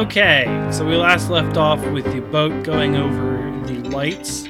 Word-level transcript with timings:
Okay, 0.00 0.46
so 0.72 0.86
we 0.86 0.96
last 0.96 1.28
left 1.28 1.58
off 1.58 1.86
with 1.90 2.10
the 2.10 2.20
boat 2.20 2.64
going 2.64 2.96
over 2.96 3.66
the 3.66 3.86
lights, 3.90 4.46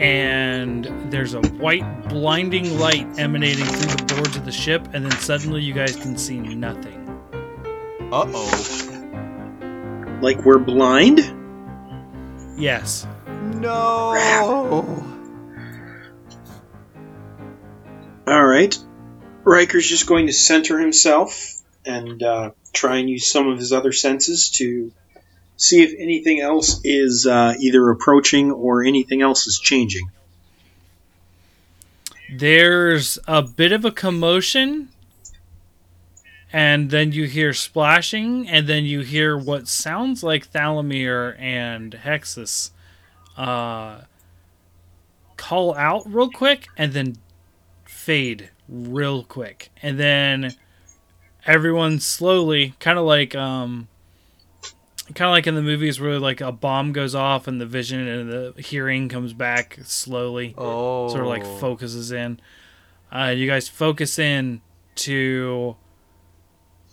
and 0.00 0.84
there's 1.12 1.34
a 1.34 1.40
white, 1.40 2.08
blinding 2.08 2.76
light 2.76 3.06
emanating 3.20 3.64
through 3.64 4.04
the 4.04 4.14
boards 4.14 4.36
of 4.36 4.44
the 4.44 4.50
ship, 4.50 4.88
and 4.92 5.04
then 5.04 5.12
suddenly 5.20 5.62
you 5.62 5.72
guys 5.72 5.94
can 5.94 6.18
see 6.18 6.40
nothing. 6.40 7.08
Uh 8.10 8.24
oh. 8.34 10.18
Like 10.22 10.44
we're 10.44 10.58
blind? 10.58 11.20
Yes. 12.58 13.06
No. 13.28 13.70
All 18.26 18.44
right. 18.44 18.76
Riker's 19.44 19.88
just 19.88 20.08
going 20.08 20.26
to 20.26 20.32
center 20.32 20.80
himself 20.80 21.62
and 21.84 22.20
uh, 22.22 22.50
try 22.72 22.98
and 22.98 23.08
use 23.08 23.30
some 23.30 23.48
of 23.48 23.58
his 23.58 23.72
other 23.72 23.92
senses 23.92 24.50
to 24.50 24.92
see 25.56 25.82
if 25.82 25.92
anything 25.98 26.40
else 26.40 26.80
is 26.84 27.26
uh, 27.26 27.54
either 27.60 27.90
approaching 27.90 28.50
or 28.52 28.84
anything 28.84 29.22
else 29.22 29.46
is 29.46 29.58
changing. 29.58 30.08
There's 32.30 33.18
a 33.26 33.42
bit 33.42 33.72
of 33.72 33.84
a 33.84 33.90
commotion, 33.90 34.90
and 36.52 36.90
then 36.90 37.12
you 37.12 37.24
hear 37.26 37.52
splashing, 37.52 38.48
and 38.48 38.66
then 38.66 38.84
you 38.84 39.00
hear 39.00 39.36
what 39.36 39.66
sounds 39.66 40.22
like 40.22 40.52
Thalamir 40.52 41.38
and 41.40 41.92
Hexus 41.92 42.70
uh, 43.36 44.02
call 45.36 45.74
out 45.74 46.02
real 46.06 46.30
quick, 46.30 46.68
and 46.76 46.92
then 46.92 47.16
fade 47.84 48.50
real 48.68 49.24
quick, 49.24 49.70
and 49.82 49.98
then 49.98 50.54
everyone 51.48 51.98
slowly, 51.98 52.74
kind 52.78 52.98
of 52.98 53.04
like 53.06 53.34
um, 53.34 53.88
kind 55.14 55.28
of 55.28 55.32
like 55.32 55.46
in 55.48 55.54
the 55.56 55.62
movies 55.62 55.98
where 55.98 56.18
like 56.20 56.40
a 56.40 56.52
bomb 56.52 56.92
goes 56.92 57.14
off 57.14 57.48
and 57.48 57.60
the 57.60 57.66
vision 57.66 58.06
and 58.06 58.30
the 58.30 58.54
hearing 58.62 59.08
comes 59.08 59.32
back 59.32 59.78
slowly 59.82 60.54
Oh. 60.56 61.08
sort 61.08 61.22
of 61.22 61.26
like 61.28 61.44
focuses 61.58 62.12
in. 62.12 62.38
Uh, 63.10 63.34
you 63.36 63.46
guys 63.46 63.68
focus 63.68 64.18
in 64.18 64.60
to 64.96 65.76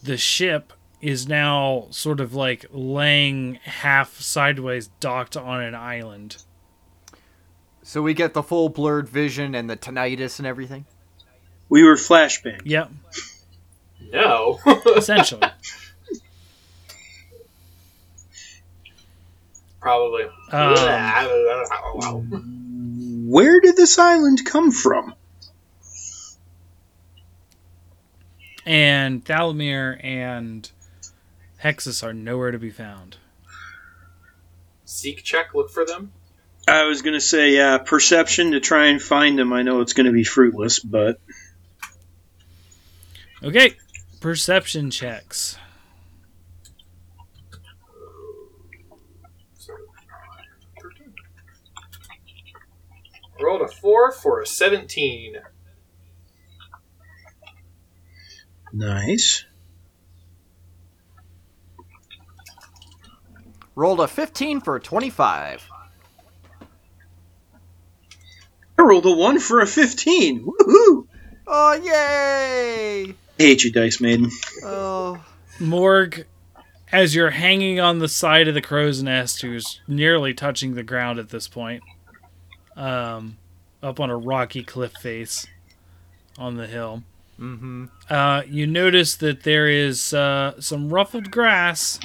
the 0.02 0.18
ship 0.18 0.72
is 1.02 1.28
now 1.28 1.88
sort 1.92 2.20
of 2.20 2.34
like 2.34 2.66
laying 2.72 3.56
half 3.64 4.20
sideways 4.22 4.88
docked 5.00 5.36
on 5.36 5.62
an 5.62 5.76
island. 5.76 6.38
So 7.84 8.02
we 8.02 8.14
get 8.16 8.34
the 8.34 8.42
full 8.42 8.70
blurred 8.70 9.08
vision 9.10 9.54
and 9.54 9.70
the 9.70 9.76
tinnitus 9.78 10.40
and 10.40 10.48
everything. 10.48 10.86
We 11.70 11.84
were 11.84 11.96
flashbang. 11.96 12.62
Yep, 12.64 12.92
No. 14.12 14.60
essentially. 14.96 15.42
Probably. 19.80 20.26
Um, 20.52 20.76
Where 23.30 23.60
did 23.62 23.76
this 23.76 24.00
island 24.00 24.46
come 24.46 24.72
from? 24.72 25.14
and 28.66 29.24
Thalamir 29.24 30.04
and 30.04 30.70
Hexus 31.64 32.04
are 32.04 32.14
nowhere 32.14 32.52
to 32.52 32.60
be 32.60 32.72
found. 32.72 33.18
Seek 34.86 35.24
check, 35.24 35.54
look 35.54 35.70
for 35.70 35.86
them. 35.86 36.12
I 36.68 36.86
was 36.86 37.04
going 37.04 37.14
to 37.14 37.22
say 37.22 37.60
uh, 37.60 37.78
perception 37.80 38.52
to 38.52 38.60
try 38.60 38.88
and 38.88 39.00
find 39.00 39.38
them. 39.38 39.54
I 39.54 39.62
know 39.62 39.82
it's 39.82 39.94
going 39.94 40.08
to 40.08 40.12
be 40.12 40.24
fruitless, 40.24 40.80
but 40.80 41.20
Okay, 43.44 43.76
perception 44.26 44.90
checks. 44.90 45.56
Rolled 53.40 53.62
a 53.62 53.68
4 53.68 54.12
for 54.14 54.42
a 54.42 54.48
17. 54.48 55.36
nice. 58.74 59.46
Rolled 63.76 64.00
a 64.00 64.08
15 64.08 64.62
for 64.62 64.78
a 64.78 64.80
25. 64.80 65.70
I 68.80 68.82
rolled 68.82 69.06
a 69.06 69.12
one 69.12 69.40
for 69.40 69.62
a 69.62 69.68
fifteen. 69.68 70.44
Woohoo! 70.44 71.08
Oh, 71.48 71.74
yay! 71.74 73.16
I 73.40 73.44
hate 73.44 73.64
you, 73.64 73.72
Dice 73.72 74.00
Maiden. 74.00 74.30
Oh. 74.64 75.24
Morg, 75.60 76.26
as 76.92 77.14
you're 77.16 77.32
hanging 77.32 77.80
on 77.80 78.00
the 78.00 78.08
side 78.08 78.48
of 78.48 78.54
the 78.54 78.62
crow's 78.62 79.04
nest, 79.04 79.42
who's 79.42 79.82
nearly 79.88 80.34
touching 80.34 80.76
the 80.76 80.84
ground 80.84 81.20
at 81.20 81.30
this 81.30 81.48
point, 81.48 81.84
um, 82.76 83.38
up 83.84 84.00
on 84.00 84.10
a 84.10 84.18
rocky 84.18 84.64
cliff 84.64 84.94
face 84.94 85.46
on 86.38 86.56
the 86.56 86.68
hill, 86.68 87.04
Mm-hmm. 87.38 87.88
uh, 88.10 88.44
you 88.48 88.66
notice 88.66 89.16
that 89.18 89.44
there 89.44 89.68
is 89.68 90.14
uh, 90.14 90.54
some 90.62 90.90
ruffled 90.90 91.32
grass 91.32 92.00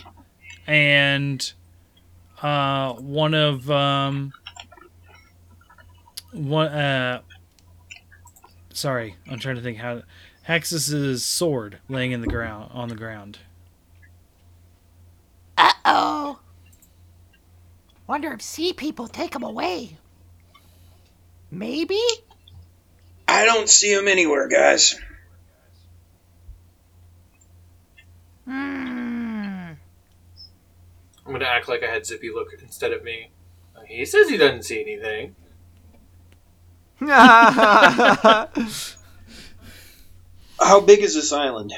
and 0.66 1.52
uh, 2.42 2.94
one 2.94 3.32
of 3.34 3.70
um, 3.70 4.32
one. 6.32 6.66
Uh, 6.66 7.20
sorry, 8.72 9.14
I'm 9.30 9.38
trying 9.38 9.54
to 9.54 9.62
think 9.62 9.78
how. 9.78 10.02
Hexus's 10.48 11.24
sword 11.24 11.78
laying 11.88 12.12
in 12.12 12.20
the 12.20 12.26
ground 12.26 12.70
on 12.72 12.88
the 12.88 12.94
ground. 12.94 13.38
Uh 15.56 15.72
oh. 15.84 16.38
Wonder 18.06 18.32
if 18.32 18.42
sea 18.42 18.72
people 18.72 19.06
take 19.06 19.34
him 19.34 19.42
away. 19.42 19.96
Maybe? 21.50 22.00
I 23.28 23.44
don't 23.44 23.68
see 23.68 23.92
him 23.92 24.08
anywhere, 24.08 24.48
guys. 24.48 24.98
Hmm. 28.44 29.72
I'm 31.26 31.32
gonna 31.32 31.44
act 31.44 31.68
like 31.68 31.84
I 31.84 31.86
had 31.86 32.06
Zippy 32.06 32.30
look 32.30 32.52
instead 32.60 32.92
of 32.92 33.04
me. 33.04 33.30
He 33.86 34.04
says 34.04 34.28
he 34.28 34.36
doesn't 34.36 34.64
see 34.64 34.80
anything. 34.80 35.36
How 40.60 40.80
big 40.80 41.00
is 41.00 41.14
this 41.14 41.32
island? 41.32 41.72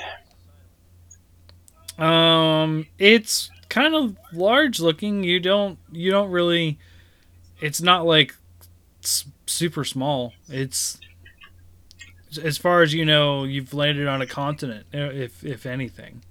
Um, 1.98 2.86
it's 2.98 3.50
kind 3.68 3.94
of 3.94 4.16
large 4.32 4.80
looking. 4.80 5.22
You 5.24 5.40
don't 5.40 5.78
you 5.90 6.10
don't 6.10 6.30
really. 6.30 6.78
It's 7.60 7.80
not 7.80 8.04
like 8.04 8.34
s- 9.04 9.26
super 9.46 9.84
small. 9.84 10.32
It's 10.48 10.98
as 12.42 12.58
far 12.58 12.82
as 12.82 12.92
you 12.94 13.04
know, 13.04 13.44
you've 13.44 13.74
landed 13.74 14.08
on 14.08 14.22
a 14.22 14.26
continent, 14.26 14.86
uh, 14.94 14.98
if 14.98 15.44
if 15.44 15.66
anything. 15.66 16.22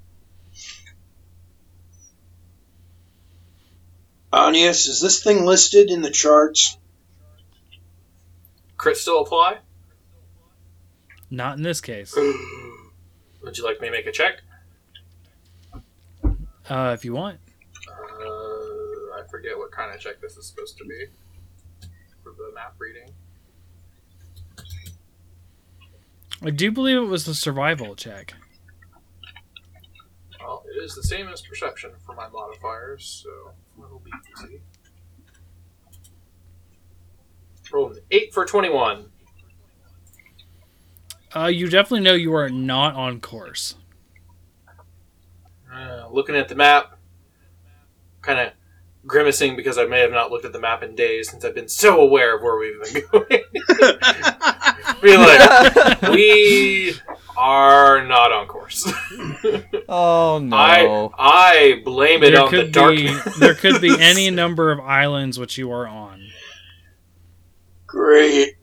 Anyas, 4.33 4.87
is 4.87 5.01
this 5.01 5.21
thing 5.23 5.45
listed 5.45 5.89
in 5.89 6.01
the 6.01 6.09
charts? 6.09 6.77
Crit 8.77 8.97
still 8.97 9.21
apply? 9.21 9.59
Not 11.31 11.57
in 11.57 11.63
this 11.63 11.79
case. 11.79 12.13
Would 13.41 13.57
you 13.57 13.63
like 13.63 13.79
me 13.79 13.87
to 13.87 13.91
make 13.91 14.05
a 14.05 14.11
check? 14.11 14.41
Uh, 16.69 16.91
if 16.93 17.03
you 17.03 17.13
want. 17.13 17.39
Uh, 17.89 19.17
I 19.17 19.23
forget 19.29 19.57
what 19.57 19.71
kind 19.71 19.95
of 19.95 19.99
check 19.99 20.21
this 20.21 20.37
is 20.37 20.45
supposed 20.45 20.77
to 20.77 20.85
be 20.85 21.05
for 22.21 22.33
the 22.33 22.53
map 22.53 22.75
reading. 22.77 23.09
I 26.43 26.49
do 26.49 26.71
believe 26.71 26.97
it 26.97 27.05
was 27.05 27.25
the 27.25 27.33
survival 27.33 27.95
check. 27.95 28.33
Well, 30.39 30.63
it 30.67 30.83
is 30.83 30.95
the 30.95 31.03
same 31.03 31.27
as 31.29 31.41
perception 31.41 31.91
for 32.05 32.13
my 32.13 32.27
modifiers, 32.27 33.23
so 33.23 33.51
it'll 33.77 33.99
be 33.99 34.11
easy. 34.37 34.61
Rolled 37.71 37.93
an 37.93 38.03
8 38.11 38.33
for 38.33 38.45
21. 38.45 39.10
Uh, 41.35 41.45
you 41.47 41.69
definitely 41.69 42.01
know 42.01 42.13
you 42.13 42.33
are 42.35 42.49
not 42.49 42.95
on 42.95 43.19
course. 43.21 43.75
Uh, 45.73 46.07
looking 46.11 46.35
at 46.35 46.49
the 46.49 46.55
map, 46.55 46.97
kind 48.21 48.39
of 48.39 48.53
grimacing 49.07 49.55
because 49.55 49.77
I 49.77 49.85
may 49.85 49.99
have 50.01 50.11
not 50.11 50.29
looked 50.29 50.45
at 50.45 50.51
the 50.53 50.59
map 50.59 50.83
in 50.83 50.93
days 50.95 51.29
since 51.31 51.43
I've 51.45 51.55
been 51.55 51.69
so 51.69 52.01
aware 52.01 52.35
of 52.35 52.43
where 52.43 52.57
we've 52.57 52.93
been 52.93 53.03
going. 53.11 53.27
Be 55.01 55.17
like, 55.17 56.01
we 56.11 56.93
are 57.37 58.05
not 58.05 58.31
on 58.31 58.45
course. 58.47 58.85
oh 59.89 60.39
no. 60.43 60.55
I 60.57 61.09
I 61.17 61.81
blame 61.83 62.21
it 62.23 62.31
there 62.31 62.41
on 62.43 62.51
the 62.51 62.57
could 62.57 62.65
be 62.67 62.71
darkness. 62.71 63.35
there 63.37 63.55
could 63.55 63.81
be 63.81 63.95
any 63.99 64.29
number 64.29 64.71
of 64.71 64.79
islands 64.81 65.39
which 65.39 65.57
you 65.57 65.71
are 65.71 65.87
on. 65.87 66.21
Great. 67.87 68.55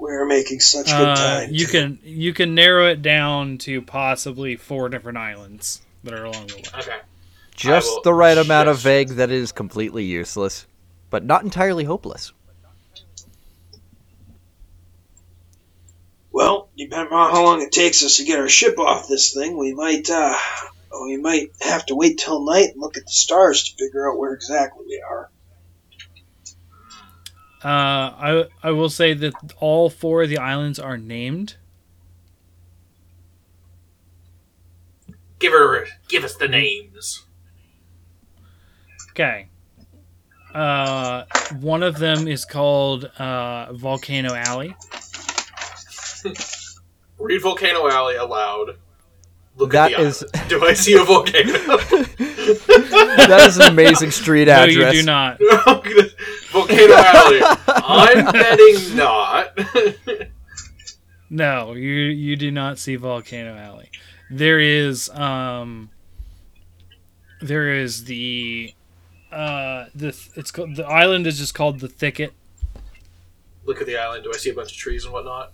We're 0.00 0.24
making 0.24 0.60
such 0.60 0.86
good 0.86 0.94
Uh, 0.94 1.14
time. 1.14 1.48
you 1.52 1.66
can 1.66 1.98
you 2.02 2.32
can 2.32 2.54
narrow 2.54 2.88
it 2.88 3.02
down 3.02 3.58
to 3.58 3.82
possibly 3.82 4.56
four 4.56 4.88
different 4.88 5.18
islands. 5.18 5.82
that 6.02 6.14
are 6.14 6.24
along 6.24 6.46
the 6.46 6.54
way. 6.54 6.62
Okay. 6.78 6.96
Just 7.54 8.02
the 8.04 8.14
right 8.14 8.38
amount 8.38 8.70
of 8.70 8.76
just- 8.76 8.84
vague 8.84 9.08
that 9.10 9.30
is 9.30 9.52
completely 9.52 10.04
useless, 10.04 10.64
but 11.10 11.22
not 11.22 11.44
entirely 11.44 11.84
hopeless. 11.84 12.32
Well, 16.32 16.70
depending 16.78 17.12
on 17.12 17.30
how 17.32 17.44
long 17.44 17.60
it 17.60 17.70
takes 17.72 18.02
us 18.02 18.16
to 18.16 18.24
get 18.24 18.38
our 18.38 18.48
ship 18.48 18.78
off 18.78 19.08
this 19.08 19.34
thing, 19.34 19.58
we 19.58 19.74
might 19.74 20.08
uh, 20.08 20.34
we 21.02 21.18
might 21.18 21.50
have 21.60 21.84
to 21.86 21.94
wait 21.94 22.18
till 22.18 22.42
night 22.44 22.70
and 22.72 22.80
look 22.80 22.96
at 22.96 23.04
the 23.04 23.12
stars 23.12 23.64
to 23.64 23.76
figure 23.76 24.10
out 24.10 24.18
where 24.18 24.32
exactly 24.32 24.84
we 24.86 25.02
are. 25.06 25.28
Uh, 27.62 27.68
I 27.68 28.44
I 28.62 28.70
will 28.70 28.88
say 28.88 29.12
that 29.14 29.34
all 29.58 29.90
four 29.90 30.22
of 30.22 30.28
the 30.30 30.38
islands 30.38 30.78
are 30.78 30.96
named. 30.96 31.56
Give 35.38 35.52
her, 35.52 35.86
give 36.08 36.24
us 36.24 36.36
the 36.36 36.48
names. 36.48 37.24
Okay. 39.10 39.48
Uh, 40.54 41.24
one 41.60 41.82
of 41.82 41.98
them 41.98 42.28
is 42.28 42.44
called 42.44 43.04
uh, 43.18 43.72
Volcano 43.72 44.34
Alley. 44.34 44.74
Read 47.18 47.40
Volcano 47.42 47.88
Alley 47.88 48.16
aloud. 48.16 48.76
Look 49.56 49.72
That 49.72 49.92
at 49.92 49.98
the 49.98 50.04
is- 50.06 50.24
Do 50.48 50.64
I 50.64 50.72
see 50.74 50.94
a 50.94 51.04
volcano? 51.04 51.52
That 52.50 53.44
is 53.46 53.58
an 53.58 53.68
amazing 53.72 54.10
street 54.10 54.48
address. 54.48 54.74
No, 54.76 54.82
address. 54.82 54.94
you 54.94 55.00
do 55.00 55.06
not. 55.06 56.10
Volcano 56.50 56.94
Alley. 56.94 57.40
I'm 57.66 58.24
betting 58.32 58.96
not. 58.96 59.58
No, 61.30 61.74
you 61.74 61.90
you 61.92 62.36
do 62.36 62.50
not 62.50 62.78
see 62.78 62.96
Volcano 62.96 63.56
Alley. 63.56 63.90
There 64.30 64.58
is 64.58 65.08
um 65.10 65.90
there 67.40 67.72
is 67.72 68.04
the 68.04 68.74
uh 69.30 69.86
the 69.94 70.08
it's 70.36 70.50
called 70.50 70.74
the 70.76 70.86
island 70.86 71.26
is 71.26 71.38
just 71.38 71.54
called 71.54 71.80
the 71.80 71.88
thicket. 71.88 72.32
Look 73.64 73.80
at 73.80 73.86
the 73.86 73.96
island. 73.96 74.24
Do 74.24 74.32
I 74.34 74.38
see 74.38 74.50
a 74.50 74.54
bunch 74.54 74.72
of 74.72 74.76
trees 74.76 75.04
and 75.04 75.12
whatnot? 75.12 75.52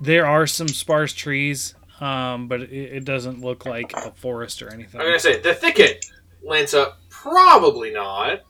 There 0.00 0.24
are 0.24 0.46
some 0.46 0.68
sparse 0.68 1.12
trees, 1.12 1.74
um, 2.00 2.48
but 2.48 2.62
it, 2.62 2.72
it 2.72 3.04
doesn't 3.04 3.42
look 3.42 3.66
like 3.66 3.92
a 3.92 4.12
forest 4.12 4.62
or 4.62 4.72
anything. 4.72 4.98
I'm 4.98 5.06
gonna 5.06 5.18
say 5.20 5.40
the 5.40 5.52
thicket. 5.52 6.06
Lance 6.42 6.72
up. 6.72 6.98
Probably 7.10 7.92
not. 7.92 8.40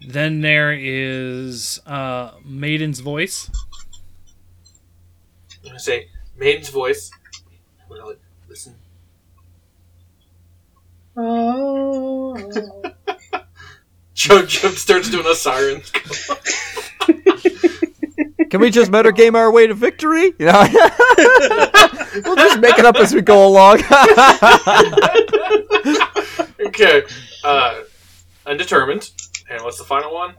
Then 0.00 0.40
there 0.40 0.72
is 0.72 1.80
uh 1.86 2.32
Maiden's 2.44 3.00
Voice. 3.00 3.50
I'm 5.62 5.68
gonna 5.70 5.78
say 5.78 6.08
maiden's 6.36 6.68
voice. 6.68 7.10
I'm 7.82 7.88
gonna 7.96 8.08
li- 8.10 8.16
listen. 8.48 8.74
Joe 14.14 14.46
Jump 14.46 14.76
starts 14.76 15.10
doing 15.10 15.26
a 15.26 15.34
siren. 15.34 15.82
Can 18.50 18.60
we 18.60 18.70
just 18.70 18.90
metagame 18.90 19.34
our 19.34 19.50
way 19.50 19.66
to 19.66 19.74
victory? 19.74 20.32
You 20.38 20.46
know? 20.46 20.66
we'll 22.24 22.36
just 22.36 22.60
make 22.60 22.78
it 22.78 22.86
up 22.86 22.96
as 22.96 23.14
we 23.14 23.20
go 23.20 23.46
along. 23.46 23.82
okay. 26.68 27.02
Uh, 27.42 27.80
undetermined. 28.46 29.10
And 29.48 29.62
what's 29.62 29.78
the 29.78 29.84
final 29.84 30.12
one? 30.12 30.34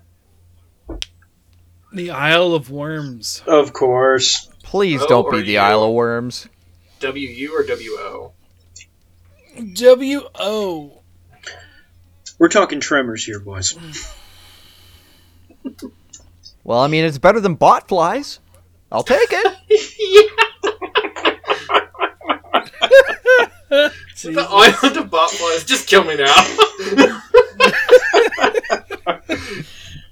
The 1.93 2.11
Isle 2.11 2.53
of 2.53 2.69
Worms. 2.69 3.41
Of 3.47 3.73
course. 3.73 4.49
Please 4.63 5.01
Oh, 5.03 5.07
don't 5.07 5.31
be 5.31 5.41
the 5.41 5.53
you. 5.53 5.59
Isle 5.59 5.83
of 5.83 5.93
Worms. 5.93 6.47
W 6.99 7.27
U 7.29 7.57
or 7.57 7.63
W 7.63 7.91
O? 7.99 8.33
W 9.73 10.21
O. 10.35 11.01
We're 12.37 12.49
talking 12.49 12.79
tremors 12.79 13.25
here, 13.25 13.39
boys. 13.39 13.77
Well, 16.63 16.79
I 16.79 16.87
mean, 16.87 17.05
it's 17.05 17.17
better 17.17 17.39
than 17.39 17.55
bot 17.55 17.87
flies. 17.87 18.39
I'll 18.91 19.03
take 19.03 19.29
it. 19.31 20.31
The 24.23 24.47
island 24.49 24.97
of 24.97 25.09
botflies. 25.11 25.65
Just 25.67 25.87
kill 25.87 26.03
me 26.03 26.15
now. 26.15 26.25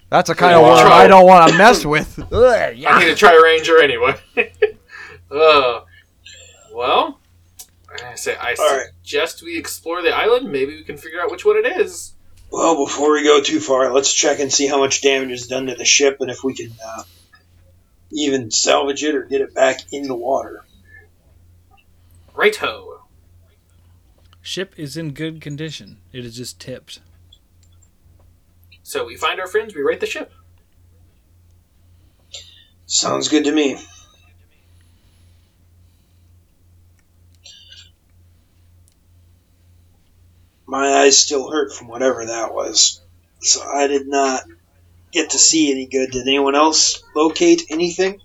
That's 0.10 0.30
a 0.30 0.36
kind 0.36 0.56
of 0.56 0.62
Yeah, 0.62 0.84
worm 0.84 0.92
I 0.94 1.08
don't 1.08 1.26
want 1.26 1.52
to 1.52 1.58
mess 1.58 1.86
with. 1.86 2.20
Ugh, 2.32 2.44
I 2.44 2.70
yeah. 2.72 2.98
need 3.00 3.06
to 3.06 3.16
try 3.16 3.34
Ranger 3.44 3.82
anyway. 3.82 4.16
uh, 5.32 5.82
well, 6.74 7.20
I 8.04 8.16
say 8.16 8.36
I 8.36 8.54
All 8.58 8.78
right. 8.78 8.88
suggest 9.04 9.42
we 9.44 9.58
explore 9.58 10.02
the 10.02 10.16
island. 10.16 10.52
Maybe 10.52 10.76
we 10.76 10.84
can 10.84 10.98
figure 10.98 11.22
out 11.22 11.32
which 11.32 11.44
one 11.46 11.58
it 11.58 11.66
is. 11.80 12.14
Well, 12.52 12.86
before 12.86 13.12
we 13.14 13.24
go 13.24 13.42
too 13.42 13.60
far, 13.60 13.92
let's 13.94 14.14
check 14.14 14.40
and 14.40 14.54
see 14.54 14.68
how 14.68 14.80
much 14.80 15.02
damage 15.02 15.32
is 15.32 15.48
done 15.48 15.66
to 15.66 15.76
the 15.76 15.84
ship 15.86 16.18
and 16.22 16.30
if 16.30 16.44
we 16.44 16.54
can 16.54 16.72
uh, 16.86 17.04
even 18.12 18.52
salvage 18.52 19.04
it 19.04 19.16
or 19.16 19.24
get 19.24 19.42
it 19.42 19.54
back 19.54 19.80
in 19.92 20.04
the 20.08 20.16
water. 20.16 20.64
Right 22.36 22.56
ho. 22.56 23.02
Ship 24.42 24.74
is 24.78 24.96
in 24.96 25.12
good 25.12 25.42
condition. 25.42 25.98
It 26.14 26.24
is 26.24 26.38
just 26.38 26.60
tipped. 26.60 27.00
So 28.86 29.04
we 29.04 29.16
find 29.16 29.40
our 29.40 29.48
friends. 29.48 29.74
We 29.74 29.82
rate 29.82 30.00
the 30.00 30.06
ship. 30.06 30.32
Sounds 32.86 33.30
good 33.30 33.46
to 33.46 33.52
me. 33.52 33.80
My 40.68 41.00
eyes 41.00 41.18
still 41.18 41.50
hurt 41.50 41.74
from 41.74 41.88
whatever 41.88 42.28
that 42.28 42.54
was. 42.54 43.02
So 43.42 43.64
I 43.64 43.88
did 43.88 44.08
not 44.08 44.44
get 45.12 45.32
to 45.32 45.40
see 45.40 45.72
any 45.72 45.88
good. 45.88 46.12
Did 46.12 46.28
anyone 46.28 46.54
else 46.54 47.02
locate 47.16 47.64
anything? 47.72 48.22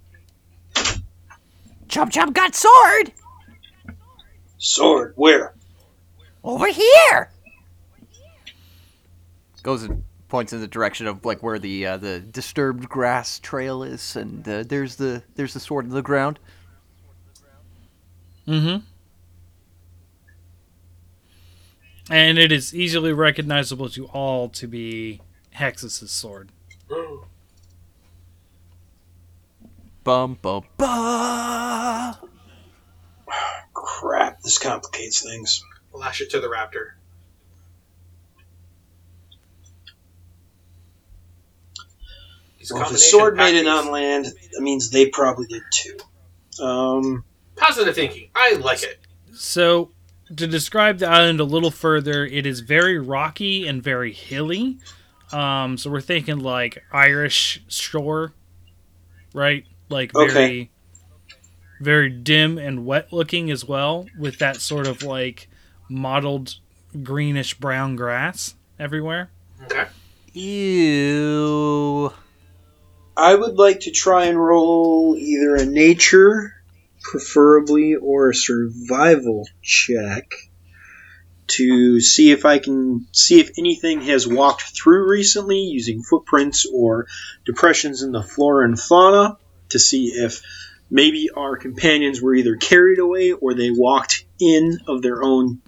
Chub 1.89 2.11
Chub 2.11 2.35
got 2.35 2.55
sword 2.55 3.13
Sword, 4.59 5.15
where? 5.17 5.55
over 6.45 6.69
here. 6.69 7.31
Goes 9.63 9.85
and 9.85 10.05
points 10.31 10.53
in 10.53 10.61
the 10.61 10.69
direction 10.69 11.07
of 11.07 11.25
like 11.25 11.43
where 11.43 11.59
the 11.59 11.87
uh, 11.87 11.97
the 11.99 12.21
disturbed 12.21 12.89
grass 12.89 13.39
trail 13.39 13.83
is, 13.83 14.17
and 14.17 14.49
uh, 14.49 14.63
there's 14.63 14.97
the 14.97 15.23
there's 15.35 15.53
the 15.53 15.61
sword 15.61 15.85
in 15.85 15.91
the 15.91 16.03
ground. 16.03 16.39
Mm-hmm. 18.49 18.85
And 22.13 22.39
it 22.39 22.51
is 22.51 22.75
easily 22.75 23.13
recognizable 23.13 23.89
to 23.91 24.07
all 24.07 24.49
to 24.49 24.67
be 24.67 25.21
Hexus's 25.55 26.11
sword. 26.11 26.51
Bum 30.03 30.39
bum 30.41 30.65
ba. 30.77 32.19
Crap, 33.75 34.41
this 34.43 34.59
complicates 34.59 35.23
things. 35.23 35.63
Lash 35.93 36.21
it 36.21 36.31
to 36.31 36.41
the 36.41 36.49
raptor. 36.49 36.93
He's 41.75 42.39
a 42.39 42.49
Well, 42.71 42.83
if 42.83 42.91
the 42.91 42.99
sword 42.99 43.37
made 43.37 43.55
it 43.55 43.65
pack 43.67 43.87
on 43.87 43.93
land, 43.93 44.27
that 44.27 44.61
means 44.61 44.91
they 44.91 45.07
probably 45.09 45.47
did 45.47 45.63
too. 45.73 46.65
Um. 46.65 47.25
Positive 47.57 47.95
thinking. 47.95 48.31
I 48.35 48.55
like 48.55 48.83
it. 48.83 48.99
So, 49.35 49.91
to 50.35 50.47
describe 50.47 50.99
the 50.99 51.09
island 51.09 51.41
a 51.41 51.45
little 51.45 51.71
further, 51.71 52.25
it 52.25 52.47
is 52.47 52.61
very 52.61 52.99
rocky 52.99 53.67
and 53.67 53.83
very 53.83 54.13
hilly. 54.13 54.79
Um, 55.33 55.77
so 55.77 55.91
we're 55.91 56.01
thinking 56.01 56.39
like 56.39 56.83
Irish 56.91 57.63
shore, 57.69 58.33
right? 59.35 59.65
Like 59.91 60.13
very, 60.13 60.31
Okay. 60.31 60.71
very 61.81 62.09
dim 62.11 62.57
and 62.59 62.87
wet 62.87 63.13
looking 63.13 63.51
as 63.51 63.65
well, 63.65 64.07
with 64.19 64.39
that 64.39 64.57
sort 64.57 64.87
of 64.87 65.03
like 65.03 65.49
mottled 65.89 66.57
greenish 67.03 67.55
brown 67.55 67.95
grass 67.95 68.55
everywhere. 68.79 69.31
Okay. 69.65 69.85
Ew. 70.33 72.13
I 73.21 73.35
would 73.35 73.57
like 73.57 73.81
to 73.81 73.91
try 73.91 74.25
and 74.27 74.43
roll 74.43 75.15
either 75.15 75.55
a 75.57 75.67
nature, 75.67 76.55
preferably, 77.03 77.95
or 77.95 78.31
a 78.31 78.35
survival 78.35 79.47
check 79.61 80.33
to 81.49 82.01
see 82.01 82.31
if 82.31 82.47
I 82.47 82.61
can 82.61 83.07
see 83.13 83.39
if 83.39 83.51
anything 83.59 84.01
has 84.03 84.27
walked 84.27 84.63
through 84.75 85.11
recently 85.11 85.59
using 85.59 86.03
footprints 86.03 86.65
or 86.73 87.09
depressions 87.45 88.03
in 88.03 88.13
the 88.13 88.23
flora 88.23 88.65
and 88.65 88.81
fauna 88.81 89.37
to 89.69 89.79
see 89.79 90.07
if 90.07 90.41
maybe 90.91 91.29
our 91.37 91.59
companions 91.59 92.23
were 92.23 92.35
either 92.35 92.57
carried 92.57 93.01
away 93.01 93.33
or 93.33 93.53
they 93.53 93.71
walked 93.71 94.25
in 94.41 94.79
of 94.89 95.03
their 95.03 95.23
own 95.23 95.61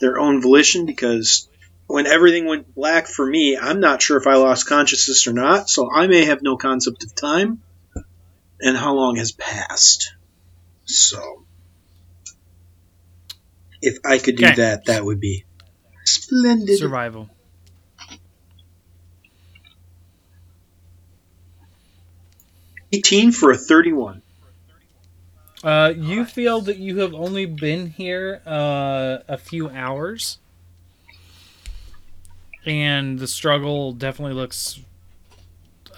their 0.00 0.18
own 0.18 0.42
volition 0.42 0.86
because 0.86 1.48
when 1.92 2.06
everything 2.06 2.46
went 2.46 2.74
black 2.74 3.06
for 3.06 3.26
me, 3.26 3.58
I'm 3.60 3.78
not 3.78 4.00
sure 4.00 4.16
if 4.18 4.26
I 4.26 4.36
lost 4.36 4.66
consciousness 4.66 5.26
or 5.26 5.34
not, 5.34 5.68
so 5.68 5.90
I 5.92 6.06
may 6.06 6.24
have 6.24 6.40
no 6.40 6.56
concept 6.56 7.04
of 7.04 7.14
time 7.14 7.60
and 8.60 8.76
how 8.76 8.94
long 8.94 9.16
has 9.16 9.32
passed. 9.32 10.14
So, 10.86 11.44
If 13.82 13.98
I 14.04 14.18
could 14.18 14.36
do 14.36 14.46
Okay. 14.46 14.54
that, 14.54 14.86
that 14.86 15.04
would 15.04 15.20
be 15.20 15.44
splendid. 16.04 16.78
Survival. 16.78 17.28
Eighteen 22.92 23.32
for 23.32 23.50
a 23.50 23.56
thirty-one. 23.58 24.22
Uh, 25.64 25.92
you 25.96 26.24
feel 26.24 26.60
that 26.62 26.76
you 26.76 27.00
have 27.00 27.12
only 27.12 27.46
been 27.46 27.88
here 27.88 28.40
uh, 28.46 29.18
a 29.28 29.36
few 29.36 29.68
hours, 29.68 30.38
and 32.66 33.18
the 33.18 33.26
struggle 33.26 33.92
definitely 33.92 34.34
looks 34.34 34.80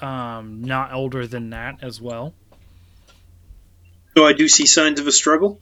um, 0.01 0.63
not 0.63 0.93
older 0.93 1.27
than 1.27 1.51
that 1.51 1.79
as 1.83 2.01
well. 2.01 2.35
So 4.17 4.25
I 4.27 4.33
do 4.33 4.49
see 4.49 4.67
signs 4.67 5.01
of 5.01 5.07
a 5.07 5.13
struggle. 5.13 5.61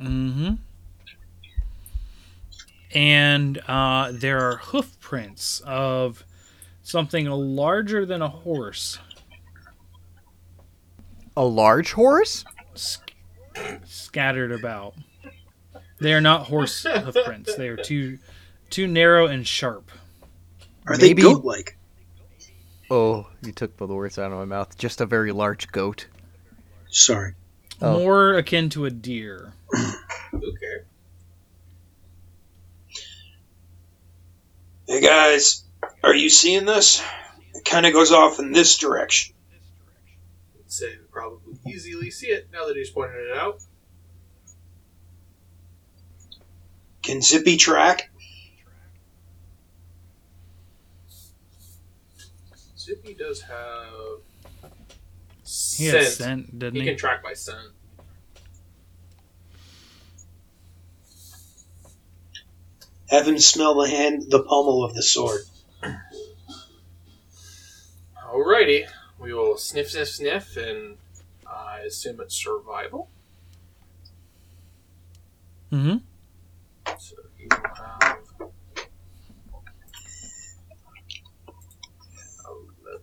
Mm-hmm. 0.00 0.54
And 2.94 3.58
uh, 3.68 4.12
there 4.12 4.48
are 4.50 4.56
hoof 4.56 4.98
prints 5.00 5.60
of 5.66 6.24
something 6.82 7.26
larger 7.26 8.06
than 8.06 8.22
a 8.22 8.28
horse 8.28 8.98
A 11.36 11.44
large 11.44 11.92
horse? 11.92 12.44
sc- 12.74 13.12
scattered 13.84 14.52
about. 14.52 14.94
They 15.98 16.14
are 16.14 16.20
not 16.20 16.46
horse 16.46 16.84
hoof 16.84 17.16
prints. 17.24 17.54
They 17.56 17.68
are 17.68 17.76
too 17.76 18.18
too 18.70 18.86
narrow 18.86 19.26
and 19.26 19.46
sharp. 19.46 19.90
Are 20.86 20.96
Maybe- 20.96 21.22
they 21.22 21.28
goat-like? 21.28 21.76
Oh, 22.90 23.28
you 23.42 23.52
took 23.52 23.76
the 23.76 23.86
words 23.86 24.18
out 24.18 24.30
of 24.30 24.38
my 24.38 24.44
mouth. 24.44 24.78
Just 24.78 25.00
a 25.00 25.06
very 25.06 25.32
large 25.32 25.72
goat. 25.72 26.06
Sorry. 26.88 27.34
Oh. 27.82 27.98
More 27.98 28.34
akin 28.34 28.70
to 28.70 28.84
a 28.86 28.90
deer. 28.90 29.52
Okay. 30.34 30.82
Hey 34.86 35.00
guys, 35.00 35.64
are 36.02 36.14
you 36.14 36.28
seeing 36.28 36.64
this? 36.66 37.02
It 37.54 37.64
kind 37.64 37.86
of 37.86 37.92
goes 37.92 38.12
off 38.12 38.38
in 38.38 38.52
this 38.52 38.76
direction. 38.78 39.34
I'd 40.58 40.70
say 40.70 40.90
we 40.90 41.06
probably 41.10 41.58
easily 41.66 42.10
see 42.10 42.26
it 42.28 42.48
now 42.52 42.66
that 42.66 42.76
he's 42.76 42.90
pointed 42.90 43.16
it 43.30 43.36
out. 43.36 43.60
Can 47.02 47.22
Zippy 47.22 47.56
track? 47.56 48.10
Zippy 52.86 53.14
does 53.14 53.40
have 53.42 54.20
He 55.42 55.88
scent. 55.90 55.96
has 55.96 56.16
scent, 56.16 56.56
didn't 56.56 56.74
He 56.76 56.80
he? 56.82 56.86
can 56.86 56.96
track 56.96 57.20
by 57.20 57.32
scent. 57.34 57.72
Have 63.10 63.26
him 63.26 63.38
smell 63.40 63.74
the 63.80 63.88
hand, 63.90 64.30
the 64.30 64.40
pommel 64.44 64.84
of 64.84 64.94
the 64.94 65.02
sword. 65.02 65.40
Alrighty, 68.24 68.86
we 69.18 69.32
will 69.32 69.56
sniff, 69.56 69.90
sniff, 69.90 70.08
sniff, 70.08 70.56
and 70.56 70.96
I 71.44 71.80
assume 71.80 72.20
it's 72.20 72.36
survival. 72.36 73.08
Mm-hmm. 75.72 75.96
So 76.98 77.16
you 77.38 77.48
have. 77.50 78.18
Eleven. 82.44 83.00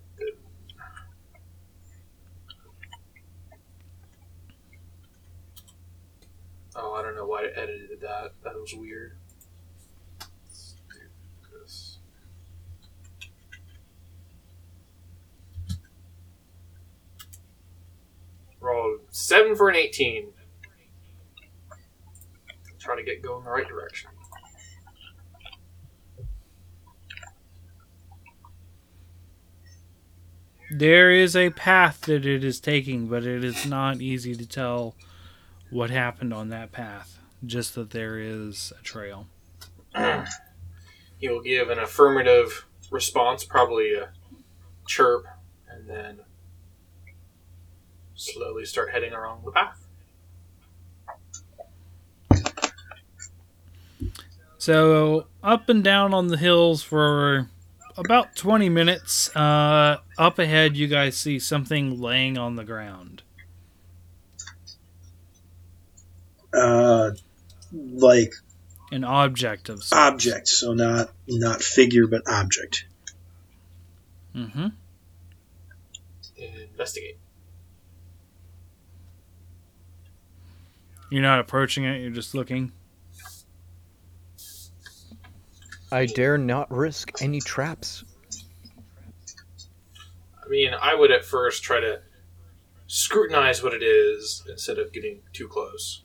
Oh, 6.75 6.93
I 6.93 7.01
don't 7.03 7.12
know 7.23 7.29
why 7.29 7.43
I 7.43 7.61
edited 7.61 8.01
that. 8.01 8.33
That 8.43 8.55
was 8.55 8.73
weird. 8.73 9.17
Roll 18.59 18.99
seven 19.09 19.57
for 19.57 19.67
an 19.67 19.75
eighteen. 19.75 20.27
Try 22.79 22.95
to 22.95 23.03
get 23.03 23.21
going 23.21 23.43
the 23.43 23.49
right 23.49 23.67
direction. 23.67 24.09
There 30.71 31.11
is 31.11 31.35
a 31.35 31.49
path 31.49 32.01
that 32.01 32.25
it 32.25 32.43
is 32.43 32.61
taking, 32.61 33.07
but 33.07 33.25
it 33.25 33.43
is 33.43 33.65
not 33.65 34.01
easy 34.01 34.33
to 34.33 34.47
tell 34.47 34.95
what 35.73 35.89
happened 35.89 36.33
on 36.33 36.49
that 36.49 36.71
path. 36.71 37.19
Just 37.45 37.75
that 37.75 37.89
there 37.89 38.17
is 38.19 38.71
a 38.79 38.83
trail. 38.83 39.27
he 41.17 41.27
will 41.27 41.41
give 41.41 41.69
an 41.69 41.79
affirmative 41.79 42.65
response, 42.91 43.43
probably 43.43 43.93
a 43.93 44.09
chirp, 44.87 45.25
and 45.67 45.89
then 45.89 46.19
slowly 48.15 48.65
start 48.65 48.91
heading 48.91 49.13
along 49.13 49.43
the 49.43 49.51
path. 49.51 49.79
So 54.57 55.27
up 55.43 55.67
and 55.67 55.83
down 55.83 56.13
on 56.13 56.27
the 56.27 56.37
hills 56.37 56.81
for 56.81 57.49
about 57.97 58.35
20 58.37 58.69
minutes. 58.69 59.35
Uh, 59.35 59.97
up 60.17 60.39
ahead, 60.39 60.77
you 60.77 60.87
guys 60.87 61.17
see 61.17 61.37
something 61.37 61.99
laying 61.99 62.37
on 62.37 62.55
the 62.55 62.63
ground. 62.63 63.22
Uh, 66.53 67.11
like 67.71 68.33
An 68.91 69.03
object 69.03 69.69
of 69.69 69.83
sorts. 69.83 69.93
object, 69.93 70.47
so 70.47 70.73
not 70.73 71.09
not 71.27 71.61
figure, 71.61 72.05
but 72.07 72.21
object. 72.27 72.85
Mm-hmm. 74.35 74.67
Investigate. 76.71 77.17
You're 81.09 81.21
not 81.21 81.39
approaching 81.39 81.83
it. 81.85 82.01
You're 82.01 82.11
just 82.11 82.33
looking. 82.33 82.71
I 85.91 86.07
dare 86.07 86.39
not 86.39 86.71
risk 86.71 87.11
any 87.21 87.39
traps. 87.39 88.03
I 90.43 90.49
mean, 90.49 90.71
I 90.79 90.95
would 90.95 91.11
at 91.11 91.23
first 91.23 91.63
try 91.63 91.79
to 91.79 92.01
scrutinize 92.87 93.61
what 93.63 93.73
it 93.73 93.83
is 93.83 94.43
instead 94.49 94.79
of 94.79 94.91
getting 94.91 95.21
too 95.33 95.47
close. 95.47 96.02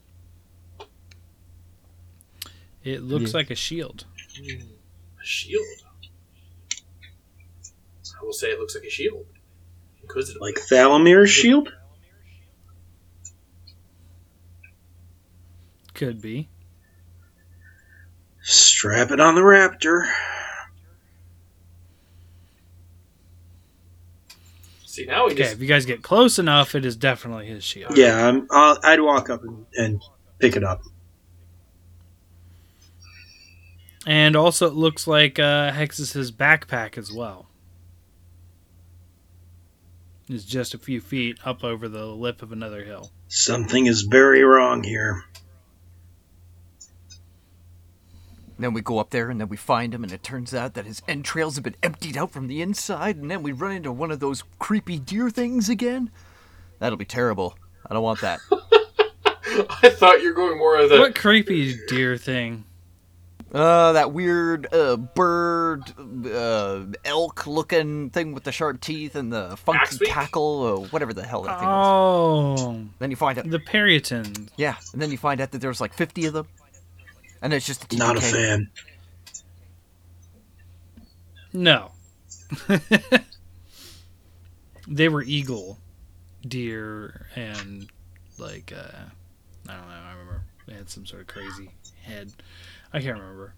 It 2.89 3.03
looks 3.03 3.33
Yeah. 3.33 3.37
like 3.37 3.51
a 3.51 3.55
shield. 3.55 4.07
A 4.41 5.25
shield. 5.25 5.67
I 8.21 8.25
will 8.25 8.33
say 8.33 8.49
it 8.49 8.59
looks 8.59 8.75
like 8.75 8.85
a 8.85 8.91
shield. 8.91 9.27
Inquisitive. 10.03 10.41
Like 10.41 10.55
Thalamir's 10.57 11.31
shield? 11.31 11.73
Could 15.93 16.23
be. 16.23 16.49
Strap 18.41 19.11
it 19.11 19.21
on 19.21 19.35
the 19.35 19.43
raptor. 19.43 20.11
See 24.87 25.05
now 25.05 25.27
we 25.27 25.33
Okay, 25.33 25.43
just 25.43 25.53
if 25.55 25.61
you 25.61 25.67
guys 25.69 25.85
get 25.85 26.03
close 26.03 26.39
enough, 26.39 26.75
it 26.75 26.85
is 26.87 26.97
definitely 26.97 27.47
his 27.47 27.63
shield. 27.63 27.97
Yeah, 27.99 28.27
I'm, 28.29 28.47
I'll, 28.51 28.79
I'd 28.83 29.01
walk 29.01 29.29
up 29.29 29.43
and, 29.43 29.67
and 29.77 30.03
pick 30.39 30.57
it 30.57 30.65
up. 30.65 30.81
And 34.09 34.37
also, 34.37 34.67
it 34.67 34.73
looks 34.73 35.07
like 35.07 35.39
uh, 35.39 35.71
Hexus's 35.71 36.33
backpack 36.33 36.97
as 36.97 37.13
well. 37.13 37.51
Is 40.31 40.47
just 40.47 40.73
a 40.73 40.79
few 40.79 41.03
feet 41.03 41.37
up 41.45 41.63
over 41.63 41.91
the 41.91 42.07
lip 42.07 42.41
of 42.41 42.51
another 42.51 42.85
hill. 42.85 43.11
Something 43.29 43.85
is 43.85 44.01
very 44.01 44.43
wrong 44.43 44.83
here. 44.83 45.25
Then 48.59 48.73
we 48.73 48.81
go 48.81 48.99
up 48.99 49.11
there 49.11 49.29
and 49.29 49.39
then 49.39 49.51
we 49.51 49.59
find 49.59 49.93
him, 49.93 50.03
and 50.05 50.13
it 50.13 50.23
turns 50.23 50.55
out 50.55 50.73
that 50.73 50.87
his 50.87 51.03
entrails 51.07 51.57
have 51.57 51.65
been 51.65 51.77
emptied 51.83 52.17
out 52.17 52.31
from 52.31 52.47
the 52.47 52.63
inside, 52.63 53.17
and 53.17 53.31
then 53.31 53.43
we 53.43 53.53
run 53.53 53.73
into 53.73 53.93
one 53.93 54.11
of 54.11 54.21
those 54.21 54.43
creepy 54.59 54.99
deer 54.99 55.29
things 55.29 55.69
again. 55.69 56.11
That'll 56.79 56.97
be 56.97 57.05
terrible. 57.05 57.59
I 57.85 57.93
don't 57.93 58.03
want 58.03 58.23
that. 58.23 58.41
I 59.83 59.91
thought 59.91 60.23
you 60.23 60.31
were 60.31 60.35
going 60.35 60.57
more 60.57 60.79
of 60.79 60.89
the 60.89 60.99
What 60.99 61.15
creepy 61.15 61.79
deer 61.89 62.17
thing? 62.17 62.65
Uh, 63.53 63.93
that 63.93 64.13
weird 64.13 64.67
uh, 64.75 64.97
bird, 64.97 65.83
uh, 66.27 66.85
elk-looking 67.05 68.11
thing 68.11 68.35
with 68.35 68.45
the 68.45 68.53
sharp 68.53 68.79
teeth 68.81 69.15
and 69.17 69.33
the 69.33 69.57
funky 69.57 69.97
Axebeak? 69.97 70.07
cackle, 70.09 70.43
or 70.43 70.85
whatever 70.89 71.15
the 71.15 71.23
hell 71.23 71.43
that 71.45 71.59
thing 71.59 71.67
was. 71.69 72.61
Oh, 72.61 72.85
Then 72.99 73.11
you 73.11 73.17
find 73.17 73.39
out, 73.39 73.49
the 73.49 73.59
Peryton. 73.59 74.51
yeah, 74.59 74.77
and 74.93 75.01
then 75.01 75.11
you 75.11 75.17
find 75.17 75.41
out 75.41 75.53
that 75.53 75.61
there's 75.63 75.81
like 75.81 75.95
50 75.95 76.27
of 76.27 76.35
them, 76.35 76.47
and 77.41 77.55
it's 77.55 77.65
just 77.67 77.91
a 77.93 77.97
Not 77.97 78.19
a 78.19 78.21
fan. 78.21 78.69
No. 81.55 81.93
they 84.89 85.09
were 85.09 85.23
eagle 85.23 85.79
deer 86.47 87.27
and 87.37 87.89
like 88.39 88.73
uh 88.75 88.99
I 89.69 89.73
don't 89.77 89.89
know, 89.89 89.95
I 89.95 90.13
remember. 90.13 90.43
They 90.67 90.75
had 90.75 90.89
some 90.89 91.05
sort 91.07 91.23
of 91.23 91.27
crazy 91.29 91.71
head. 92.03 92.33
I 92.93 93.01
can't 93.01 93.19
remember. 93.19 93.55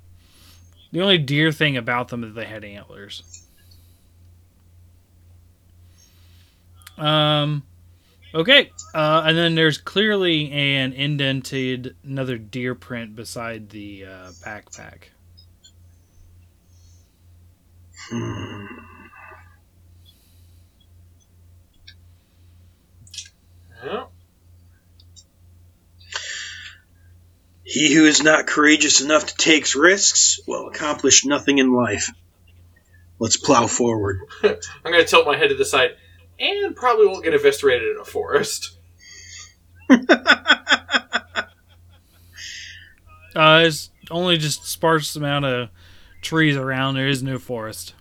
The 0.92 1.00
only 1.00 1.18
deer 1.18 1.52
thing 1.52 1.76
about 1.76 2.08
them 2.08 2.24
is 2.24 2.34
they 2.34 2.44
had 2.44 2.64
antlers. 2.64 3.44
Um, 6.98 7.62
okay. 8.34 8.70
Uh, 8.94 9.22
and 9.24 9.36
then 9.36 9.54
there's 9.54 9.78
clearly 9.78 10.50
an 10.50 10.92
indented 10.92 11.96
another 12.04 12.38
deer 12.38 12.74
print 12.74 13.14
beside 13.16 13.70
the 13.70 14.04
uh, 14.06 14.30
backpack. 14.44 15.04
Yeah. 23.84 24.06
He 27.70 27.94
who 27.94 28.04
is 28.04 28.20
not 28.20 28.48
courageous 28.48 29.00
enough 29.00 29.26
to 29.26 29.36
take 29.36 29.76
risks 29.76 30.40
will 30.44 30.66
accomplish 30.66 31.24
nothing 31.24 31.58
in 31.58 31.72
life. 31.72 32.10
Let's 33.20 33.36
plow 33.36 33.68
forward. 33.68 34.18
I'm 34.42 34.58
gonna 34.82 35.04
tilt 35.04 35.24
my 35.24 35.36
head 35.36 35.50
to 35.50 35.54
the 35.54 35.64
side, 35.64 35.90
and 36.40 36.74
probably 36.74 37.06
won't 37.06 37.22
get 37.22 37.32
eviscerated 37.32 37.94
in 37.94 38.00
a 38.00 38.04
forest. 38.04 38.76
Uh, 43.32 43.62
it's 43.64 43.90
only 44.10 44.36
just 44.36 44.66
sparse 44.66 45.14
amount 45.14 45.44
of 45.44 45.68
trees 46.20 46.56
around. 46.56 46.96
There 46.96 47.06
is 47.06 47.22
no 47.22 47.38
forest. 47.38 47.94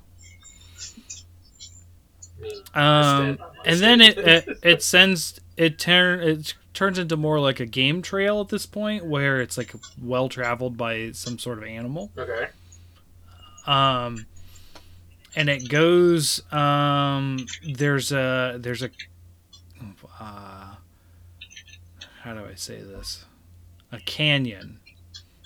Um, 2.73 3.37
and 3.63 3.79
then 3.79 4.01
it, 4.01 4.17
it 4.17 4.59
it 4.63 4.83
sends 4.83 5.39
it 5.55 5.77
turn 5.77 6.21
it 6.21 6.55
turns 6.79 6.97
into 6.97 7.17
more 7.17 7.41
like 7.41 7.59
a 7.59 7.65
game 7.65 8.01
trail 8.01 8.39
at 8.39 8.47
this 8.47 8.65
point, 8.65 9.05
where 9.05 9.41
it's 9.41 9.57
like 9.57 9.73
well 10.01 10.29
traveled 10.29 10.77
by 10.77 11.11
some 11.11 11.37
sort 11.37 11.57
of 11.57 11.65
animal. 11.65 12.09
okay. 12.17 12.47
Um, 13.67 14.25
and 15.35 15.49
it 15.49 15.67
goes. 15.67 16.41
Um, 16.53 17.45
there's 17.73 18.13
a 18.13 18.57
there's 18.57 18.81
a. 18.81 18.91
Uh, 20.21 20.75
how 22.21 22.33
do 22.33 22.45
I 22.45 22.55
say 22.55 22.81
this? 22.81 23.25
A 23.91 23.99
canyon. 23.99 24.79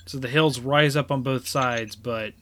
So 0.05 0.19
the 0.19 0.27
hills 0.27 0.59
rise 0.59 0.95
up 0.95 1.11
on 1.11 1.23
both 1.23 1.47
sides, 1.47 1.95
but 1.95 2.33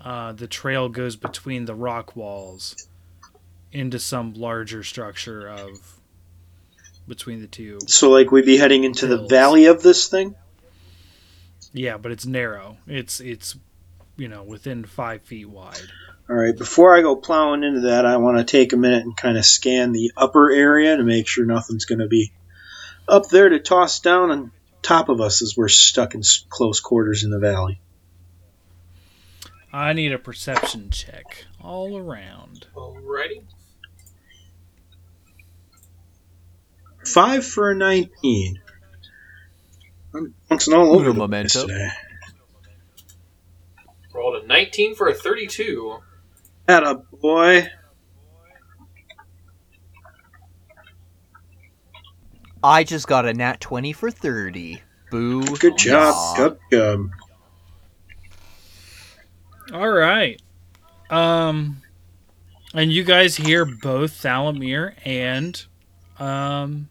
uh, 0.00 0.32
the 0.32 0.48
trail 0.48 0.88
goes 0.88 1.14
between 1.14 1.66
the 1.66 1.74
rock 1.74 2.16
walls 2.16 2.88
into 3.70 4.00
some 4.00 4.34
larger 4.34 4.82
structure 4.82 5.48
of 5.48 5.97
between 7.08 7.40
the 7.40 7.46
two. 7.46 7.78
So, 7.86 8.10
like, 8.10 8.30
we'd 8.30 8.44
be 8.44 8.56
heading 8.56 8.84
into 8.84 9.06
the 9.06 9.26
valley 9.26 9.66
of 9.66 9.82
this 9.82 10.08
thing? 10.08 10.34
Yeah, 11.72 11.96
but 11.96 12.12
it's 12.12 12.26
narrow. 12.26 12.78
It's 12.86 13.20
it's 13.20 13.56
you 14.16 14.28
know 14.28 14.42
within 14.42 14.84
five 14.84 15.22
feet 15.22 15.48
wide. 15.48 15.80
All 16.28 16.36
right, 16.36 16.56
before 16.56 16.96
I 16.96 17.00
go 17.00 17.16
plowing 17.16 17.64
into 17.64 17.80
that, 17.80 18.04
I 18.04 18.18
want 18.18 18.36
to 18.38 18.44
take 18.44 18.72
a 18.72 18.76
minute 18.76 19.04
and 19.04 19.16
kind 19.16 19.38
of 19.38 19.46
scan 19.46 19.92
the 19.92 20.12
upper 20.16 20.50
area 20.50 20.96
to 20.96 21.02
make 21.02 21.26
sure 21.26 21.46
nothing's 21.46 21.86
going 21.86 22.00
to 22.00 22.06
be 22.06 22.32
up 23.08 23.28
there 23.28 23.48
to 23.48 23.58
toss 23.58 24.00
down 24.00 24.30
on 24.30 24.52
top 24.82 25.08
of 25.08 25.22
us 25.22 25.40
as 25.40 25.54
we're 25.56 25.68
stuck 25.68 26.14
in 26.14 26.22
close 26.50 26.80
quarters 26.80 27.24
in 27.24 27.30
the 27.30 27.38
valley. 27.38 27.80
I 29.72 29.92
need 29.94 30.12
a 30.12 30.18
perception 30.18 30.90
check 30.90 31.46
all 31.60 31.96
around. 31.96 32.66
Alrighty. 32.74 33.42
Five 37.12 37.46
for 37.46 37.70
a 37.70 37.74
19. 37.74 38.60
I'm 40.14 40.34
bouncing 40.48 40.74
all 40.74 40.94
over 40.94 41.04
Uno 41.04 41.12
the 41.12 41.18
momento. 41.18 41.48
place 41.48 41.66
today. 41.66 41.88
Rolled 44.14 44.42
a 44.42 44.46
19 44.46 44.94
for 44.94 45.08
a 45.08 45.14
32. 45.14 45.98
Atta 46.66 47.02
boy. 47.20 47.68
I 52.62 52.84
just 52.84 53.06
got 53.06 53.26
a 53.26 53.32
nat 53.32 53.60
20 53.60 53.92
for 53.92 54.10
30. 54.10 54.82
Boo. 55.10 55.44
Good 55.58 55.78
job. 55.78 56.14
Aw. 56.14 56.36
Good 56.36 56.58
job. 56.72 57.10
All 59.72 59.88
right. 59.88 60.40
Um, 61.10 61.82
and 62.74 62.92
you 62.92 63.04
guys 63.04 63.36
hear 63.36 63.64
both 63.64 64.12
Thalamir 64.12 64.94
and 65.04 65.64
um, 66.18 66.88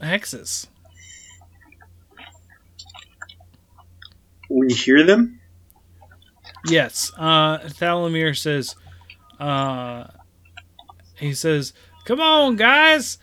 Hexus. 0.00 0.66
We 4.48 4.72
hear 4.72 5.04
them? 5.04 5.40
Yes. 6.68 7.12
Uh, 7.16 7.58
Thalamir 7.58 8.36
says, 8.36 8.74
uh, 9.40 10.04
he 11.16 11.32
says, 11.34 11.72
"Come 12.04 12.20
on, 12.20 12.56
guys, 12.56 13.18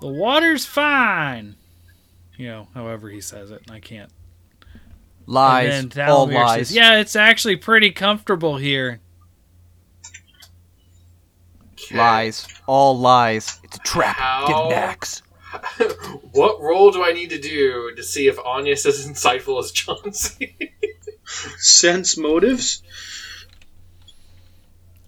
the 0.00 0.08
water's 0.08 0.66
fine." 0.66 1.56
You 2.36 2.48
know, 2.48 2.68
however 2.74 3.08
he 3.08 3.20
says 3.20 3.50
it, 3.50 3.62
I 3.70 3.80
can't. 3.80 4.10
Lies. 5.26 5.72
And 5.72 5.92
then 5.92 6.08
all 6.08 6.26
lies. 6.26 6.68
says, 6.68 6.76
"Yeah, 6.76 6.98
it's 6.98 7.16
actually 7.16 7.56
pretty 7.56 7.90
comfortable 7.90 8.56
here." 8.56 9.00
Okay. 11.72 11.96
Lies. 11.96 12.46
All 12.66 12.98
lies. 12.98 13.60
It's 13.64 13.76
a 13.76 13.80
trap. 13.80 14.16
How- 14.16 14.46
Get 14.46 14.56
an 14.56 14.72
axe. 14.72 15.22
what 16.32 16.60
role 16.60 16.90
do 16.90 17.02
I 17.02 17.12
need 17.12 17.30
to 17.30 17.40
do 17.40 17.94
to 17.96 18.02
see 18.02 18.26
if 18.28 18.38
Anya's 18.38 18.86
as 18.86 19.06
insightful 19.08 19.58
as 19.62 19.70
Chauncey? 19.72 20.74
Sense 21.58 22.16
motives? 22.16 22.82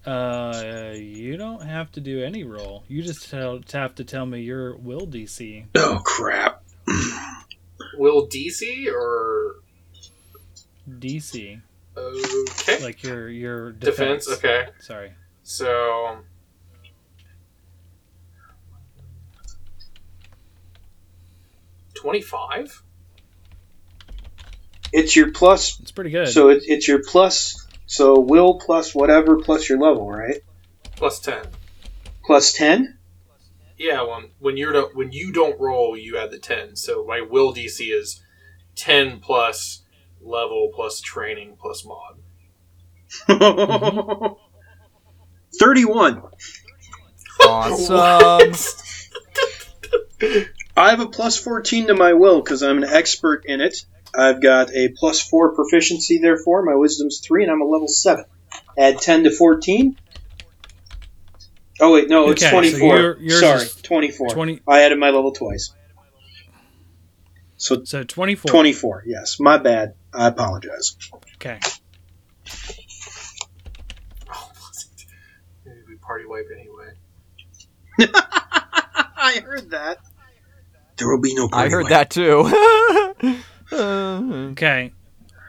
Uh, 0.05 0.93
you 0.95 1.35
don't 1.35 1.63
have 1.63 1.91
to 1.91 1.99
do 1.99 2.23
any 2.23 2.43
roll. 2.45 2.83
You 2.87 3.03
just 3.03 3.29
tell, 3.29 3.59
have 3.73 3.95
to 3.95 4.05
tell 4.05 4.25
me 4.25 4.41
your 4.41 4.75
will 4.77 5.05
DC. 5.05 5.65
Oh, 5.75 5.99
crap. 6.03 6.63
Will 7.97 8.27
DC 8.27 8.87
or 8.91 9.55
DC, 10.89 11.61
okay 11.97 12.83
like 12.83 13.03
your 13.03 13.27
your 13.27 13.71
defense? 13.71 14.25
defense. 14.25 14.37
Okay, 14.37 14.67
Sorry. 14.79 15.11
so 15.43 16.19
twenty-five. 22.01 22.83
It's 24.93 25.15
your 25.15 25.31
plus, 25.31 25.79
It's 25.81 25.91
pretty 25.91 26.11
good. 26.11 26.27
so 26.29 26.49
it, 26.49 26.63
it's 26.65 26.87
your 26.87 27.01
plus, 27.03 27.67
so 27.85 28.19
will 28.19 28.57
plus 28.59 28.95
whatever 28.95 29.37
plus 29.37 29.67
your 29.67 29.79
level, 29.79 30.09
right? 30.09 30.37
Plus 30.95 31.19
ten. 31.19 31.43
Plus 32.25 32.53
10? 32.53 32.97
Yeah, 33.77 34.01
when 34.01 34.29
when 34.39 34.57
you're 34.57 34.73
don't, 34.73 34.95
when 34.95 35.11
you 35.11 35.31
don't 35.31 35.59
roll, 35.59 35.95
you 35.95 36.17
add 36.17 36.31
the 36.31 36.39
ten. 36.39 36.75
So 36.75 37.05
my 37.07 37.21
will 37.21 37.53
DC 37.53 37.93
is 37.93 38.21
ten 38.75 39.19
plus 39.19 39.83
level 40.19 40.71
plus 40.73 40.99
training 40.99 41.57
plus 41.61 41.85
mod. 41.85 42.17
31. 45.59 46.21
Awesome. 47.41 48.53
I 50.77 50.91
have 50.91 50.99
a 50.99 51.07
plus 51.07 51.37
14 51.37 51.87
to 51.87 51.95
my 51.95 52.13
will 52.13 52.39
because 52.41 52.61
I'm 52.61 52.77
an 52.77 52.89
expert 52.89 53.43
in 53.45 53.61
it. 53.61 53.83
I've 54.15 54.41
got 54.41 54.71
a 54.73 54.89
plus 54.95 55.19
4 55.21 55.55
proficiency, 55.55 56.19
therefore. 56.19 56.63
My 56.63 56.75
wisdom's 56.75 57.19
3, 57.19 57.43
and 57.43 57.51
I'm 57.51 57.61
a 57.61 57.65
level 57.65 57.87
7. 57.87 58.25
Add 58.77 58.99
10 58.99 59.23
to 59.23 59.31
14. 59.31 59.97
Oh, 61.79 61.93
wait, 61.93 62.09
no, 62.09 62.29
it's 62.29 62.43
Okay, 62.43 62.49
so 62.49 62.77
24. 62.77 63.17
your- 63.19 63.39
Sorry, 63.39 63.67
24. 63.83 64.29
20 64.29 64.61
I 64.67 64.81
added 64.81 64.97
my 64.97 65.09
level 65.09 65.31
twice. 65.31 65.73
So 67.57 67.83
so 67.83 68.03
24. 68.03 68.49
24, 68.51 69.03
yes. 69.07 69.39
My 69.39 69.57
bad. 69.57 69.95
I 70.13 70.27
apologize. 70.27 70.95
Okay. 71.35 71.59
Oh, 74.31 74.51
maybe 75.65 75.79
we 75.87 75.95
party 75.97 76.25
wipe 76.27 76.47
anyway. 76.53 76.93
I 79.17 79.41
heard 79.43 79.71
that. 79.71 79.97
There 80.97 81.07
will 81.09 81.21
be 81.21 81.33
no 81.35 81.49
I 81.53 81.69
heard 81.69 81.87
that 81.87 82.09
too. 82.09 82.41
Uh, 82.51 83.33
Okay. 84.51 84.93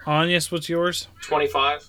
Anyas, 0.07 0.51
what's 0.51 0.69
yours? 0.69 1.07
Twenty-five. 1.23 1.89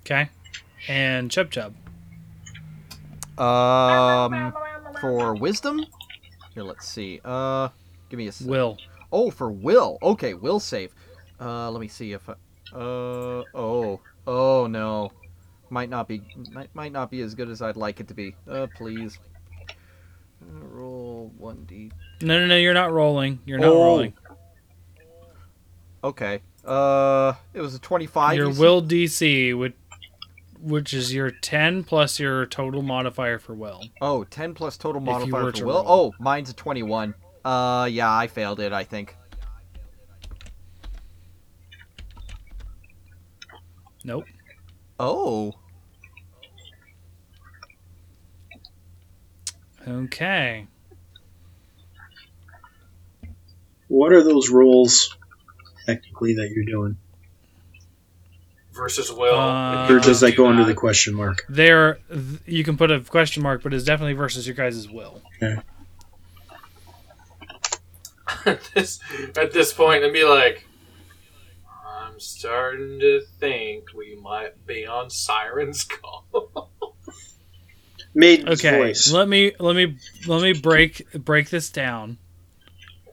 Okay. 0.00 0.28
And 0.88 1.30
Chub 1.30 1.50
Chub. 1.50 1.74
um, 3.38 4.52
for 5.00 5.34
wisdom. 5.34 5.84
Here, 6.54 6.62
let's 6.64 6.86
see. 6.88 7.20
Uh, 7.24 7.68
give 8.08 8.18
me 8.18 8.26
a. 8.26 8.28
s- 8.28 8.40
Will. 8.40 8.78
Oh, 9.12 9.30
for 9.30 9.50
will. 9.50 9.98
Okay, 10.02 10.34
will 10.34 10.60
save. 10.60 10.94
Uh, 11.40 11.70
let 11.70 11.80
me 11.80 11.88
see 11.88 12.12
if. 12.12 12.28
I, 12.28 12.32
uh, 12.74 13.44
oh, 13.54 14.00
oh 14.26 14.66
no, 14.66 15.12
might 15.70 15.88
not 15.90 16.08
be, 16.08 16.22
might, 16.52 16.74
might 16.74 16.92
not 16.92 17.10
be 17.10 17.20
as 17.22 17.34
good 17.34 17.48
as 17.48 17.60
I'd 17.62 17.76
like 17.76 18.00
it 18.00 18.08
to 18.08 18.14
be. 18.14 18.34
Uh, 18.48 18.66
please, 18.76 19.18
Roll 20.40 21.32
one 21.36 21.64
d. 21.66 21.90
No, 22.22 22.38
no, 22.38 22.46
no. 22.46 22.56
You're 22.56 22.72
not 22.74 22.92
rolling. 22.92 23.40
You're 23.44 23.58
not 23.58 23.68
Oh. 23.70 23.84
rolling. 23.84 24.12
Okay. 26.04 26.40
Uh, 26.64 27.34
it 27.52 27.60
was 27.60 27.74
a 27.74 27.78
twenty-five. 27.80 28.36
Your 28.36 28.46
you 28.48 28.52
said? 28.54 28.60
will 28.60 28.82
DC, 28.82 29.58
which, 29.58 29.74
which 30.60 30.94
is 30.94 31.12
your 31.12 31.30
10 31.30 31.82
plus 31.84 32.18
your 32.20 32.46
total 32.46 32.82
modifier 32.82 33.38
for 33.38 33.54
will. 33.54 33.82
Oh, 34.00 34.24
10 34.24 34.54
plus 34.54 34.76
total 34.76 35.00
modifier 35.00 35.46
for 35.50 35.52
to 35.52 35.64
will. 35.66 35.74
roll. 35.84 35.84
Oh, 35.86 36.14
mine's 36.20 36.50
a 36.50 36.54
twenty-one. 36.54 37.14
Uh, 37.44 37.88
yeah, 37.90 38.12
I 38.14 38.26
failed 38.28 38.60
it. 38.60 38.72
I 38.72 38.84
think. 38.84 39.16
Nope. 44.04 44.24
Oh. 44.98 45.54
Okay. 49.86 50.66
What 53.88 54.12
are 54.12 54.22
those 54.22 54.50
rules 54.50 55.16
technically 55.86 56.34
that 56.34 56.50
you're 56.54 56.64
doing? 56.64 56.96
Versus 58.72 59.10
will. 59.10 59.34
Uh, 59.34 59.88
Or 59.90 59.98
does 59.98 60.20
that 60.20 60.32
do 60.32 60.36
go 60.36 60.46
under 60.48 60.64
the 60.64 60.74
question 60.74 61.14
mark? 61.14 61.44
There, 61.48 61.98
th- 62.12 62.40
you 62.46 62.62
can 62.64 62.76
put 62.76 62.90
a 62.90 63.00
question 63.00 63.42
mark, 63.42 63.62
but 63.62 63.72
it's 63.74 63.84
definitely 63.84 64.12
versus 64.12 64.46
your 64.46 64.54
guys' 64.54 64.88
will. 64.88 65.22
at 68.46 68.70
this 68.74 69.00
at 69.36 69.52
this 69.52 69.72
point 69.72 70.04
and 70.04 70.12
be 70.12 70.24
like, 70.24 70.67
I'm 72.18 72.22
starting 72.22 72.98
to 72.98 73.20
think 73.38 73.94
we 73.96 74.16
might 74.16 74.66
be 74.66 74.84
on 74.84 75.08
Siren's 75.08 75.84
call. 75.84 76.72
Maiden's 78.12 78.58
Okay, 78.58 78.76
voice. 78.76 79.12
let 79.12 79.28
me 79.28 79.52
let 79.60 79.76
me 79.76 79.96
let 80.26 80.42
me 80.42 80.52
break 80.52 81.06
break 81.12 81.48
this 81.50 81.70
down. 81.70 82.18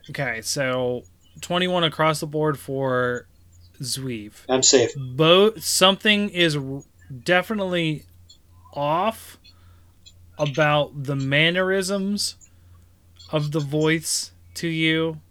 Okay, 0.09 0.41
so 0.41 1.03
twenty 1.39 1.67
one 1.67 1.83
across 1.83 2.19
the 2.19 2.25
board 2.25 2.57
for 2.57 3.27
Zweev. 3.79 4.33
I'm 4.49 4.63
safe. 4.63 4.89
Both 4.97 5.63
something 5.63 6.29
is 6.29 6.57
definitely 7.23 8.05
off 8.73 9.37
about 10.39 11.03
the 11.03 11.15
mannerisms 11.15 12.37
of 13.29 13.51
the 13.51 13.59
voice 13.59 14.31
to 14.55 14.67
you 14.67 15.21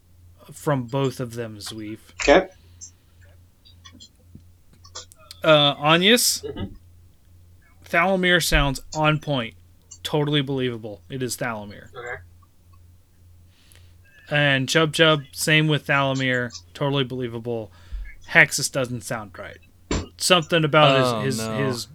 from 0.52 0.84
both 0.84 1.18
of 1.18 1.34
them, 1.34 1.56
Zweev. 1.56 1.98
Okay. 2.22 2.46
Uh, 5.44 5.74
Anyas, 5.76 6.42
Mhm. 6.44 6.74
Thalamir 7.84 8.42
sounds 8.42 8.80
on 8.94 9.18
point, 9.20 9.54
totally 10.02 10.40
believable. 10.40 11.02
It 11.10 11.22
is 11.22 11.36
Thalamir. 11.36 11.90
Okay. 11.94 12.22
And 14.30 14.68
Chub 14.68 14.94
Chub, 14.94 15.24
same 15.32 15.68
with 15.68 15.86
Thalamir, 15.86 16.50
totally 16.72 17.04
believable. 17.04 17.70
Hexus 18.30 18.72
doesn't 18.72 19.02
sound 19.02 19.38
right. 19.38 19.58
Something 20.16 20.64
about 20.64 20.96
Oh, 20.98 21.20
his 21.20 21.36
his, 21.36 21.46
no. 21.46 21.66
his 21.66 21.88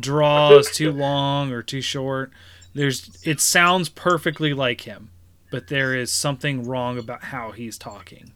draw 0.00 0.56
is 0.56 0.70
too 0.70 0.90
long 0.92 1.52
or 1.52 1.62
too 1.62 1.82
short. 1.82 2.32
There's 2.74 3.20
it 3.26 3.38
sounds 3.40 3.90
perfectly 3.90 4.54
like 4.54 4.82
him, 4.82 5.10
but 5.50 5.68
there 5.68 5.94
is 5.94 6.10
something 6.10 6.64
wrong 6.64 6.98
about 6.98 7.24
how 7.24 7.50
he's 7.52 7.76
talking. 7.76 8.32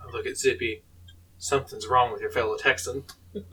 I 0.00 0.10
look 0.12 0.26
at 0.26 0.36
Zippy. 0.36 0.82
Something's 1.38 1.86
wrong 1.86 2.12
with 2.12 2.20
your 2.20 2.30
fellow 2.30 2.56
Texan. 2.56 3.04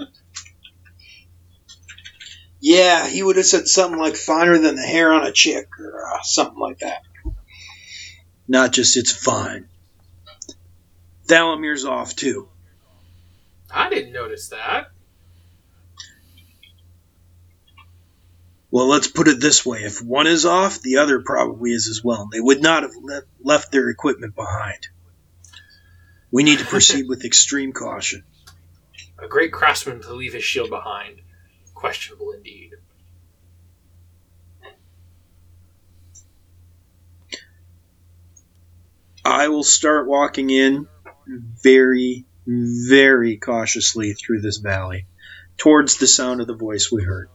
Yeah, 2.65 3.09
he 3.09 3.21
would 3.21 3.35
have 3.35 3.45
said 3.45 3.67
something 3.67 3.99
like 3.99 4.15
finer 4.15 4.57
than 4.57 4.77
the 4.77 4.81
hair 4.81 5.11
on 5.11 5.27
a 5.27 5.33
chick 5.33 5.67
or 5.77 6.01
uh, 6.07 6.21
something 6.21 6.57
like 6.57 6.79
that. 6.79 7.01
Not 8.47 8.71
just 8.71 8.95
it's 8.95 9.11
fine. 9.11 9.67
Thalamir's 11.27 11.83
off 11.83 12.15
too. 12.15 12.47
I 13.69 13.89
didn't 13.89 14.13
notice 14.13 14.47
that. 14.47 14.91
Well, 18.71 18.87
let's 18.87 19.07
put 19.07 19.27
it 19.27 19.41
this 19.41 19.65
way: 19.65 19.79
if 19.79 20.01
one 20.01 20.27
is 20.27 20.45
off, 20.45 20.79
the 20.79 20.99
other 20.99 21.19
probably 21.19 21.73
is 21.73 21.89
as 21.89 22.01
well. 22.01 22.29
They 22.31 22.39
would 22.39 22.61
not 22.61 22.83
have 22.83 22.95
le- 22.95 23.23
left 23.43 23.73
their 23.73 23.89
equipment 23.89 24.35
behind. 24.35 24.87
We 26.33 26.43
need 26.43 26.59
to 26.59 26.65
proceed 26.75 27.07
with 27.07 27.23
extreme 27.23 27.71
caution. 27.71 28.23
A 29.19 29.27
great 29.27 29.53
craftsman 29.53 30.01
to 30.01 30.13
leave 30.13 30.33
his 30.33 30.43
shield 30.43 30.69
behind. 30.71 31.21
Questionable 31.75 32.31
indeed. 32.31 32.71
I 39.23 39.47
will 39.47 39.63
start 39.63 40.07
walking 40.07 40.49
in 40.49 40.87
very, 41.27 42.25
very 42.45 43.37
cautiously 43.37 44.13
through 44.13 44.41
this 44.41 44.57
valley, 44.57 45.05
towards 45.57 45.97
the 45.97 46.07
sound 46.07 46.41
of 46.41 46.47
the 46.47 46.55
voice 46.55 46.91
we 46.91 47.03
heard. 47.03 47.29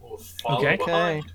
We'll 0.00 0.20
Okay. 0.48 0.76
behind. 0.76 1.32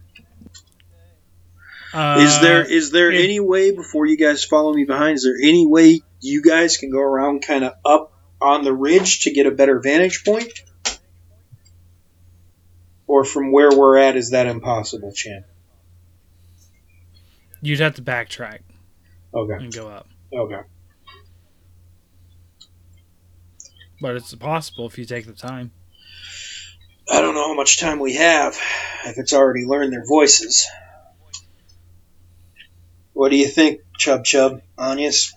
Uh, 1.95 2.17
is 2.19 2.41
there 2.41 2.65
is 2.65 2.91
there 2.91 3.09
it- 3.09 3.23
any 3.23 3.39
way 3.39 3.71
before 3.71 4.05
you 4.05 4.17
guys 4.17 4.43
follow 4.43 4.73
me 4.73 4.83
behind? 4.83 5.15
Is 5.15 5.23
there 5.23 5.37
any 5.41 5.65
way 5.65 6.01
you 6.19 6.41
guys 6.41 6.75
can 6.75 6.89
go 6.91 6.99
around 6.99 7.41
kind 7.41 7.63
of 7.63 7.73
up 7.85 8.11
on 8.41 8.65
the 8.65 8.73
ridge 8.73 9.21
to 9.21 9.31
get 9.31 9.45
a 9.45 9.51
better 9.51 9.79
vantage 9.79 10.25
point? 10.25 10.51
Or 13.07 13.23
from 13.23 13.51
where 13.53 13.69
we're 13.71 13.97
at, 13.97 14.17
is 14.17 14.31
that 14.31 14.45
impossible, 14.47 15.13
Chan? 15.13 15.45
You'd 17.61 17.79
have 17.79 17.95
to 17.95 18.01
backtrack 18.01 18.59
Okay, 19.33 19.53
and 19.63 19.73
go 19.73 19.87
up, 19.87 20.07
okay. 20.33 20.61
but 24.01 24.15
it's 24.15 24.35
possible 24.35 24.85
if 24.87 24.97
you 24.97 25.05
take 25.05 25.25
the 25.25 25.33
time. 25.33 25.71
I 27.09 27.21
don't 27.21 27.33
know 27.35 27.47
how 27.47 27.53
much 27.53 27.79
time 27.79 27.99
we 27.99 28.15
have 28.15 28.57
if 29.05 29.17
it's 29.17 29.33
already 29.33 29.65
learned 29.65 29.93
their 29.93 30.05
voices. 30.05 30.65
What 33.15 33.29
do 33.29 33.37
you 33.37 33.47
think, 33.47 33.79
Chub 33.97 34.25
Chub? 34.25 34.61
Anyas? 34.77 35.31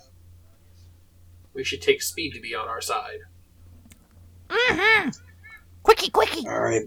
We 1.54 1.62
should 1.62 1.80
take 1.80 2.02
speed 2.02 2.32
to 2.34 2.40
be 2.40 2.52
on 2.56 2.66
our 2.66 2.80
side. 2.80 3.20
Mm-hmm. 4.48 5.10
Quickie, 5.84 6.10
quickie. 6.10 6.48
All 6.48 6.60
right. 6.60 6.86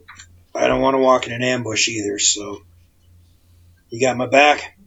I 0.54 0.67
don't 0.67 0.82
want 0.82 0.95
to 0.95 0.99
walk 0.99 1.27
in 1.27 1.32
an 1.34 1.43
ambush 1.43 1.88
either, 1.88 2.19
so. 2.19 2.62
You 3.89 4.01
got 4.06 4.17
my 4.17 4.25
back? 4.27 4.77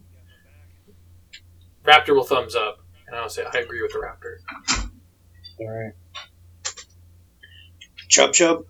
Raptor 1.83 2.13
will 2.15 2.23
thumbs 2.23 2.55
up, 2.55 2.77
and 3.07 3.15
I'll 3.15 3.27
say 3.27 3.43
I 3.43 3.57
agree 3.57 3.81
with 3.81 3.91
the 3.93 3.97
Raptor. 3.97 4.37
All 5.59 5.67
right. 5.67 5.93
Chub 8.09 8.31
Chub, 8.31 8.65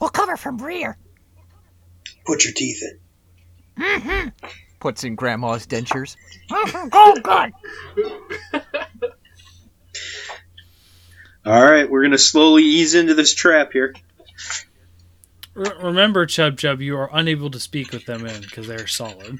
We'll 0.00 0.08
cover 0.08 0.38
from 0.38 0.56
rear. 0.56 0.96
put 2.24 2.44
your 2.44 2.54
teeth 2.54 2.82
in. 2.82 3.82
Mm-hmm. 3.84 4.28
Puts 4.80 5.04
in 5.04 5.14
grandma's 5.14 5.66
dentures. 5.66 6.16
mm-hmm. 6.50 6.88
Go 6.88 7.14
good. 8.52 8.62
All 11.46 11.62
right, 11.64 11.88
we're 11.90 12.00
going 12.02 12.10
to 12.12 12.18
slowly 12.18 12.62
ease 12.64 12.94
into 12.94 13.14
this 13.14 13.34
trap 13.34 13.72
here. 13.72 13.94
R- 15.56 15.76
remember, 15.82 16.26
Chub 16.26 16.58
Chub, 16.58 16.80
you 16.80 16.96
are 16.98 17.08
unable 17.12 17.50
to 17.50 17.58
speak 17.60 17.92
with 17.92 18.04
them 18.06 18.26
in 18.26 18.40
because 18.42 18.66
they're 18.66 18.86
solid. 18.86 19.38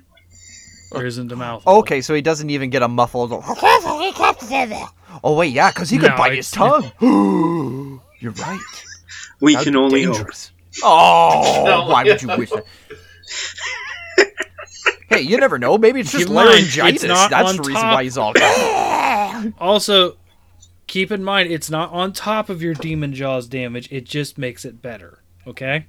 There 0.92 1.06
isn't 1.06 1.30
a 1.30 1.36
mouth. 1.36 1.64
Okay, 1.66 2.00
so 2.00 2.14
he 2.14 2.20
doesn't 2.22 2.50
even 2.50 2.70
get 2.70 2.82
a 2.82 2.88
muffled. 2.88 3.32
Oh 5.22 5.34
wait, 5.36 5.52
yeah, 5.52 5.70
because 5.70 5.90
he 5.90 5.98
could 5.98 6.12
No, 6.12 6.16
bite 6.16 6.36
his 6.36 6.50
it's- 6.52 6.90
tongue. 6.98 8.00
You're 8.20 8.32
right. 8.32 8.60
We 9.40 9.54
That'd 9.54 9.64
can 9.66 9.72
be 9.74 9.78
only 9.78 10.02
hope. 10.04 10.14
dangerous. 10.16 10.52
Oh, 10.84 11.62
No, 11.66 11.86
why 11.88 12.04
would 12.04 12.22
you 12.22 12.28
yeah. 12.28 12.36
wish 12.36 12.50
that? 12.50 12.64
Hey, 15.10 15.20
you 15.20 15.36
never 15.36 15.58
know. 15.58 15.76
Maybe 15.76 16.00
it's 16.00 16.10
just 16.12 16.26
Keep 16.26 16.34
laryngitis. 16.34 17.02
it's 17.02 17.04
not 17.04 17.30
That's 17.30 17.52
the 17.56 17.62
reason 17.62 17.74
top. 17.74 17.94
why 17.94 18.04
he's 18.04 18.16
all. 18.18 18.32
Also, 19.58 20.16
keep 20.86 21.10
in 21.10 21.24
mind 21.24 21.50
it's 21.50 21.70
not 21.70 21.90
on 21.92 22.12
top 22.12 22.48
of 22.50 22.60
your 22.62 22.74
demon 22.74 23.14
jaws 23.14 23.46
damage. 23.48 23.88
It 23.90 24.04
just 24.04 24.36
makes 24.38 24.64
it 24.66 24.82
better. 24.82 25.22
Okay. 25.46 25.86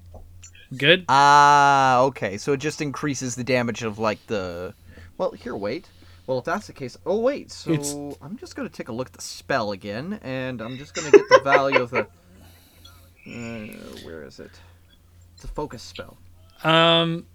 Good. 0.78 1.04
Ah, 1.10 2.00
okay. 2.04 2.38
So 2.38 2.54
it 2.54 2.58
just 2.62 2.82
increases 2.82 3.36
the 3.36 3.44
damage 3.44 3.84
of 3.84 4.00
like 4.00 4.26
the. 4.28 4.74
Well, 5.18 5.32
here, 5.32 5.56
wait. 5.56 5.90
Well, 6.28 6.40
if 6.40 6.46
that's 6.46 6.68
the 6.68 6.72
case, 6.74 6.98
oh 7.06 7.20
wait. 7.20 7.52
So 7.52 7.72
It's- 7.72 7.94
I'm 8.22 8.38
just 8.38 8.56
gonna 8.56 8.70
take 8.70 8.88
a 8.88 8.94
look 8.94 9.08
at 9.08 9.14
the 9.14 9.22
spell 9.22 9.74
again, 9.74 10.20
and 10.24 10.62
I'm 10.62 10.78
just 10.78 10.94
gonna 10.94 11.12
get 11.12 11.28
the 11.28 11.42
value 11.44 11.82
of 11.82 11.92
the. 11.92 12.08
Uh, 13.28 13.68
where 14.06 14.24
is 14.24 14.40
it? 14.40 14.52
It's 15.36 15.44
a 15.44 15.48
focus 15.50 15.84
spell. 15.84 16.18
Um, 16.64 17.26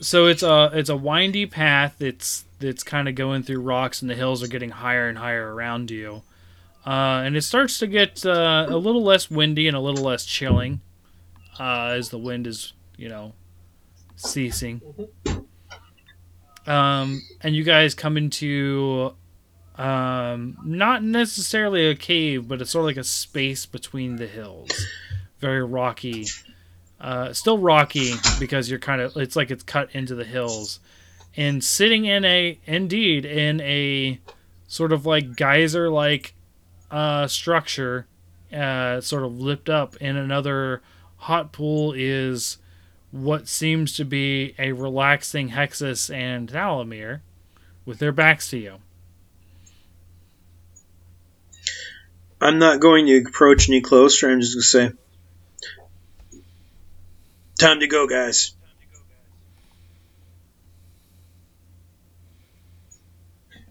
so 0.00 0.26
it's 0.26 0.42
a 0.42 0.70
it's 0.72 0.88
a 0.88 0.96
windy 0.96 1.46
path. 1.46 2.00
It's 2.00 2.44
that's 2.58 2.82
kind 2.82 3.08
of 3.08 3.14
going 3.14 3.42
through 3.42 3.60
rocks, 3.60 4.02
and 4.02 4.10
the 4.10 4.14
hills 4.14 4.42
are 4.42 4.48
getting 4.48 4.70
higher 4.70 5.08
and 5.08 5.18
higher 5.18 5.54
around 5.54 5.90
you. 5.90 6.22
Uh, 6.86 7.22
and 7.24 7.36
it 7.36 7.42
starts 7.42 7.78
to 7.80 7.86
get 7.86 8.24
uh, 8.24 8.66
a 8.68 8.76
little 8.76 9.02
less 9.02 9.30
windy 9.30 9.68
and 9.68 9.76
a 9.76 9.80
little 9.80 10.04
less 10.04 10.24
chilling 10.24 10.80
uh, 11.60 11.92
as 11.96 12.08
the 12.08 12.18
wind 12.18 12.46
is, 12.46 12.72
you 12.96 13.08
know, 13.08 13.34
ceasing. 14.16 14.80
Um, 16.66 17.22
and 17.42 17.54
you 17.54 17.64
guys 17.64 17.94
come 17.94 18.16
into 18.16 19.14
um, 19.76 20.56
not 20.64 21.02
necessarily 21.02 21.88
a 21.88 21.94
cave, 21.94 22.48
but 22.48 22.60
it's 22.60 22.70
sort 22.70 22.82
of 22.82 22.86
like 22.86 22.96
a 22.96 23.04
space 23.04 23.66
between 23.66 24.16
the 24.16 24.26
hills. 24.26 24.70
Very 25.40 25.64
rocky. 25.64 26.26
Uh, 27.00 27.32
still 27.32 27.58
rocky 27.58 28.12
because 28.40 28.68
you're 28.68 28.80
kind 28.80 29.00
of, 29.00 29.16
it's 29.16 29.36
like 29.36 29.50
it's 29.50 29.62
cut 29.62 29.88
into 29.94 30.14
the 30.14 30.24
hills. 30.24 30.80
And 31.36 31.62
sitting 31.62 32.04
in 32.04 32.24
a, 32.24 32.58
indeed, 32.66 33.24
in 33.24 33.60
a 33.60 34.18
sort 34.66 34.92
of 34.92 35.06
like 35.06 35.36
geyser 35.36 35.90
like 35.90 36.34
uh, 36.90 37.28
structure, 37.28 38.06
uh, 38.52 39.00
sort 39.00 39.22
of 39.22 39.38
lipped 39.38 39.68
up 39.68 39.96
in 39.96 40.16
another 40.16 40.82
hot 41.16 41.52
pool 41.52 41.92
is 41.96 42.58
what 43.10 43.48
seems 43.48 43.96
to 43.96 44.04
be 44.04 44.54
a 44.58 44.72
relaxing 44.72 45.50
Hexus 45.50 46.12
and 46.14 46.50
Thalamir 46.50 47.20
with 47.84 47.98
their 47.98 48.12
backs 48.12 48.50
to 48.50 48.58
you. 48.58 48.74
I'm 52.40 52.58
not 52.58 52.80
going 52.80 53.06
to 53.06 53.24
approach 53.26 53.68
any 53.68 53.80
closer. 53.80 54.30
I'm 54.30 54.40
just 54.40 54.54
going 54.54 54.62
to 54.62 54.92
say, 54.92 54.98
time 57.58 57.80
to 57.80 57.86
go, 57.86 58.06
guys. 58.06 58.54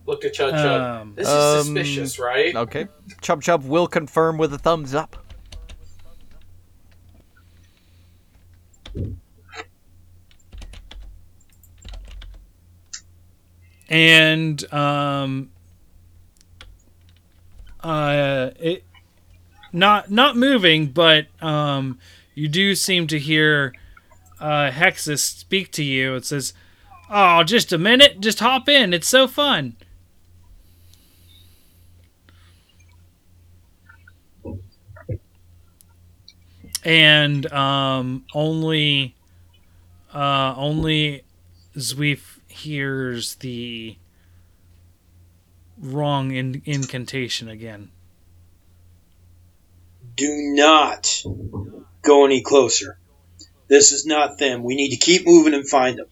Look 0.06 0.24
at 0.24 0.34
Chub 0.34 0.54
Chud. 0.54 1.02
Um, 1.02 1.14
this 1.16 1.28
is 1.28 1.34
Um, 1.34 1.64
suspicious, 1.66 2.18
right? 2.20 2.56
Okay. 2.56 2.88
Chub 3.22 3.42
Chub 3.42 3.66
will 3.66 3.88
confirm 3.88 4.38
with 4.38 4.54
a 4.54 4.58
thumbs 4.58 4.94
up. 4.96 5.18
and 13.90 14.72
um 14.74 15.50
uh 17.82 18.50
it 18.60 18.84
not 19.72 20.12
not 20.12 20.36
moving 20.36 20.88
but 20.88 21.28
um 21.42 21.98
you 22.38 22.48
do 22.48 22.76
seem 22.76 23.08
to 23.08 23.18
hear 23.18 23.74
uh 24.40 24.70
hexus 24.70 25.24
speak 25.24 25.72
to 25.72 25.84
you. 25.84 26.14
It 26.14 26.26
says 26.26 26.54
oh 27.10 27.44
just 27.44 27.74
a 27.74 27.80
minute. 27.80 28.20
Just 28.20 28.40
hop 28.40 28.70
in. 28.70 28.94
It's 28.94 29.08
so 29.08 29.28
fun. 29.28 29.76
And 36.84 37.52
um 37.52 38.24
only 38.36 39.16
uh 40.14 40.54
only 40.56 41.24
Zweev 41.76 42.22
hears 42.48 43.36
the 43.36 43.98
wrong 45.80 46.32
in- 46.32 46.62
incantation 46.66 47.50
again. 47.50 47.90
Do 50.16 50.28
not 50.56 51.24
go 52.08 52.26
any 52.26 52.42
closer. 52.42 52.98
This 53.68 53.92
is 53.92 54.06
not 54.06 54.40
them. 54.40 54.64
We 54.64 54.76
need 54.76 54.92
to 54.92 54.98
keep 54.98 55.28
moving 55.28 55.54
and 55.54 55.68
find 55.68 56.00
them. 56.00 56.08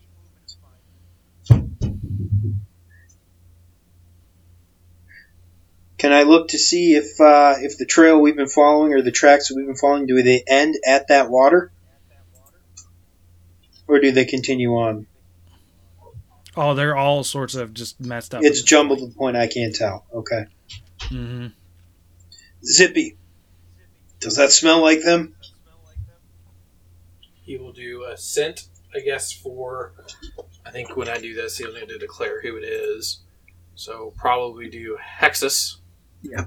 Can 5.97 6.11
I 6.11 6.23
look 6.23 6.49
to 6.49 6.59
see 6.59 6.93
if 6.93 7.19
uh, 7.19 7.55
if 7.59 7.77
the 7.77 7.85
trail 7.85 8.19
we've 8.19 8.35
been 8.35 8.49
following 8.49 8.93
or 8.93 9.01
the 9.01 9.11
tracks 9.11 9.51
we've 9.51 9.65
been 9.65 9.77
following 9.77 10.05
do 10.05 10.21
they 10.21 10.43
end 10.45 10.75
at 10.85 11.07
that 11.07 11.29
water, 11.29 11.71
or 13.87 13.99
do 13.99 14.11
they 14.11 14.25
continue 14.25 14.73
on? 14.73 15.07
Oh, 16.57 16.73
they're 16.73 16.95
all 16.95 17.23
sorts 17.23 17.55
of 17.55 17.73
just 17.73 17.99
messed 17.99 18.35
up. 18.35 18.43
It's 18.43 18.61
jumbled 18.61 18.99
to 18.99 19.07
the 19.07 19.13
point 19.13 19.37
I 19.37 19.47
can't 19.47 19.73
tell. 19.73 20.05
Okay, 20.13 20.45
hmm 21.03 21.47
Zippy. 22.63 23.17
Does 24.19 24.35
that 24.35 24.51
smell 24.51 24.81
like 24.81 25.01
them? 25.01 25.34
He 27.45 27.57
will 27.57 27.71
do 27.71 28.05
a 28.05 28.17
scent, 28.17 28.69
I 28.95 28.99
guess, 29.01 29.31
for. 29.31 29.93
I 30.65 30.71
think 30.71 30.97
when 30.97 31.07
I 31.07 31.19
do 31.19 31.35
this, 31.35 31.57
he'll 31.57 31.73
need 31.73 31.89
to 31.89 31.99
declare 31.99 32.41
who 32.41 32.57
it 32.57 32.63
is. 32.63 33.21
So 33.75 34.13
probably 34.17 34.67
do 34.67 34.97
Hexus. 35.21 35.77
Yeah. 36.23 36.45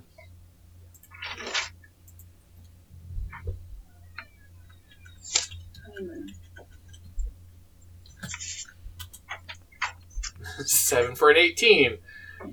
Seven 10.64 11.14
for 11.14 11.30
an 11.30 11.36
18. 11.36 11.98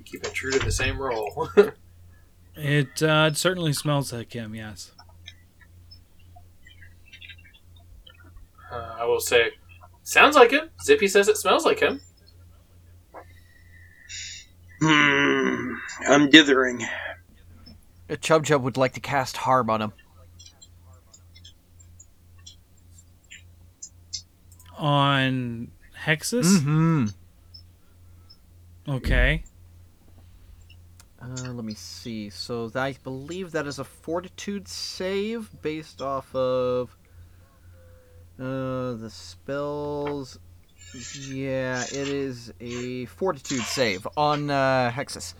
Keeping 0.04 0.32
true 0.32 0.52
to 0.52 0.58
the 0.60 0.70
same 0.70 0.98
roll. 0.98 1.48
It 2.58 3.02
uh, 3.02 3.28
it 3.30 3.36
certainly 3.36 3.74
smells 3.74 4.14
like 4.14 4.32
him. 4.32 4.54
Yes. 4.54 4.90
Uh, 8.76 8.96
I 8.98 9.04
will 9.04 9.20
say, 9.20 9.50
sounds 10.02 10.36
like 10.36 10.50
him. 10.50 10.70
Zippy 10.82 11.08
says 11.08 11.28
it 11.28 11.36
smells 11.36 11.64
like 11.64 11.80
him. 11.80 12.00
Hmm. 14.80 15.74
I'm 16.06 16.28
dithering. 16.28 16.82
Uh, 18.10 18.16
Chub 18.16 18.44
Chub 18.44 18.62
would 18.62 18.76
like 18.76 18.92
to 18.94 19.00
cast 19.00 19.38
harm 19.38 19.70
on 19.70 19.82
him. 19.82 19.92
On 24.76 25.70
Hexus. 26.04 26.58
Mm-hmm. 26.58 27.06
Okay. 28.88 29.42
Uh, 31.20 31.52
let 31.52 31.64
me 31.64 31.74
see. 31.74 32.28
So 32.28 32.70
I 32.74 32.94
believe 33.02 33.52
that 33.52 33.66
is 33.66 33.78
a 33.78 33.84
fortitude 33.84 34.68
save 34.68 35.50
based 35.62 36.02
off 36.02 36.32
of 36.34 36.96
uh, 38.38 38.94
the 38.94 39.10
spells. 39.10 40.38
Yeah, 41.28 41.82
it 41.82 42.08
is 42.08 42.52
a 42.60 43.06
fortitude 43.06 43.62
save 43.62 44.06
on 44.16 44.50
uh, 44.50 44.90
Hexus, 44.90 45.34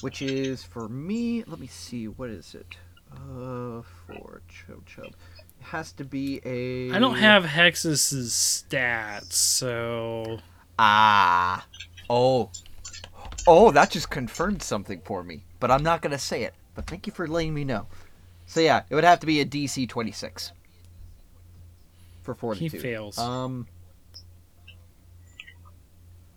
which 0.00 0.22
is 0.22 0.62
for 0.62 0.88
me. 0.88 1.44
Let 1.46 1.58
me 1.58 1.66
see. 1.66 2.08
What 2.08 2.30
is 2.30 2.54
it? 2.54 2.76
Uh, 3.12 3.82
for 4.06 4.40
Chub 4.48 4.86
Chub, 4.86 5.06
it 5.06 5.14
has 5.60 5.92
to 5.92 6.04
be 6.04 6.40
a. 6.44 6.92
I 6.92 6.98
don't 6.98 7.16
have 7.16 7.44
Hexus's 7.44 8.32
stats, 8.32 9.32
so 9.32 10.38
Ah. 10.78 11.66
Oh. 12.08 12.50
Oh, 13.46 13.70
that 13.72 13.90
just 13.90 14.10
confirmed 14.10 14.62
something 14.62 15.00
for 15.04 15.22
me. 15.22 15.44
But 15.60 15.70
I'm 15.70 15.82
not 15.82 16.02
going 16.02 16.12
to 16.12 16.18
say 16.18 16.42
it. 16.44 16.54
But 16.74 16.86
thank 16.86 17.06
you 17.06 17.12
for 17.12 17.26
letting 17.26 17.54
me 17.54 17.64
know. 17.64 17.86
So 18.46 18.60
yeah, 18.60 18.82
it 18.88 18.94
would 18.94 19.04
have 19.04 19.20
to 19.20 19.26
be 19.26 19.40
a 19.40 19.44
DC 19.44 19.88
26 19.88 20.52
for 22.22 22.54
he 22.54 22.68
fails. 22.68 23.18
Um. 23.18 23.66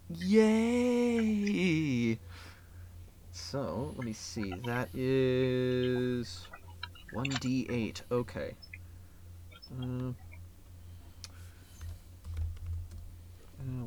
Yay! 0.09 1.39
So 3.31 3.93
let 3.95 4.05
me 4.05 4.13
see. 4.13 4.53
That 4.65 4.89
is 4.93 6.47
one 7.13 7.25
d8. 7.27 8.01
Okay. 8.11 8.55
Uh, 9.71 10.11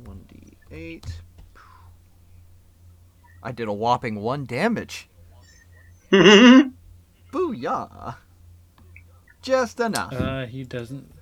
one 0.04 0.24
d8. 0.70 1.04
I 3.42 3.52
did 3.52 3.68
a 3.68 3.72
whopping 3.72 4.16
one 4.20 4.44
damage. 4.44 5.08
Booyah! 6.12 6.72
Just 9.42 9.78
enough. 9.80 10.12
Uh, 10.12 10.46
he 10.46 10.64
doesn't. 10.64 11.12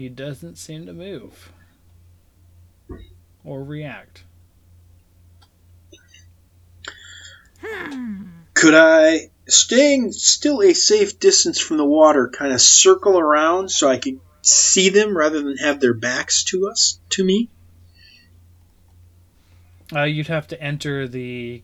He 0.00 0.08
doesn't 0.08 0.56
seem 0.56 0.86
to 0.86 0.94
move 0.94 1.52
or 3.44 3.62
react. 3.62 4.24
Could 8.54 8.74
I, 8.74 9.28
staying 9.46 10.12
still 10.12 10.62
a 10.62 10.72
safe 10.72 11.20
distance 11.20 11.60
from 11.60 11.76
the 11.76 11.84
water, 11.84 12.30
kind 12.30 12.54
of 12.54 12.62
circle 12.62 13.18
around 13.18 13.70
so 13.70 13.90
I 13.90 13.98
could 13.98 14.20
see 14.40 14.88
them 14.88 15.14
rather 15.14 15.42
than 15.42 15.58
have 15.58 15.80
their 15.80 15.92
backs 15.92 16.44
to 16.44 16.70
us, 16.70 16.98
to 17.10 17.22
me? 17.22 17.50
Uh, 19.94 20.04
you'd 20.04 20.28
have 20.28 20.46
to 20.46 20.62
enter 20.62 21.06
the 21.08 21.62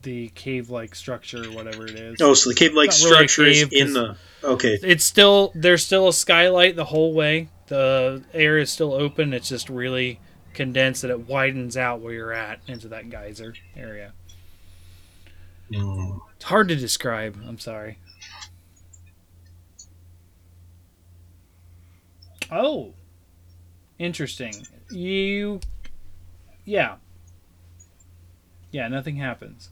the 0.00 0.28
cave-like 0.28 0.94
structure, 0.94 1.44
whatever 1.50 1.86
it 1.86 1.96
is. 1.96 2.16
Oh, 2.22 2.32
so 2.32 2.48
the 2.48 2.56
cave-like 2.56 2.88
Not 2.88 2.98
really 3.00 3.10
a 3.10 3.28
structure 3.28 3.44
is 3.44 3.68
in 3.70 3.92
the. 3.92 4.16
Okay. 4.42 4.78
It's 4.82 5.04
still 5.04 5.52
there's 5.54 5.84
still 5.84 6.08
a 6.08 6.14
skylight 6.14 6.76
the 6.76 6.86
whole 6.86 7.12
way. 7.12 7.50
The 7.66 8.22
air 8.32 8.58
is 8.58 8.70
still 8.70 8.92
open. 8.92 9.32
It's 9.32 9.48
just 9.48 9.68
really 9.68 10.20
condensed 10.52 11.04
and 11.04 11.10
it 11.10 11.28
widens 11.28 11.76
out 11.76 12.00
where 12.00 12.12
you're 12.12 12.32
at 12.32 12.60
into 12.66 12.88
that 12.88 13.10
geyser 13.10 13.54
area. 13.76 14.12
Hmm. 15.72 16.18
It's 16.36 16.44
hard 16.44 16.68
to 16.68 16.76
describe. 16.76 17.38
I'm 17.46 17.58
sorry. 17.58 17.98
Oh, 22.50 22.92
interesting. 23.98 24.54
You, 24.90 25.60
yeah, 26.64 26.96
yeah. 28.70 28.86
Nothing 28.88 29.16
happens. 29.16 29.70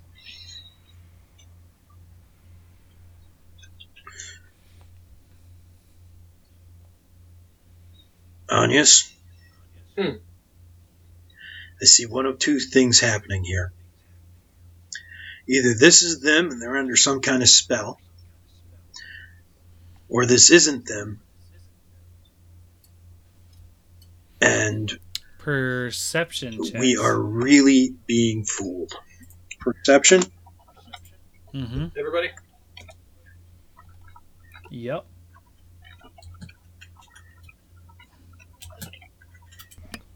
Anyas? 8.52 9.10
Hmm. 9.98 10.16
I 11.80 11.84
see 11.84 12.06
one 12.06 12.26
of 12.26 12.38
two 12.38 12.60
things 12.60 13.00
happening 13.00 13.44
here. 13.44 13.72
Either 15.48 15.74
this 15.74 16.02
is 16.02 16.20
them 16.20 16.50
and 16.50 16.60
they're 16.60 16.76
under 16.76 16.94
some 16.96 17.20
kind 17.20 17.42
of 17.42 17.48
spell, 17.48 17.98
or 20.08 20.26
this 20.26 20.50
isn't 20.50 20.86
them. 20.86 21.20
And 24.40 24.98
Perception 25.38 26.62
checks. 26.62 26.78
we 26.78 26.96
are 26.96 27.18
really 27.18 27.94
being 28.06 28.44
fooled. 28.44 28.92
Perception? 29.58 30.22
Mm-hmm. 31.54 31.86
Everybody? 31.98 32.30
Yep. 34.70 35.06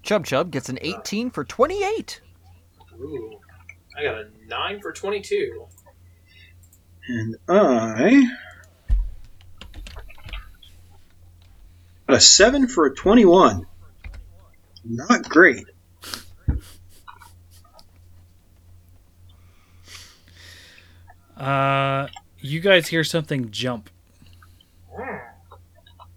Chub 0.07 0.25
Chub 0.25 0.53
gets 0.53 0.69
an 0.69 0.79
18 0.83 1.33
for 1.33 1.43
28. 1.43 2.21
Ooh. 3.01 3.41
I 3.99 4.05
got 4.05 4.15
a 4.15 4.29
9 4.47 4.81
for 4.81 4.93
22. 4.93 5.67
And 7.09 7.37
I. 7.49 8.25
A 12.07 12.21
7 12.21 12.69
for 12.69 12.87
a 12.87 12.95
21. 12.95 13.67
Not 14.85 15.29
great. 15.29 15.67
Uh, 21.37 22.07
you 22.39 22.61
guys 22.61 22.87
hear 22.87 23.03
something 23.03 23.51
jump. 23.51 23.91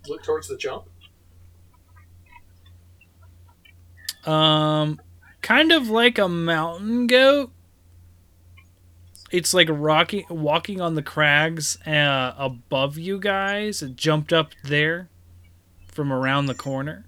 Look 0.07 0.23
towards 0.23 0.47
the 0.47 0.57
jump. 0.57 0.89
Um, 4.25 4.99
kind 5.41 5.71
of 5.71 5.89
like 5.89 6.17
a 6.17 6.27
mountain 6.27 7.07
goat. 7.07 7.51
It's 9.31 9.53
like 9.53 9.67
rocking, 9.71 10.25
walking 10.29 10.81
on 10.81 10.95
the 10.95 11.03
crags 11.03 11.77
uh, 11.85 12.33
above 12.37 12.97
you 12.97 13.19
guys. 13.19 13.81
It 13.81 13.95
jumped 13.95 14.33
up 14.33 14.51
there 14.63 15.09
from 15.87 16.11
around 16.11 16.47
the 16.47 16.55
corner. 16.55 17.05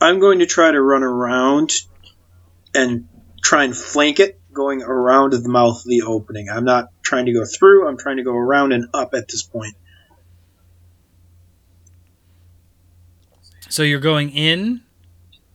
I'm 0.00 0.20
going 0.20 0.38
to 0.38 0.46
try 0.46 0.70
to 0.70 0.80
run 0.80 1.02
around 1.02 1.72
and 2.72 3.08
try 3.42 3.64
and 3.64 3.76
flank 3.76 4.20
it, 4.20 4.40
going 4.52 4.82
around 4.82 5.32
the 5.32 5.48
mouth 5.48 5.78
of 5.78 5.84
the 5.84 6.02
opening. 6.02 6.48
I'm 6.48 6.64
not 6.64 6.88
trying 7.02 7.26
to 7.26 7.32
go 7.32 7.44
through, 7.44 7.88
I'm 7.88 7.98
trying 7.98 8.18
to 8.18 8.22
go 8.22 8.34
around 8.34 8.72
and 8.72 8.88
up 8.94 9.14
at 9.14 9.26
this 9.28 9.42
point. 9.42 9.74
So 13.68 13.82
you're 13.82 14.00
going 14.00 14.30
in 14.30 14.82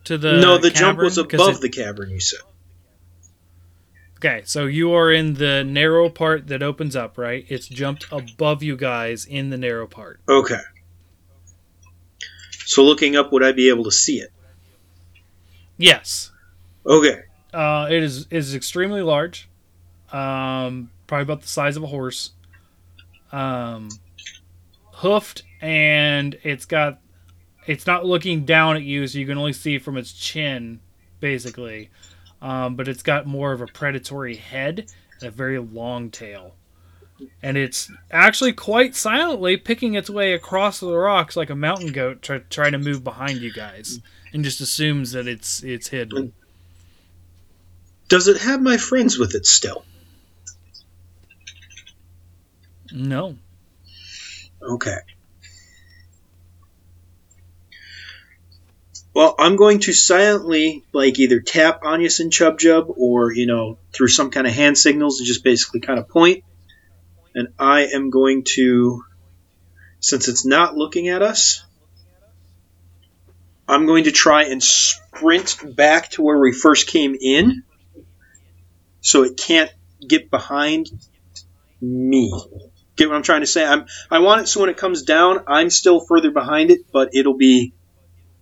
to 0.06 0.17
the 0.17 0.34
no, 0.39 0.58
the 0.58 0.69
jump 0.69 0.99
was 0.99 1.17
above 1.17 1.56
it- 1.56 1.62
the 1.62 1.69
cavern, 1.69 2.10
you 2.10 2.19
said. 2.19 2.39
Okay, 4.17 4.41
so 4.45 4.65
you 4.67 4.93
are 4.93 5.12
in 5.12 5.34
the 5.34 5.65
narrow 5.65 6.08
part 6.10 6.47
that 6.47 6.63
opens 6.63 6.95
up, 6.95 7.17
right? 7.17 7.45
It's 7.49 7.67
jumped 7.67 8.06
above 8.10 8.63
you 8.63 8.78
guys 8.78 9.26
in 9.26 9.49
the 9.49 9.58
narrow 9.58 9.86
part. 9.86 10.21
Okay. 10.30 10.62
So 12.65 12.86
looking 12.86 13.17
up, 13.17 13.34
would 13.34 13.43
I 13.43 13.52
be 13.52 13.67
able 13.67 13.84
to 13.84 13.91
see 13.91 14.21
it? 14.21 14.32
Yes. 15.78 16.32
Okay. 16.86 17.23
Uh, 17.54 17.88
it 17.91 18.02
is 18.02 18.28
is 18.30 18.56
extremely 18.56 19.02
large. 19.02 19.49
Um, 20.13 20.89
probably 21.06 21.23
about 21.23 21.41
the 21.41 21.47
size 21.47 21.76
of 21.76 21.84
a 21.84 21.88
horse. 21.88 22.32
Um, 23.34 23.89
hoofed, 24.93 25.43
and 25.62 26.38
it's 26.43 26.65
got. 26.65 26.99
It's 27.65 27.88
not 27.88 28.06
looking 28.06 28.45
down 28.45 28.76
at 28.76 28.84
you, 28.84 29.08
so 29.08 29.17
you 29.17 29.26
can 29.26 29.38
only 29.38 29.54
see 29.54 29.78
from 29.80 29.97
its 29.97 30.13
chin, 30.13 30.80
basically. 31.19 31.89
Um, 32.41 32.76
but 32.76 32.88
it's 32.88 33.04
got 33.04 33.26
more 33.26 33.54
of 33.54 33.62
a 33.62 33.67
predatory 33.67 34.36
head 34.36 34.91
and 35.19 35.28
a 35.28 35.32
very 35.32 35.60
long 35.60 36.12
tail. 36.12 36.56
And 37.41 37.56
it's 37.58 37.89
actually 38.12 38.52
quite 38.52 38.95
silently 38.95 39.56
picking 39.56 39.93
its 39.93 40.10
way 40.10 40.34
across 40.34 40.80
the 40.80 40.93
rocks 40.93 41.38
like 41.38 41.49
a 41.49 41.56
mountain 41.56 41.93
goat, 41.93 42.21
try, 42.21 42.39
trying 42.49 42.73
to 42.73 42.78
move 42.78 43.04
behind 43.04 43.39
you 43.39 43.54
guys, 43.54 44.02
and 44.34 44.43
just 44.43 44.60
assumes 44.60 45.13
that 45.13 45.28
it's 45.28 45.63
it's 45.63 45.88
hidden. 45.88 46.34
Does 48.10 48.28
it 48.28 48.41
have 48.41 48.62
my 48.62 48.78
friends 48.78 49.17
with 49.17 49.36
it 49.36 49.45
still? 49.45 49.86
No. 52.91 53.38
Okay. 54.62 54.97
Well, 59.13 59.36
I'm 59.38 59.58
going 59.58 59.80
to 59.82 59.93
silently, 59.93 60.84
like, 60.91 61.19
either 61.19 61.39
tap 61.39 61.84
Anyas 61.84 62.19
and 62.19 62.32
Chub 62.32 62.58
Jub 62.58 62.91
or, 62.97 63.32
you 63.32 63.45
know, 63.45 63.78
through 63.93 64.08
some 64.08 64.32
kind 64.32 64.47
of 64.47 64.54
hand 64.54 64.78
signals 64.78 65.19
and 65.19 65.28
just 65.28 65.43
basically 65.43 65.82
kind 65.82 65.99
of 65.99 66.10
point. 66.10 66.43
And 67.36 67.49
I 67.60 67.88
am 67.88 68.10
going 68.10 68.43
to, 68.56 69.04
since 69.99 70.28
it's 70.28 70.45
not 70.45 70.76
looking 70.76 71.10
at 71.10 71.21
us, 71.21 71.63
I'm 73.67 73.86
going 73.86 74.06
to 74.06 74.12
try 74.12 74.43
and 74.45 74.62
sprint 74.62 75.76
back 75.76 76.10
to 76.12 76.21
where 76.21 76.39
we 76.39 76.52
first 76.52 76.88
came 76.88 77.15
in 77.19 77.63
so 79.02 79.23
it 79.23 79.38
can't 79.38 79.71
get 80.06 80.30
behind 80.30 80.89
me. 81.82 82.34
Get 82.95 83.10
what 83.10 83.15
I'm 83.15 83.23
trying 83.23 83.41
to 83.41 83.47
say? 83.47 83.65
I'm 83.65 83.86
I 84.12 84.19
want 84.19 84.41
it 84.41 84.47
so 84.47 84.60
when 84.62 84.69
it 84.69 84.78
comes 84.78 85.04
down, 85.04 85.43
I'm 85.47 85.69
still 85.69 85.99
further 85.99 86.32
behind 86.32 86.71
it, 86.71 86.82
but 86.91 87.10
it'll 87.13 87.38
be 87.38 87.73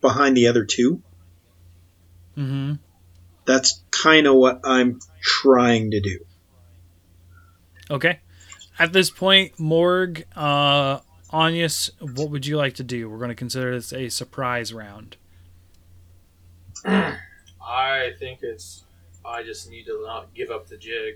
behind 0.02 0.36
the 0.36 0.48
other 0.48 0.66
two. 0.66 1.02
Mm-hmm. 2.38 2.74
That's 3.46 3.82
kind 3.92 4.28
of 4.28 4.36
what 4.36 4.62
I'm 4.64 5.00
trying 5.22 5.92
to 5.92 6.00
do. 6.00 6.20
Okay. 7.90 8.20
At 8.80 8.94
this 8.94 9.10
point, 9.10 9.60
Morg, 9.60 10.26
uh, 10.36 11.00
Anyas, 11.32 11.92
what 12.16 12.30
would 12.30 12.46
you 12.46 12.58
like 12.58 12.76
to 12.76 12.84
do? 12.84 13.10
We're 13.10 13.18
going 13.18 13.30
to 13.30 13.36
consider 13.36 13.74
this 13.74 13.94
a 13.94 14.10
surprise 14.10 14.74
round. 14.74 15.18
I 16.86 18.12
think 18.18 18.40
it's. 18.42 18.84
I 19.24 19.44
just 19.44 19.70
need 19.70 19.86
to 19.86 20.02
not 20.04 20.34
give 20.34 20.50
up 20.50 20.68
the 20.68 20.78
jig. 20.78 21.16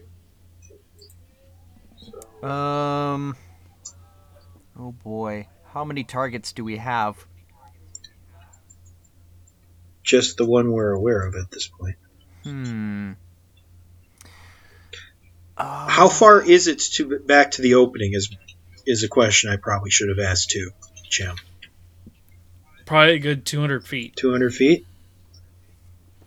So, 1.98 2.48
Um. 2.48 3.36
Oh 4.78 4.92
boy. 4.92 5.48
How 5.74 5.84
many 5.84 6.04
targets 6.04 6.54
do 6.54 6.64
we 6.64 6.78
have? 6.78 7.26
Just 10.06 10.38
the 10.38 10.46
one 10.46 10.72
we're 10.72 10.92
aware 10.92 11.28
of 11.28 11.34
at 11.36 11.50
this 11.52 11.68
point. 11.68 11.96
Hmm. 12.44 13.14
Uh, 15.58 15.88
How 15.90 16.10
far 16.10 16.42
is 16.42 16.68
it 16.68 16.80
to 16.94 17.20
back 17.20 17.52
to 17.52 17.62
the 17.64 17.74
opening? 17.76 18.14
Is 18.14 18.30
is 18.86 19.04
a 19.04 19.08
question 19.08 19.50
I 19.50 19.58
probably 19.58 19.90
should 19.90 20.10
have 20.10 20.20
asked 20.20 20.52
too, 20.52 20.70
Jim. 21.10 21.36
Probably 22.86 23.16
a 23.16 23.20
good 23.20 23.46
200 23.46 23.88
feet. 23.88 24.16
200 24.16 24.54
feet. 24.54 24.86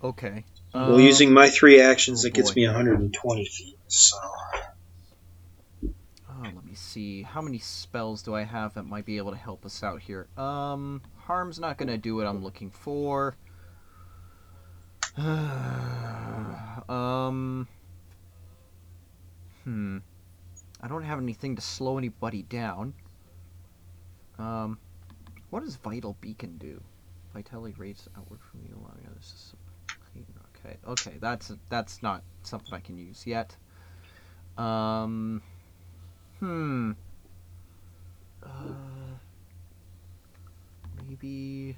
Okay. 0.03 0.45
well, 0.75 0.99
using 0.99 1.33
my 1.33 1.49
three 1.49 1.81
actions, 1.81 2.25
oh 2.25 2.29
that 2.29 2.35
gets 2.35 2.51
boy. 2.51 2.63
me 2.63 2.67
120 2.67 3.45
feet. 3.45 3.79
So 3.87 4.17
Oh, 5.85 6.43
let 6.43 6.65
me 6.65 6.75
see. 6.75 7.23
How 7.23 7.43
many 7.43 7.59
spells 7.59 8.23
do 8.23 8.35
I 8.35 8.43
have 8.43 8.75
that 8.75 8.85
might 8.85 9.05
be 9.07 9.19
able 9.19 9.31
to 9.33 9.37
help 9.37 9.65
us 9.65 9.85
out 9.85 10.01
here? 10.01 10.27
Um, 10.37 11.03
harm's 11.17 11.61
not 11.61 11.79
gonna 11.79 11.99
do 11.99 12.17
what 12.17 12.27
I'm 12.27 12.43
looking 12.43 12.71
for. 12.71 13.37
um. 16.89 17.69
Hmm. 19.65 19.99
I 20.81 20.89
don't 20.89 21.03
have 21.03 21.19
anything 21.19 21.57
to 21.57 21.63
slow 21.63 21.99
anybody 21.99 22.43
down. 22.43 22.95
Um, 24.39 24.79
what 25.51 25.65
does 25.65 25.77
Vital 25.77 26.17
Beacon 26.21 26.57
do? 26.59 26.81
Vitality 27.35 27.75
rates 27.77 28.09
outward 28.17 28.41
from 28.41 28.61
you, 28.63 28.79
others 29.19 29.33
to. 29.33 29.39
sup- 29.39 29.59
Okay, 30.57 30.77
okay, 30.89 31.13
that's 31.21 31.53
that's 31.69 32.03
not 32.03 32.23
something 32.43 32.75
I 32.75 32.81
can 32.81 32.99
use 32.99 33.27
yet. 33.27 33.57
Um. 34.57 35.43
Hmm. 36.41 36.93
Uh, 38.43 38.49
maybe. 41.07 41.77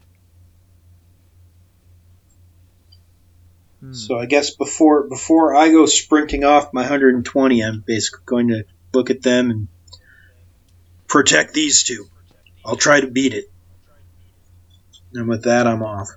Hmm. 3.81 3.93
So 3.93 4.19
I 4.19 4.27
guess 4.27 4.51
before 4.51 5.09
before 5.09 5.55
I 5.55 5.71
go 5.71 5.87
sprinting 5.87 6.45
off 6.45 6.73
my 6.73 6.83
120, 6.83 7.63
I'm 7.63 7.83
basically 7.87 8.23
going 8.27 8.49
to 8.49 8.65
look 8.93 9.11
at 9.11 9.23
them 9.23 9.51
and 9.51 9.69
protect 11.09 11.55
these 11.55 11.83
two. 11.83 12.07
I'll 12.65 12.77
try 12.77 13.01
to 13.01 13.07
beat 13.07 13.35
it. 13.35 13.51
And 15.15 15.29
with 15.29 15.45
that, 15.45 15.67
I'm 15.67 15.83
off. 15.83 16.09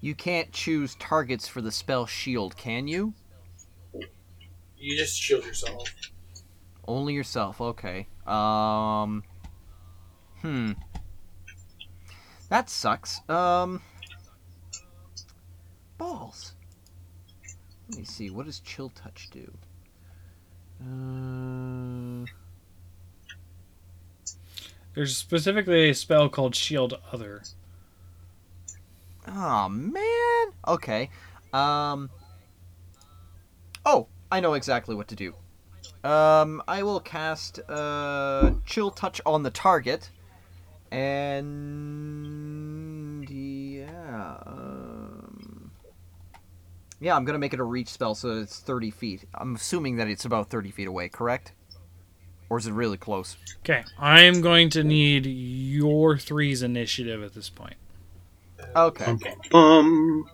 You 0.00 0.14
can't 0.14 0.52
choose 0.52 0.94
targets 0.96 1.46
for 1.46 1.60
the 1.60 1.70
spell 1.70 2.06
shield, 2.06 2.56
can 2.56 2.88
you? 2.88 3.14
You 4.78 4.96
just 4.96 5.18
shield 5.20 5.44
yourself. 5.44 5.82
Only 6.88 7.14
yourself. 7.14 7.60
Okay. 7.60 8.06
Um. 8.26 9.22
Hmm. 10.40 10.72
That 12.48 12.70
sucks. 12.70 13.20
Um. 13.28 13.82
Balls. 16.00 16.54
Let 17.90 17.98
me 17.98 18.04
see. 18.04 18.30
What 18.30 18.46
does 18.46 18.60
chill 18.60 18.88
touch 18.88 19.28
do? 19.30 19.52
Uh. 20.82 22.24
There's 24.94 25.14
specifically 25.14 25.90
a 25.90 25.94
spell 25.94 26.30
called 26.30 26.54
Shield 26.54 26.98
Other. 27.12 27.42
Oh 29.28 29.68
man. 29.68 30.46
Okay. 30.66 31.10
Um. 31.52 32.08
Oh, 33.84 34.08
I 34.32 34.40
know 34.40 34.54
exactly 34.54 34.94
what 34.94 35.08
to 35.08 35.14
do. 35.14 35.34
Um, 36.02 36.62
I 36.66 36.82
will 36.82 37.00
cast 37.00 37.60
uh, 37.68 38.52
Chill 38.64 38.90
Touch 38.90 39.20
on 39.26 39.42
the 39.42 39.50
target, 39.50 40.08
and 40.90 41.28
yeah, 43.28 44.38
um, 44.46 45.70
yeah, 47.00 47.16
I'm 47.16 47.24
gonna 47.24 47.38
make 47.38 47.54
it 47.54 47.60
a 47.60 47.64
reach 47.64 47.88
spell, 47.88 48.14
so 48.14 48.38
it's 48.40 48.60
30 48.60 48.90
feet. 48.90 49.24
I'm 49.34 49.54
assuming 49.54 49.96
that 49.96 50.08
it's 50.08 50.24
about 50.24 50.50
30 50.50 50.70
feet 50.70 50.86
away, 50.86 51.08
correct? 51.08 51.52
Or 52.48 52.58
is 52.58 52.66
it 52.66 52.72
really 52.72 52.96
close? 52.96 53.36
Okay, 53.60 53.84
I'm 53.98 54.40
going 54.40 54.70
to 54.70 54.82
need 54.82 55.24
your 55.26 56.18
three's 56.18 56.62
initiative 56.62 57.22
at 57.22 57.32
this 57.34 57.48
point. 57.48 57.76
Okay. 58.74 59.16
Um. 59.54 60.24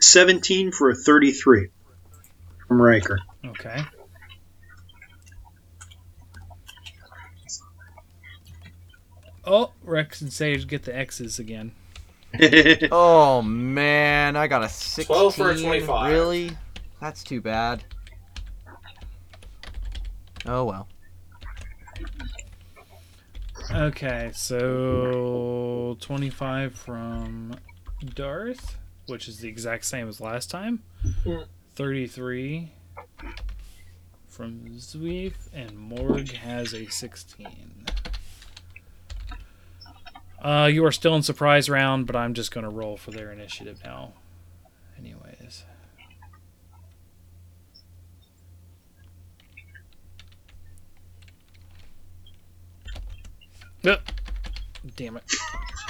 Seventeen 0.00 0.72
for 0.72 0.90
a 0.90 0.94
thirty-three 0.96 1.68
from 2.66 2.82
Riker. 2.82 3.20
Okay. 3.46 3.82
Oh, 9.44 9.72
Rex 9.82 10.20
and 10.20 10.32
Sage 10.32 10.66
get 10.66 10.84
the 10.84 10.96
X's 10.96 11.38
again. 11.38 11.72
Oh 12.90 13.42
man, 13.42 14.36
I 14.36 14.46
got 14.46 14.62
a 14.62 14.68
16. 14.68 15.04
12 15.04 15.34
for 15.34 15.50
a 15.50 15.58
25. 15.58 16.12
Really? 16.12 16.50
That's 17.00 17.22
too 17.22 17.40
bad. 17.42 17.84
Oh 20.46 20.64
well. 20.64 20.88
Okay, 23.70 24.30
so 24.34 25.96
25 26.00 26.74
from 26.74 27.54
Darth, 28.14 28.78
which 29.06 29.28
is 29.28 29.38
the 29.38 29.48
exact 29.48 29.84
same 29.84 30.08
as 30.08 30.20
last 30.20 30.50
time. 30.50 30.82
Hmm. 31.24 31.42
33 31.74 32.72
from 34.28 34.60
Zweev, 34.70 35.34
and 35.52 35.76
Morg 35.76 36.32
has 36.32 36.74
a 36.74 36.86
16. 36.86 37.71
Uh, 40.42 40.68
you 40.70 40.84
are 40.84 40.90
still 40.90 41.14
in 41.14 41.22
surprise 41.22 41.70
round, 41.70 42.04
but 42.06 42.16
I'm 42.16 42.34
just 42.34 42.50
going 42.50 42.64
to 42.64 42.70
roll 42.70 42.96
for 42.96 43.12
their 43.12 43.30
initiative 43.30 43.80
now. 43.84 44.12
Anyways. 44.98 45.62
Yep. 53.82 54.02
Damn 54.96 55.16
it. 55.16 55.24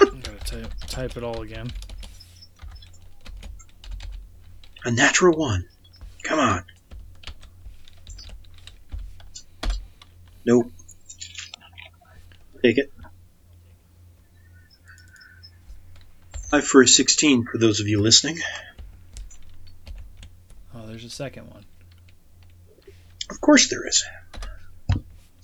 I'm 0.01 0.19
going 0.19 0.37
to 0.45 0.69
type 0.87 1.17
it 1.17 1.23
all 1.23 1.41
again. 1.41 1.71
A 4.85 4.91
natural 4.91 5.35
one. 5.35 5.67
Come 6.23 6.39
on. 6.39 6.63
Nope. 10.45 10.71
Take 12.61 12.77
it. 12.77 12.92
Five 16.53 16.67
for 16.67 16.83
a 16.83 16.87
16 16.87 17.45
for 17.45 17.57
those 17.57 17.79
of 17.79 17.87
you 17.87 17.99
listening. 17.99 18.37
Oh, 20.75 20.85
there's 20.85 21.03
a 21.03 21.09
second 21.09 21.49
one. 21.49 21.65
Of 23.31 23.41
course 23.41 23.71
there 23.71 23.87
is. 23.87 24.05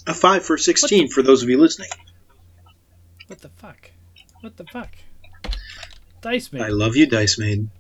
A 0.06 0.14
5 0.14 0.46
for 0.46 0.56
16 0.56 1.10
for 1.10 1.24
those 1.24 1.42
of 1.42 1.50
you 1.50 1.60
listening. 1.60 1.90
What 3.26 3.40
the 3.40 3.50
fuck? 3.50 3.90
What 4.42 4.56
the 4.58 4.66
fuck? 4.66 4.90
Dice 6.22 6.54
Maiden. 6.54 6.68
I 6.68 6.70
love 6.70 6.96
you, 6.96 7.08
Dice 7.08 7.40
Maiden. 7.40 7.72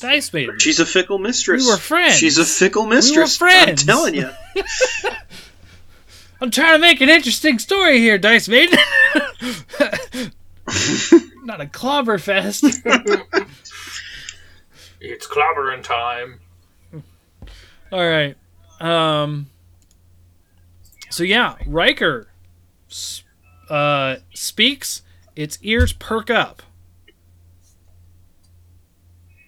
Dice 0.00 0.34
Maiden. 0.34 0.58
She's 0.58 0.80
a 0.80 0.86
fickle 0.86 1.16
mistress. 1.16 1.64
We 1.64 1.70
were 1.70 1.78
friends. 1.78 2.18
She's 2.18 2.36
a 2.36 2.44
fickle 2.44 2.84
mistress. 2.84 3.40
We 3.40 3.46
were 3.46 3.50
friends. 3.50 3.80
I'm 3.84 3.86
telling 3.86 4.14
you. 4.16 4.30
I'm 6.42 6.50
trying 6.50 6.74
to 6.74 6.78
make 6.78 7.00
an 7.00 7.08
interesting 7.08 7.58
story 7.58 8.00
here, 8.00 8.18
Dice 8.18 8.48
Maiden. 8.48 8.78
Not 11.46 11.60
a 11.60 11.66
clobber 11.66 12.18
fest. 12.18 12.64
It's 14.98 15.26
clobbering 15.26 15.82
time. 15.82 16.40
All 17.92 18.08
right. 18.08 18.34
Um. 18.80 19.48
So 21.10 21.22
yeah, 21.22 21.56
Riker 21.66 22.28
uh, 23.68 24.16
speaks. 24.34 25.02
Its 25.36 25.58
ears 25.60 25.92
perk 25.92 26.30
up, 26.30 26.62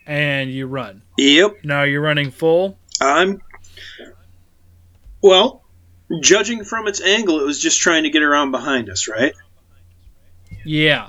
and 0.06 0.50
you 0.50 0.66
run. 0.66 1.00
Yep. 1.16 1.64
Now 1.64 1.84
you're 1.84 2.02
running 2.02 2.30
full. 2.30 2.78
I'm. 3.00 3.40
Well, 5.22 5.64
judging 6.20 6.62
from 6.62 6.86
its 6.88 7.00
angle, 7.00 7.40
it 7.40 7.44
was 7.44 7.58
just 7.60 7.80
trying 7.80 8.02
to 8.02 8.10
get 8.10 8.22
around 8.22 8.50
behind 8.50 8.90
us, 8.90 9.08
right? 9.08 9.34
Yeah. 10.64 11.08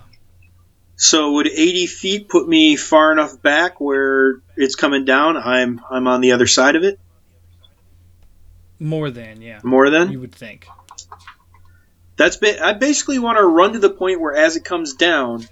So 1.01 1.31
would 1.31 1.47
80 1.47 1.87
feet 1.87 2.27
put 2.27 2.45
me 2.45 2.75
far 2.75 3.13
enough 3.13 3.41
back 3.41 3.79
where 3.79 4.41
it's 4.57 4.75
coming 4.75 5.05
down? 5.05 5.37
I'm 5.37 5.79
I'm 5.89 6.07
on 6.07 6.19
the 6.19 6.33
other 6.33 6.45
side 6.45 6.75
of 6.75 6.83
it. 6.83 6.99
More 8.81 9.09
than 9.09 9.41
yeah. 9.41 9.61
More 9.63 9.89
than 9.89 10.11
You 10.11 10.19
would 10.19 10.35
think. 10.35 10.67
that's 12.17 12.35
ba- 12.35 12.61
I 12.61 12.73
basically 12.73 13.17
want 13.17 13.37
to 13.37 13.45
run 13.45 13.71
to 13.73 13.79
the 13.79 13.89
point 13.89 14.19
where 14.19 14.35
as 14.35 14.57
it 14.57 14.65
comes 14.65 14.93
down, 14.95 15.47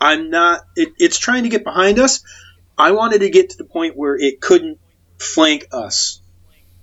I'm 0.00 0.30
not. 0.30 0.60
It, 0.76 0.90
it's 0.98 1.18
trying 1.18 1.42
to 1.42 1.48
get 1.48 1.64
behind 1.64 1.98
us. 1.98 2.22
I 2.78 2.92
wanted 2.92 3.22
to 3.22 3.30
get 3.30 3.50
to 3.50 3.56
the 3.56 3.64
point 3.64 3.96
where 3.96 4.16
it 4.16 4.40
couldn't 4.40 4.78
flank 5.18 5.66
us. 5.72 6.21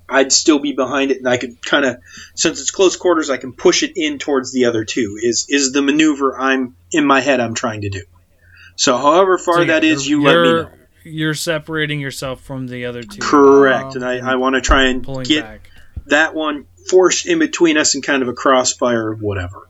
I'd 0.10 0.32
still 0.32 0.60
be 0.60 0.74
behind 0.74 1.12
it, 1.12 1.18
and 1.18 1.28
I 1.28 1.38
could 1.38 1.64
kind 1.66 1.86
of, 1.86 1.98
since 2.36 2.60
it's 2.60 2.72
close 2.72 2.96
quarters, 2.96 3.30
I 3.30 3.38
can 3.38 3.54
push 3.54 3.84
it 3.84 3.94
in 3.96 4.18
towards 4.20 4.52
the 4.52 4.66
other 4.66 4.86
two. 4.86 5.18
Is 5.22 5.46
is 5.50 5.72
the 5.72 5.82
maneuver 5.82 6.38
I'm 6.40 6.76
in 6.92 7.06
my 7.06 7.22
head 7.22 7.40
I'm 7.40 7.54
trying 7.54 7.82
to 7.82 7.90
do? 7.90 8.04
So, 8.76 8.98
however 8.98 9.38
far 9.38 9.56
So, 9.58 9.66
that 9.66 9.84
is, 9.84 10.08
you 10.08 10.22
you're, 10.24 10.46
let 10.46 10.66
me 10.66 10.72
know. 10.72 10.78
You're 11.04 11.34
separating 11.34 12.00
yourself 12.00 12.42
from 12.42 12.68
the 12.68 12.86
other 12.86 13.04
two. 13.04 13.20
Correct, 13.22 13.96
and 13.96 14.06
I, 14.06 14.34
I 14.34 14.36
want 14.36 14.56
to 14.56 14.62
try 14.62 14.86
and 14.86 15.04
Pulling 15.04 15.24
get 15.26 15.44
back. 15.44 15.70
that 16.08 16.34
one 16.34 16.66
forced 16.90 17.26
in 17.28 17.40
between 17.40 17.78
us 17.78 17.96
and 17.96 18.04
kind 18.04 18.22
of 18.22 18.28
a 18.30 18.34
crossfire 18.34 19.12
of 19.12 19.22
whatever. 19.22 19.68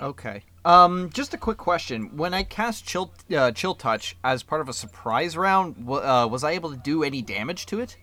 Okay. 0.00 0.42
Um, 0.64 1.10
just 1.12 1.32
a 1.34 1.38
quick 1.38 1.56
question. 1.56 2.16
When 2.16 2.34
I 2.34 2.42
cast 2.42 2.84
Chill 2.86 3.12
uh, 3.34 3.50
Chill 3.52 3.74
Touch 3.74 4.16
as 4.22 4.42
part 4.42 4.60
of 4.60 4.68
a 4.68 4.72
surprise 4.74 5.36
round, 5.36 5.76
w- 5.86 6.02
uh, 6.02 6.26
was 6.26 6.44
I 6.44 6.52
able 6.52 6.70
to 6.70 6.76
do 6.76 7.02
any 7.02 7.22
damage 7.22 7.66
to 7.66 7.80
it? 7.80 7.96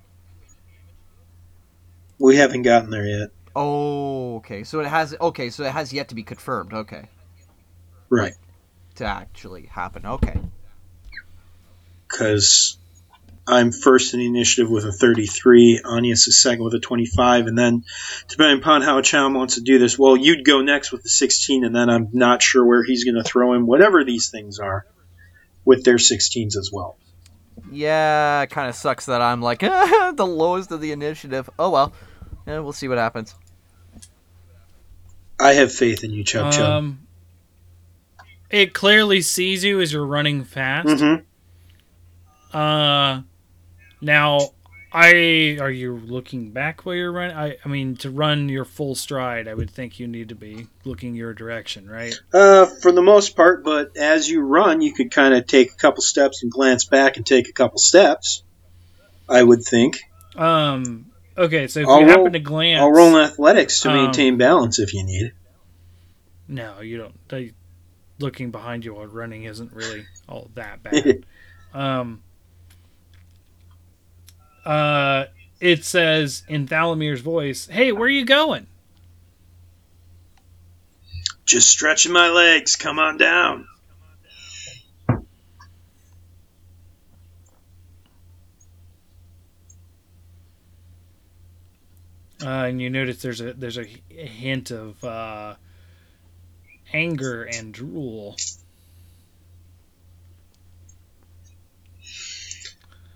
We 2.20 2.36
haven't 2.38 2.64
gotten 2.64 2.90
there 2.90 3.06
yet. 3.06 3.30
Oh, 3.56 4.38
okay. 4.38 4.64
So 4.64 4.80
it 4.80 4.88
has. 4.88 5.16
Okay, 5.20 5.50
so 5.50 5.64
it 5.64 5.72
has 5.72 5.92
yet 5.94 6.10
to 6.10 6.16
be 6.16 6.24
confirmed. 6.24 6.74
Okay, 6.74 7.06
Right. 8.10 8.34
to 8.96 9.06
actually 9.06 9.66
happen. 9.68 10.06
Okay. 10.06 10.40
because 12.10 12.78
I'm 13.48 13.72
first 13.72 14.14
in 14.14 14.20
the 14.20 14.26
initiative 14.26 14.70
with 14.70 14.86
a 14.86 14.92
33, 14.92 15.82
Anyas 15.86 16.28
is 16.28 16.42
second 16.42 16.64
with 16.64 16.74
a 16.74 16.80
25, 16.80 17.48
and 17.48 17.58
then 17.58 17.84
depending 18.28 18.60
upon 18.60 18.82
how 18.82 19.02
Cham 19.02 19.34
wants 19.34 19.56
to 19.56 19.62
do 19.62 19.78
this, 19.80 19.98
well, 20.00 20.16
you'd 20.18 20.46
go 20.46 20.62
next 20.62 20.92
with 20.92 21.04
the 21.04 21.10
16, 21.10 21.64
and 21.64 21.76
then 21.76 21.90
I'm 21.90 22.10
not 22.14 22.42
sure 22.42 22.66
where 22.66 22.84
he's 22.84 23.04
going 23.04 23.16
to 23.16 23.24
throw 23.24 23.54
in 23.54 23.66
whatever 23.66 24.04
these 24.04 24.30
things 24.30 24.60
are 24.60 24.86
with 25.66 25.84
their 25.84 25.96
16s 25.98 26.56
as 26.58 26.70
well. 26.72 26.98
Yeah, 27.72 28.42
it 28.44 28.50
kind 28.50 28.70
of 28.70 28.76
sucks 28.76 29.06
that 29.08 29.22
I'm 29.22 29.42
like 29.42 29.60
the 29.62 30.26
lowest 30.28 30.72
of 30.72 30.80
the 30.80 30.92
initiative. 30.92 31.50
Oh 31.60 31.70
well. 31.72 31.94
Yeah, 32.48 32.60
we'll 32.60 32.72
see 32.74 32.88
what 32.88 32.98
happens. 32.98 33.36
I 35.40 35.54
have 35.54 35.72
faith 35.72 36.04
in 36.04 36.12
you, 36.12 36.24
Chub 36.24 36.52
Chub. 36.54 36.66
Um, 36.66 37.08
it 38.50 38.74
clearly 38.74 39.22
sees 39.22 39.64
you 39.64 39.82
as 39.82 39.92
you're 39.92 40.06
running 40.06 40.46
fast. 40.46 41.02
hmm 41.02 41.16
Uh, 42.58 43.22
now 44.00 44.40
I 44.94 45.58
are 45.60 45.70
you 45.70 45.98
looking 45.98 46.52
back 46.52 46.86
while 46.86 46.96
you're 46.96 47.12
running? 47.12 47.36
I 47.36 47.58
I 47.64 47.68
mean 47.68 47.98
to 47.98 48.10
run 48.10 48.48
your 48.48 48.64
full 48.64 48.96
stride, 48.96 49.50
I 49.50 49.54
would 49.54 49.70
think 49.70 50.00
you 50.00 50.08
need 50.08 50.30
to 50.30 50.36
be 50.36 50.68
looking 50.86 51.14
your 51.16 51.34
direction, 51.34 51.90
right? 51.90 52.16
Uh, 52.34 52.66
for 52.82 52.94
the 52.94 53.02
most 53.02 53.36
part, 53.36 53.66
but 53.66 53.98
as 53.98 54.30
you 54.30 54.40
run, 54.42 54.80
you 54.82 54.94
could 54.94 55.12
kind 55.12 55.34
of 55.34 55.46
take 55.46 55.74
a 55.74 55.76
couple 55.76 56.02
steps 56.02 56.42
and 56.42 56.52
glance 56.52 56.86
back 56.86 57.18
and 57.18 57.26
take 57.26 57.50
a 57.50 57.54
couple 57.54 57.80
steps. 57.80 58.44
I 59.28 59.44
would 59.44 59.64
think. 59.64 60.00
Um. 60.38 61.12
Okay, 61.38 61.68
so 61.68 61.82
if 61.82 61.88
I'll 61.88 62.00
you 62.00 62.08
roll- 62.08 62.18
happen 62.18 62.34
to 62.34 62.40
glance, 62.40 62.82
I'll 62.82 62.92
roll 62.92 63.18
athletics 63.20 63.82
to 63.82 63.90
Um, 63.90 63.96
maintain 64.06 64.38
balance 64.38 64.80
if 64.80 64.94
you 64.94 65.04
need. 65.04 65.34
No, 66.48 66.80
you 66.82 66.98
don't. 66.98 67.16
They, 67.30 67.54
looking 68.20 68.50
behind 68.52 68.84
you 68.86 68.96
while 68.96 69.06
running 69.06 69.44
isn't 69.44 69.72
really 69.74 70.06
all 70.28 70.50
that 70.56 70.82
bad. 70.84 71.26
um. 71.74 72.24
Uh, 74.66 75.26
it 75.62 75.86
says 75.86 76.44
in 76.48 76.68
Thalamir's 76.68 77.22
voice, 77.22 77.68
"Hey, 77.68 77.92
where 77.92 78.08
are 78.08 78.10
you 78.10 78.26
going?" 78.26 78.68
Just 81.46 81.70
stretching 81.70 82.12
my 82.12 82.30
legs. 82.30 82.76
Come 82.76 83.00
on 83.00 83.18
down. 83.18 83.68
Uh, 92.44 92.66
and 92.66 92.82
you 92.82 92.90
notice 92.90 93.22
there's 93.22 93.42
a 93.42 93.54
there's 93.54 93.78
a 93.78 93.84
hint 93.84 94.72
of 94.72 95.04
uh, 95.04 95.56
anger 96.94 97.44
and 97.44 97.74
drool. 97.74 98.36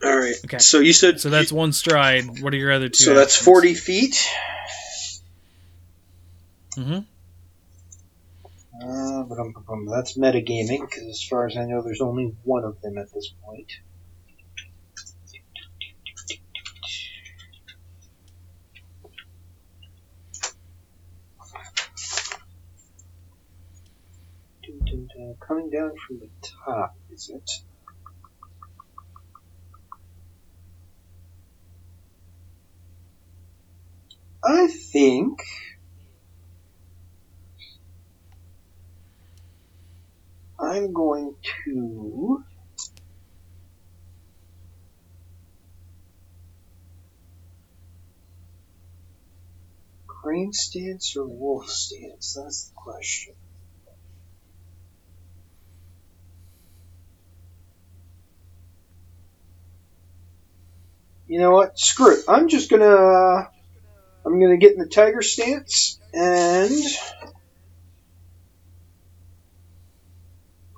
All 0.03 0.17
right. 0.17 0.33
Okay. 0.45 0.57
So 0.57 0.79
you 0.79 0.93
said 0.93 1.19
So 1.19 1.29
that's 1.29 1.51
one 1.51 1.73
stride. 1.73 2.41
What 2.41 2.53
are 2.53 2.57
your 2.57 2.71
other 2.71 2.89
two? 2.89 3.03
so 3.03 3.13
that's 3.13 3.35
forty 3.35 3.75
feet. 3.75 4.27
Mm-hmm. 6.75 6.99
Uh, 8.83 9.23
ba-dum, 9.23 9.53
ba-dum. 9.53 9.85
that's 9.85 10.17
metagaming 10.17 10.81
because, 10.81 11.03
as 11.03 11.21
far 11.21 11.45
as 11.45 11.55
I 11.55 11.65
know, 11.65 11.83
there's 11.83 12.01
only 12.01 12.33
one 12.43 12.63
of 12.63 12.81
them 12.81 12.97
at 12.97 13.13
this 13.13 13.31
point. 13.43 13.71
Coming 25.39 25.69
down 25.69 25.91
from 26.07 26.19
the 26.19 26.29
top, 26.65 26.95
is 27.11 27.29
it? 27.33 27.49
I 34.43 34.67
think. 34.67 35.39
I'm 40.59 40.93
going 40.93 41.35
to. 41.65 42.43
Crane 50.07 50.53
stance 50.53 51.15
or 51.17 51.27
wolf 51.27 51.67
stance? 51.67 52.37
That's 52.39 52.67
the 52.67 52.73
question. 52.75 53.33
You 61.31 61.39
know 61.39 61.51
what? 61.51 61.79
Screw 61.79 62.13
it. 62.13 62.25
I'm 62.27 62.49
just 62.49 62.69
gonna. 62.69 62.83
Uh, 62.85 63.45
I'm 64.25 64.41
gonna 64.41 64.57
get 64.57 64.73
in 64.73 64.79
the 64.79 64.85
tiger 64.85 65.21
stance 65.21 65.97
and. 66.13 66.69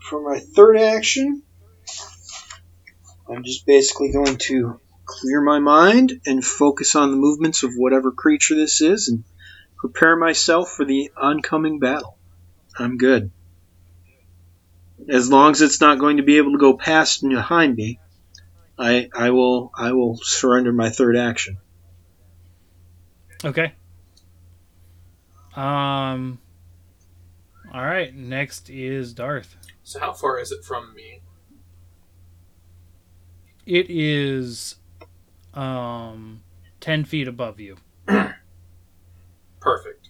for 0.07 0.21
my 0.21 0.37
third 0.37 0.77
action, 0.77 1.41
I'm 3.27 3.43
just 3.43 3.65
basically 3.65 4.11
going 4.11 4.37
to 4.37 4.79
clear 5.05 5.41
my 5.41 5.57
mind 5.57 6.21
and 6.27 6.45
focus 6.45 6.95
on 6.95 7.09
the 7.09 7.17
movements 7.17 7.63
of 7.63 7.71
whatever 7.75 8.11
creature 8.11 8.53
this 8.53 8.79
is 8.79 9.07
and 9.07 9.23
prepare 9.77 10.15
myself 10.15 10.69
for 10.69 10.85
the 10.85 11.09
oncoming 11.17 11.79
battle. 11.79 12.19
I'm 12.77 12.97
good. 12.97 13.31
As 15.09 15.31
long 15.31 15.53
as 15.53 15.63
it's 15.63 15.81
not 15.81 15.97
going 15.97 16.17
to 16.17 16.23
be 16.23 16.37
able 16.37 16.51
to 16.51 16.59
go 16.59 16.77
past 16.77 17.23
and 17.23 17.31
behind 17.31 17.75
me, 17.75 17.99
I 18.77 19.09
I 19.15 19.29
will 19.29 19.71
I 19.75 19.91
will 19.91 20.17
surrender 20.17 20.71
my 20.71 20.89
third 20.89 21.15
action. 21.15 21.57
Okay. 23.45 23.73
Um. 25.55 26.39
All 27.73 27.81
right. 27.81 28.15
Next 28.15 28.69
is 28.69 29.13
Darth. 29.13 29.55
So 29.83 29.99
how 29.99 30.13
far 30.13 30.39
is 30.39 30.51
it 30.51 30.63
from 30.63 30.95
me? 30.95 31.21
It 33.65 33.89
is, 33.89 34.75
um, 35.53 36.41
ten 36.81 37.05
feet 37.05 37.27
above 37.27 37.59
you. 37.59 37.77
Perfect. 39.59 40.09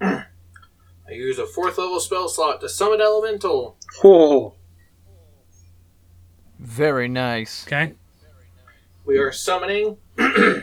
I 0.00 0.24
use 1.10 1.38
a 1.38 1.46
fourth 1.46 1.78
level 1.78 1.98
spell 1.98 2.28
slot 2.28 2.60
to 2.60 2.68
summon 2.68 3.00
elemental. 3.00 3.76
Whoa! 4.02 4.54
Very 6.62 7.08
nice. 7.08 7.66
Okay. 7.66 7.94
We 9.04 9.18
are 9.18 9.32
summoning 9.32 9.96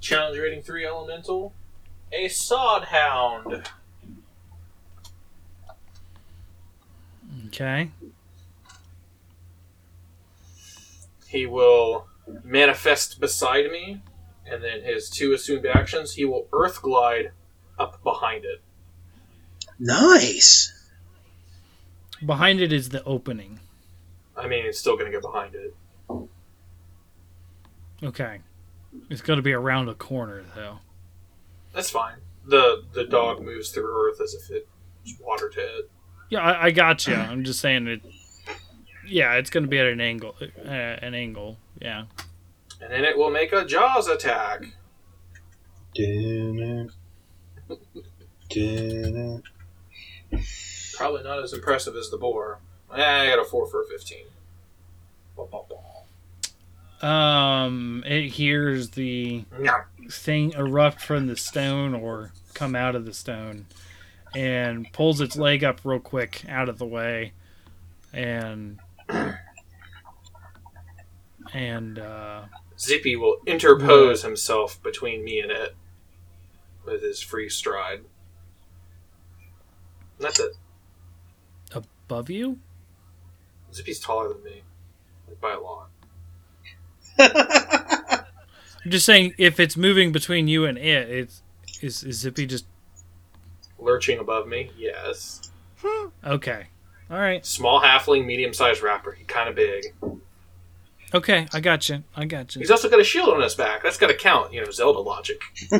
challenge 0.00 0.38
rating 0.38 0.62
three 0.62 0.84
elemental, 0.84 1.54
a 2.12 2.26
sod 2.26 2.86
hound. 2.86 3.70
Okay. 7.46 7.92
He 11.28 11.46
will 11.46 12.08
manifest 12.42 13.20
beside 13.20 13.70
me, 13.70 14.02
and 14.44 14.64
then 14.64 14.82
his 14.82 15.08
two 15.08 15.32
assumed 15.32 15.64
actions, 15.64 16.14
he 16.14 16.24
will 16.24 16.48
earth 16.52 16.82
glide 16.82 17.30
up 17.78 18.02
behind 18.02 18.44
it. 18.44 18.60
Nice. 19.78 20.72
Behind 22.24 22.60
it 22.60 22.72
is 22.72 22.88
the 22.88 23.04
opening. 23.04 23.60
I 24.36 24.46
mean, 24.46 24.66
it's 24.66 24.78
still 24.78 24.96
going 24.96 25.06
to 25.06 25.12
get 25.12 25.22
behind 25.22 25.54
it. 25.54 25.74
Okay. 28.02 28.40
It's 29.10 29.22
got 29.22 29.36
to 29.36 29.42
be 29.42 29.52
around 29.52 29.88
a 29.88 29.94
corner 29.94 30.44
though. 30.54 30.78
That's 31.72 31.90
fine. 31.90 32.16
The 32.46 32.84
the 32.92 33.04
dog 33.04 33.42
moves 33.42 33.70
through 33.70 34.08
earth 34.08 34.20
as 34.20 34.34
if 34.34 34.50
it's 34.50 35.20
water 35.20 35.48
to 35.50 35.60
it. 35.60 35.90
Yeah, 36.30 36.40
I, 36.40 36.66
I 36.66 36.70
got 36.70 37.06
you. 37.06 37.14
I'm 37.14 37.44
just 37.44 37.60
saying 37.60 37.86
it. 37.86 38.02
Yeah, 39.06 39.34
it's 39.34 39.50
going 39.50 39.62
to 39.62 39.68
be 39.68 39.78
at 39.78 39.86
an 39.86 40.00
angle. 40.00 40.34
Uh, 40.40 40.68
an 40.68 41.14
angle. 41.14 41.58
Yeah. 41.80 42.04
And 42.80 42.92
then 42.92 43.04
it 43.04 43.16
will 43.16 43.30
make 43.30 43.52
a 43.52 43.64
jaws 43.64 44.08
attack. 44.08 44.66
Dun, 45.94 46.90
dun, 48.50 49.42
Probably 50.94 51.22
not 51.22 51.42
as 51.42 51.52
impressive 51.52 51.94
as 51.96 52.10
the 52.10 52.18
boar. 52.18 52.60
I 53.02 53.26
got 53.28 53.38
a 53.38 53.44
4 53.44 53.66
for 53.68 53.82
a 53.82 53.86
15. 53.86 54.18
Bah, 55.36 55.44
bah, 55.50 55.62
bah. 55.68 57.06
Um, 57.06 58.02
it 58.06 58.28
hears 58.32 58.90
the 58.90 59.44
Nyah. 59.58 59.84
thing 60.10 60.52
erupt 60.52 61.00
from 61.00 61.26
the 61.26 61.36
stone 61.36 61.94
or 61.94 62.32
come 62.54 62.74
out 62.74 62.94
of 62.96 63.04
the 63.04 63.12
stone 63.12 63.66
and 64.34 64.90
pulls 64.92 65.20
its 65.20 65.36
leg 65.36 65.62
up 65.62 65.80
real 65.84 66.00
quick 66.00 66.44
out 66.48 66.68
of 66.70 66.78
the 66.78 66.86
way 66.86 67.32
and 68.14 68.78
and 71.52 71.98
uh 71.98 72.42
Zippy 72.78 73.14
will 73.16 73.38
interpose 73.46 74.22
himself 74.22 74.82
between 74.82 75.22
me 75.22 75.40
and 75.40 75.50
it 75.50 75.74
with 76.84 77.02
his 77.02 77.20
free 77.22 77.48
stride. 77.48 78.02
That's 80.18 80.40
it. 80.40 80.52
above 81.74 82.30
you 82.30 82.58
Zippy's 83.76 84.00
taller 84.00 84.28
than 84.32 84.42
me, 84.42 84.62
like 85.28 85.40
by 85.40 85.52
a 85.52 85.60
lot. 85.60 85.88
i'm 88.84 88.90
just 88.90 89.06
saying 89.06 89.34
if 89.38 89.58
it's 89.58 89.74
moving 89.76 90.12
between 90.12 90.48
you 90.48 90.66
and 90.66 90.76
it 90.76 91.08
it's 91.08 91.42
is, 91.80 92.04
is 92.04 92.18
zippy 92.18 92.44
just 92.46 92.66
Lurching 93.78 94.18
above 94.18 94.46
me, 94.48 94.70
yes. 94.76 95.50
okay 96.24 96.66
all 97.10 97.18
right 97.18 97.44
Small 97.46 97.80
halfling, 97.80 98.26
medium 98.26 98.52
sized 98.52 98.82
rapper. 98.82 99.12
He 99.12 99.24
kind 99.24 99.48
of 99.48 99.54
big. 99.54 99.94
okay 101.14 101.46
i 101.54 101.60
got 101.60 101.88
you 101.88 102.02
i 102.16 102.24
got 102.26 102.54
you 102.54 102.60
He's 102.60 102.70
also 102.70 102.90
got 102.90 103.00
a 103.00 103.04
shield 103.04 103.30
on 103.30 103.40
his 103.40 103.54
back. 103.54 103.82
That's 103.82 103.96
got 103.96 104.08
to 104.08 104.14
count, 104.14 104.52
you 104.52 104.62
know, 104.62 104.70
Zelda 104.70 104.98
logic. 105.00 105.40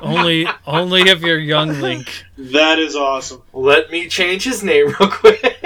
only 0.00 0.46
only 0.66 1.02
if 1.02 1.20
you're 1.20 1.38
young 1.38 1.80
link 1.80 2.24
that 2.36 2.78
is 2.78 2.96
awesome. 2.96 3.42
Let 3.52 3.90
me 3.90 4.08
change 4.08 4.44
his 4.44 4.62
name 4.62 4.86
real 4.86 5.10
quick. 5.10 5.42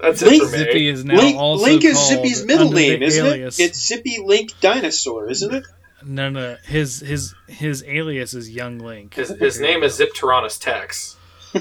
That's 0.00 0.20
it 0.20 0.28
Link 0.28 0.42
for 0.42 0.50
me. 0.50 0.58
Zippy 0.58 0.88
is 0.88 1.04
now 1.04 1.16
Link, 1.16 1.38
also 1.38 1.64
Link 1.64 1.84
is 1.84 1.94
called 1.96 2.08
Zippy's 2.08 2.44
middle 2.44 2.72
name, 2.72 3.02
isn't 3.02 3.24
alias. 3.24 3.60
it? 3.60 3.64
It's 3.64 3.86
Zippy 3.86 4.18
Link 4.24 4.58
Dinosaur, 4.60 5.30
isn't 5.30 5.54
it? 5.54 5.64
No, 6.04 6.28
no. 6.30 6.56
His 6.64 7.00
his 7.00 7.34
his 7.46 7.84
alias 7.86 8.34
is 8.34 8.50
Young 8.50 8.78
Link. 8.78 9.14
His, 9.14 9.28
his 9.28 9.60
name 9.60 9.82
is 9.84 9.94
Zip 9.94 10.12
Tyrannus 10.14 10.58
Tex. 10.58 11.16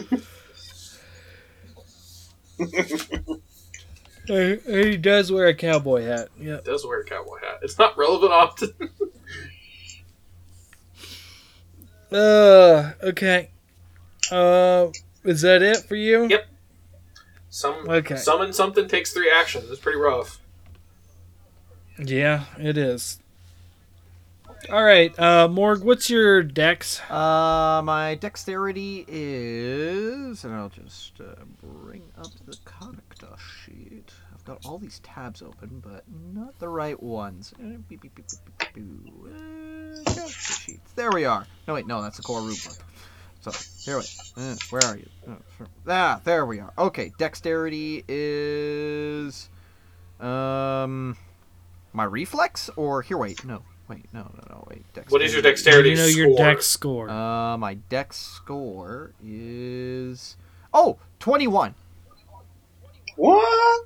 He 4.28 4.98
does 4.98 5.32
wear 5.32 5.48
a 5.48 5.54
cowboy 5.54 6.04
hat. 6.04 6.30
Yeah. 6.40 6.58
He 6.58 6.62
does 6.64 6.86
wear 6.86 7.02
a 7.02 7.06
cowboy 7.06 7.40
hat. 7.42 7.60
It's 7.64 7.78
not 7.78 7.98
relevant 7.98 8.32
often. 8.32 8.74
Uh. 12.12 12.92
Okay. 13.04 13.50
Uh. 14.32 14.88
Is 15.24 15.42
that 15.42 15.62
it 15.62 15.78
for 15.78 15.96
you? 15.96 16.28
Yep. 16.28 16.48
Some 17.50 17.90
Okay. 17.90 18.16
summon 18.16 18.54
something 18.54 18.88
takes 18.88 19.12
three 19.14 19.30
actions. 19.32 19.70
It's 19.70 19.80
pretty 19.80 20.00
rough. 20.00 20.40
Yeah, 22.00 22.46
it 22.58 22.78
is. 22.78 23.20
All 24.72 24.84
right, 24.84 25.18
uh, 25.20 25.48
Morg. 25.48 25.84
What's 25.84 26.10
your 26.10 26.44
dex? 26.44 27.02
Uh, 27.10 27.82
my 27.84 28.16
dexterity 28.16 29.06
is, 29.08 30.44
and 30.44 30.54
I'll 30.54 30.70
just 30.70 31.20
uh, 31.20 31.34
bring 31.62 32.04
up 32.18 32.28
the 32.46 32.56
character 32.66 33.28
sheet. 33.66 34.12
I've 34.34 34.46
got 34.46 34.66
all 34.66 34.78
these 34.78 35.00
tabs 35.00 35.42
open, 35.42 35.82
but 35.84 36.04
not 36.34 36.58
the 36.60 36.70
right 36.70 37.02
ones. 37.02 37.54
Character 40.06 40.30
sheets. 40.30 40.92
There 40.96 41.12
we 41.12 41.26
are. 41.26 41.46
No, 41.68 41.74
wait, 41.76 41.88
no, 41.88 42.02
that's 42.02 42.20
a 42.20 42.22
core 42.22 42.42
root 42.42 42.58
book. 42.66 42.78
So 43.42 43.52
here, 43.84 43.98
wait. 43.98 44.16
Uh, 44.38 44.56
where 44.70 44.84
are 44.86 44.98
you? 44.98 45.08
Uh, 45.28 45.36
for- 45.58 45.68
ah, 45.88 46.22
there 46.24 46.46
we 46.46 46.60
are. 46.60 46.72
Okay, 46.78 47.12
dexterity 47.18 48.04
is, 48.08 49.50
um, 50.20 51.18
my 51.94 52.04
reflex 52.04 52.70
or 52.76 53.02
here. 53.02 53.18
Wait, 53.18 53.44
no, 53.44 53.64
wait, 53.88 54.06
no, 54.14 54.22
no, 54.22 54.44
no, 54.50 54.68
wait. 54.70 54.84
Dexterity. 54.94 55.12
What 55.12 55.22
is 55.24 55.34
your 55.34 55.42
Do 55.42 55.50
dexterity 55.50 55.90
you 55.92 55.96
know 55.96 56.06
your 56.06 56.36
score? 56.36 56.46
dex 56.46 56.66
score? 56.68 57.10
Uh, 57.10 57.58
my 57.58 57.74
dex 57.76 58.18
score 58.18 59.12
is 59.24 60.38
oh 60.74 60.98
21. 61.20 61.74
What? 63.16 63.86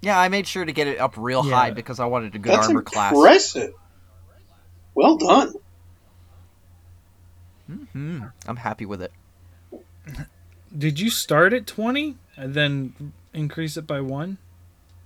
Yeah, 0.00 0.18
I 0.18 0.28
made 0.28 0.46
sure 0.48 0.64
to 0.64 0.72
get 0.72 0.88
it 0.88 0.98
up 0.98 1.14
real 1.16 1.46
Yeah. 1.46 1.54
high 1.54 1.70
because 1.70 2.00
I 2.00 2.06
wanted 2.06 2.34
a 2.34 2.38
good 2.38 2.52
That's 2.52 2.66
armor 2.66 2.82
class. 2.82 3.14
Impressive. 4.94 4.94
Well 4.94 5.16
done. 5.16 5.54
hmm 7.92 8.22
I'm 8.46 8.56
happy 8.56 8.86
with 8.86 9.02
it. 9.02 9.12
Did 10.76 10.98
you 11.00 11.10
start 11.10 11.52
at 11.52 11.66
twenty 11.66 12.16
and 12.36 12.54
then 12.54 13.12
increase 13.32 13.76
it 13.76 13.86
by 13.86 14.00
one? 14.00 14.38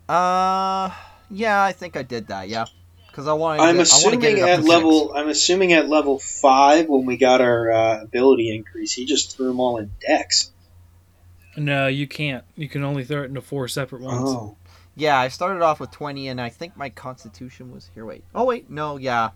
Uh, 0.09 0.91
yeah, 1.31 1.63
I 1.63 1.73
think 1.73 1.97
I 1.97 2.03
did 2.03 2.29
that. 2.29 2.49
Yeah, 2.49 2.67
because 3.09 3.27
I 3.27 3.33
wanted. 3.33 3.63
I'm 3.63 3.75
to, 3.77 3.81
I 3.93 3.99
want 4.03 4.15
to 4.15 4.21
get 4.21 4.33
assuming 4.35 4.37
it 4.39 4.43
up 4.43 4.49
at 4.51 4.57
to 4.57 4.63
six. 4.63 4.69
level. 4.69 5.13
I'm 5.15 5.29
assuming 5.29 5.73
at 5.73 5.89
level 5.89 6.19
five 6.19 6.89
when 6.89 7.05
we 7.05 7.17
got 7.17 7.41
our 7.41 7.71
uh, 7.71 8.03
ability 8.03 8.55
increase, 8.55 8.93
he 8.93 9.05
just 9.07 9.37
threw 9.37 9.49
them 9.49 9.61
all 9.61 9.79
in 9.79 9.91
Dex. 10.01 10.53
No, 11.57 11.87
you 11.89 12.07
can't. 12.07 12.45
You 12.55 12.69
can 12.69 12.85
only 12.85 13.05
throw 13.05 13.23
it 13.23 13.27
into 13.27 13.41
four 13.41 13.67
separate 13.67 14.03
ones. 14.03 14.29
Oh, 14.29 14.57
Yeah, 14.95 15.19
I 15.19 15.29
started 15.29 15.63
off 15.63 15.81
with 15.81 15.91
20, 15.91 16.29
and 16.29 16.39
I 16.41 16.51
think 16.51 16.77
my 16.77 16.91
Constitution 16.91 17.73
was 17.73 17.91
here. 17.95 18.05
Wait. 18.05 18.25
Oh 18.35 18.45
wait, 18.45 18.69
no, 18.71 18.99
yeah, 18.99 19.31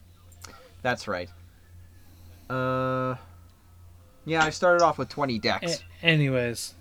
that's 0.82 1.08
right. 1.08 1.28
Uh, 2.48 3.16
yeah, 4.24 4.44
I 4.44 4.50
started 4.50 4.82
off 4.82 4.98
with 4.98 5.08
20 5.08 5.38
Dex. 5.38 5.82
A- 6.02 6.06
anyways, 6.06 6.74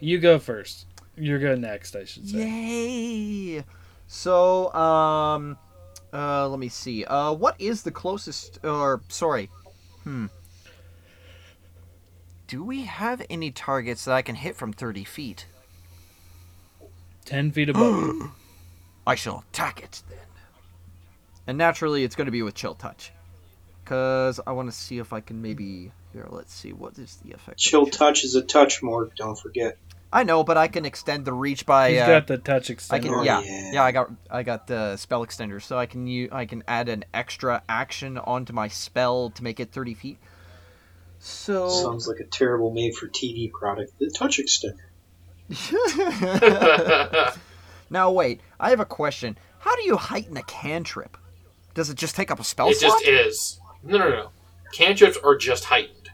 you 0.00 0.18
go 0.18 0.38
first. 0.38 0.86
You're 1.16 1.38
go 1.38 1.54
next, 1.54 1.94
I 1.96 2.04
should 2.04 2.28
say. 2.28 2.38
Yay! 2.38 3.64
So, 4.06 4.72
um, 4.74 5.56
uh, 6.12 6.48
let 6.48 6.58
me 6.58 6.68
see. 6.68 7.04
Uh, 7.04 7.32
what 7.32 7.54
is 7.58 7.82
the 7.82 7.90
closest? 7.90 8.58
Or 8.64 9.00
sorry, 9.08 9.50
hmm. 10.02 10.26
Do 12.46 12.62
we 12.62 12.82
have 12.84 13.22
any 13.30 13.50
targets 13.50 14.04
that 14.04 14.14
I 14.14 14.22
can 14.22 14.34
hit 14.34 14.54
from 14.56 14.72
thirty 14.72 15.04
feet? 15.04 15.46
Ten 17.24 17.50
feet 17.50 17.68
above. 17.70 18.30
I 19.06 19.14
shall 19.14 19.44
attack 19.50 19.82
it 19.82 20.02
then. 20.08 20.18
And 21.46 21.58
naturally, 21.58 22.04
it's 22.04 22.16
going 22.16 22.26
to 22.26 22.32
be 22.32 22.42
with 22.42 22.54
chill 22.54 22.74
touch, 22.74 23.12
because 23.82 24.40
I 24.46 24.52
want 24.52 24.70
to 24.70 24.76
see 24.76 24.98
if 24.98 25.12
I 25.12 25.20
can 25.20 25.42
maybe. 25.42 25.92
Here, 26.12 26.26
let's 26.30 26.54
see. 26.54 26.72
What 26.72 26.96
is 26.98 27.16
the 27.24 27.32
effect? 27.32 27.54
of 27.54 27.56
chill 27.58 27.86
touch 27.86 28.24
is 28.24 28.34
a 28.34 28.42
touch 28.42 28.82
more. 28.82 29.10
Don't 29.16 29.38
forget. 29.38 29.76
I 30.12 30.22
know, 30.22 30.44
but 30.44 30.56
I 30.56 30.68
can 30.68 30.84
extend 30.84 31.24
the 31.24 31.32
reach 31.32 31.66
by. 31.66 31.90
He's 31.90 32.00
uh, 32.00 32.06
got 32.06 32.26
the 32.28 32.38
touch 32.38 32.70
I 32.70 32.74
extender. 32.74 33.02
can, 33.02 33.14
Oh, 33.14 33.22
yeah, 33.22 33.40
yeah. 33.40 33.72
yeah, 33.72 33.82
I 33.82 33.90
got, 33.90 34.10
I 34.30 34.44
got 34.44 34.68
the 34.68 34.96
spell 34.96 35.26
extender, 35.26 35.60
so 35.60 35.76
I 35.76 35.86
can 35.86 36.06
use, 36.06 36.30
I 36.30 36.46
can 36.46 36.62
add 36.68 36.88
an 36.88 37.04
extra 37.12 37.62
action 37.68 38.16
onto 38.16 38.52
my 38.52 38.68
spell 38.68 39.30
to 39.30 39.42
make 39.42 39.58
it 39.58 39.72
thirty 39.72 39.94
feet. 39.94 40.18
So, 41.18 41.68
Sounds 41.68 42.06
like 42.06 42.20
a 42.20 42.24
terrible 42.24 42.70
made 42.70 42.94
for 42.94 43.08
TV 43.08 43.50
product. 43.50 43.98
The 43.98 44.10
touch 44.10 44.38
extender. 44.38 44.78
now 47.90 48.10
wait, 48.12 48.40
I 48.60 48.70
have 48.70 48.80
a 48.80 48.84
question. 48.84 49.36
How 49.58 49.74
do 49.74 49.82
you 49.82 49.96
heighten 49.96 50.36
a 50.36 50.42
cantrip? 50.44 51.16
Does 51.74 51.90
it 51.90 51.96
just 51.96 52.14
take 52.16 52.30
up 52.30 52.40
a 52.40 52.44
spell 52.44 52.72
slot? 52.72 52.76
it 52.76 52.78
slot? 52.80 53.02
just 53.04 53.08
is. 53.26 53.60
No, 53.82 53.98
no, 53.98 54.08
no. 54.08 54.28
Cantrips 54.72 55.16
are 55.22 55.36
just 55.36 55.64
heightened. 55.66 56.10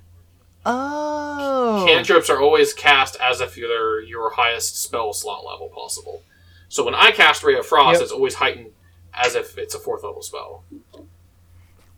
Oh, 0.66 1.86
Cantrips 1.88 2.28
are 2.28 2.40
always 2.40 2.74
cast 2.74 3.16
as 3.20 3.40
if 3.40 3.56
you're 3.56 4.00
your 4.02 4.30
highest 4.30 4.82
spell 4.82 5.12
slot 5.12 5.44
level 5.44 5.68
possible. 5.68 6.22
So 6.68 6.84
when 6.84 6.94
I 6.94 7.10
cast 7.12 7.42
Ray 7.42 7.56
of 7.58 7.66
Frost, 7.66 7.94
Yep. 8.00 8.02
it's 8.02 8.12
always 8.12 8.34
heightened 8.34 8.70
as 9.14 9.34
if 9.34 9.56
it's 9.58 9.74
a 9.74 9.78
fourth 9.78 10.02
level 10.04 10.22
spell. 10.22 10.64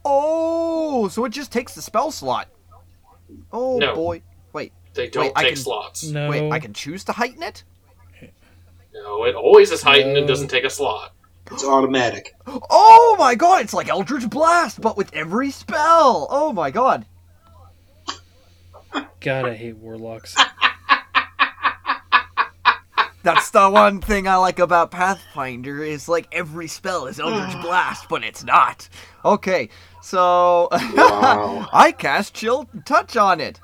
oh, 0.04 1.08
so 1.08 1.24
it 1.24 1.30
just 1.30 1.52
takes 1.52 1.74
the 1.74 1.82
spell 1.82 2.10
slot. 2.10 2.48
Oh 3.52 3.78
No. 3.78 3.94
boy, 3.94 4.22
wait, 4.52 4.72
They 4.94 5.08
don't 5.08 5.24
Wait, 5.24 5.32
I 5.36 5.42
take 5.42 5.54
can- 5.54 5.62
slots. 5.62 6.04
No. 6.04 6.28
wait, 6.28 6.50
I 6.50 6.58
can 6.58 6.72
choose 6.74 7.02
to 7.04 7.12
heighten 7.12 7.42
it. 7.42 7.64
No, 8.94 9.24
it 9.24 9.34
always 9.34 9.70
is 9.72 9.82
heightened 9.82 10.16
and 10.18 10.28
doesn't 10.28 10.48
take 10.48 10.64
a 10.64 10.70
slot. 10.70 11.12
It's 11.51 11.64
automatic. 11.64 12.34
Oh 12.47 13.16
my 13.18 13.34
god, 13.34 13.62
it's 13.62 13.74
like 13.74 13.88
Eldritch 13.88 14.28
Blast, 14.30 14.80
but 14.80 14.97
with 14.97 15.12
every 15.14 15.51
spell. 15.51 16.26
Oh 16.30 16.53
my 16.53 16.70
god. 16.70 17.05
God, 19.20 19.47
I 19.47 19.55
hate 19.55 19.76
warlocks. 19.76 20.34
That's 23.22 23.51
the 23.51 23.70
one 23.70 24.01
thing 24.01 24.26
I 24.26 24.34
like 24.36 24.59
about 24.59 24.90
Pathfinder 24.90 25.84
is 25.84 26.09
like 26.09 26.26
every 26.32 26.66
spell 26.66 27.07
is 27.07 27.20
Eldritch 27.20 27.61
Blast, 27.62 28.09
but 28.09 28.24
it's 28.24 28.43
not. 28.43 28.88
Okay, 29.24 29.68
so 30.03 30.68
Wow. 30.72 31.68
I 31.72 31.93
cast 31.93 32.34
Chill 32.34 32.68
Touch 32.84 33.16
on 33.16 33.40
it. 33.40 33.61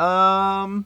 Um, 0.00 0.84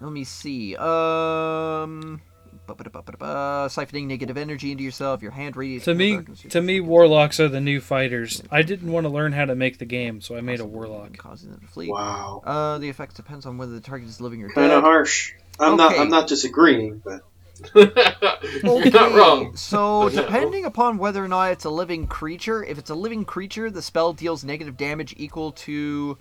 let 0.00 0.12
me 0.12 0.22
see. 0.24 0.76
Um, 0.76 2.22
ba-ba-da-ba-ba-da-ba. 2.22 2.31
Siphoning 2.78 4.06
negative 4.06 4.36
energy 4.36 4.72
into 4.72 4.84
yourself. 4.84 5.22
Your 5.22 5.32
hand 5.32 5.56
radiates. 5.56 5.84
to 5.86 5.94
me, 5.94 6.20
to 6.50 6.60
me, 6.60 6.80
warlocks 6.80 7.40
are 7.40 7.48
the 7.48 7.60
new 7.60 7.80
fighters. 7.80 8.42
I 8.50 8.62
didn't 8.62 8.90
want 8.90 9.04
to 9.04 9.10
learn 9.10 9.32
how 9.32 9.44
to 9.44 9.54
make 9.54 9.78
the 9.78 9.84
game, 9.84 10.20
so 10.20 10.36
I 10.36 10.40
made 10.40 10.60
a 10.60 10.64
warlock. 10.64 11.16
Causing 11.16 11.50
them 11.50 11.60
to 11.60 11.66
flee. 11.66 11.88
Wow. 11.88 12.42
Uh, 12.44 12.78
the 12.78 12.88
effect 12.88 13.16
depends 13.16 13.46
on 13.46 13.58
whether 13.58 13.72
the 13.72 13.80
target 13.80 14.08
is 14.08 14.20
living 14.20 14.42
or 14.42 14.50
Kind 14.50 14.72
of 14.72 14.82
harsh. 14.82 15.34
I'm 15.58 15.76
not. 15.76 15.98
I'm 15.98 16.08
not 16.08 16.28
disagreeing, 16.28 17.02
but 17.04 17.22
You're 17.74 18.90
not 18.90 19.14
wrong. 19.14 19.56
So, 19.56 20.08
depending 20.12 20.64
upon 20.64 20.98
whether 20.98 21.24
or 21.24 21.28
not 21.28 21.52
it's 21.52 21.64
a 21.64 21.70
living 21.70 22.06
creature, 22.06 22.64
if 22.64 22.78
it's 22.78 22.90
a 22.90 22.94
living 22.94 23.24
creature, 23.24 23.70
the 23.70 23.82
spell 23.82 24.12
deals 24.12 24.44
negative 24.44 24.76
damage 24.76 25.14
equal 25.16 25.52
to. 25.52 26.18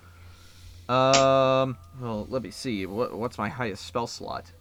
Um. 0.89 1.78
Well, 2.02 2.28
let 2.30 2.43
me 2.43 2.52
see. 2.52 2.86
What, 2.86 3.18
what's 3.18 3.38
my 3.38 3.49
highest 3.49 3.86
spell 3.86 4.08
slot? 4.08 4.52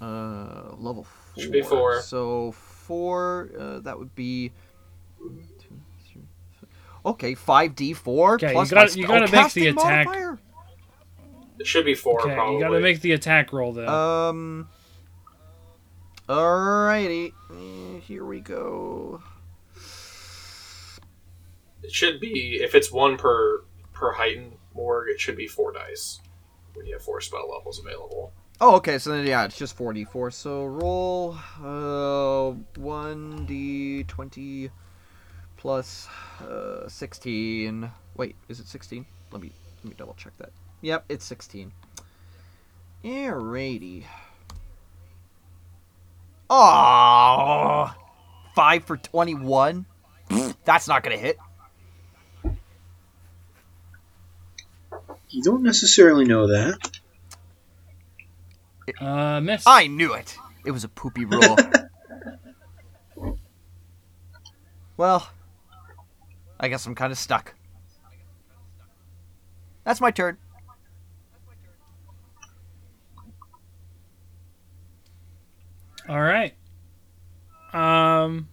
Uh, 0.00 0.74
level 0.78 1.06
four. 1.36 1.42
Should 1.42 1.52
be 1.52 1.62
four. 1.62 2.00
So 2.02 2.52
four. 2.52 3.50
Uh, 3.58 3.78
that 3.80 3.98
would 3.98 4.14
be. 4.14 4.50
two, 5.18 5.44
three, 6.12 6.22
four. 7.02 7.12
Okay, 7.12 7.34
five 7.34 7.74
d 7.74 7.92
four 7.92 8.34
Okay, 8.34 8.48
you 8.48 8.52
plus 8.54 8.70
gotta- 8.70 8.90
my 8.90 8.94
you 9.00 9.06
gotta 9.06 9.30
make 9.30 9.52
the 9.52 9.66
attack- 9.68 10.06
modifier? 10.06 10.38
It 11.58 11.66
should 11.66 11.84
be 11.86 11.94
four, 11.94 12.20
Okay, 12.22 12.34
probably. 12.34 12.56
you 12.56 12.60
got 12.60 12.68
to 12.70 12.80
make 12.80 13.00
the 13.00 13.12
attack 13.12 13.50
roll 13.52 13.72
though. 13.72 13.86
Um. 13.88 14.68
Alrighty, 16.28 17.32
Eh, 17.52 18.00
here 18.00 18.24
we 18.24 18.40
go. 18.40 19.22
It 21.82 21.92
should 21.92 22.20
be 22.20 22.58
if 22.60 22.74
it's 22.74 22.90
one 22.92 23.16
per 23.16 23.62
per 23.92 24.12
heightened 24.12 24.56
Morg. 24.74 25.08
It 25.08 25.20
should 25.20 25.36
be 25.36 25.46
four 25.46 25.72
dice 25.72 26.20
when 26.74 26.84
you 26.86 26.94
have 26.94 27.02
four 27.02 27.20
spell 27.20 27.48
levels 27.50 27.78
available. 27.78 28.32
Oh, 28.60 28.76
okay. 28.76 28.98
So 28.98 29.10
then, 29.10 29.26
yeah, 29.26 29.44
it's 29.44 29.58
just 29.58 29.76
four 29.76 29.92
d 29.92 30.04
four. 30.04 30.30
So 30.30 30.64
roll 30.64 31.36
uh 31.62 32.52
one 32.80 33.44
d 33.46 34.04
twenty 34.04 34.70
plus 35.56 36.08
uh 36.40 36.88
sixteen. 36.88 37.90
Wait, 38.16 38.36
is 38.48 38.60
it 38.60 38.66
sixteen? 38.66 39.04
Let 39.30 39.42
me 39.42 39.52
let 39.82 39.90
me 39.90 39.94
double 39.96 40.14
check 40.14 40.36
that. 40.38 40.50
Yep, 40.80 41.04
it's 41.08 41.24
sixteen. 41.24 41.72
Alrighty. 43.04 44.04
Oh, 46.48 47.92
five 48.54 48.84
for 48.84 48.96
21? 48.96 49.84
That's 50.64 50.86
not 50.88 51.02
gonna 51.02 51.16
hit. 51.16 51.38
You 55.30 55.42
don't 55.42 55.62
necessarily 55.62 56.24
know 56.24 56.46
that. 56.48 56.98
Uh, 59.00 59.40
miss. 59.40 59.64
I 59.66 59.86
knew 59.86 60.12
it. 60.12 60.36
It 60.64 60.70
was 60.70 60.84
a 60.84 60.88
poopy 60.88 61.24
roll. 61.24 61.56
well, 64.96 65.28
I 66.58 66.68
guess 66.68 66.86
I'm 66.86 66.94
kind 66.94 67.12
of 67.12 67.18
stuck. 67.18 67.54
That's 69.84 70.00
my 70.00 70.10
turn. 70.10 70.38
All 76.08 76.20
right. 76.20 76.54
Um, 77.72 78.48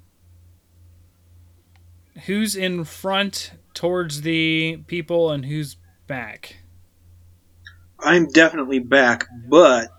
who's 2.26 2.56
in 2.56 2.84
front 2.84 3.52
towards 3.74 4.22
the 4.22 4.78
people 4.88 5.32
and 5.32 5.46
who's 5.46 5.78
back? 6.08 6.58
I'm 8.00 8.28
definitely 8.28 8.80
back, 8.80 9.28
but 9.48 9.90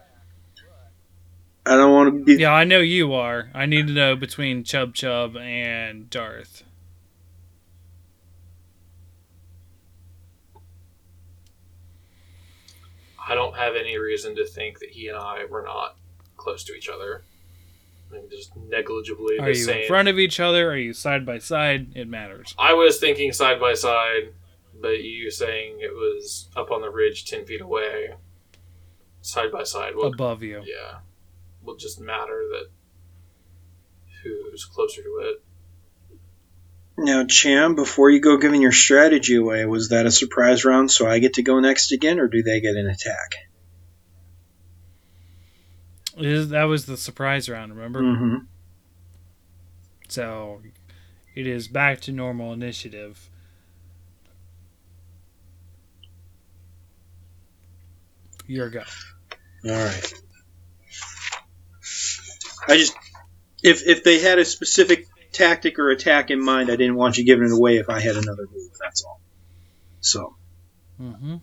I 1.66 1.76
don't 1.76 1.92
want 1.92 2.14
to 2.14 2.24
be. 2.24 2.42
Yeah, 2.42 2.52
I 2.52 2.64
know 2.64 2.80
you 2.80 3.14
are. 3.14 3.50
I 3.54 3.64
need 3.66 3.86
to 3.86 3.92
know 3.92 4.16
between 4.16 4.64
Chub 4.64 4.94
Chub 4.94 5.36
and 5.36 6.10
Darth. 6.10 6.62
I 13.26 13.34
don't 13.34 13.56
have 13.56 13.74
any 13.76 13.96
reason 13.96 14.36
to 14.36 14.44
think 14.44 14.80
that 14.80 14.90
he 14.90 15.08
and 15.08 15.16
I 15.16 15.46
were 15.46 15.62
not 15.62 15.96
close 16.36 16.62
to 16.64 16.74
each 16.74 16.88
other. 16.88 17.22
I 18.10 18.14
mean, 18.16 18.24
just 18.30 18.54
negligibly 18.56 19.38
Are 19.38 19.44
the 19.46 19.58
you 19.58 19.64
same. 19.64 19.82
in 19.82 19.86
front 19.88 20.08
of 20.08 20.18
each 20.18 20.38
other? 20.40 20.70
Are 20.70 20.76
you 20.76 20.92
side 20.92 21.24
by 21.24 21.38
side? 21.38 21.92
It 21.94 22.06
matters. 22.06 22.54
I 22.58 22.74
was 22.74 22.98
thinking 22.98 23.32
side 23.32 23.58
by 23.58 23.74
side, 23.74 24.34
but 24.80 25.02
you 25.02 25.30
saying 25.30 25.78
it 25.80 25.92
was 25.92 26.48
up 26.54 26.70
on 26.70 26.82
the 26.82 26.90
ridge 26.90 27.24
ten 27.24 27.46
feet 27.46 27.62
away, 27.62 28.14
side 29.22 29.50
by 29.50 29.62
side. 29.62 29.96
Will, 29.96 30.08
Above 30.12 30.42
you. 30.42 30.62
yeah, 30.66 30.98
will 31.64 31.76
just 31.76 32.00
matter 32.00 32.42
that 32.52 32.66
who's 34.22 34.64
closer 34.64 35.02
to 35.02 35.18
it. 35.22 35.42
Now, 36.96 37.24
Cham, 37.24 37.74
before 37.74 38.10
you 38.10 38.20
go 38.20 38.36
giving 38.38 38.62
your 38.62 38.72
strategy 38.72 39.34
away, 39.34 39.64
was 39.64 39.88
that 39.88 40.06
a 40.06 40.10
surprise 40.12 40.64
round 40.64 40.90
so 40.90 41.08
I 41.08 41.18
get 41.18 41.34
to 41.34 41.42
go 41.42 41.58
next 41.58 41.90
again, 41.92 42.20
or 42.20 42.28
do 42.28 42.42
they 42.42 42.60
get 42.60 42.76
an 42.76 42.86
attack? 42.86 43.34
It 46.16 46.26
is- 46.26 46.50
that 46.50 46.64
was 46.64 46.86
the 46.86 46.96
surprise 46.96 47.48
round, 47.48 47.74
remember? 47.74 48.00
Mm-hmm. 48.00 48.36
So 50.08 50.60
it 51.34 51.46
is 51.48 51.66
back 51.66 52.00
to 52.02 52.12
normal 52.12 52.52
initiative. 52.52 53.28
Your 58.46 58.70
go. 58.70 58.82
All 59.64 59.70
right. 59.72 60.14
I 62.68 62.76
just, 62.76 62.94
if 63.62 63.86
if 63.86 64.04
they 64.04 64.20
had 64.20 64.38
a 64.38 64.44
specific 64.44 65.06
tactic 65.32 65.78
or 65.78 65.90
attack 65.90 66.30
in 66.30 66.42
mind, 66.42 66.70
I 66.70 66.76
didn't 66.76 66.96
want 66.96 67.18
you 67.18 67.24
giving 67.24 67.46
it 67.46 67.52
away 67.52 67.76
if 67.76 67.90
I 67.90 68.00
had 68.00 68.16
another 68.16 68.46
move. 68.52 68.70
That's 68.80 69.04
all. 69.04 69.20
So, 70.00 70.36
Mm-hmm. 71.00 71.36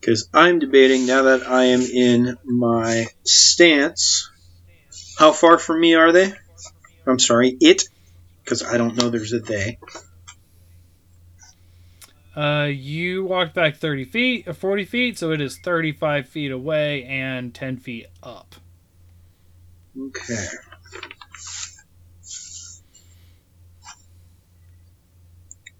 because 0.00 0.28
I'm 0.34 0.58
debating 0.58 1.06
now 1.06 1.22
that 1.22 1.48
I 1.48 1.64
am 1.66 1.80
in 1.80 2.36
my 2.44 3.06
stance. 3.24 4.30
How 5.18 5.32
far 5.32 5.58
from 5.58 5.80
me 5.80 5.94
are 5.94 6.12
they? 6.12 6.32
I'm 7.06 7.18
sorry, 7.18 7.56
it, 7.60 7.84
because 8.44 8.62
I 8.62 8.76
don't 8.76 8.96
know 8.96 9.08
there's 9.08 9.32
a 9.32 9.38
they. 9.40 9.78
Uh, 12.36 12.66
you 12.66 13.24
walked 13.24 13.54
back 13.54 13.76
30 13.76 14.04
feet, 14.04 14.46
or 14.46 14.52
40 14.52 14.84
feet, 14.84 15.18
so 15.18 15.32
it 15.32 15.40
is 15.40 15.58
35 15.58 16.28
feet 16.28 16.52
away 16.52 17.02
and 17.04 17.52
10 17.52 17.78
feet 17.78 18.06
up. 18.22 18.54
Okay. 19.98 20.46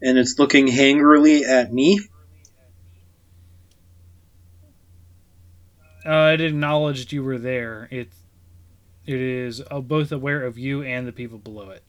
And 0.02 0.18
it's 0.18 0.38
looking 0.38 0.66
hangrily 0.66 1.44
at 1.44 1.72
me. 1.72 2.00
Uh, 6.04 6.32
it 6.34 6.40
acknowledged 6.40 7.12
you 7.12 7.22
were 7.22 7.38
there. 7.38 7.88
It, 7.90 8.10
it 9.06 9.20
is 9.20 9.62
uh, 9.70 9.80
both 9.80 10.10
aware 10.10 10.44
of 10.44 10.58
you 10.58 10.82
and 10.82 11.06
the 11.06 11.12
people 11.12 11.38
below 11.38 11.70
it. 11.70 11.82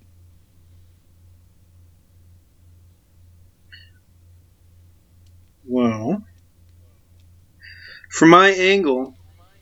Well, 5.65 6.23
from 8.09 8.29
my 8.29 8.49
angle, 8.49 9.15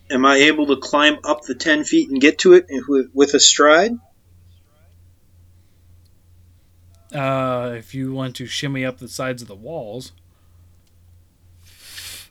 am 0.10 0.26
I 0.26 0.36
able 0.36 0.68
to 0.68 0.78
climb 0.78 1.20
up 1.24 1.44
the 1.44 1.56
10 1.56 1.84
feet 1.84 2.10
and 2.10 2.20
get 2.22 2.40
to 2.40 2.54
it 2.54 2.66
with- 2.88 3.12
with 3.14 3.34
a 3.34 3.40
stride? 3.40 3.94
Uh, 7.14 7.74
if 7.78 7.96
you 7.96 8.14
want 8.14 8.36
to 8.36 8.46
shimmy 8.46 8.86
up 8.86 8.98
the 8.98 9.08
sides 9.08 9.42
of 9.42 9.48
the 9.48 9.56
walls, 9.56 10.12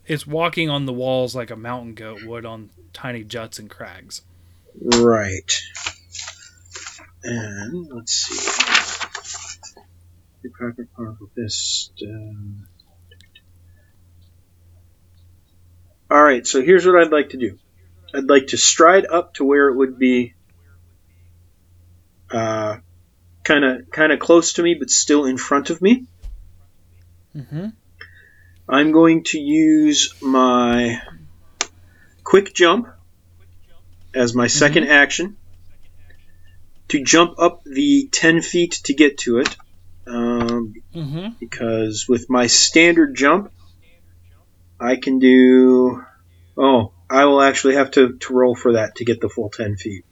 it's 0.06 0.26
walking 0.26 0.70
on 0.70 0.86
the 0.86 0.92
walls 0.92 1.34
like 1.34 1.50
a 1.50 1.56
mountain 1.56 1.94
goat 1.94 2.22
would 2.24 2.44
on 2.44 2.70
tiny 2.92 3.24
juts 3.24 3.58
and 3.58 3.70
crags. 3.70 4.22
Right. 4.80 5.50
And 7.24 7.88
let's 7.90 8.12
see. 8.12 9.82
The 10.42 10.50
Cracker 10.50 10.86
Particle 10.94 11.30
Fist. 11.34 12.02
Um... 12.02 12.68
Alright, 16.08 16.46
so 16.46 16.62
here's 16.62 16.86
what 16.86 17.02
I'd 17.02 17.10
like 17.10 17.30
to 17.30 17.36
do. 17.36 17.58
I'd 18.16 18.28
like 18.28 18.48
to 18.48 18.56
stride 18.56 19.04
up 19.06 19.34
to 19.34 19.44
where 19.44 19.68
it 19.68 19.76
would 19.76 19.98
be 19.98 20.34
uh, 22.30 22.78
kind 23.44 23.64
of 23.64 23.90
kind 23.90 24.10
of 24.12 24.18
close 24.18 24.54
to 24.54 24.62
me, 24.62 24.74
but 24.74 24.90
still 24.90 25.24
in 25.26 25.36
front 25.36 25.70
of 25.70 25.82
me. 25.82 26.06
Mm-hmm. 27.36 27.68
I'm 28.68 28.92
going 28.92 29.24
to 29.24 29.38
use 29.38 30.14
my 30.22 31.00
quick 32.24 32.54
jump 32.54 32.88
as 34.14 34.34
my 34.34 34.46
2nd 34.46 34.88
action 34.88 35.36
to 36.88 37.04
jump 37.04 37.38
up 37.38 37.62
the 37.64 38.08
10 38.10 38.40
feet 38.42 38.80
to 38.84 38.94
get 38.94 39.18
to 39.18 39.38
it. 39.38 39.56
Um, 40.06 40.74
Mm-hmm. 40.94 41.28
because 41.38 42.06
with 42.08 42.30
my 42.30 42.46
standard 42.46 43.14
jump, 43.14 43.52
I 44.80 44.96
can 44.96 45.18
do. 45.18 46.02
Oh, 46.56 46.92
I 47.08 47.24
will 47.26 47.40
actually 47.40 47.74
have 47.74 47.92
to, 47.92 48.16
to 48.16 48.34
roll 48.34 48.54
for 48.54 48.74
that 48.74 48.96
to 48.96 49.04
get 49.04 49.20
the 49.20 49.28
full 49.28 49.50
10 49.50 49.76
feet. 49.76 50.04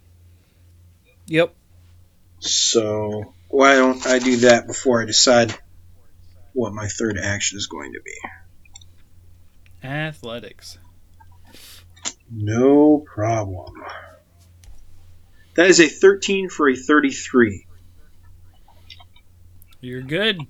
Yep. 1.26 1.54
So, 2.38 3.34
why 3.48 3.74
don't 3.76 4.06
I 4.06 4.18
do 4.18 4.36
that 4.38 4.66
before 4.66 5.02
I 5.02 5.06
decide 5.06 5.54
what 6.52 6.72
my 6.72 6.86
third 6.86 7.18
action 7.18 7.58
is 7.58 7.66
going 7.66 7.94
to 7.94 8.00
be? 8.04 9.86
Athletics. 9.86 10.78
No 12.30 12.98
problem. 12.98 13.74
That 15.54 15.68
is 15.68 15.80
a 15.80 15.88
13 15.88 16.48
for 16.48 16.68
a 16.68 16.76
33. 16.76 17.66
You're 19.80 20.02
good. 20.02 20.40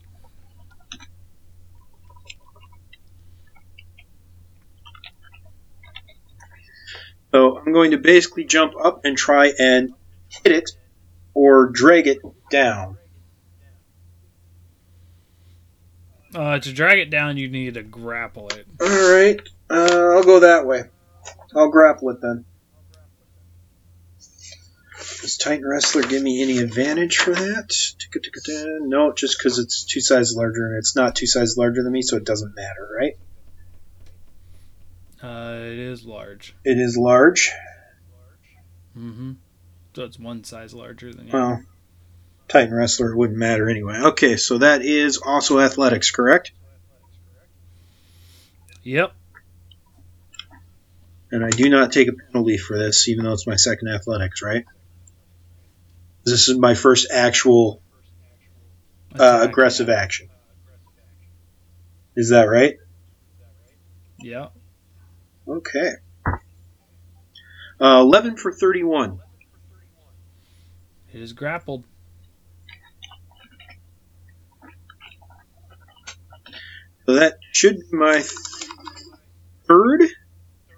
So 7.34 7.58
I'm 7.58 7.72
going 7.72 7.90
to 7.90 7.98
basically 7.98 8.44
jump 8.44 8.74
up 8.80 9.04
and 9.04 9.18
try 9.18 9.52
and 9.58 9.92
hit 10.28 10.52
it 10.52 10.70
or 11.34 11.66
drag 11.66 12.06
it 12.06 12.18
down. 12.48 12.96
Uh, 16.32 16.60
to 16.60 16.72
drag 16.72 17.00
it 17.00 17.10
down, 17.10 17.36
you 17.36 17.48
need 17.48 17.74
to 17.74 17.82
grapple 17.82 18.50
it. 18.50 18.68
Alright, 18.80 19.40
uh, 19.68 20.12
I'll 20.14 20.22
go 20.22 20.40
that 20.40 20.64
way. 20.64 20.84
I'll 21.56 21.70
grapple 21.70 22.10
it 22.10 22.20
then. 22.20 22.44
Does 24.96 25.36
Titan 25.36 25.66
Wrestler 25.66 26.02
give 26.02 26.22
me 26.22 26.40
any 26.40 26.58
advantage 26.58 27.16
for 27.16 27.34
that? 27.34 28.78
No, 28.82 29.12
just 29.12 29.38
because 29.38 29.58
it's 29.58 29.84
two 29.84 30.00
sizes 30.00 30.36
larger 30.36 30.68
and 30.68 30.78
it's 30.78 30.94
not 30.94 31.16
two 31.16 31.26
sizes 31.26 31.56
larger 31.58 31.82
than 31.82 31.90
me, 31.90 32.02
so 32.02 32.16
it 32.16 32.24
doesn't 32.24 32.54
matter, 32.54 32.88
right? 32.96 33.14
Uh, 35.24 35.56
it 35.58 35.78
is 35.78 36.04
large. 36.04 36.54
It 36.66 36.78
is 36.78 36.98
large. 36.98 37.50
Mm-hmm. 38.94 39.32
So 39.94 40.04
it's 40.04 40.18
one 40.18 40.44
size 40.44 40.74
larger 40.74 41.14
than 41.14 41.28
you. 41.28 41.32
Well, 41.32 41.62
Titan 42.48 42.74
Wrestler 42.74 43.16
wouldn't 43.16 43.38
matter 43.38 43.70
anyway. 43.70 43.96
Okay, 44.08 44.36
so 44.36 44.58
that 44.58 44.82
is 44.82 45.16
also 45.16 45.60
athletics, 45.60 46.10
correct? 46.10 46.52
Yep. 48.82 49.14
And 51.30 51.42
I 51.42 51.48
do 51.48 51.70
not 51.70 51.90
take 51.90 52.08
a 52.08 52.12
penalty 52.12 52.58
for 52.58 52.76
this, 52.76 53.08
even 53.08 53.24
though 53.24 53.32
it's 53.32 53.46
my 53.46 53.56
second 53.56 53.88
athletics, 53.88 54.42
right? 54.42 54.66
This 56.24 56.50
is 56.50 56.58
my 56.58 56.74
first 56.74 57.10
actual 57.10 57.80
uh, 59.18 59.46
aggressive 59.48 59.88
action. 59.88 60.28
Is 62.14 62.28
that 62.28 62.44
right? 62.44 62.76
Yeah. 64.18 64.48
Okay. 65.46 65.90
Uh, 67.80 68.00
11 68.00 68.36
for 68.36 68.52
31. 68.52 69.20
It 71.12 71.20
is 71.20 71.32
grappled. 71.32 71.84
So 77.06 77.14
that 77.14 77.38
should 77.52 77.76
be 77.76 77.96
my 77.96 78.24
third 79.68 80.08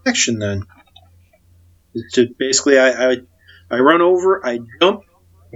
action 0.07 0.39
then. 0.39 0.65
To 2.15 2.29
basically, 2.39 2.79
I, 2.79 3.13
I 3.13 3.17
I 3.71 3.79
run 3.79 4.03
over, 4.03 4.45
I 4.45 4.59
jump, 4.81 5.03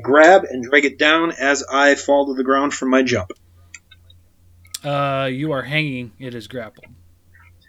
grab, 0.00 0.44
and 0.44 0.64
drag 0.64 0.84
it 0.84 0.98
down 0.98 1.32
as 1.32 1.62
I 1.62 1.94
fall 1.94 2.28
to 2.28 2.34
the 2.34 2.44
ground 2.44 2.72
from 2.72 2.90
my 2.90 3.02
jump. 3.02 3.32
Uh, 4.82 5.28
you 5.30 5.52
are 5.52 5.62
hanging. 5.62 6.12
It 6.18 6.34
is 6.34 6.48
grappled. 6.48 6.86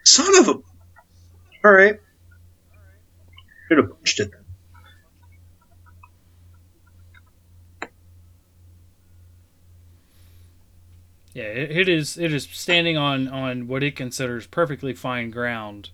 Son 0.05 0.37
of 0.37 0.47
a. 0.47 0.70
All 1.63 1.71
right. 1.71 1.99
Should 3.67 3.77
have 3.77 3.99
pushed 3.99 4.19
it. 4.19 4.31
Yeah, 11.33 11.43
it, 11.43 11.71
it 11.71 11.89
is. 11.89 12.17
It 12.17 12.33
is 12.33 12.43
standing 12.51 12.97
on 12.97 13.27
on 13.27 13.67
what 13.67 13.83
it 13.83 13.95
considers 13.95 14.45
perfectly 14.47 14.93
fine 14.93 15.29
ground. 15.29 15.89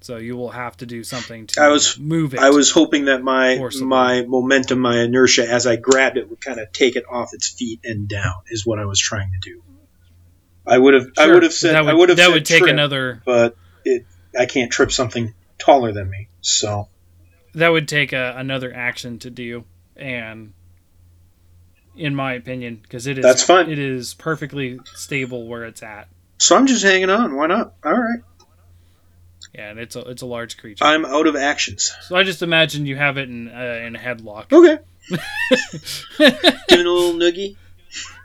So 0.00 0.18
you 0.18 0.36
will 0.36 0.50
have 0.50 0.76
to 0.78 0.86
do 0.86 1.02
something 1.02 1.48
to 1.48 1.62
I 1.62 1.68
was- 1.68 1.98
move 1.98 2.32
it. 2.34 2.40
I 2.40 2.50
was 2.50 2.70
hoping 2.70 3.06
that 3.06 3.22
my 3.22 3.56
Forcibly. 3.56 3.88
my 3.88 4.22
momentum, 4.22 4.78
my 4.78 5.00
inertia, 5.00 5.50
as 5.50 5.66
I 5.66 5.76
grabbed 5.76 6.16
it, 6.16 6.30
would 6.30 6.40
kind 6.40 6.60
of 6.60 6.70
take 6.72 6.94
it 6.96 7.04
off 7.10 7.30
its 7.34 7.48
feet 7.48 7.80
and 7.84 8.08
down. 8.08 8.34
Is 8.48 8.64
what 8.64 8.78
I 8.78 8.84
was 8.86 9.00
trying 9.00 9.32
to 9.32 9.38
do. 9.50 9.62
I 10.66 10.78
would 10.78 10.94
have. 10.94 11.06
I 11.18 11.28
would 11.32 11.42
have 11.42 11.52
said. 11.52 11.74
that 11.74 11.84
would, 11.84 11.90
I 11.90 11.94
would 11.94 12.08
have. 12.10 12.18
that 12.18 12.30
would 12.30 12.46
take 12.46 12.60
trip, 12.60 12.70
another. 12.72 13.20
But 13.24 13.56
it. 13.84 14.06
I 14.38 14.46
can't 14.46 14.70
trip 14.70 14.92
something 14.92 15.34
taller 15.58 15.92
than 15.92 16.10
me. 16.10 16.28
So 16.40 16.88
That 17.54 17.68
would 17.70 17.88
take 17.88 18.12
a, 18.12 18.34
another 18.36 18.72
action 18.74 19.18
to 19.20 19.30
do, 19.30 19.64
and 19.96 20.52
in 21.96 22.14
my 22.14 22.34
opinion, 22.34 22.80
because 22.82 23.06
it 23.06 23.18
is 23.18 23.22
That's 23.24 23.42
fine. 23.42 23.70
It 23.70 23.78
is 23.78 24.14
perfectly 24.14 24.78
stable 24.94 25.46
where 25.46 25.64
it's 25.64 25.82
at. 25.82 26.08
so 26.38 26.56
I'm 26.56 26.66
just 26.66 26.82
hanging 26.84 27.10
on. 27.10 27.34
Why 27.36 27.46
not? 27.46 27.74
All 27.84 27.92
right. 27.92 28.20
Yeah, 29.54 29.70
and 29.70 29.78
it's 29.78 29.96
a 29.96 30.00
it's 30.00 30.20
a 30.20 30.26
large 30.26 30.58
creature. 30.58 30.84
I'm 30.84 31.06
out 31.06 31.26
of 31.26 31.34
actions. 31.34 31.90
so 32.02 32.14
I 32.16 32.22
just 32.24 32.42
imagine 32.42 32.84
you 32.84 32.96
have 32.96 33.16
it 33.16 33.28
in 33.30 33.48
uh, 33.48 33.80
in 33.86 33.96
a 33.96 33.98
headlock. 33.98 34.52
Okay. 34.52 34.78
Giving 36.68 36.86
a 36.86 36.90
little 36.90 37.14
noogie. 37.14 37.56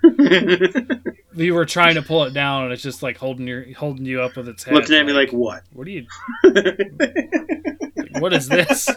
You 0.04 1.54
were 1.54 1.66
trying 1.66 1.96
to 1.96 2.02
pull 2.02 2.24
it 2.24 2.34
down, 2.34 2.64
and 2.64 2.74
it's 2.74 2.82
just 2.84 3.04
like 3.04 3.18
holding 3.18 3.48
your 3.48 3.72
holding 3.74 4.06
you 4.06 4.22
up 4.22 4.36
with 4.36 4.48
its 4.50 4.64
head. 4.64 4.74
Looking 4.74 4.96
at 4.96 5.06
me 5.06 5.14
like 5.14 5.32
what? 5.32 5.64
"What 5.74 5.88
are 5.88 5.92
you? 5.92 6.06
What 8.20 8.34
is 8.34 8.50
this? 8.50 8.90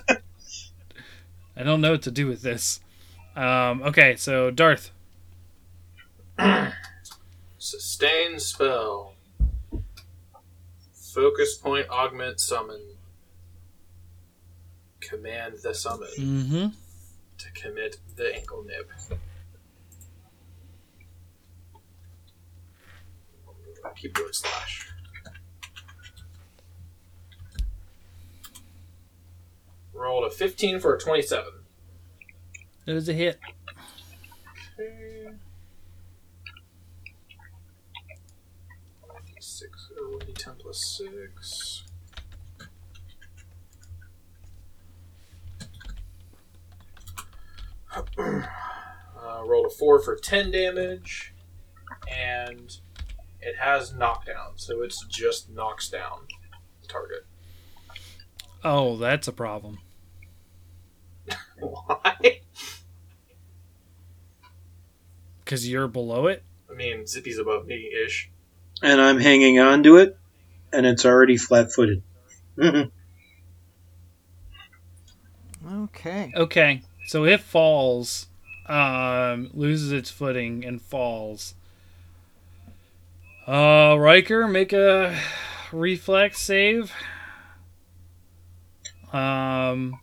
I 1.57 1.63
don't 1.63 1.81
know 1.81 1.93
what 1.93 2.03
to 2.03 2.11
do 2.11 2.27
with 2.27 2.43
this." 2.43 2.81
Um, 3.37 3.83
okay, 3.85 4.17
so 4.17 4.51
Darth. 4.51 4.91
Sustain 7.59 8.39
spell. 8.39 9.15
Focus 10.93 11.55
point 11.57 11.89
augment 11.89 12.41
summon. 12.41 12.81
Command 15.01 15.55
the 15.63 15.75
summon 15.75 16.09
Mm-hmm. 16.19 16.67
to 17.39 17.51
commit 17.53 17.99
the 18.17 18.35
ankle 18.35 18.65
nip. 18.65 18.91
Keep 23.97 24.15
doing 24.15 24.33
slash. 24.33 24.91
Rolled 29.93 30.25
a 30.25 30.31
15 30.31 30.81
for 30.81 30.95
a 30.95 31.01
27. 31.01 31.45
It 32.87 32.93
was 32.93 33.09
a 33.09 33.13
hit. 33.13 33.39
Okay. 34.79 35.31
Six, 39.41 39.91
or 39.97 40.19
1d10 40.19 40.59
plus 40.59 41.01
6. 41.39 41.85
uh, 48.19 48.43
rolled 49.45 49.67
a 49.67 49.71
4 49.71 50.01
for 50.01 50.17
10 50.17 50.51
damage, 50.51 51.33
and 52.11 52.79
it 53.45 53.57
has 53.59 53.93
knockdown, 53.93 54.53
so 54.57 54.83
it's 54.83 55.05
just 55.07 55.51
knocks 55.51 55.89
down 55.89 56.27
the 56.83 56.89
target. 56.89 57.27
Oh, 58.63 58.97
that's 58.97 59.29
a 59.29 59.33
problem. 59.33 59.79
Why? 61.59 62.41
Because 65.45 65.69
you're 65.69 65.89
below 65.89 66.27
it. 66.27 66.43
I 66.71 66.75
mean, 66.75 67.07
Zippy's 67.07 67.39
above 67.39 67.67
me 67.67 67.91
ish. 68.05 68.31
and 68.83 69.01
I'm 69.01 69.21
hanging 69.21 69.59
on 69.59 69.83
to 69.85 69.97
it, 69.99 70.17
and 70.73 70.87
it's 70.87 71.05
already 71.05 71.37
flat-footed. 71.37 72.03
Okay. 75.67 76.31
Okay, 76.37 76.83
so 77.07 77.25
it 77.25 77.41
falls, 77.41 78.27
um, 78.67 79.51
loses 79.55 79.93
its 79.93 80.11
footing 80.11 80.65
and 80.65 80.81
falls. 80.81 81.55
Uh, 83.47 83.97
Riker, 83.99 84.49
make 84.49 84.73
a 84.73 85.19
reflex 85.71 86.41
save. 86.41 86.93
Um, 89.13 90.01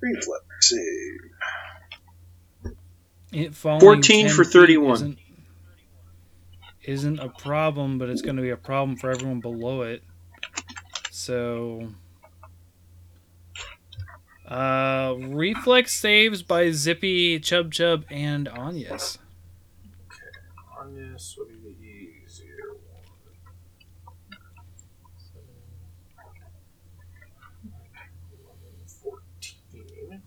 Reflex 0.00 0.44
save. 0.60 1.16
it 3.32 3.54
falling 3.54 3.80
14 3.80 4.28
for 4.30 4.44
31. 4.44 4.94
Isn't, 4.94 5.18
isn't 6.84 7.18
a 7.18 7.28
problem, 7.28 7.98
but 7.98 8.08
it's 8.08 8.22
going 8.22 8.36
to 8.36 8.42
be 8.42 8.50
a 8.50 8.56
problem 8.56 8.96
for 8.96 9.10
everyone 9.10 9.40
below 9.40 9.82
it. 9.82 10.02
So, 11.10 11.88
uh, 14.46 15.14
reflex 15.18 15.92
saves 15.92 16.42
by 16.42 16.70
Zippy, 16.70 17.40
Chub 17.40 17.72
Chub, 17.72 18.04
and 18.10 18.48
Anyas. 18.48 19.18
On 20.78 20.94
this 20.94 21.36
will 21.36 21.46
be 21.46 21.54
the 21.54 22.24
easier 22.24 22.72
one. 22.72 23.02
Fourteen. 29.02 30.22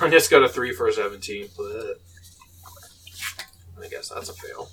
I 0.00 0.08
just 0.08 0.30
got 0.30 0.42
a 0.42 0.48
three 0.48 0.72
for 0.72 0.88
a 0.88 0.92
seventeen, 0.92 1.48
but 1.56 2.00
I 3.82 3.88
guess 3.88 4.08
that's 4.08 4.30
a 4.30 4.34
fail. 4.34 4.70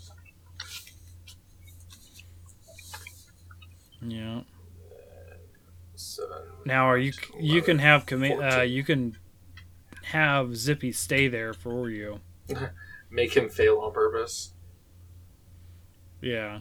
Yeah. 4.02 4.42
Seven. 5.96 6.38
Now, 6.66 6.86
are 6.86 6.98
you 6.98 7.14
you 7.40 7.62
can 7.62 7.80
have 7.80 8.06
comma- 8.06 8.58
uh, 8.60 8.62
you 8.62 8.84
can 8.84 9.18
have 10.04 10.56
Zippy 10.56 10.92
stay 10.92 11.28
there 11.28 11.54
for 11.54 11.90
you. 11.90 12.20
Make 13.12 13.36
him 13.36 13.50
fail 13.50 13.80
on 13.80 13.94
purpose. 13.94 14.54
Yeah. 16.22 16.60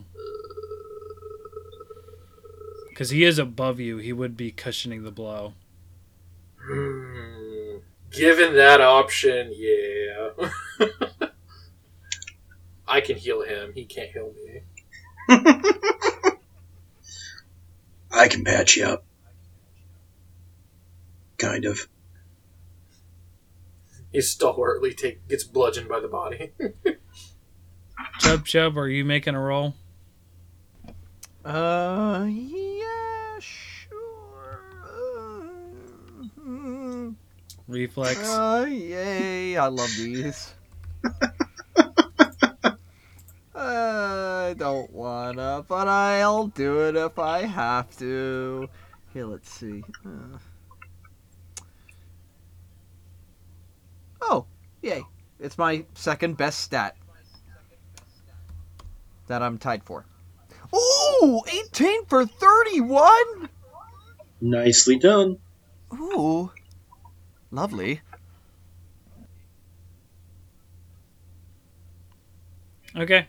Because 2.89 3.11
he 3.11 3.25
is 3.25 3.39
above 3.39 3.81
you, 3.81 3.99
he 3.99 4.13
would 4.13 4.37
be 4.37 4.51
cushioning 4.51 5.05
the 5.05 5.11
blow. 5.11 5.55
Hmm. 6.59 7.79
Given 8.11 8.55
that 8.57 8.81
option, 8.81 9.53
yeah. 9.55 10.51
I 12.89 13.01
can 13.01 13.17
heal 13.17 13.43
him. 13.43 13.73
He 13.75 13.85
can't 13.85 14.11
heal 14.11 14.35
me. 14.35 14.63
I 18.13 18.29
can 18.29 18.45
patch 18.45 18.77
you 18.77 18.85
up. 18.85 19.05
Kind 21.39 21.65
of. 21.65 21.89
He 24.13 24.21
stalwartly 24.21 24.93
take, 24.93 25.27
gets 25.29 25.45
bludgeoned 25.45 25.89
by 25.89 26.01
the 26.01 26.09
body. 26.09 26.53
Chub 28.19 28.45
Chub, 28.45 28.77
are 28.77 28.89
you 28.89 29.05
making 29.05 29.35
a 29.35 29.41
roll? 29.41 29.75
Uh, 31.45 32.27
yeah, 32.29 33.39
sure. 33.39 34.61
Uh. 36.37 37.11
Reflex. 37.69 38.29
Uh, 38.29 38.67
yay! 38.69 39.57
I 39.57 39.69
love 39.69 39.91
these. 39.97 40.53
don't 44.55 44.93
wanna, 44.93 45.65
but 45.69 45.89
I'll 45.89 46.47
do 46.49 46.87
it 46.89 46.97
if 46.97 47.19
I 47.19 47.43
have 47.43 47.97
to. 47.99 48.69
Here, 49.13 49.27
let's 49.27 49.51
see. 49.51 49.83
Uh... 50.05 50.39
Oh, 54.23 54.47
yay. 54.83 55.03
It's 55.39 55.57
my 55.57 55.85
second 55.95 56.37
best 56.37 56.61
stat 56.61 56.97
that 59.27 59.43
I'm 59.43 59.59
tied 59.59 59.83
for. 59.85 60.05
Ooh, 60.75 61.41
18 61.49 62.05
for 62.07 62.27
31? 62.27 63.49
Nicely 64.41 64.99
done. 64.99 65.39
Ooh, 65.95 66.53
lovely. 67.51 68.01
Okay. 72.97 73.29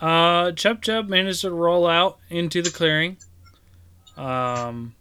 Uh, 0.00 0.52
Chub 0.52 0.82
Chub 0.82 1.08
managed 1.08 1.40
to 1.40 1.50
roll 1.50 1.86
out 1.86 2.18
into 2.30 2.62
the 2.62 2.70
clearing. 2.70 3.16
Um, 4.16 4.94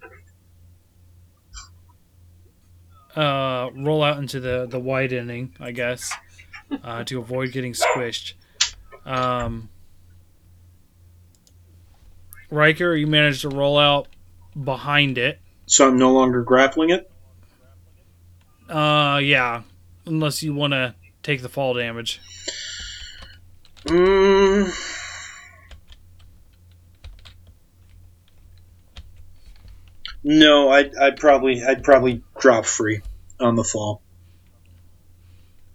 uh, 3.16 3.70
roll 3.76 4.04
out 4.04 4.18
into 4.18 4.40
the 4.40 4.68
the 4.70 4.80
wide 4.80 5.12
widening, 5.12 5.56
I 5.60 5.72
guess, 5.72 6.12
uh, 6.84 7.04
to 7.06 7.20
avoid 7.20 7.52
getting 7.52 7.74
squished. 7.74 8.34
Um, 9.06 9.70
Riker, 12.50 12.96
you 12.96 13.08
managed 13.08 13.42
to 13.42 13.50
roll 13.50 13.78
out 13.78 14.08
behind 14.62 15.18
it. 15.18 15.40
So 15.66 15.88
I'm 15.88 15.98
no 15.98 16.12
longer 16.14 16.44
grappling 16.44 16.92
it. 16.92 17.12
Uh, 18.70 19.20
yeah, 19.22 19.64
unless 20.06 20.44
you 20.44 20.54
want 20.54 20.74
to 20.74 20.96
take 21.24 21.42
the 21.42 21.50
fall 21.50 21.74
damage. 21.74 22.22
Mm. 23.88 24.74
No, 30.24 30.70
I'd, 30.70 30.94
I'd 30.96 31.18
probably 31.18 31.64
I'd 31.64 31.84
probably 31.84 32.22
drop 32.38 32.66
free 32.66 33.02
on 33.40 33.56
the 33.56 33.64
fall. 33.64 34.02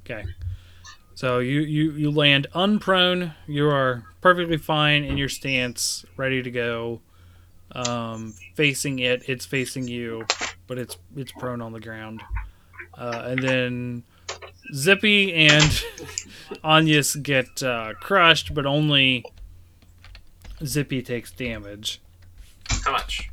Okay. 0.05 0.25
So 1.15 1.39
you, 1.39 1.61
you, 1.61 1.93
you 1.93 2.11
land 2.11 2.49
unprone. 2.55 3.35
You 3.47 3.69
are 3.69 4.05
perfectly 4.21 4.57
fine 4.57 5.05
in 5.05 5.17
your 5.17 5.29
stance, 5.29 6.05
ready 6.17 6.43
to 6.43 6.51
go. 6.51 7.01
Um, 7.75 8.35
facing 8.55 8.99
it, 8.99 9.23
it's 9.29 9.47
facing 9.47 9.89
you, 9.89 10.27
but 10.67 10.79
it's 10.79 10.99
it's 11.17 11.33
prone 11.33 11.63
on 11.63 11.73
the 11.73 11.81
ground. 11.81 12.23
Uh, 12.93 13.23
and 13.29 13.43
then 13.43 14.03
Zippy 14.75 15.35
and 15.35 15.83
Anyas 16.65 17.21
get 17.23 17.63
uh, 17.63 17.95
crushed, 18.01 18.55
but 18.55 18.67
only 18.67 19.25
Zippy 20.65 21.03
takes 21.03 21.31
damage. 21.31 22.01
How 22.85 22.93
much? 22.93 23.31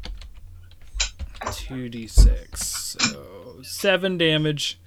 2d6. 1.41 2.57
So 2.57 3.57
7 3.61 4.17
damage. 4.17 4.79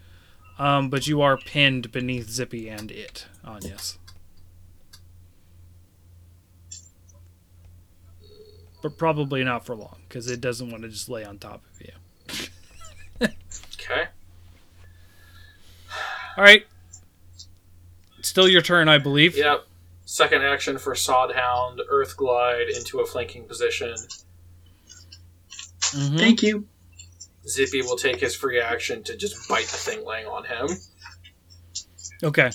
Um, 0.59 0.91
but 0.91 1.07
you 1.07 1.23
are 1.23 1.39
pinned 1.39 1.91
beneath 1.93 2.29
Zippy 2.29 2.69
and 2.69 2.91
it, 2.91 3.27
Anyas. 3.45 3.97
But 8.83 8.99
probably 8.99 9.45
not 9.45 9.65
for 9.65 9.75
long, 9.75 10.01
because 10.09 10.29
it 10.29 10.41
doesn't 10.41 10.71
want 10.71 10.83
to 10.83 10.89
just 10.89 11.09
lay 11.09 11.25
on 11.25 11.39
top 11.39 11.63
of 11.73 11.81
you. 11.81 13.29
Okay. 13.81 14.09
All 16.37 16.45
right. 16.45 16.65
Still 18.23 18.49
your 18.49 18.63
turn, 18.63 18.89
I 18.89 18.99
believe. 18.99 19.37
Yep. 19.37 19.67
Second 20.05 20.43
action 20.43 20.79
for 20.79 20.95
Sodhound, 20.95 21.79
Earth 21.89 22.17
Glide 22.17 22.69
into 22.69 23.01
a 23.01 23.07
flanking 23.07 23.47
position. 23.47 23.95
Mhm. 25.93 26.19
Thank 26.19 26.43
you. 26.43 26.67
Zippy 27.47 27.83
will 27.83 27.97
take 27.97 28.21
his 28.21 28.35
free 28.37 28.61
action 28.61 29.03
to 29.05 29.17
just 29.17 29.49
bite 29.49 29.67
the 29.67 29.77
thing 29.77 30.05
laying 30.07 30.27
on 30.27 30.45
him. 30.45 30.69
Okay. 32.23 32.51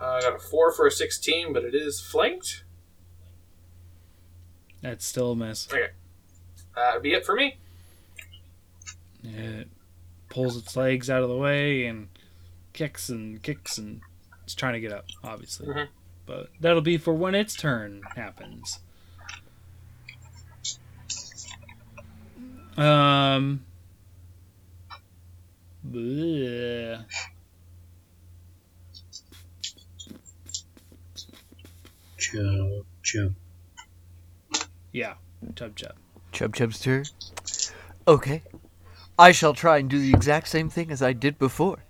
Uh, 0.00 0.04
I 0.04 0.20
got 0.20 0.34
a 0.34 0.38
4 0.38 0.72
for 0.72 0.86
a 0.86 0.90
16, 0.90 1.52
but 1.52 1.64
it 1.64 1.74
is 1.74 2.00
flanked. 2.00 2.64
That's 4.80 5.06
still 5.06 5.32
a 5.32 5.36
miss. 5.36 5.68
Okay, 5.68 5.90
that'd 6.74 7.02
be 7.02 7.12
it 7.12 7.24
for 7.24 7.36
me. 7.36 7.56
It 9.22 9.68
pulls 10.28 10.56
its 10.56 10.74
legs 10.76 11.08
out 11.08 11.22
of 11.22 11.28
the 11.28 11.36
way 11.36 11.86
and 11.86 12.08
kicks 12.72 13.08
and 13.08 13.40
kicks 13.42 13.78
and 13.78 14.00
it's 14.42 14.54
trying 14.54 14.72
to 14.72 14.80
get 14.80 14.92
up, 14.92 15.04
obviously. 15.22 15.68
Mhm. 15.68 15.88
But 16.26 16.50
that'll 16.60 16.80
be 16.80 16.98
for 16.98 17.14
when 17.14 17.34
its 17.34 17.54
turn 17.54 18.02
happens. 18.16 18.80
Um. 22.76 23.64
bleh. 25.86 27.04
Joe, 32.32 32.84
Joe. 33.02 33.30
Yeah, 34.92 35.14
chub 35.54 35.76
chub. 35.76 35.94
Chub 36.32 36.54
Chub's 36.54 36.80
turn. 36.80 37.04
Okay. 38.08 38.42
I 39.18 39.32
shall 39.32 39.52
try 39.52 39.78
and 39.78 39.88
do 39.90 39.98
the 39.98 40.10
exact 40.12 40.48
same 40.48 40.70
thing 40.70 40.90
as 40.90 41.02
I 41.02 41.12
did 41.12 41.38
before. 41.38 41.84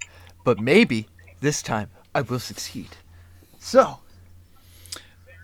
But 0.45 0.59
maybe 0.59 1.07
this 1.41 1.63
time 1.63 1.91
I 2.15 2.23
will 2.23 2.41
succeed. 2.41 2.89
So, 3.61 3.99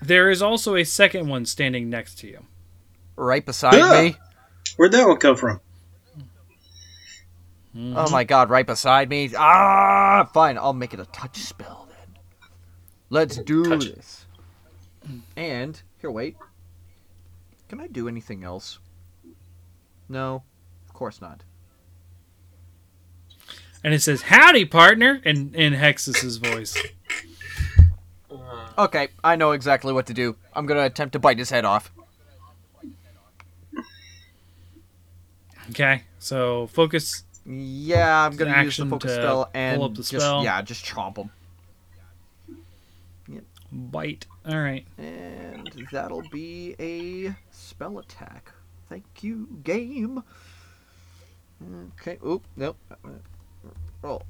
There 0.03 0.31
is 0.31 0.43
also 0.43 0.75
a 0.77 0.85
second 0.85 1.29
one 1.29 1.45
standing 1.47 1.89
next 1.91 2.19
to 2.21 2.27
you. 2.29 2.45
right 3.17 3.45
beside 3.45 3.75
Yeah. 3.75 4.03
me. 4.03 4.17
Where'd 4.77 4.93
that 4.93 5.07
one 5.09 5.17
come 5.19 5.37
from? 5.37 5.61
Oh 7.77 8.11
my 8.11 8.25
god, 8.25 8.49
right 8.51 8.67
beside 8.67 9.09
me. 9.09 9.31
Ah, 9.37 10.29
fine. 10.35 10.57
I'll 10.59 10.73
make 10.73 10.95
it 10.95 11.01
a 11.01 11.05
touch 11.07 11.37
spell 11.39 11.89
then. 11.89 12.17
Let's 13.11 13.37
do 13.39 13.65
Touch 13.65 13.85
this. 13.87 14.25
And 15.37 15.81
here, 16.01 16.11
wait. 16.11 16.37
Can 17.69 17.81
I 17.81 17.87
do 17.87 18.09
anything 18.09 18.45
else? 18.45 18.79
No, 20.09 20.43
of 20.87 20.95
course 20.95 21.21
not. 21.21 21.43
And 23.85 23.95
it 23.95 24.01
says, 24.01 24.23
Howdy, 24.23 24.65
partner, 24.65 25.21
in, 25.25 25.55
in 25.55 25.75
Hexus's 25.75 26.39
voice. 26.39 26.77
Uh, 28.31 28.69
Okay, 28.79 29.09
I 29.25 29.37
know 29.37 29.53
exactly 29.53 29.93
what 29.93 30.07
to 30.07 30.15
do. 30.15 30.37
I'm 30.55 30.67
gonna 30.67 30.85
attempt 30.85 31.13
to 31.13 31.19
bite 31.19 31.39
his 31.39 31.51
head 31.51 31.65
off. 31.65 31.91
Okay, 35.71 36.05
so 36.19 36.69
focus. 36.69 37.25
Yeah, 37.45 38.25
I'm 38.25 38.37
gonna 38.37 38.53
an 38.53 38.65
use 38.65 38.77
the 38.77 38.87
focus 38.87 39.15
spell 39.15 39.51
and 39.53 39.79
pull 39.79 39.87
up 39.87 39.95
the 39.95 40.03
just 40.03 40.45
yeah, 40.45 40.63
just 40.63 40.85
chomp 40.85 41.17
him. 41.17 41.31
Bite. 43.71 44.27
All 44.49 44.59
right. 44.61 44.87
And 44.97 45.71
that'll 45.93 46.23
be 46.31 46.75
a 46.81 47.37
spell 47.51 47.99
attack. 47.99 48.51
Thank 48.89 49.05
you, 49.23 49.47
game. 49.63 50.23
Okay. 52.01 52.19
Oop. 52.27 52.47
Nope. 52.57 52.79
Roll. 54.03 54.23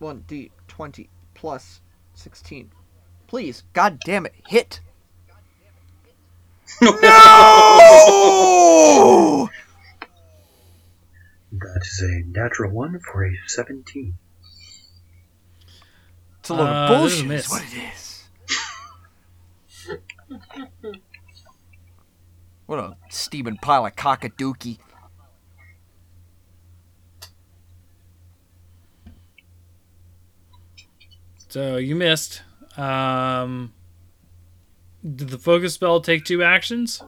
One 0.00 0.24
d 0.26 0.50
twenty 0.66 1.08
plus 1.34 1.80
sixteen. 2.14 2.70
Please, 3.28 3.62
God 3.74 3.98
damn 4.04 4.26
it, 4.26 4.34
hit. 4.48 4.80
No! 6.80 6.98
That 11.52 11.80
is 11.82 12.02
a 12.02 12.22
natural 12.28 12.70
one 12.72 13.00
for 13.00 13.24
a 13.26 13.32
17. 13.46 14.14
It's 16.40 16.48
a 16.50 16.54
load 16.54 16.66
Uh, 16.68 16.94
of 16.94 17.02
this 17.04 17.14
is 17.14 17.22
bullshit. 17.22 17.38
Is 17.40 17.50
what 17.50 17.62
it 17.62 17.74
is. 17.94 18.07
What 22.66 22.78
a 22.78 22.96
steaming 23.08 23.56
pile 23.56 23.86
of 23.86 23.96
cockadookie. 23.96 24.78
So 31.48 31.76
you 31.76 31.96
missed. 31.96 32.42
Um, 32.76 33.72
did 35.02 35.30
the 35.30 35.38
focus 35.38 35.74
spell 35.74 36.00
take 36.00 36.24
two 36.24 36.42
actions? 36.42 37.02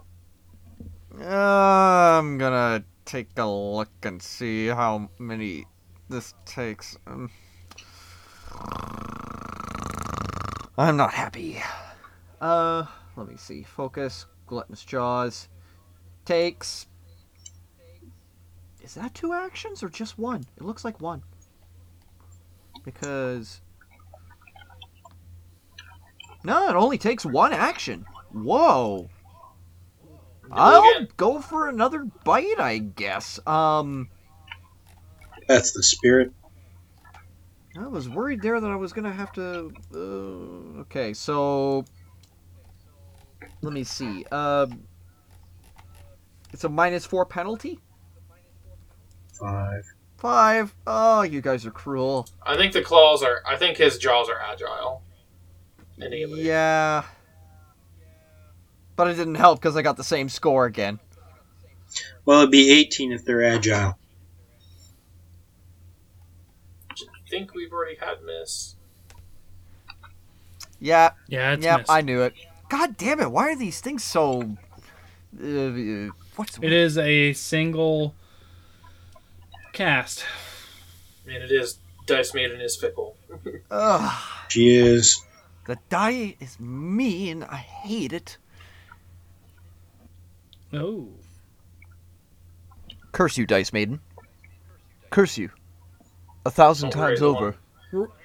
Uh, 1.21 2.18
I'm 2.18 2.39
gonna 2.39 2.85
take 3.05 3.29
a 3.37 3.45
look 3.45 3.91
and 4.03 4.23
see 4.23 4.68
how 4.68 5.11
many 5.18 5.66
this 6.09 6.33
takes. 6.47 6.97
Um, 7.07 7.31
I'm 10.79 10.97
not 10.97 11.12
happy. 11.12 11.62
Uh, 12.41 12.87
let 13.21 13.29
me 13.29 13.37
see. 13.37 13.62
Focus, 13.62 14.25
gluttonous 14.47 14.83
jaws. 14.83 15.49
Takes. 16.25 16.87
Is 18.83 18.95
that 18.95 19.14
two 19.14 19.35
actions 19.35 19.83
or 19.83 19.91
just 19.91 20.18
one? 20.18 20.45
It 20.57 20.64
looks 20.64 20.85
like 20.85 21.01
one. 21.01 21.23
Because. 22.83 23.61
No, 26.43 26.71
it 26.71 26.75
only 26.75 26.97
takes 26.97 27.27
one 27.27 27.53
action. 27.53 28.07
Whoa. 28.33 29.11
I'll 30.51 31.05
go 31.16 31.41
for 31.41 31.68
another 31.68 32.05
bite, 32.25 32.59
I 32.59 32.79
guess. 32.79 33.39
Um. 33.47 34.09
That's 35.47 35.73
the 35.73 35.83
spirit. 35.83 36.33
I 37.79 37.87
was 37.87 38.09
worried 38.09 38.41
there 38.41 38.61
that 38.61 38.71
I 38.71 38.77
was 38.77 38.93
gonna 38.93 39.12
have 39.12 39.33
to. 39.33 39.73
Uh, 39.95 40.81
okay, 40.81 41.12
so 41.12 41.85
let 43.63 43.73
me 43.73 43.85
see. 43.85 44.25
Um, 44.27 44.85
it's 46.53 46.65
a 46.65 46.69
minus 46.69 47.07
four 47.07 47.27
penalty. 47.27 47.81
Five. 49.33 49.85
Five. 50.19 50.75
Oh, 50.87 51.23
you 51.23 51.41
guys 51.41 51.65
are 51.65 51.71
cruel. 51.71 52.29
I 52.43 52.57
think 52.57 52.73
the 52.73 52.83
claws 52.83 53.23
are. 53.23 53.43
I 53.47 53.57
think 53.57 53.77
his 53.77 53.99
jaws 53.99 54.29
are 54.29 54.39
agile. 54.39 55.03
Innately. 55.99 56.43
Yeah. 56.43 57.05
But 58.97 59.09
it 59.09 59.15
didn't 59.15 59.37
help 59.37 59.61
because 59.61 59.77
I 59.77 59.83
got 59.83 59.97
the 59.97 60.05
same 60.05 60.29
score 60.29 60.67
again. 60.67 61.01
Well, 62.25 62.41
it'd 62.41 62.51
be 62.51 62.71
18 62.71 63.13
if 63.13 63.25
they're 63.25 63.43
agile. 63.43 63.99
I 66.91 67.31
think 67.31 67.55
we've 67.55 67.73
already 67.73 67.97
had 67.97 68.23
miss. 68.23 68.77
Yeah. 70.81 71.13
Yeah, 71.29 71.53
it's 71.53 71.65
yep. 71.65 71.81
missed. 71.81 71.91
I 71.91 72.03
knew 72.03 72.23
it. 72.23 72.35
God 72.71 72.97
damn 72.97 73.21
it! 73.21 73.31
Why 73.31 73.51
are 73.51 73.57
these 73.57 73.81
things 73.81 74.05
so? 74.05 74.57
Uh, 75.39 76.11
what's 76.37 76.57
It 76.62 76.73
is 76.73 76.97
a 76.97 77.33
single 77.33 78.14
cast. 79.73 80.25
I 81.25 81.29
mean, 81.29 81.43
it 81.43 81.51
is 81.51 81.79
Dice 82.07 82.33
Maiden 82.33 82.61
is 82.61 82.77
fickle. 82.77 83.16
Ugh. 83.71 84.23
She 84.49 84.77
is. 84.77 85.21
The 85.66 85.79
die 85.89 86.37
is 86.41 86.59
mean. 86.59 87.43
I 87.43 87.57
hate 87.57 88.12
it. 88.12 88.39
Oh. 90.73 91.09
Curse 93.12 93.37
you, 93.37 93.47
Dice 93.47 93.73
Maiden. 93.73 94.01
Curse 95.11 95.39
you. 95.39 95.51
A 96.47 96.51
thousand 96.51 96.91
Don't 96.91 97.01
times 97.01 97.23
over. 97.23 97.57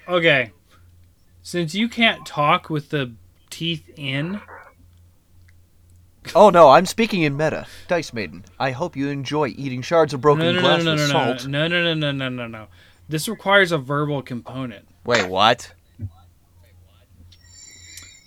Okay. 0.08 0.52
Since 1.42 1.74
you 1.74 1.88
can't 1.88 2.24
talk 2.24 2.70
with 2.70 2.90
the 2.90 3.12
teeth 3.50 3.90
in, 3.96 4.40
Oh 6.34 6.50
no, 6.50 6.70
I'm 6.70 6.86
speaking 6.86 7.22
in 7.22 7.36
meta. 7.36 7.66
Dice 7.88 8.12
Maiden, 8.12 8.44
I 8.58 8.72
hope 8.72 8.96
you 8.96 9.08
enjoy 9.08 9.48
eating 9.56 9.82
shards 9.82 10.12
of 10.12 10.20
broken 10.20 10.44
no, 10.44 10.52
no, 10.52 10.56
no, 10.56 10.60
glass 10.60 10.78
no, 10.78 10.84
no, 10.84 10.90
with 10.92 11.00
no, 11.00 11.06
no, 11.06 11.36
salt. 11.36 11.46
no, 11.46 11.68
no, 11.68 11.82
no, 11.82 11.94
no, 11.94 12.12
no, 12.12 12.28
no, 12.28 12.46
no. 12.48 12.66
This 13.08 13.28
requires 13.28 13.70
a 13.70 13.78
verbal 13.78 14.22
component. 14.22 14.88
Wait, 15.04 15.28
what? 15.28 15.72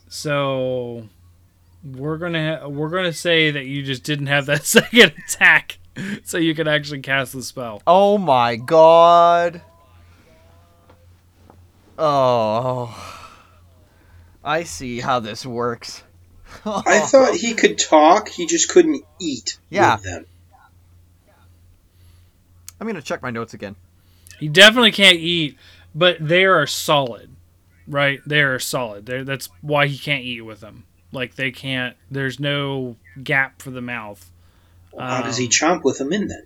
So 0.08 1.08
we're 1.84 2.18
gonna 2.18 2.60
ha- 2.62 2.68
we're 2.68 2.90
gonna 2.90 3.14
say 3.14 3.52
that 3.52 3.66
you 3.66 3.84
just 3.84 4.04
didn't 4.04 4.28
have 4.28 4.46
that 4.46 4.66
second 4.66 5.14
attack, 5.28 5.80
so 6.24 6.38
you 6.38 6.56
could 6.56 6.68
actually 6.68 7.02
cast 7.02 7.34
the 7.34 7.44
spell. 7.44 7.82
Oh 7.86 8.18
my 8.18 8.56
god. 8.56 9.62
Oh. 11.98 13.19
I 14.44 14.64
see 14.64 15.00
how 15.00 15.20
this 15.20 15.46
works. 15.46 16.04
I 16.66 17.00
thought 17.06 17.36
he 17.36 17.54
could 17.54 17.78
talk, 17.78 18.30
he 18.30 18.46
just 18.48 18.70
couldn't 18.70 19.04
eat 19.20 19.58
Yeah. 19.70 19.96
with 19.96 20.04
them. 20.04 20.26
I'm 22.80 22.88
gonna 22.88 23.02
check 23.02 23.22
my 23.22 23.30
notes 23.30 23.54
again. 23.54 23.76
He 24.40 24.48
definitely 24.48 24.92
can't 24.94 25.18
eat, 25.18 25.58
but 25.94 26.18
they 26.20 26.46
are 26.46 26.66
solid, 26.66 27.30
right? 27.88 28.20
They 28.26 28.42
are 28.42 28.58
solid. 28.60 29.06
They're, 29.06 29.26
that's 29.26 29.50
why 29.62 29.88
he 29.88 29.98
can't 29.98 30.24
eat 30.24 30.42
with 30.42 30.62
them. 30.62 30.86
Like 31.12 31.36
they 31.36 31.52
can't. 31.52 31.98
There's 32.10 32.40
no 32.40 32.96
gap 33.22 33.62
for 33.62 33.72
the 33.72 33.82
mouth. 33.82 34.32
Well, 34.94 35.06
how 35.06 35.22
does 35.24 35.38
he 35.38 35.46
Um, 35.46 35.52
chomp 35.52 35.84
with 35.84 35.98
them 35.98 36.14
in 36.14 36.28
then? 36.28 36.46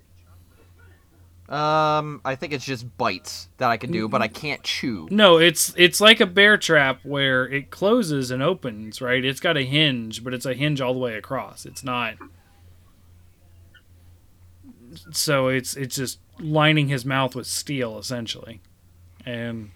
Um, 1.49 2.21
I 2.23 2.35
think 2.35 2.53
it's 2.53 2.63
just 2.65 2.97
bites 2.97 3.49
that 3.57 3.69
I 3.69 3.77
can 3.77 3.91
do, 3.91 4.07
but 4.07 4.21
I 4.21 4.27
can't 4.29 4.63
chew. 4.63 5.07
No, 5.11 5.37
it's 5.37 5.73
it's 5.77 5.99
like 5.99 6.19
a 6.21 6.25
bear 6.25 6.57
trap 6.57 6.99
where 7.03 7.45
it 7.47 7.69
closes 7.69 8.31
and 8.31 8.41
opens, 8.41 9.01
right? 9.01 9.23
It's 9.23 9.41
got 9.41 9.57
a 9.57 9.63
hinge, 9.63 10.23
but 10.23 10.33
it's 10.33 10.45
a 10.45 10.53
hinge 10.53 10.79
all 10.79 10.93
the 10.93 10.99
way 10.99 11.15
across. 11.15 11.65
It's 11.65 11.83
not 11.83 12.15
so 15.11 15.47
it's 15.47 15.75
it's 15.75 15.95
just 15.95 16.19
lining 16.39 16.87
his 16.87 17.03
mouth 17.05 17.36
with 17.36 17.47
steel 17.47 17.97
essentially. 17.97 18.61
And 19.25 19.71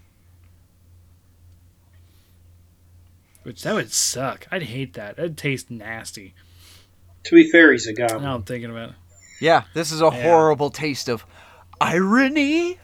which 3.43 3.63
that 3.63 3.73
would 3.75 3.91
suck. 3.91 4.47
I'd 4.51 4.63
hate 4.63 4.93
that. 4.93 5.15
That'd 5.17 5.37
taste 5.37 5.71
nasty. 5.71 6.33
To 7.25 7.35
be 7.35 7.49
fair, 7.49 7.71
he's 7.71 7.87
a 7.87 7.93
goblin. 7.93 8.23
Now 8.23 8.35
I'm 8.35 8.43
thinking 8.43 8.69
about 8.69 8.89
it. 8.89 8.95
Yeah, 9.39 9.63
this 9.73 9.91
is 9.91 10.01
a 10.01 10.05
Yeah. 10.05 10.23
horrible 10.23 10.69
taste 10.69 11.07
of 11.09 11.25
irony. 11.81 12.77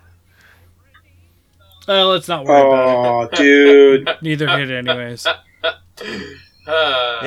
Oh, 1.87 2.09
let's 2.11 2.27
not 2.27 2.45
worry 2.45 2.61
about 2.61 3.33
Oh, 3.33 3.35
dude. 3.35 4.07
it. 4.07 4.17
Neither 4.21 4.47
hit 4.57 4.71
anyways. 4.71 5.25
Uh, 5.25 5.35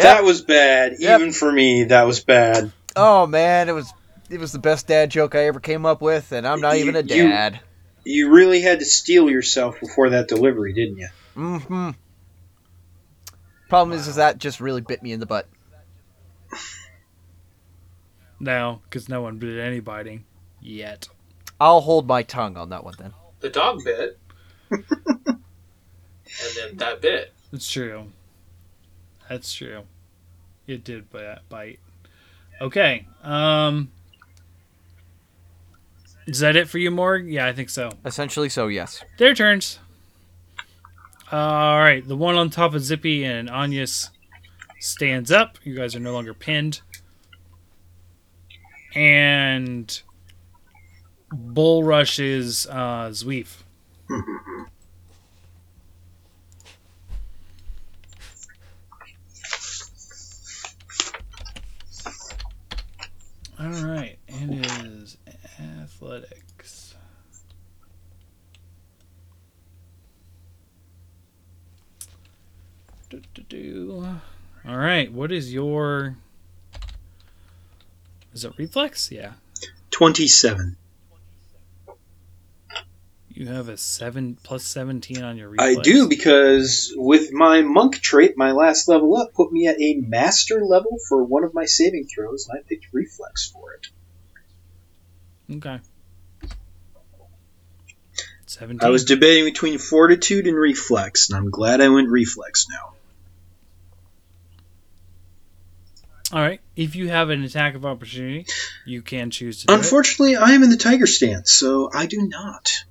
That 0.01 0.25
was 0.25 0.41
bad. 0.43 0.95
Yep. 0.99 1.21
Even 1.21 1.33
for 1.33 1.53
me, 1.53 1.85
that 1.85 2.05
was 2.05 2.21
bad. 2.21 2.73
Oh 2.97 3.27
man, 3.27 3.69
it 3.69 3.73
was 3.73 3.93
it 4.31 4.41
was 4.41 4.53
the 4.53 4.59
best 4.59 4.87
dad 4.87 5.11
joke 5.11 5.35
I 5.35 5.45
ever 5.47 5.61
came 5.61 5.85
up 5.85 6.01
with, 6.01 6.33
and 6.33 6.47
I'm 6.49 6.61
not 6.63 6.77
You- 6.79 6.83
even 6.85 6.97
a 6.97 7.03
dad. 7.03 7.61
You 8.09 8.31
really 8.31 8.61
had 8.63 8.79
to 8.79 8.85
steel 8.85 9.29
yourself 9.29 9.81
before 9.81 10.11
that 10.11 10.29
delivery, 10.29 10.73
didn't 10.73 10.97
you? 10.99 11.09
Mm-hmm. 11.37 11.91
Problem 13.69 13.99
is, 13.99 14.07
is 14.07 14.15
that 14.15 14.39
just 14.39 14.61
really 14.61 14.81
bit 14.81 15.03
me 15.03 15.11
in 15.13 15.19
the 15.21 15.27
butt. 15.27 15.49
No, 18.39 18.81
because 18.85 19.09
no 19.09 19.23
one 19.23 19.39
did 19.39 19.59
any 19.59 19.81
biting 19.81 20.25
yet. 20.61 21.09
I'll 21.61 21.81
hold 21.81 22.07
my 22.07 22.23
tongue 22.23 22.57
on 22.57 22.69
that 22.71 22.85
one 22.85 22.95
then. 22.99 23.13
the 23.41 23.49
dog 23.51 23.83
bit, 23.85 24.19
and 24.71 24.85
then 26.57 26.77
that 26.77 27.01
bit. 27.01 27.33
That's 27.53 27.71
true. 27.71 28.13
That's 29.29 29.53
true. 29.53 29.83
It 30.67 30.85
did 30.85 31.07
bite. 31.49 31.79
Okay. 32.61 33.07
Um. 33.23 33.91
Is 36.27 36.41
that 36.41 36.57
it 36.57 36.69
for 36.69 36.79
you, 36.79 36.91
Morg? 36.91 37.29
Yeah, 37.29 37.47
I 37.47 37.53
think 37.53 37.71
so. 37.71 37.91
Essentially, 38.05 38.49
so 38.49 38.67
yes. 38.67 39.05
Their 39.19 39.33
turns. 39.33 39.79
All 41.31 41.79
right. 41.79 42.07
The 42.07 42.17
one 42.17 42.35
on 42.35 42.51
top 42.51 42.75
of 42.75 42.83
Zippy 42.83 43.25
and 43.25 43.49
Anyas 43.49 44.11
stands 44.81 45.31
up. 45.31 45.59
You 45.63 45.77
guys 45.77 45.95
are 45.95 46.01
no 46.01 46.13
longer 46.13 46.35
pinned. 46.35 46.81
And 48.97 50.03
Bull 51.33 51.83
rushes 51.83 52.67
uh, 52.69 53.09
Zweev. 53.11 53.63
All 63.59 63.71
right, 63.71 64.19
it 64.29 64.85
is 64.85 65.17
athletics. 65.59 66.95
Do, 73.09 73.23
do, 73.35 73.43
do. 73.49 74.19
All 74.69 74.77
right, 74.77 75.11
what 75.11 75.33
is 75.33 75.55
your? 75.55 76.17
Is 78.35 78.45
it 78.45 78.53
reflex? 78.59 79.11
Yeah, 79.11 79.33
27. 79.91 80.77
You 83.37 83.47
have 83.49 83.69
a 83.69 83.77
seven 83.77 84.39
plus 84.43 84.65
seventeen 84.65 85.23
on 85.23 85.37
your 85.37 85.51
Reflex. 85.51 85.79
I 85.79 85.83
do 85.83 86.09
because 86.09 86.93
with 86.97 87.33
my 87.33 87.61
monk 87.61 88.01
trait, 88.01 88.37
my 88.37 88.53
last 88.53 88.89
level 88.89 89.17
up 89.17 89.35
put 89.35 89.53
me 89.53 89.67
at 89.67 89.79
a 89.79 89.95
master 89.97 90.65
level 90.65 90.99
for 91.09 91.23
one 91.23 91.45
of 91.45 91.53
my 91.53 91.67
saving 91.67 92.07
throws, 92.07 92.49
and 92.49 92.59
I 92.59 92.63
picked 92.67 92.87
reflex 92.93 93.51
for 93.51 93.75
it. 93.75 93.89
Okay. 95.57 95.81
Seventeen. 98.47 98.87
I 98.87 98.91
was 98.91 99.05
debating 99.05 99.45
between 99.45 99.79
fortitude 99.79 100.47
and 100.47 100.57
reflex, 100.57 101.29
and 101.29 101.37
I'm 101.37 101.51
glad 101.51 101.81
I 101.81 101.89
went 101.91 102.09
reflex 102.09 102.67
now. 102.71 102.95
All 106.33 106.41
right. 106.41 106.61
If 106.75 106.97
you 106.97 107.09
have 107.09 107.31
an 107.31 107.45
attack 107.45 107.75
of 107.75 107.85
opportunity, 107.85 108.47
you 108.85 109.03
can 109.03 109.31
choose 109.31 109.61
to. 109.61 109.67
Do 109.67 109.75
it. 109.75 109.77
Unfortunately, 109.77 110.37
I 110.37 110.53
am 110.53 110.63
in 110.63 110.71
the 110.71 110.77
tiger 110.77 111.07
stance, 111.07 111.53
so 111.53 111.91
I 111.93 112.07
do 112.07 112.27
not. 112.27 112.85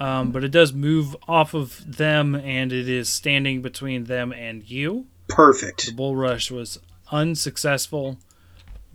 Um, 0.00 0.30
but 0.32 0.44
it 0.44 0.50
does 0.50 0.72
move 0.72 1.16
off 1.28 1.54
of 1.54 1.96
them, 1.96 2.34
and 2.34 2.72
it 2.72 2.88
is 2.88 3.08
standing 3.08 3.62
between 3.62 4.04
them 4.04 4.32
and 4.32 4.68
you. 4.68 5.06
Perfect. 5.28 5.86
The 5.86 5.92
bull 5.92 6.16
rush 6.16 6.50
was 6.50 6.78
unsuccessful, 7.10 8.18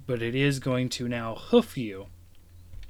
but 0.06 0.22
it 0.22 0.36
is 0.36 0.60
going 0.60 0.90
to 0.90 1.08
now 1.08 1.36
hoof 1.36 1.78
you. 1.78 2.08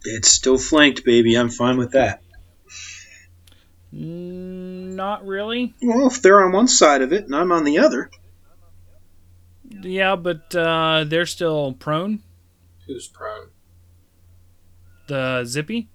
It's 0.03 0.29
still 0.29 0.57
flanked, 0.57 1.03
baby. 1.05 1.35
I'm 1.35 1.49
fine 1.49 1.77
with 1.77 1.91
that. 1.91 2.21
Mm, 3.93 4.93
Not 4.95 5.25
really. 5.25 5.73
Well, 5.81 6.07
if 6.07 6.21
they're 6.21 6.43
on 6.43 6.51
one 6.51 6.67
side 6.67 7.01
of 7.01 7.13
it 7.13 7.25
and 7.25 7.35
I'm 7.35 7.51
on 7.51 7.63
the 7.63 7.79
other, 7.79 8.09
Yeah, 9.69 10.15
but 10.15 10.53
uh, 10.55 11.05
they're 11.05 11.25
still 11.25 11.73
prone. 11.73 12.21
Who's 12.85 13.07
prone? 13.07 13.47
The 15.07 15.43
zippy 15.45 15.89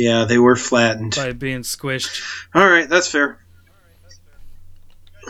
yeah, 0.00 0.24
they 0.24 0.38
were 0.38 0.56
flattened. 0.56 1.14
by 1.14 1.32
being 1.32 1.60
squished. 1.60 2.22
All 2.54 2.66
right, 2.66 2.88
that's 2.88 3.08
fair. 3.08 3.38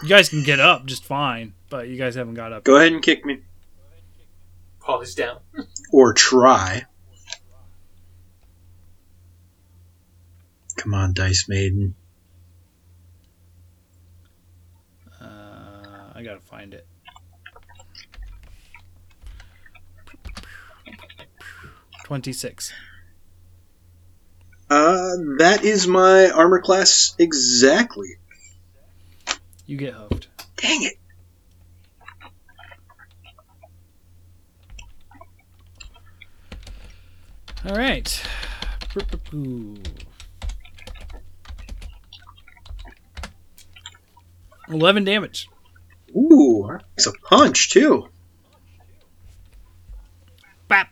You 0.02 0.08
guys 0.08 0.28
can 0.28 0.44
get 0.44 0.60
up 0.60 0.86
just 0.86 1.04
fine, 1.04 1.54
but 1.68 1.88
you 1.88 1.98
guys 1.98 2.14
haven't 2.14 2.34
got 2.34 2.52
up. 2.52 2.62
Go 2.62 2.76
ahead 2.76 2.92
and 2.92 3.02
kick 3.02 3.24
me. 3.24 3.40
Polly's 4.80 5.14
down. 5.14 5.40
Or 5.92 6.14
try. 6.14 6.84
Come 10.76 10.94
on, 10.94 11.12
Dice 11.12 11.46
Maiden. 11.48 11.94
Uh, 15.20 16.12
I 16.14 16.22
gotta 16.22 16.40
find 16.40 16.72
it. 16.72 16.86
Twenty-six. 22.04 22.72
Uh, 24.70 25.16
that 25.38 25.64
is 25.64 25.88
my 25.88 26.30
armor 26.30 26.60
class 26.60 27.16
exactly. 27.18 28.16
You 29.66 29.76
get 29.76 29.94
hoofed. 29.94 30.28
Dang 30.56 30.84
it. 30.84 30.94
All 37.66 37.74
right. 37.76 38.22
Eleven 44.68 45.04
damage. 45.04 45.48
Ooh, 46.16 46.78
it's 46.96 47.06
a 47.06 47.12
punch, 47.12 47.70
too. 47.70 48.08
Bap. 50.68 50.90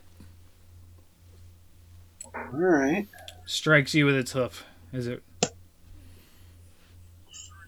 All 2.35 2.43
right. 2.53 3.07
Strikes 3.49 3.95
you 3.95 4.05
with 4.05 4.15
its 4.15 4.33
hoof. 4.33 4.67
Is 4.93 5.07
it? 5.07 5.23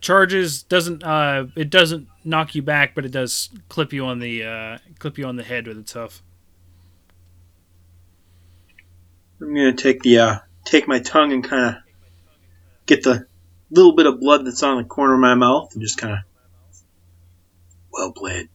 Charges 0.03 0.63
doesn't. 0.63 1.03
Uh, 1.03 1.47
it 1.57 1.71
doesn't 1.71 2.07
knock 2.23 2.55
you 2.55 2.61
back, 2.61 2.95
but 2.95 3.07
it 3.07 3.13
does 3.13 3.49
clip 3.71 3.91
you 3.95 4.05
on 4.05 4.19
the 4.19 4.45
uh, 4.45 4.79
clip 4.99 5.17
you 5.17 5.25
on 5.25 5.37
the 5.37 5.43
head 5.43 5.67
with 5.67 5.79
its 5.79 5.93
hoof. 5.95 6.21
I'm 9.41 9.55
gonna 9.55 9.73
take 9.73 10.03
the 10.03 10.19
uh, 10.19 10.39
take 10.67 10.87
my 10.87 10.99
tongue 10.99 11.33
and 11.33 11.43
kind 11.43 11.75
of 11.75 11.83
get 12.85 13.03
the 13.03 13.27
little 13.71 13.97
bit 13.97 14.05
of 14.05 14.21
blood 14.21 14.45
that's 14.45 14.63
on 14.63 14.77
the 14.77 14.85
corner 14.85 15.15
of 15.15 15.21
my 15.21 15.35
mouth 15.35 15.73
and 15.73 15.81
just 15.81 15.97
kind 15.97 16.13
of 16.13 16.19
well 17.91 18.13
played. 18.13 18.51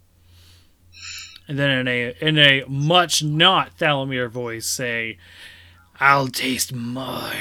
And 1.47 1.57
then 1.57 1.71
in 1.71 1.87
a 1.87 2.15
in 2.21 2.37
a 2.37 2.65
much 2.67 3.23
not 3.23 3.75
Thalamir 3.79 4.29
voice 4.29 4.67
say, 4.67 5.17
"I'll 5.99 6.27
taste 6.27 6.73
more." 6.73 7.31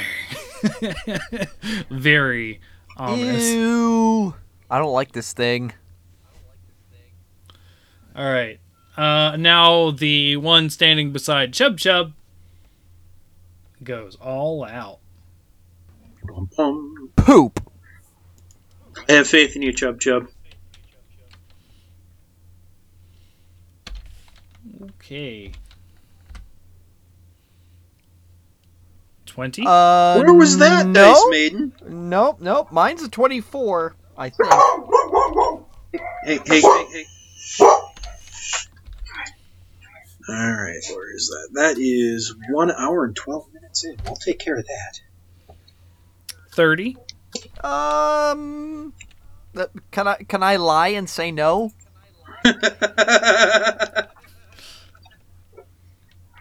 Very 1.91 2.61
ominous. 2.97 3.51
Ew. 3.51 4.35
I 4.71 4.79
don't 4.79 4.93
like 4.93 5.13
this 5.13 5.33
thing. 5.33 5.73
All 8.17 8.25
right. 8.31 8.61
Uh, 8.97 9.37
now 9.37 9.91
the 9.91 10.37
one 10.37 10.71
standing 10.71 11.13
beside 11.13 11.53
Chub 11.53 11.79
Chub 11.79 12.13
goes 13.83 14.17
all 14.17 14.65
out. 14.65 15.01
Bum, 16.25 16.49
bum. 16.57 17.11
Poop. 17.17 17.61
I 19.09 19.13
have 19.13 19.27
faith 19.27 19.57
in 19.57 19.63
you, 19.63 19.73
Chub 19.73 20.01
Chub. 20.01 20.29
Okay. 24.83 25.53
Twenty. 29.35 29.65
Uh, 29.67 30.21
Where 30.21 30.33
was 30.33 30.59
that, 30.59 30.87
no? 30.87 31.13
Dice 31.13 31.25
Maiden? 31.29 31.73
Nope, 31.85 32.41
nope. 32.41 32.71
Mine's 32.71 33.03
a 33.03 33.09
24, 33.09 33.97
I 34.17 34.31
think. 34.31 34.49
Hey, 36.25 36.39
hey, 36.47 36.61
hey, 36.61 36.87
hey. 36.93 37.05
All 37.61 37.89
right, 40.29 40.81
where 40.89 41.15
is 41.15 41.27
that? 41.29 41.49
That 41.55 41.79
is 41.79 42.33
one 42.51 42.71
hour 42.71 43.05
and 43.05 43.17
twelve 43.17 43.53
minutes 43.53 43.85
in. 43.85 43.97
I'll 44.07 44.15
take 44.15 44.39
care 44.39 44.57
of 44.57 44.65
that. 44.67 45.01
Thirty. 46.53 46.97
Um, 47.63 48.95
can 49.91 50.07
I 50.07 50.15
can 50.17 50.45
I 50.45 50.57
lie 50.57 50.89
and 50.89 51.11
say 51.11 51.33
no? 51.33 51.73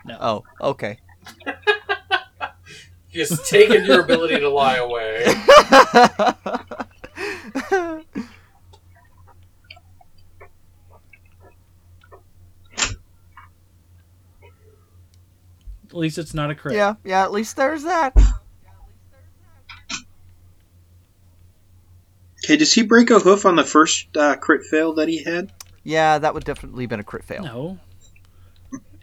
No. 0.05 0.17
Oh, 0.19 0.43
okay. 0.61 0.97
He's 3.13 3.47
taken 3.47 3.85
your 3.85 4.01
ability 4.01 4.39
to 4.39 4.49
lie 4.49 4.77
away. 4.77 5.23
At 15.93 15.99
least 15.99 16.17
it's 16.17 16.33
not 16.33 16.49
a 16.49 16.55
crit. 16.55 16.75
yeah, 16.75 16.95
yeah. 17.03 17.21
At 17.21 17.31
least 17.31 17.55
there's 17.55 17.83
that. 17.83 18.17
okay, 22.43 22.57
does 22.57 22.73
he 22.73 22.81
break 22.81 23.11
a 23.11 23.19
hoof 23.19 23.45
on 23.45 23.55
the 23.55 23.63
first 23.63 24.17
uh, 24.17 24.35
crit 24.37 24.63
fail 24.63 24.95
that 24.95 25.07
he 25.07 25.23
had? 25.23 25.51
Yeah, 25.83 26.17
that 26.17 26.33
would 26.33 26.45
definitely 26.45 26.85
have 26.85 26.89
been 26.89 26.99
a 26.99 27.03
crit 27.03 27.23
fail. 27.23 27.43
No. 27.43 27.79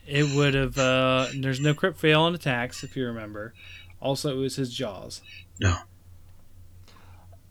It 0.04 0.34
would 0.34 0.54
have. 0.54 0.76
Uh, 0.76 1.28
there's 1.38 1.60
no 1.60 1.74
crit 1.74 1.96
fail 1.96 2.22
on 2.22 2.34
attacks, 2.34 2.82
if 2.82 2.96
you 2.96 3.06
remember. 3.06 3.54
Also, 4.00 4.32
it 4.36 4.40
was 4.40 4.56
his 4.56 4.72
jaws. 4.72 5.20
No. 5.60 5.76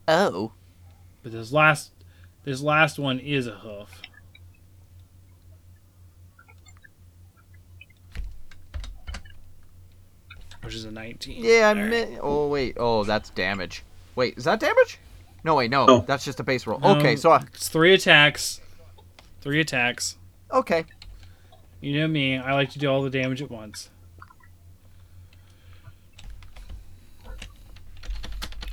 Oh, 0.08 0.52
But 1.22 1.32
this 1.32 1.52
last, 1.52 1.92
this 2.44 2.60
last 2.60 2.98
one 2.98 3.18
is 3.20 3.46
a 3.46 3.52
hoof. 3.54 3.88
Which 10.62 10.74
is 10.74 10.84
a 10.84 10.90
19. 10.90 11.42
yeah. 11.42 11.68
I 11.68 11.68
All 11.70 11.74
right. 11.76 12.10
mi- 12.10 12.18
oh 12.20 12.48
wait. 12.48 12.76
Oh, 12.78 13.04
that's 13.04 13.30
damage. 13.30 13.82
Wait, 14.14 14.36
is 14.36 14.44
that 14.44 14.60
damage? 14.60 14.98
No, 15.42 15.54
wait, 15.54 15.70
no. 15.70 15.86
No. 15.86 16.00
That's 16.06 16.24
just 16.24 16.38
a 16.40 16.42
base 16.42 16.66
roll. 16.66 16.78
No, 16.80 16.96
Okay, 16.98 17.16
so 17.16 17.30
I, 17.30 17.36
it's 17.54 17.68
three 17.68 17.94
attacks. 17.94 18.60
Three 19.40 19.60
attacks. 19.60 20.16
okay. 20.52 20.84
You 21.80 21.98
know 21.98 22.08
me, 22.08 22.36
I 22.36 22.52
like 22.52 22.68
to 22.72 22.78
do 22.78 22.88
all 22.90 23.00
the 23.02 23.08
damage 23.08 23.40
at 23.40 23.50
once. 23.50 23.88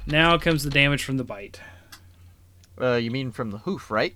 Now 0.07 0.37
comes 0.37 0.63
the 0.63 0.69
damage 0.69 1.03
from 1.03 1.17
the 1.17 1.23
bite. 1.23 1.59
Uh, 2.79 2.95
you 2.95 3.11
mean 3.11 3.31
from 3.31 3.51
the 3.51 3.57
hoof, 3.59 3.91
right? 3.91 4.15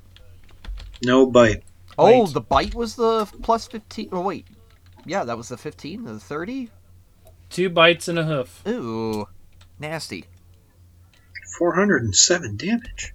No 1.03 1.26
bite. 1.26 1.63
Oh, 1.97 2.26
Bite. 2.26 2.34
the 2.34 2.41
bite 2.41 2.76
was 2.76 2.95
the 2.95 3.26
plus 3.41 3.68
fifteen. 3.68 4.09
Oh 4.11 4.22
wait, 4.22 4.47
yeah, 5.05 5.23
that 5.26 5.35
was 5.38 5.49
the 5.49 5.57
fifteen. 5.57 6.05
The 6.05 6.19
thirty. 6.19 6.69
Two 7.49 7.69
bites 7.69 8.07
and 8.07 8.18
a 8.18 8.23
hoof. 8.23 8.65
Ooh, 8.65 9.27
nasty. 9.77 10.26
407 11.57 12.55
damage. 12.55 13.13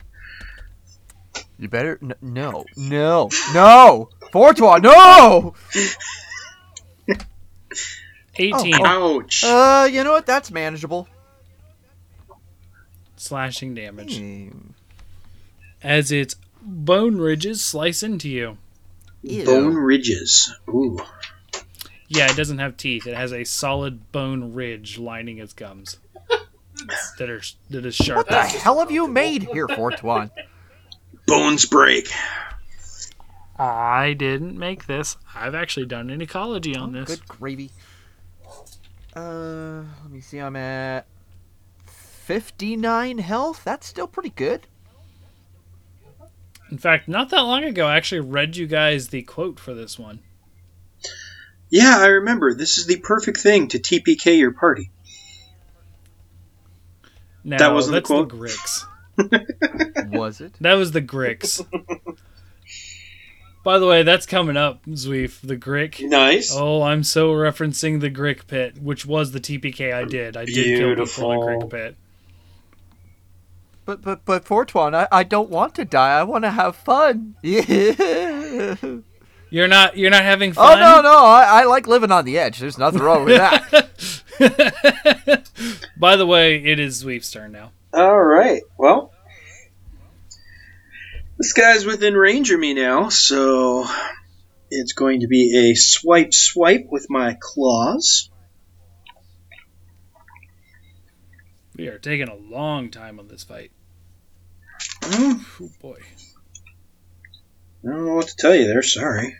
You 1.58 1.68
better 1.68 1.98
n- 2.02 2.14
no, 2.20 2.66
no, 2.76 3.30
no, 3.54 4.10
Fortois, 4.30 4.76
no. 4.76 5.54
18 8.34 8.74
Oh, 8.78 8.84
Ouch. 8.84 9.42
Uh, 9.42 9.88
you 9.90 10.04
know 10.04 10.12
what? 10.12 10.26
That's 10.26 10.50
manageable. 10.50 11.08
Slashing 13.16 13.74
damage 13.74 14.18
Hmm. 14.18 14.48
as 15.82 16.10
its 16.12 16.36
bone 16.62 17.16
ridges 17.18 17.62
slice 17.62 18.02
into 18.02 18.28
you. 18.28 18.58
Ew. 19.22 19.44
Bone 19.44 19.74
ridges. 19.74 20.52
Ooh. 20.68 20.98
Yeah, 22.08 22.30
it 22.30 22.36
doesn't 22.36 22.58
have 22.58 22.76
teeth. 22.76 23.06
It 23.06 23.14
has 23.16 23.32
a 23.32 23.44
solid 23.44 24.12
bone 24.12 24.52
ridge 24.54 24.98
lining 24.98 25.38
its 25.38 25.52
gums 25.52 25.98
that 27.18 27.28
are 27.30 27.42
that 27.70 27.84
is 27.86 27.94
sharp. 27.96 28.18
What 28.18 28.26
the 28.28 28.32
That's 28.34 28.54
hell 28.54 28.78
have 28.78 28.90
you 28.90 29.08
made 29.08 29.44
here, 29.44 29.66
Fortois? 29.66 30.28
Bones 31.26 31.66
break. 31.66 32.08
I 33.58 34.12
didn't 34.12 34.58
make 34.58 34.86
this. 34.86 35.16
I've 35.34 35.54
actually 35.54 35.86
done 35.86 36.10
an 36.10 36.20
ecology 36.20 36.76
on 36.76 36.92
this. 36.92 37.08
Good 37.08 37.26
gravy. 37.26 37.70
Uh, 39.14 39.82
let 40.02 40.10
me 40.10 40.20
see. 40.20 40.38
I'm 40.38 40.56
at 40.56 41.06
59 42.26 43.18
health. 43.18 43.62
That's 43.62 43.86
still 43.86 44.08
pretty 44.08 44.30
good. 44.30 44.66
In 46.72 46.76
fact, 46.78 47.06
not 47.06 47.30
that 47.30 47.42
long 47.42 47.62
ago, 47.62 47.86
I 47.86 47.96
actually 47.96 48.22
read 48.22 48.56
you 48.56 48.66
guys 48.66 49.08
the 49.08 49.22
quote 49.22 49.60
for 49.60 49.72
this 49.74 49.96
one. 49.96 50.18
Yeah, 51.70 51.98
I 52.00 52.06
remember. 52.08 52.52
This 52.52 52.78
is 52.78 52.86
the 52.86 52.96
perfect 52.98 53.38
thing 53.38 53.68
to 53.68 53.78
TPK 53.78 54.38
your 54.38 54.50
party. 54.50 54.90
Now, 57.44 57.58
That 57.58 57.72
wasn't 57.74 57.94
the 57.94 58.02
quote? 58.02 58.30
the 58.30 58.36
Grix. 58.36 60.10
Was 60.12 60.40
it? 60.40 60.54
That 60.60 60.74
was 60.74 60.90
the 60.90 61.00
Grix. 61.00 61.64
By 63.64 63.78
the 63.78 63.86
way, 63.86 64.02
that's 64.02 64.26
coming 64.26 64.56
up, 64.56 64.84
Zweev. 64.86 65.40
The 65.42 65.56
Grick. 65.56 66.00
Nice. 66.06 66.52
Oh, 66.54 66.82
I'm 66.82 67.02
so 67.04 67.30
referencing 67.32 68.00
the 68.00 68.10
Grick 68.10 68.46
pit, 68.48 68.78
which 68.82 69.06
was 69.06 69.30
the 69.32 69.40
TPK 69.40 69.94
I 69.94 70.04
did. 70.04 70.36
I 70.36 70.44
did 70.44 70.54
kill 70.54 70.64
people 70.64 70.72
in 70.90 70.94
Beautiful. 70.96 71.30
the 71.30 71.36
Grick 71.46 71.70
pit. 71.70 71.96
But 73.86 74.02
but 74.02 74.24
but 74.24 74.44
Fortuan, 74.44 74.94
I, 74.96 75.06
I 75.12 75.22
don't 75.22 75.48
want 75.48 75.76
to 75.76 75.84
die. 75.84 76.18
I 76.18 76.24
want 76.24 76.42
to 76.44 76.50
have 76.50 76.74
fun. 76.74 77.36
Yeah. 77.40 78.74
You're 79.50 79.68
not. 79.68 79.96
You're 79.96 80.10
not 80.10 80.24
having 80.24 80.52
fun. 80.52 80.76
Oh 80.76 80.80
no 80.80 81.00
no, 81.02 81.24
I, 81.24 81.62
I 81.62 81.64
like 81.66 81.86
living 81.86 82.10
on 82.10 82.24
the 82.24 82.36
edge. 82.36 82.58
There's 82.58 82.78
nothing 82.78 83.00
wrong 83.00 83.24
with 83.24 83.36
that. 83.38 83.78
By 85.96 86.16
the 86.16 86.26
way, 86.26 86.56
it 86.56 86.80
is 86.80 86.96
Zweev's 86.96 87.30
turn 87.30 87.52
now. 87.52 87.70
All 87.94 88.20
right. 88.20 88.62
Well, 88.76 89.12
this 91.38 91.52
guy's 91.52 91.86
within 91.86 92.14
range 92.14 92.50
of 92.50 92.58
me 92.58 92.74
now, 92.74 93.08
so 93.08 93.86
it's 94.68 94.94
going 94.94 95.20
to 95.20 95.28
be 95.28 95.70
a 95.70 95.76
swipe 95.76 96.34
swipe 96.34 96.86
with 96.90 97.06
my 97.08 97.36
claws. 97.40 98.30
We 101.76 101.86
are 101.86 101.98
taking 101.98 102.28
a 102.28 102.34
long 102.34 102.90
time 102.90 103.20
on 103.20 103.28
this 103.28 103.44
fight. 103.44 103.70
Hmm, 105.08 105.32
Oh 105.60 105.70
boy. 105.80 105.98
I 107.84 107.88
don't 107.88 108.06
know 108.06 108.14
what 108.14 108.28
to 108.28 108.36
tell 108.36 108.54
you 108.54 108.66
there. 108.66 108.82
Sorry. 108.82 109.36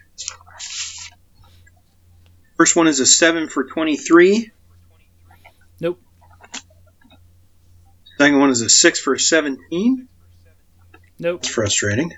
First 2.57 2.77
one 2.77 2.87
is 2.87 3.01
a 3.01 3.07
7 3.07 3.49
for 3.49 3.65
23. 3.65 4.51
Nope. 5.81 6.01
Second 8.19 8.39
one 8.39 8.51
is 8.51 8.63
a 8.63 8.71
6 8.71 9.01
for 9.01 9.19
17. 9.19 10.09
Nope. 11.19 11.41
It's 11.41 11.49
frustrating. 11.49 12.13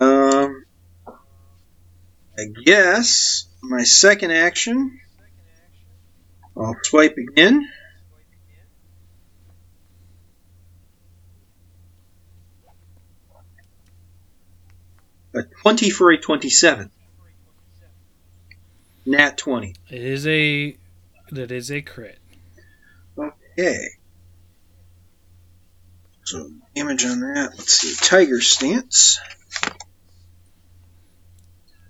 Um, 0.00 0.64
I 2.38 2.44
guess 2.64 3.46
my 3.62 3.82
second 3.84 4.30
action, 4.32 5.00
I'll 6.56 6.76
swipe 6.82 7.16
again. 7.16 7.68
A 15.34 15.42
20 15.62 15.90
for 15.90 16.10
a 16.12 16.18
27. 16.18 16.90
Nat 19.06 19.36
20. 19.38 19.74
It 19.90 20.02
is 20.02 20.26
a. 20.26 20.76
That 21.30 21.50
is 21.50 21.70
a 21.70 21.80
crit. 21.82 22.18
Okay. 23.18 23.78
So 26.24 26.50
damage 26.76 27.04
on 27.04 27.20
that. 27.20 27.52
Let's 27.56 27.72
see. 27.72 27.94
Tiger 27.96 28.40
stance. 28.40 29.18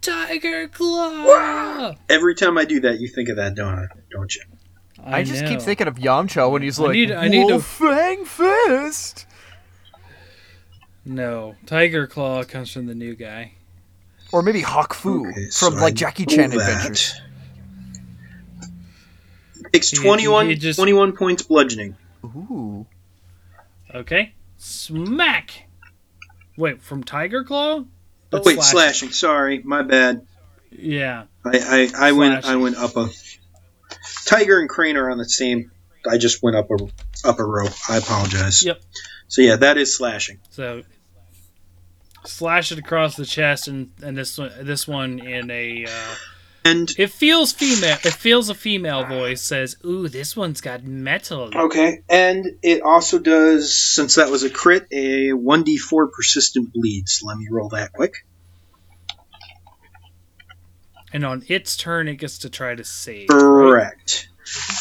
Tiger 0.00 0.68
Claw. 0.68 1.94
Every 2.08 2.34
time 2.34 2.58
I 2.58 2.64
do 2.64 2.80
that, 2.80 2.98
you 3.00 3.08
think 3.08 3.28
of 3.28 3.36
that, 3.36 3.54
don't 3.54 3.74
I? 3.74 3.86
Don't 4.10 4.34
you? 4.34 4.42
I, 5.04 5.22
just 5.22 5.46
keep 5.46 5.60
thinking 5.60 5.86
of 5.88 5.96
Yamcha 5.96 6.50
when 6.50 6.62
he's 6.62 6.78
I 6.78 6.84
like, 6.84 6.92
need- 6.92 7.10
I 7.12 7.28
need 7.28 7.48
to- 7.48 7.60
Fang 7.60 8.24
Fist. 8.24 9.26
No, 11.04 11.56
Tiger 11.66 12.06
Claw 12.06 12.44
comes 12.44 12.70
from 12.70 12.86
the 12.86 12.94
new 12.94 13.14
guy. 13.14 13.52
Or 14.32 14.42
maybe 14.42 14.60
Hak 14.60 14.94
Foo 14.94 15.28
Okay, 15.28 15.46
from 15.50 15.74
like 15.74 15.92
I 15.92 15.96
Jackie 15.96 16.26
Chan 16.26 16.50
that. 16.50 16.58
Adventures. 16.60 17.20
Takes 19.72 19.90
He- 19.90 19.96
21, 19.98 20.48
he 20.48 20.54
just- 20.54 20.78
21 20.78 21.12
points 21.16 21.42
bludgeoning. 21.42 21.96
Ooh. 22.24 22.86
Okay. 23.94 24.32
Smack. 24.58 25.68
Wait, 26.56 26.82
from 26.82 27.02
Tiger 27.04 27.44
Claw? 27.44 27.84
Oh 28.34 28.42
wait, 28.44 28.62
slashing. 28.62 29.10
Sorry, 29.10 29.60
my 29.64 29.82
bad. 29.82 30.26
Yeah. 30.70 31.24
I, 31.44 31.90
I, 31.94 32.08
I 32.08 32.12
went 32.12 32.44
I 32.46 32.56
went 32.56 32.76
up 32.76 32.96
a. 32.96 33.08
Tiger 34.24 34.58
and 34.58 34.68
Crane 34.68 34.96
are 34.96 35.10
on 35.10 35.18
the 35.18 35.28
same. 35.28 35.70
I 36.08 36.16
just 36.16 36.42
went 36.42 36.56
up 36.56 36.70
a 36.70 36.76
up 37.28 37.38
a 37.40 37.44
row. 37.44 37.66
I 37.88 37.96
apologize. 37.98 38.64
Yep. 38.64 38.80
So 39.32 39.40
yeah, 39.40 39.56
that 39.56 39.78
is 39.78 39.96
slashing. 39.96 40.40
So 40.50 40.82
slash 42.26 42.70
it 42.70 42.78
across 42.78 43.16
the 43.16 43.24
chest, 43.24 43.66
and 43.66 43.90
and 44.02 44.14
this 44.14 44.36
one 44.36 44.52
this 44.60 44.86
one 44.86 45.20
in 45.20 45.50
a. 45.50 45.86
Uh, 45.86 46.14
And 46.66 46.92
it 46.98 47.10
feels 47.10 47.50
female. 47.50 47.96
It 48.04 48.12
feels 48.12 48.50
a 48.50 48.54
female 48.54 49.06
voice 49.06 49.40
says, 49.40 49.76
"Ooh, 49.86 50.06
this 50.06 50.36
one's 50.36 50.60
got 50.60 50.84
metal." 50.84 51.50
okay, 51.56 52.02
and 52.10 52.58
it 52.62 52.82
also 52.82 53.18
does 53.18 53.74
since 53.76 54.16
that 54.16 54.30
was 54.30 54.42
a 54.42 54.50
crit 54.50 54.86
a 54.92 55.32
one 55.32 55.62
d 55.62 55.78
four 55.78 56.08
persistent 56.08 56.74
bleeds. 56.74 57.22
Let 57.24 57.38
me 57.38 57.46
roll 57.50 57.70
that 57.70 57.94
quick. 57.94 58.26
And 61.10 61.24
on 61.24 61.42
its 61.48 61.74
turn, 61.74 62.06
it 62.06 62.16
gets 62.16 62.36
to 62.40 62.50
try 62.50 62.74
to 62.74 62.84
save. 62.84 63.28
Correct. 63.28 64.28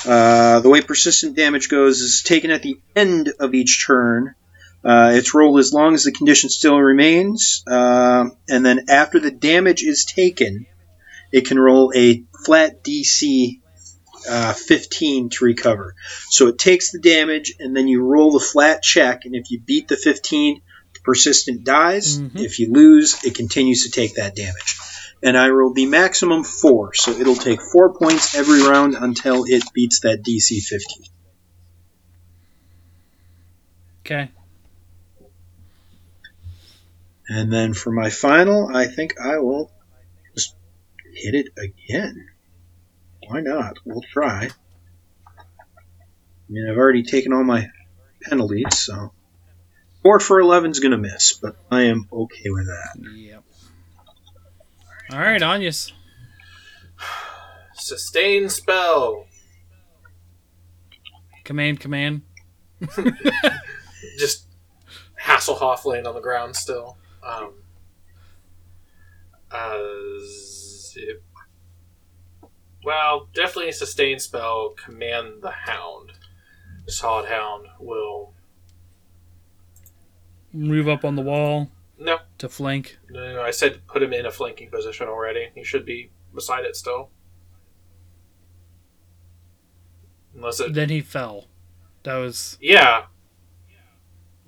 Uh, 0.05 0.59
the 0.59 0.69
way 0.69 0.81
persistent 0.81 1.37
damage 1.37 1.69
goes 1.69 2.01
is 2.01 2.21
taken 2.21 2.51
at 2.51 2.61
the 2.61 2.79
end 2.97 3.31
of 3.39 3.53
each 3.53 3.85
turn. 3.87 4.35
Uh, 4.83 5.11
it's 5.13 5.33
rolled 5.33 5.59
as 5.59 5.73
long 5.73 5.93
as 5.93 6.03
the 6.03 6.11
condition 6.11 6.49
still 6.49 6.77
remains, 6.77 7.63
uh, 7.67 8.29
and 8.49 8.65
then 8.65 8.85
after 8.89 9.19
the 9.19 9.31
damage 9.31 9.83
is 9.83 10.05
taken, 10.05 10.65
it 11.31 11.45
can 11.47 11.59
roll 11.59 11.91
a 11.95 12.23
flat 12.45 12.83
DC 12.83 13.59
uh, 14.29 14.53
15 14.53 15.29
to 15.29 15.45
recover. 15.45 15.95
So 16.29 16.47
it 16.47 16.57
takes 16.57 16.91
the 16.91 16.99
damage, 16.99 17.53
and 17.59 17.75
then 17.75 17.87
you 17.87 18.03
roll 18.03 18.31
the 18.31 18.39
flat 18.39 18.81
check, 18.81 19.25
and 19.25 19.35
if 19.35 19.51
you 19.51 19.61
beat 19.61 19.87
the 19.87 19.97
15, 19.97 20.61
the 20.93 20.99
persistent 21.01 21.63
dies. 21.63 22.19
Mhm. 22.19 22.39
If 22.39 22.59
you 22.59 22.71
lose, 22.71 23.23
it 23.23 23.35
continues 23.35 23.83
to 23.83 23.91
take 23.91 24.15
that 24.15 24.35
damage 24.35 24.77
and 25.23 25.37
I 25.37 25.49
rolled 25.49 25.75
the 25.75 25.85
maximum 25.85 26.43
four, 26.43 26.93
so 26.93 27.11
it'll 27.11 27.35
take 27.35 27.61
four 27.61 27.93
points 27.93 28.35
every 28.35 28.61
round 28.63 28.95
until 28.95 29.43
it 29.45 29.63
beats 29.73 29.99
that 30.01 30.23
DC 30.23 30.59
15. 30.59 31.03
Okay. 34.03 34.31
And 37.33 37.51
then 37.51 37.73
for 37.73 37.93
my 37.93 38.09
final, 38.09 38.75
I 38.75 38.87
think 38.87 39.15
I 39.17 39.37
will 39.37 39.71
just 40.35 40.53
hit 41.15 41.33
it 41.33 41.47
again. 41.57 42.27
Why 43.25 43.39
not? 43.39 43.77
We'll 43.85 44.01
try. 44.01 44.49
I 45.29 45.39
mean, 46.49 46.69
I've 46.69 46.75
already 46.75 47.03
taken 47.03 47.31
all 47.31 47.45
my 47.45 47.69
penalties, 48.21 48.77
so. 48.77 49.13
4 50.03 50.19
for 50.19 50.41
11 50.41 50.71
is 50.71 50.81
going 50.81 50.91
to 50.91 50.97
miss, 50.97 51.31
but 51.41 51.55
I 51.71 51.83
am 51.83 52.09
okay 52.11 52.49
with 52.49 52.65
that. 52.65 52.97
Yep. 53.15 53.43
All 55.13 55.19
right, 55.19 55.41
Anyas. 55.41 55.93
Sustain 57.75 58.49
spell. 58.49 59.25
Command, 61.45 61.79
command. 61.79 62.23
Just 64.19 64.47
Hasselhoff 65.17 65.85
laying 65.85 66.05
on 66.05 66.13
the 66.13 66.19
ground 66.19 66.57
still. 66.57 66.97
Um, 67.23 67.53
uh, 69.51 69.77
zip. 70.25 71.23
Well, 72.83 73.27
definitely 73.33 73.69
a 73.69 73.73
sustain 73.73 74.19
spell. 74.19 74.69
Command 74.83 75.41
the 75.41 75.51
hound. 75.51 76.13
Solid 76.87 77.27
hound 77.29 77.67
will. 77.79 78.33
Move 80.53 80.89
up 80.89 81.05
on 81.05 81.15
the 81.15 81.21
wall 81.21 81.71
No, 81.97 82.19
to 82.39 82.49
flank. 82.49 82.97
no, 83.09 83.35
no, 83.35 83.41
I 83.41 83.51
said 83.51 83.87
put 83.87 84.03
him 84.03 84.11
in 84.11 84.25
a 84.25 84.31
flanking 84.31 84.69
position 84.69 85.07
already. 85.07 85.49
He 85.55 85.63
should 85.63 85.85
be 85.85 86.11
beside 86.35 86.65
it 86.65 86.75
still. 86.75 87.09
Unless 90.35 90.59
it. 90.59 90.73
Then 90.73 90.89
he 90.89 91.01
fell. 91.01 91.45
That 92.03 92.15
was 92.17 92.57
Yeah. 92.59 93.05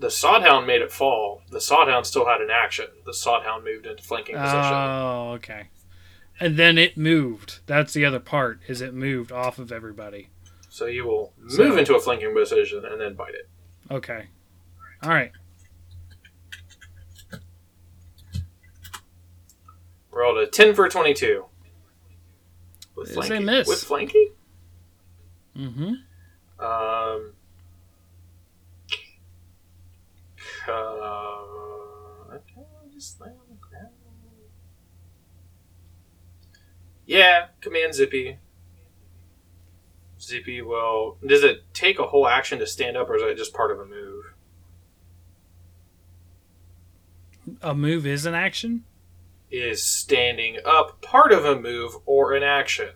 The 0.04 0.10
Sodhound 0.10 0.68
made 0.68 0.82
it 0.82 0.92
fall. 0.92 1.44
The 1.50 1.60
Sodhound 1.60 2.06
still 2.06 2.26
had 2.26 2.42
an 2.42 2.50
action. 2.52 2.88
The 3.06 3.14
Sodhound 3.14 3.64
moved 3.64 3.86
into 3.86 4.04
flanking 4.04 4.36
position. 4.36 4.60
Oh, 4.62 5.32
okay. 5.36 5.70
And 6.42 6.58
then 6.58 6.78
it 6.78 6.98
moved. 6.98 7.60
That's 7.68 7.94
the 7.94 8.04
other 8.04 8.20
part. 8.20 8.60
Is 8.68 8.82
it 8.82 8.94
moved 8.94 9.32
off 9.32 9.60
of 9.60 9.72
everybody? 9.72 10.28
So 10.68 10.88
you 10.88 11.06
will 11.06 11.32
move 11.40 11.52
So- 11.54 11.78
into 11.78 11.96
a 11.96 12.02
flanking 12.02 12.34
position 12.36 12.84
and 12.84 13.00
then 13.00 13.14
bite 13.14 13.34
it. 13.34 13.48
Okay. 13.90 14.28
All 15.04 15.10
right. 15.10 15.32
Rolled 20.12 20.38
a 20.40 20.48
10 20.48 20.76
for 20.76 20.90
22. 20.90 21.46
With 22.98 23.14
flanking. 23.14 23.46
miss. 23.46 23.70
With 23.70 23.82
flanking? 23.86 24.34
Mm-hmm. 25.56 25.94
Um, 26.62 27.33
uh, 30.68 32.38
just 32.94 33.20
lay 33.20 33.30
on 33.30 33.36
the 33.50 33.56
ground. 33.56 33.94
Yeah, 37.06 37.48
command 37.60 37.96
Zippy. 37.96 38.38
Zippy 40.22 40.62
will. 40.62 41.18
Does 41.26 41.44
it 41.44 41.74
take 41.74 42.00
a 42.00 42.08
whole 42.08 42.28
action 42.28 42.60
to 42.60 42.68
stand 42.68 42.96
up, 42.96 43.10
or 43.10 43.16
is 43.16 43.24
that 43.24 43.36
just 43.36 43.54
part 43.54 43.72
of 43.72 43.80
a 43.80 43.86
move? 43.86 44.34
A 47.62 47.76
move 47.76 48.06
is 48.06 48.26
an 48.26 48.34
action. 48.34 48.86
Is 49.52 49.84
standing 49.84 50.58
up 50.66 51.02
part 51.02 51.34
of 51.34 51.46
a 51.46 51.60
move 51.60 51.98
or 52.06 52.34
an 52.34 52.44
action? 52.44 52.92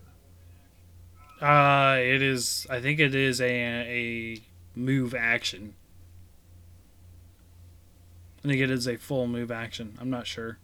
Uh, 1.41 1.97
it 1.99 2.21
is. 2.21 2.65
I 2.69 2.79
think 2.79 2.99
it 2.99 3.13
is 3.13 3.41
a 3.41 3.51
a 3.51 4.41
move 4.73 5.13
action. 5.13 5.75
I 8.47 8.51
think 8.51 8.61
it 8.61 8.71
is 8.71 8.87
a 8.87 8.95
full 8.95 9.27
move 9.27 9.51
action. 9.51 9.97
I'm 9.99 10.09
not 10.09 10.25
sure. 10.25 10.57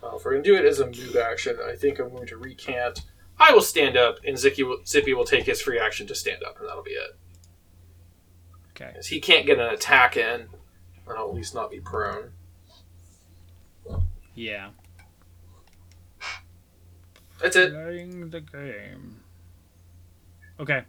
Well, 0.00 0.16
if 0.16 0.24
we're 0.24 0.30
going 0.32 0.44
to 0.44 0.48
do 0.50 0.56
it 0.56 0.64
as 0.64 0.80
a 0.80 0.86
move 0.86 1.14
action, 1.14 1.58
I 1.62 1.76
think 1.76 1.98
I'm 1.98 2.08
going 2.08 2.26
to 2.28 2.38
recant. 2.38 3.02
I 3.38 3.52
will 3.52 3.60
stand 3.60 3.98
up, 3.98 4.16
and 4.26 4.38
Zippy 4.38 4.62
will, 4.62 4.78
Zippy 4.86 5.12
will 5.12 5.26
take 5.26 5.44
his 5.44 5.60
free 5.60 5.78
action 5.78 6.06
to 6.06 6.14
stand 6.14 6.42
up, 6.42 6.58
and 6.58 6.66
that'll 6.66 6.82
be 6.82 6.92
it. 6.92 7.18
Okay. 8.70 8.92
'Cause 8.94 9.08
he 9.08 9.20
can't 9.20 9.44
get 9.44 9.58
an 9.58 9.68
attack 9.68 10.16
in, 10.16 10.48
or 11.04 11.18
at 11.18 11.34
least 11.34 11.54
not 11.54 11.70
be 11.70 11.80
prone. 11.80 12.32
Yeah. 14.34 14.70
That's 17.42 17.56
it. 17.56 17.72
Playing 17.74 18.30
the 18.30 18.40
game. 18.40 19.20
Okay. 20.58 20.82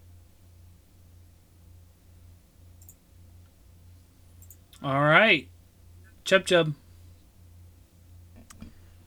All 4.81 5.01
right. 5.01 5.49
Chub 6.29 6.45
Chub. 6.45 6.75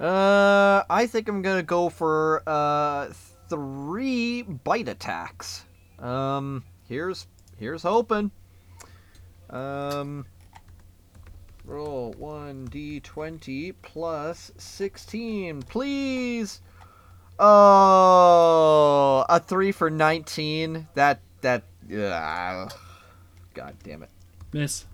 Uh, 0.01 0.83
I 0.91 1.07
think 1.07 1.29
I'm 1.29 1.41
gonna 1.41 1.63
go 1.63 1.89
for 1.89 2.43
uh 2.49 3.13
three 3.49 4.43
bite 4.43 4.89
attacks. 4.89 5.65
Um, 6.01 6.65
here's 6.89 7.29
here's 7.61 7.85
hoping. 7.85 8.33
Um, 9.51 10.27
roll 11.65 12.13
one 12.19 12.67
d20 12.67 13.73
plus 13.83 14.51
sixteen, 14.57 15.63
please. 15.63 16.61
Oh, 17.39 19.25
a 19.29 19.39
three 19.39 19.71
for 19.71 19.91
nineteen. 19.91 20.89
That 20.95 21.21
that. 21.43 21.63
Uh, 21.89 22.69
God 23.55 23.77
damn 23.85 24.03
it. 24.03 24.11
Miss. 24.53 24.87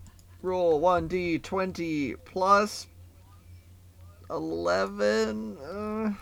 Roll 0.43 0.81
1d20 0.81 2.16
plus 2.24 2.86
11. 4.31 5.59
Uh, 5.59 6.12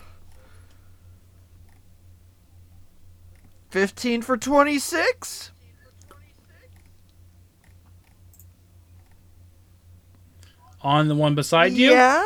15 3.71 4.23
for 4.23 4.37
26? 4.37 5.51
On 10.81 11.09
the 11.09 11.15
one 11.15 11.35
beside 11.35 11.73
you? 11.73 11.91
Yeah. 11.91 12.25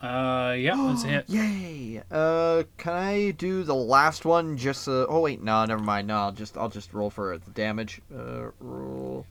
Uh, 0.00 0.54
yeah, 0.56 0.76
that's 0.88 1.04
a 1.04 1.08
hit. 1.08 1.24
Yay. 1.28 2.02
Uh, 2.10 2.62
can 2.76 2.92
I 2.92 3.30
do 3.32 3.64
the 3.64 3.74
last 3.74 4.24
one 4.24 4.56
just 4.56 4.88
uh, 4.88 5.06
oh 5.08 5.20
wait, 5.20 5.42
no, 5.42 5.64
never 5.64 5.82
mind. 5.82 6.08
No, 6.08 6.16
I'll 6.16 6.32
just 6.32 6.56
I'll 6.56 6.68
just 6.68 6.92
roll 6.94 7.10
for 7.10 7.38
the 7.38 7.50
damage. 7.50 8.00
Uh, 8.14 8.50
roll. 8.60 9.26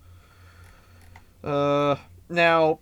Uh, 1.44 1.95
now 2.30 2.80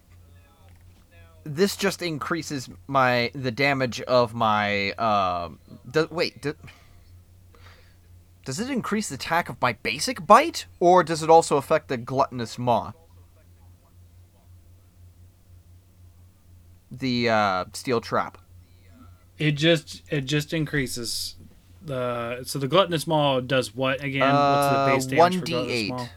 this 1.43 1.75
just 1.75 2.01
increases 2.01 2.69
my 2.87 3.31
the 3.35 3.51
damage 3.51 4.01
of 4.01 4.33
my 4.33 4.91
um 4.93 5.59
do, 5.89 6.07
wait, 6.09 6.41
do, 6.41 6.55
does 8.45 8.59
it 8.59 8.69
increase 8.69 9.09
the 9.09 9.15
attack 9.15 9.47
of 9.47 9.61
my 9.61 9.73
basic 9.73 10.25
bite 10.25 10.65
or 10.79 11.03
does 11.03 11.21
it 11.21 11.29
also 11.29 11.57
affect 11.57 11.87
the 11.87 11.97
gluttonous 11.97 12.57
maw? 12.57 12.93
The 16.91 17.29
uh 17.29 17.65
steel 17.73 18.01
trap. 18.01 18.37
It 19.37 19.51
just 19.53 20.01
it 20.09 20.21
just 20.21 20.53
increases 20.53 21.35
the 21.81 22.43
so 22.43 22.57
the 22.59 22.67
gluttonous 22.67 23.05
maw 23.05 23.39
does 23.41 23.75
what 23.75 24.03
again? 24.03 24.21
What's 24.33 24.67
the 24.67 24.77
Uh, 24.77 24.85
base 24.87 25.05
damage 25.05 25.39
for 25.39 25.45
gluttonous 25.45 25.69
1d8. 25.81 25.89
maw? 25.89 26.07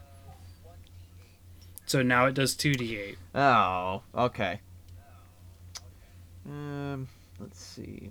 So 1.86 2.02
now 2.02 2.26
it 2.26 2.34
does 2.34 2.54
two 2.54 2.74
d 2.74 2.96
eight. 2.96 3.18
Oh, 3.34 4.02
okay. 4.14 4.60
Um, 6.46 7.08
let's 7.40 7.60
see. 7.60 8.10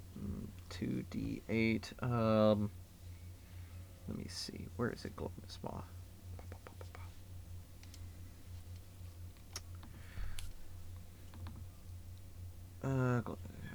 Two 0.69 1.03
D 1.09 1.41
eight. 1.49 1.93
Um, 2.01 2.69
let 4.07 4.17
me 4.17 4.25
see. 4.27 4.65
Where 4.75 4.89
is 4.89 5.05
it? 5.05 5.15
Gluttonous 5.15 5.57
maw. 5.63 5.81
Uh, 12.83 13.21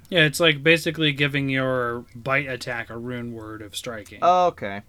Yeah, 0.09 0.25
it's 0.25 0.39
like 0.39 0.63
basically 0.63 1.11
giving 1.11 1.49
your 1.49 2.05
bite 2.15 2.47
attack 2.47 2.89
a 2.89 2.97
rune 2.97 3.33
word 3.33 3.61
of 3.61 3.75
striking. 3.75 4.19
okay. 4.23 4.81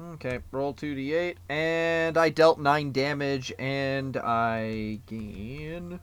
Okay, 0.00 0.38
roll 0.52 0.74
2d8, 0.74 1.34
and 1.48 2.16
I 2.16 2.28
dealt 2.28 2.60
9 2.60 2.92
damage, 2.92 3.52
and 3.58 4.16
I 4.16 5.00
gain. 5.06 5.98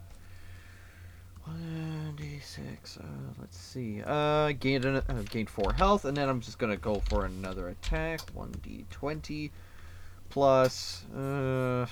1d6, 1.48 3.00
uh, 3.00 3.04
let's 3.40 3.58
see. 3.58 4.02
Uh, 4.06 4.52
gained, 4.60 4.84
an, 4.84 4.98
uh, 4.98 5.24
gained 5.30 5.50
4 5.50 5.74
health, 5.74 6.04
and 6.04 6.18
then 6.18 6.28
I'm 6.28 6.42
just 6.42 6.60
gonna 6.60 6.76
go 6.76 7.02
for 7.10 7.24
another 7.26 7.70
attack. 7.70 8.20
1d20 8.36 9.52
plus. 10.30 11.06
Uh, 11.16 11.86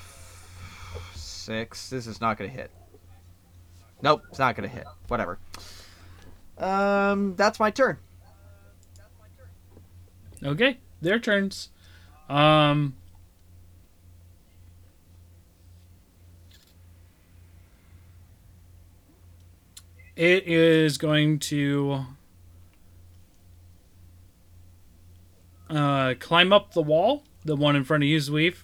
6. 1.13 1.89
This 1.89 2.05
is 2.07 2.19
not 2.19 2.37
gonna 2.37 2.49
hit. 2.49 2.71
Nope, 4.03 4.23
it's 4.29 4.37
not 4.37 4.55
gonna 4.55 4.67
hit. 4.67 4.85
Whatever. 5.07 5.39
Um, 6.57 7.35
that's 7.35 7.59
my 7.59 7.71
turn. 7.71 7.97
Okay, 10.43 10.77
their 11.01 11.19
turns. 11.19 11.69
Um 12.29 12.95
It 20.15 20.47
is 20.47 20.99
going 20.99 21.39
to 21.39 22.05
uh, 25.71 26.13
climb 26.19 26.53
up 26.53 26.73
the 26.73 26.83
wall, 26.83 27.23
the 27.43 27.55
one 27.55 27.75
in 27.75 27.83
front 27.83 28.03
of 28.03 28.09
you, 28.09 28.17
Zweev. 28.19 28.57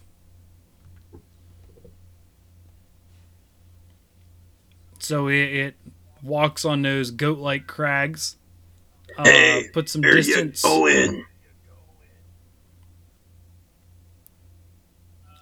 So 5.00 5.28
it, 5.30 5.36
it 5.36 5.76
walks 6.24 6.66
on 6.66 6.82
those 6.84 7.12
goat-like 7.12 7.68
crags. 7.68 8.38
Uh, 9.18 9.62
Hey, 9.62 9.70
put 9.74 9.90
some 9.90 10.04
There 10.04 10.10
distance. 10.10 10.62
you 10.62 10.70
go 10.70 10.88
in. 10.88 11.26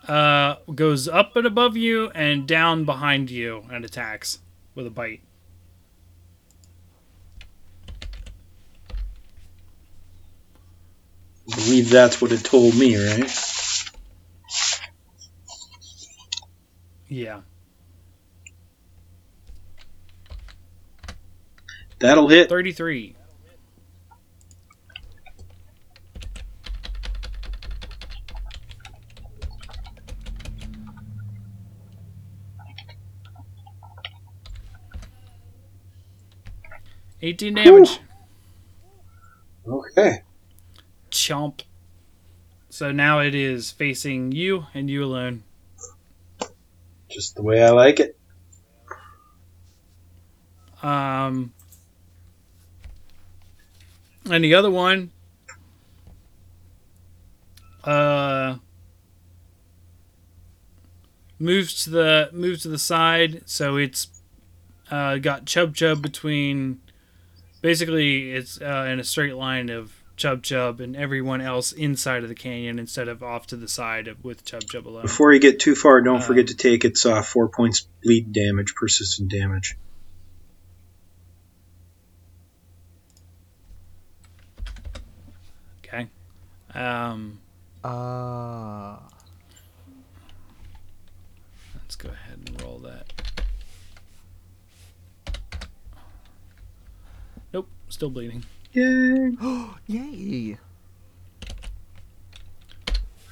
uh, 0.08 0.56
goes 0.76 1.08
up 1.08 1.36
and 1.36 1.46
above 1.48 1.78
you 1.78 2.10
and 2.12 2.48
down 2.48 2.86
behind 2.86 3.30
you 3.32 3.66
and 3.72 3.86
attacks 3.86 4.40
with 4.76 4.88
a 4.88 4.92
bite. 4.92 5.22
I 11.52 11.56
believe 11.56 11.90
that's 11.90 12.22
what 12.22 12.32
it 12.32 12.44
told 12.44 12.76
me, 12.78 12.96
right? 12.98 13.32
Yeah. 17.08 17.42
That'll 22.00 22.28
hit. 22.28 22.50
33. 22.50 23.16
Eighteen 37.20 37.56
damage. 37.56 38.00
Okay. 39.68 40.22
Chomp. 41.10 41.62
So 42.70 42.92
now 42.92 43.20
it 43.22 43.34
is 43.34 43.72
facing 43.72 44.32
you 44.32 44.68
and 44.74 44.88
you 44.90 45.04
alone. 45.04 45.44
Just 47.10 47.36
the 47.36 47.42
way 47.42 47.64
I 47.64 47.72
like 47.72 48.00
it. 48.00 48.18
Um, 50.84 51.54
And 54.30 54.44
the 54.44 54.54
other 54.56 54.70
one, 54.70 55.12
uh, 57.84 58.58
moves 61.40 61.84
to 61.86 61.90
the 61.90 62.30
moves 62.34 62.64
to 62.64 62.68
the 62.68 62.80
side, 62.80 63.44
so 63.46 63.78
it's 63.78 64.08
uh, 64.92 65.18
got 65.18 65.46
Chub 65.46 65.76
Chub 65.76 66.02
between. 66.02 66.82
Basically, 67.62 68.32
it's 68.32 68.62
uh, 68.62 68.88
in 68.90 69.00
a 69.00 69.04
straight 69.04 69.36
line 69.36 69.70
of 69.70 69.94
Chub 70.16 70.44
Chub 70.44 70.80
and 70.80 70.96
everyone 70.96 71.42
else 71.42 71.72
inside 71.72 72.24
of 72.24 72.30
the 72.30 72.36
canyon 72.36 72.80
instead 72.80 73.08
of 73.08 73.24
off 73.24 73.48
to 73.48 73.56
the 73.56 73.68
side 73.68 74.08
of, 74.08 74.24
with 74.24 74.44
Chub 74.46 74.64
Chub 74.64 74.88
alone. 74.88 75.04
Before 75.04 75.34
you 75.34 75.40
get 75.40 75.60
too 75.60 75.74
far, 75.76 76.02
don't 76.02 76.18
Uh, 76.18 76.22
forget 76.22 76.48
to 76.48 76.56
take 76.56 76.86
its 76.86 77.06
uh, 77.06 77.22
four 77.22 77.50
points 77.50 77.88
bleed 78.04 78.34
damage, 78.34 78.74
persistent 78.76 79.32
damage. 79.32 79.76
Okay. 85.86 86.08
Um, 86.78 87.40
Uh, 87.84 88.98
let's 91.74 91.96
go 91.96 92.10
ahead 92.10 92.38
and 92.46 92.62
roll 92.62 92.78
that. 92.80 93.14
Nope, 97.54 97.68
still 97.90 98.10
bleeding. 98.10 98.44
Yay! 98.74 99.32
yay. 99.88 100.58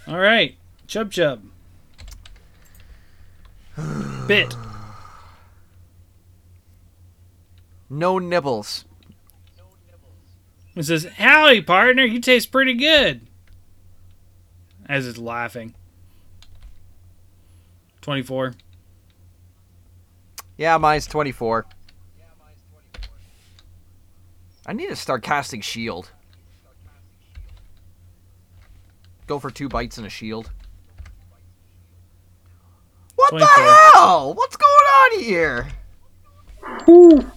All 0.07 0.19
right, 0.19 0.55
Chub 0.88 1.11
Chub. 1.11 1.43
Bit. 4.27 4.55
No 7.89 8.17
nibbles. 8.17 8.85
It 10.76 10.84
says, 10.84 11.05
"Howdy, 11.05 11.61
partner. 11.61 12.03
You 12.03 12.19
taste 12.19 12.51
pretty 12.51 12.73
good." 12.73 13.27
As 14.88 15.07
it's 15.07 15.18
laughing. 15.18 15.74
Twenty-four. 18.02 18.53
Yeah, 20.57 20.78
mine's 20.78 21.06
24. 21.07 21.66
I 24.68 24.74
need 24.74 24.88
to 24.88 24.95
start 24.95 25.22
casting 25.22 25.62
shield. 25.62 26.12
Go 29.28 29.38
for 29.40 29.52
two 29.52 29.68
bites 29.68 29.98
and 29.98 30.07
a 30.07 30.10
shield. 30.10 30.52
What 33.16 33.30
24. 33.32 33.48
the 33.48 33.90
hell? 33.94 34.34
What's 34.34 34.56
going 34.56 34.70
on 34.72 35.20
here? 35.20 35.68
Whew. 36.86 37.32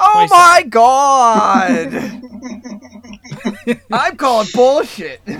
Oh 0.00 0.26
27. 0.26 0.28
my 0.30 0.62
god! 0.68 2.22
I'm 3.92 4.16
calling 4.16 4.48
bullshit. 4.54 5.20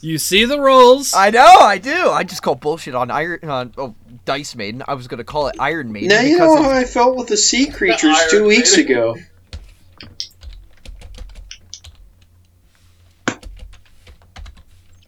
You 0.00 0.18
see 0.18 0.44
the 0.44 0.60
rules. 0.60 1.14
I 1.14 1.30
know, 1.30 1.40
I 1.42 1.78
do. 1.78 2.10
I 2.10 2.22
just 2.22 2.42
call 2.42 2.54
bullshit 2.54 2.94
on 2.94 3.10
Iron 3.10 3.38
on 3.44 3.72
oh, 3.78 3.94
Dice 4.26 4.54
Maiden. 4.54 4.82
I 4.86 4.92
was 4.92 5.08
gonna 5.08 5.24
call 5.24 5.46
it 5.48 5.56
Iron 5.58 5.90
Maiden 5.90 6.10
Now 6.10 6.20
you 6.20 6.36
know 6.36 6.62
how 6.62 6.70
I 6.70 6.84
felt 6.84 7.16
with 7.16 7.28
the 7.28 7.36
sea 7.38 7.66
creatures 7.66 8.14
Iron 8.14 8.30
two 8.30 8.44
weeks 8.44 8.76
Maiden. 8.76 8.92
ago. 8.92 9.16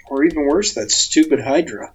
Or 0.08 0.24
even 0.24 0.46
worse, 0.46 0.74
that 0.74 0.90
stupid 0.90 1.40
Hydra. 1.40 1.92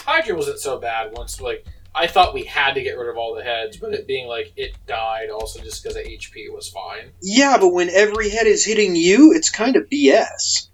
Hydra 0.00 0.36
wasn't 0.36 0.58
so 0.58 0.78
bad 0.78 1.12
once, 1.12 1.40
like, 1.40 1.64
I 1.98 2.06
thought 2.08 2.34
we 2.34 2.44
had 2.44 2.74
to 2.74 2.82
get 2.82 2.98
rid 2.98 3.08
of 3.08 3.16
all 3.16 3.34
the 3.34 3.42
heads, 3.42 3.78
but 3.78 3.94
it 3.94 4.06
being 4.06 4.28
like 4.28 4.52
it 4.56 4.74
died 4.86 5.30
also 5.30 5.60
just 5.62 5.82
because 5.82 5.94
the 5.96 6.02
HP 6.02 6.52
was 6.54 6.68
fine. 6.68 7.10
Yeah, 7.22 7.56
but 7.58 7.70
when 7.70 7.88
every 7.88 8.28
head 8.28 8.46
is 8.46 8.64
hitting 8.66 8.94
you, 8.94 9.32
it's 9.34 9.48
kind 9.48 9.76
of 9.76 9.88
BS. 9.88 10.68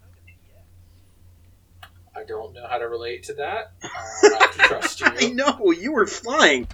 I 2.14 2.24
don't 2.24 2.52
know 2.54 2.66
how 2.68 2.78
to 2.78 2.88
relate 2.88 3.24
to 3.24 3.34
that. 3.34 3.72
Uh, 4.24 4.28
I 4.28 4.38
have 4.40 4.52
to 4.52 4.58
trust 4.58 5.02
I 5.06 5.18
you. 5.20 5.34
know, 5.34 5.70
you 5.72 5.92
were 5.92 6.06
flying. 6.06 6.68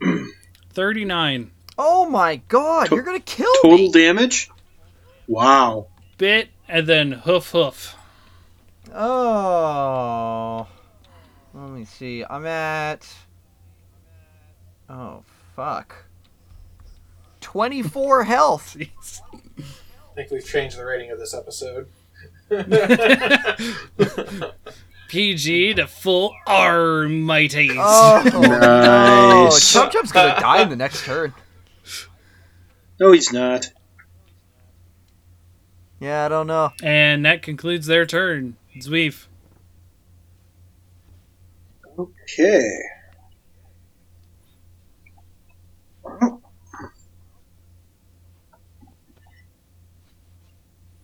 Thirty-nine. 0.70 1.50
Oh 1.76 2.08
my 2.08 2.36
god, 2.36 2.86
To- 2.88 2.94
you're 2.94 3.04
gonna 3.04 3.18
kill 3.20 3.50
me! 3.52 3.58
Total 3.62 3.78
me. 3.86 3.92
damage? 3.92 4.50
Wow. 5.26 5.88
Bit 6.18 6.48
and 6.68 6.86
then 6.86 7.12
hoof 7.12 7.50
hoof. 7.50 7.94
Oh. 8.94 10.66
Let 11.54 11.70
me 11.70 11.84
see. 11.84 12.24
I'm 12.28 12.46
at. 12.46 13.06
Oh, 14.88 15.22
fuck. 15.54 16.04
24 17.40 18.24
health. 18.24 18.76
Jeez. 18.78 19.20
I 19.30 20.14
think 20.14 20.30
we've 20.30 20.46
changed 20.46 20.78
the 20.78 20.84
rating 20.84 21.10
of 21.10 21.18
this 21.18 21.34
episode. 21.34 21.88
PG 25.08 25.74
to 25.74 25.86
full 25.86 26.34
R 26.46 27.04
mighties. 27.06 27.76
Oh, 27.78 28.22
no. 28.32 29.44
Nice. 29.44 29.72
Chub 29.72 29.92
Chub's 29.92 30.12
gonna 30.12 30.38
die 30.40 30.62
in 30.62 30.70
the 30.70 30.76
next 30.76 31.04
turn. 31.04 31.34
No, 32.98 33.12
he's 33.12 33.32
not. 33.32 33.70
Yeah, 36.00 36.26
I 36.26 36.28
don't 36.28 36.46
know. 36.46 36.72
And 36.82 37.24
that 37.24 37.42
concludes 37.42 37.86
their 37.86 38.06
turn. 38.06 38.56
Zweev. 38.76 39.26
Okay. 41.98 42.70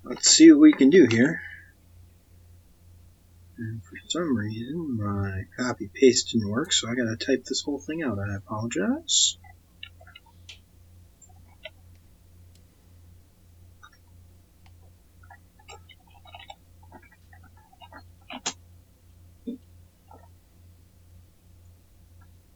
Let's 0.06 0.28
see 0.28 0.52
what 0.52 0.60
we 0.60 0.72
can 0.74 0.90
do 0.90 1.06
here. 1.10 1.40
And 3.56 3.82
for 3.82 3.96
some 4.08 4.36
reason, 4.36 4.98
my 4.98 5.44
copy 5.56 5.88
paste 5.92 6.32
didn't 6.32 6.50
work, 6.50 6.74
so 6.74 6.90
I 6.90 6.94
gotta 6.94 7.16
type 7.16 7.44
this 7.44 7.62
whole 7.62 7.78
thing 7.78 8.02
out. 8.02 8.18
I 8.18 8.34
apologize. 8.34 9.38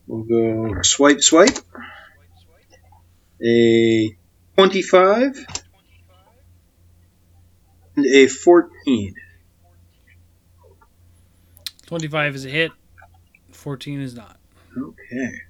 We'll 0.07 0.25
go 0.25 0.83
swipe, 0.83 1.23
swipe. 1.23 1.59
A 3.43 4.17
25 4.57 5.47
and 5.47 5.58
a 8.07 8.27
14. 8.27 9.15
25 11.87 12.35
is 12.35 12.45
a 12.45 12.49
hit. 12.51 12.73
14 13.53 14.01
is 14.01 14.15
not. 14.15 14.39
Okay. 14.77 15.43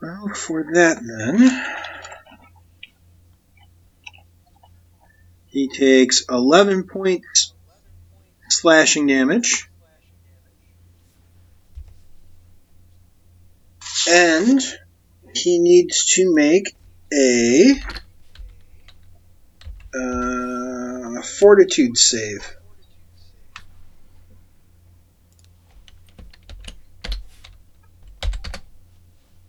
Well, 0.00 0.28
for 0.28 0.62
that 0.74 0.98
then, 1.02 1.64
he 5.46 5.68
takes 5.68 6.24
11 6.28 6.84
points 6.84 7.52
slashing 8.48 9.08
damage. 9.08 9.68
And 14.08 14.60
he 15.38 15.58
needs 15.58 16.04
to 16.14 16.32
make 16.34 16.64
a 17.12 17.74
uh, 19.94 21.22
fortitude 21.22 21.96
save. 21.96 22.46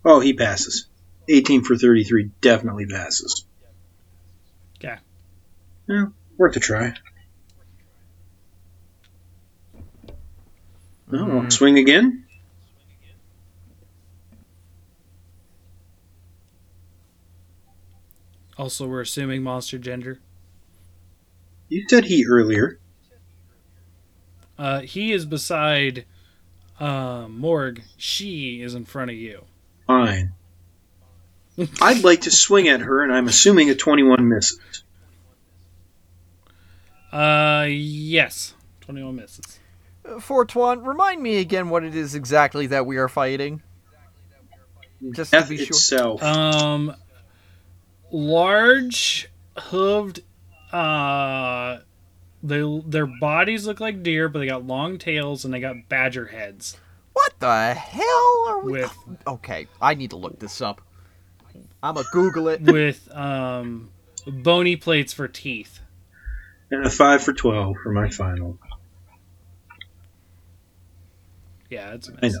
Oh, 0.04 0.20
he 0.20 0.32
passes. 0.34 0.88
18 1.28 1.62
for 1.62 1.76
33 1.76 2.30
definitely 2.40 2.86
passes. 2.86 3.44
Okay. 4.82 4.96
Yeah, 5.88 6.06
worth 6.38 6.56
a 6.56 6.60
try. 6.60 6.94
Oh, 11.12 11.26
well, 11.26 11.42
Mhm. 11.42 11.52
swing 11.52 11.78
again. 11.78 12.24
Also, 18.60 18.86
we're 18.86 19.00
assuming 19.00 19.42
monster 19.42 19.78
gender. 19.78 20.20
You 21.70 21.86
said 21.88 22.04
he 22.04 22.26
earlier. 22.28 22.78
Uh, 24.58 24.80
he 24.80 25.12
is 25.12 25.24
beside 25.24 26.04
uh, 26.78 27.26
Morg. 27.26 27.80
She 27.96 28.60
is 28.60 28.74
in 28.74 28.84
front 28.84 29.12
of 29.12 29.16
you. 29.16 29.46
Fine. 29.86 30.34
I'd 31.80 32.04
like 32.04 32.20
to 32.22 32.30
swing 32.30 32.68
at 32.68 32.80
her, 32.80 33.02
and 33.02 33.10
I'm 33.10 33.28
assuming 33.28 33.70
a 33.70 33.74
21 33.74 34.28
misses. 34.28 34.84
Uh, 37.10 37.66
yes. 37.66 38.52
21 38.82 39.16
misses. 39.16 39.58
Uh, 40.04 40.20
Fortuan, 40.20 40.84
remind 40.84 41.22
me 41.22 41.38
again 41.38 41.70
what 41.70 41.82
it 41.82 41.94
is 41.94 42.14
exactly 42.14 42.66
that 42.66 42.84
we 42.84 42.98
are 42.98 43.08
fighting. 43.08 43.62
Just 45.12 45.30
to 45.30 45.38
Death 45.38 45.48
be 45.48 45.56
sure. 45.56 45.68
itself. 45.68 46.22
Um, 46.22 46.94
large 48.12 49.28
hooved. 49.56 50.20
Uh, 50.72 51.80
they 52.42 52.62
their 52.86 53.06
bodies 53.06 53.66
look 53.66 53.80
like 53.80 54.02
deer, 54.02 54.28
but 54.28 54.38
they 54.40 54.46
got 54.46 54.66
long 54.66 54.98
tails 54.98 55.44
and 55.44 55.52
they 55.52 55.60
got 55.60 55.88
badger 55.88 56.26
heads. 56.26 56.78
What 57.12 57.32
the 57.40 57.74
hell 57.74 58.46
are 58.48 58.60
we? 58.60 58.72
With 58.72 58.96
Okay, 59.26 59.66
I 59.80 59.94
need 59.94 60.10
to 60.10 60.16
look 60.16 60.38
this 60.38 60.60
up. 60.60 60.80
I'm 61.82 61.94
gonna 61.94 62.06
Google 62.12 62.48
it. 62.48 62.60
with 62.62 63.10
um 63.14 63.90
bony 64.26 64.76
plates 64.76 65.12
for 65.12 65.26
teeth. 65.28 65.80
and 66.70 66.84
a 66.86 66.90
five 66.90 67.22
for 67.22 67.32
twelve 67.32 67.76
for 67.82 67.90
my 67.92 68.08
final. 68.10 68.58
Yeah, 71.68 71.94
it's 71.94 72.08
a 72.08 72.12
I 72.12 72.18
mess. 72.22 72.34
know. 72.34 72.40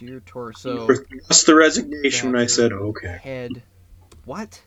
Deer 0.00 0.20
torso, 0.20 0.86
That's 1.28 1.44
the 1.44 1.54
resignation 1.54 2.32
when 2.32 2.40
I 2.40 2.46
said 2.46 2.72
okay. 2.72 3.20
head. 3.22 3.62
What? 4.24 4.62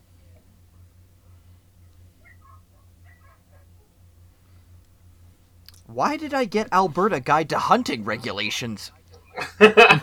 Why 5.87 6.17
did 6.17 6.35
I 6.35 6.45
get 6.45 6.67
Alberta 6.71 7.19
Guide 7.19 7.49
to 7.49 7.57
Hunting 7.57 8.05
regulations? 8.05 8.91
I 9.59 9.97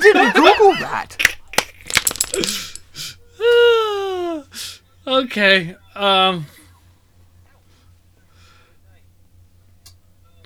didn't 0.00 0.32
Google 0.32 0.72
that. 0.80 1.18
okay. 5.06 5.76
Um. 5.94 6.46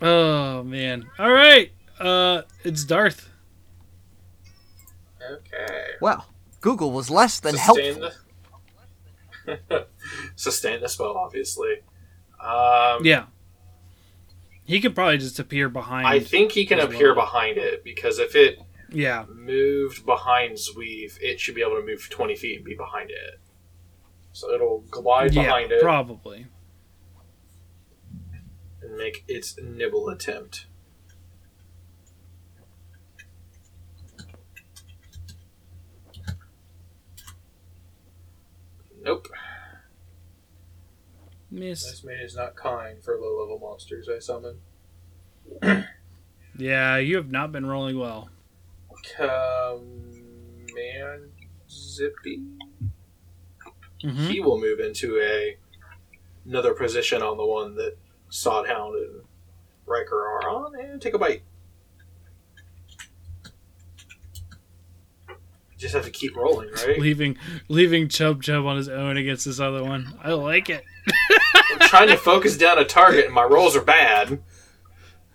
Oh 0.02 0.64
man. 0.64 1.06
All 1.20 1.32
right. 1.32 1.70
Uh, 2.01 2.43
it's 2.65 2.85
Darth. 2.85 3.29
Okay. 5.31 5.85
Well, 6.01 6.27
Google 6.61 6.93
was 6.93 7.11
less 7.11 7.41
than 7.41 7.57
Sustain 7.57 8.01
helpful. 8.01 8.11
the 9.69 9.87
sustain 10.37 10.81
the 10.81 10.89
spell, 10.89 11.16
obviously. 11.16 11.83
Um, 12.41 13.05
Yeah. 13.05 13.27
He 14.65 14.81
could 14.81 14.95
probably 14.95 15.16
just 15.19 15.39
appear 15.39 15.69
behind. 15.70 16.07
I 16.07 16.20
think 16.20 16.53
he 16.53 16.66
can 16.66 16.79
appear 16.79 17.15
well. 17.15 17.25
behind 17.25 17.57
it 17.57 17.83
because 17.83 18.19
if 18.19 18.35
it 18.37 18.59
Yeah. 18.91 19.25
moved 19.35 20.05
behind 20.05 20.57
Zweev, 20.57 21.19
it 21.23 21.41
should 21.41 21.55
be 21.55 21.62
able 21.62 21.77
to 21.81 21.87
move 21.87 22.09
twenty 22.11 22.37
feet 22.37 22.57
and 22.57 22.65
be 22.65 22.75
behind 22.75 23.11
it. 23.11 23.41
So 24.33 24.53
it'll 24.53 24.81
glide 24.91 25.35
Yeah. 25.35 25.45
behind 25.45 25.73
it 25.73 25.81
Probably. 25.81 26.47
and 28.83 28.97
make 28.97 29.25
its 29.27 29.59
nibble 29.59 30.09
attempt. 30.11 30.66
Nope. 39.09 39.28
Miss. 41.51 41.82
This 41.90 42.05
mate 42.05 42.20
is 42.20 42.36
not 42.36 42.56
kind 42.56 43.02
for 43.02 43.16
low 43.18 43.40
level 43.40 43.59
monsters 43.59 44.06
I 44.06 44.18
summon. 44.18 44.59
Yeah, 46.60 46.97
you 46.97 47.14
have 47.16 47.30
not 47.30 47.52
been 47.52 47.64
rolling 47.64 47.97
well. 48.01 48.30
Command 49.16 49.86
Zippy. 51.70 52.43
Mhm. 54.02 54.28
He 54.28 54.40
will 54.40 54.60
move 54.60 54.80
into 54.80 55.20
a 55.20 55.56
another 56.44 56.74
position 56.74 57.22
on 57.22 57.36
the 57.36 57.47
one 57.47 57.76
that 57.76 57.97
Sodhound 58.28 58.97
and 58.97 59.22
Riker 59.86 60.16
are 60.16 60.48
on 60.48 60.74
and 60.80 61.01
take 61.01 61.14
a 61.14 61.18
bite. 61.18 61.43
Just 65.79 65.95
have 65.95 66.05
to 66.05 66.11
keep 66.11 66.37
rolling, 66.37 66.71
right? 66.73 66.99
Leaving, 66.99 67.39
leaving 67.69 68.09
Chub 68.09 68.43
Chub 68.43 68.67
on 68.67 68.77
his 68.77 68.89
own 68.89 69.17
against 69.17 69.45
this 69.47 69.61
other 69.61 69.83
one. 69.83 70.19
I 70.23 70.33
like 70.33 70.69
it. 70.69 70.85
I'm 71.71 71.79
trying 71.89 72.09
to 72.09 72.17
focus 72.17 72.59
down 72.59 72.79
a 72.79 72.85
target 72.85 73.27
and 73.27 73.35
my 73.35 73.45
rolls 73.45 73.77
are 73.77 73.83
bad. 73.83 74.43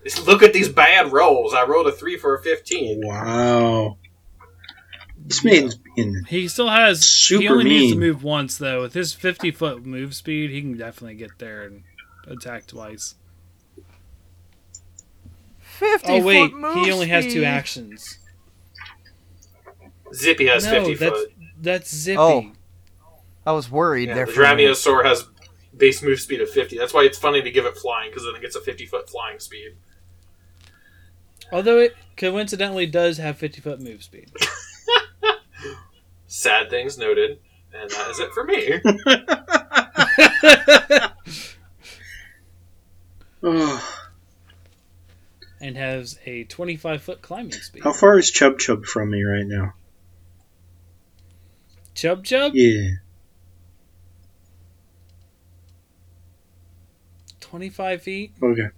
Just 0.03 0.27
look 0.27 0.43
at 0.43 0.51
these 0.51 0.67
bad 0.67 1.13
rolls. 1.13 1.53
I 1.53 1.63
rolled 1.63 1.87
a 1.87 1.93
3 1.93 2.17
for 2.17 2.35
a 2.35 2.41
15. 2.41 3.01
Wow. 3.05 3.97
This 5.25 5.43
man's 5.43 5.75
being 5.75 6.23
He 6.27 6.47
still 6.49 6.69
has. 6.69 7.07
Super 7.07 7.41
he 7.41 7.47
Super 7.47 7.53
only 7.53 7.69
needs 7.69 7.93
to 7.93 7.99
move 7.99 8.23
once 8.23 8.57
though. 8.57 8.81
With 8.81 8.93
his 8.93 9.13
fifty 9.13 9.51
foot 9.51 9.85
move 9.85 10.13
speed, 10.13 10.49
he 10.49 10.59
can 10.61 10.77
definitely 10.77 11.15
get 11.15 11.39
there 11.39 11.63
and 11.63 11.83
attack 12.27 12.67
twice. 12.67 13.15
50 15.61 16.07
Oh 16.07 16.21
wait, 16.21 16.51
foot 16.51 16.59
move 16.59 16.85
he 16.85 16.91
only 16.91 17.07
has 17.07 17.31
two 17.31 17.45
actions. 17.45 18.19
Zippy 20.13 20.47
has 20.47 20.65
no, 20.65 20.71
50 20.85 20.95
that's 20.95 21.11
foot. 21.19 21.33
that's 21.61 21.95
Zippy. 21.95 22.17
Oh. 22.19 22.51
I 23.45 23.51
was 23.51 23.69
worried 23.69 24.09
Yeah, 24.09 24.15
there 24.15 24.25
the 24.25 24.31
for. 24.31 24.41
Dramiosaur 24.41 25.03
has 25.05 25.25
base 25.75 26.01
move 26.01 26.19
speed 26.19 26.39
of 26.41 26.49
50. 26.49 26.77
That's 26.77 26.93
why 26.93 27.03
it's 27.03 27.17
funny 27.17 27.41
to 27.41 27.51
give 27.51 27.65
it 27.65 27.77
flying, 27.77 28.09
because 28.09 28.23
then 28.23 28.35
it 28.35 28.41
gets 28.41 28.55
a 28.55 28.61
50 28.61 28.85
foot 28.85 29.09
flying 29.09 29.39
speed. 29.39 29.75
Although 31.51 31.77
it 31.79 31.95
coincidentally 32.17 32.87
does 32.87 33.17
have 33.17 33.37
fifty 33.37 33.61
foot 33.61 33.79
move 33.79 34.01
speed. 34.03 34.31
Sad 36.27 36.69
things 36.71 36.97
noted. 36.97 37.39
And 37.75 37.89
that 37.91 38.09
is 38.09 38.19
it 38.19 38.31
for 38.33 38.43
me. 38.43 38.79
And 45.61 45.77
has 45.77 46.19
a 46.25 46.43
twenty 46.45 46.75
five 46.75 47.01
foot 47.01 47.21
climbing 47.21 47.53
speed. 47.53 47.83
how 47.83 47.93
far 47.93 48.17
is 48.17 48.29
Chub 48.29 48.59
Chub 48.59 48.83
from 48.85 49.09
me 49.09 49.23
right 49.23 49.45
now? 49.45 49.73
Chub 51.93 52.23
Chub, 52.23 52.53
Yeah. 52.55 52.95
twenty 57.39 57.69
five 57.69 58.01
feet. 58.01 58.33
Okay. 58.41 58.69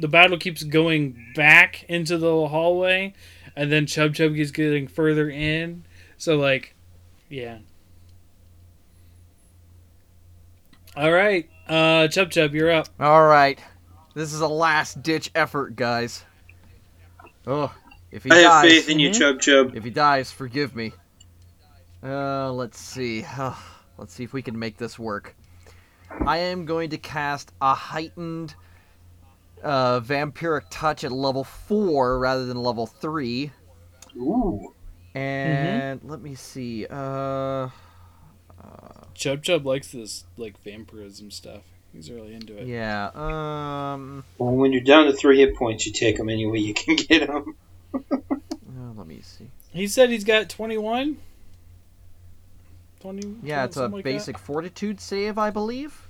the 0.00 0.08
battle 0.08 0.38
keeps 0.38 0.62
going 0.62 1.14
back 1.36 1.84
into 1.84 2.16
the 2.16 2.48
hallway, 2.48 3.12
and 3.54 3.70
then 3.70 3.86
Chub 3.86 4.14
Chub 4.14 4.34
keeps 4.34 4.50
getting 4.50 4.88
further 4.88 5.28
in. 5.28 5.84
So 6.16 6.36
like, 6.38 6.74
yeah. 7.28 7.58
All 10.96 11.12
right, 11.12 11.48
uh, 11.68 12.08
Chub 12.08 12.30
Chub, 12.30 12.54
you're 12.54 12.70
up. 12.70 12.88
All 12.98 13.26
right. 13.26 13.58
This 14.14 14.32
is 14.34 14.40
a 14.40 14.48
last 14.48 15.02
ditch 15.02 15.30
effort, 15.34 15.74
guys. 15.76 16.24
Oh, 17.46 17.74
if 18.12 18.22
he 18.24 18.30
I 18.30 18.36
have 18.36 18.62
dies, 18.62 18.70
faith 18.70 18.88
in 18.88 18.98
you. 19.00 19.12
Chub 19.12 19.40
Chub. 19.40 19.74
if 19.74 19.82
he 19.84 19.90
dies, 19.90 20.30
forgive 20.30 20.76
me. 20.76 20.92
Uh, 22.04 22.52
let's 22.52 22.78
see. 22.78 23.24
let's 23.98 24.12
see 24.14 24.24
if 24.24 24.32
we 24.32 24.42
can 24.42 24.58
make 24.58 24.76
this 24.76 24.98
work. 24.98 25.34
I 26.26 26.38
am 26.38 26.66
going 26.66 26.90
to 26.90 26.98
cast 26.98 27.52
a 27.60 27.74
heightened 27.74 28.54
uh, 29.62 30.00
vampiric 30.00 30.64
touch 30.70 31.04
at 31.04 31.12
level 31.12 31.42
four 31.44 32.18
rather 32.18 32.44
than 32.44 32.56
level 32.62 32.86
three. 32.86 33.50
Ooh. 34.16 34.74
And 35.14 36.00
let 36.04 36.20
me 36.20 36.34
see. 36.34 36.86
Uh, 36.88 37.68
Chub 39.14 39.42
Chub 39.42 39.64
likes 39.66 39.92
this 39.92 40.24
like 40.36 40.60
vampirism 40.62 41.30
stuff. 41.30 41.62
He's 41.92 42.10
really 42.10 42.34
into 42.34 42.56
it. 42.56 42.66
yeah. 42.66 43.10
Um, 43.14 44.24
Well, 44.38 44.52
when 44.52 44.72
you're 44.72 44.80
down 44.82 45.06
to 45.06 45.12
three 45.12 45.38
hit 45.38 45.54
points, 45.56 45.86
you 45.86 45.92
take 45.92 46.16
them 46.16 46.28
any 46.30 46.46
way 46.46 46.58
you 46.58 46.72
can 46.74 46.96
get 47.08 47.26
them. 47.26 47.54
uh, 48.12 48.92
let 48.96 49.06
me 49.06 49.20
see. 49.22 49.48
He 49.72 49.86
said 49.86 50.10
he's 50.10 50.24
got 50.24 50.48
twenty 50.48 50.78
one. 50.78 51.18
20, 53.00 53.36
Yeah, 53.42 53.64
it's 53.64 53.76
a 53.76 53.88
like 53.88 54.04
that? 54.04 54.04
basic 54.04 54.38
fortitude 54.38 55.00
save, 55.00 55.36
I 55.36 55.50
believe. 55.50 56.06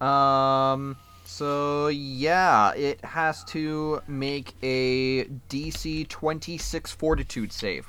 Um, 0.00 0.96
so 1.24 1.88
yeah, 1.88 2.72
it 2.74 3.04
has 3.04 3.42
to 3.46 4.00
make 4.06 4.54
a 4.62 5.24
DC 5.50 6.06
26 6.06 6.92
fortitude 6.92 7.52
save. 7.52 7.88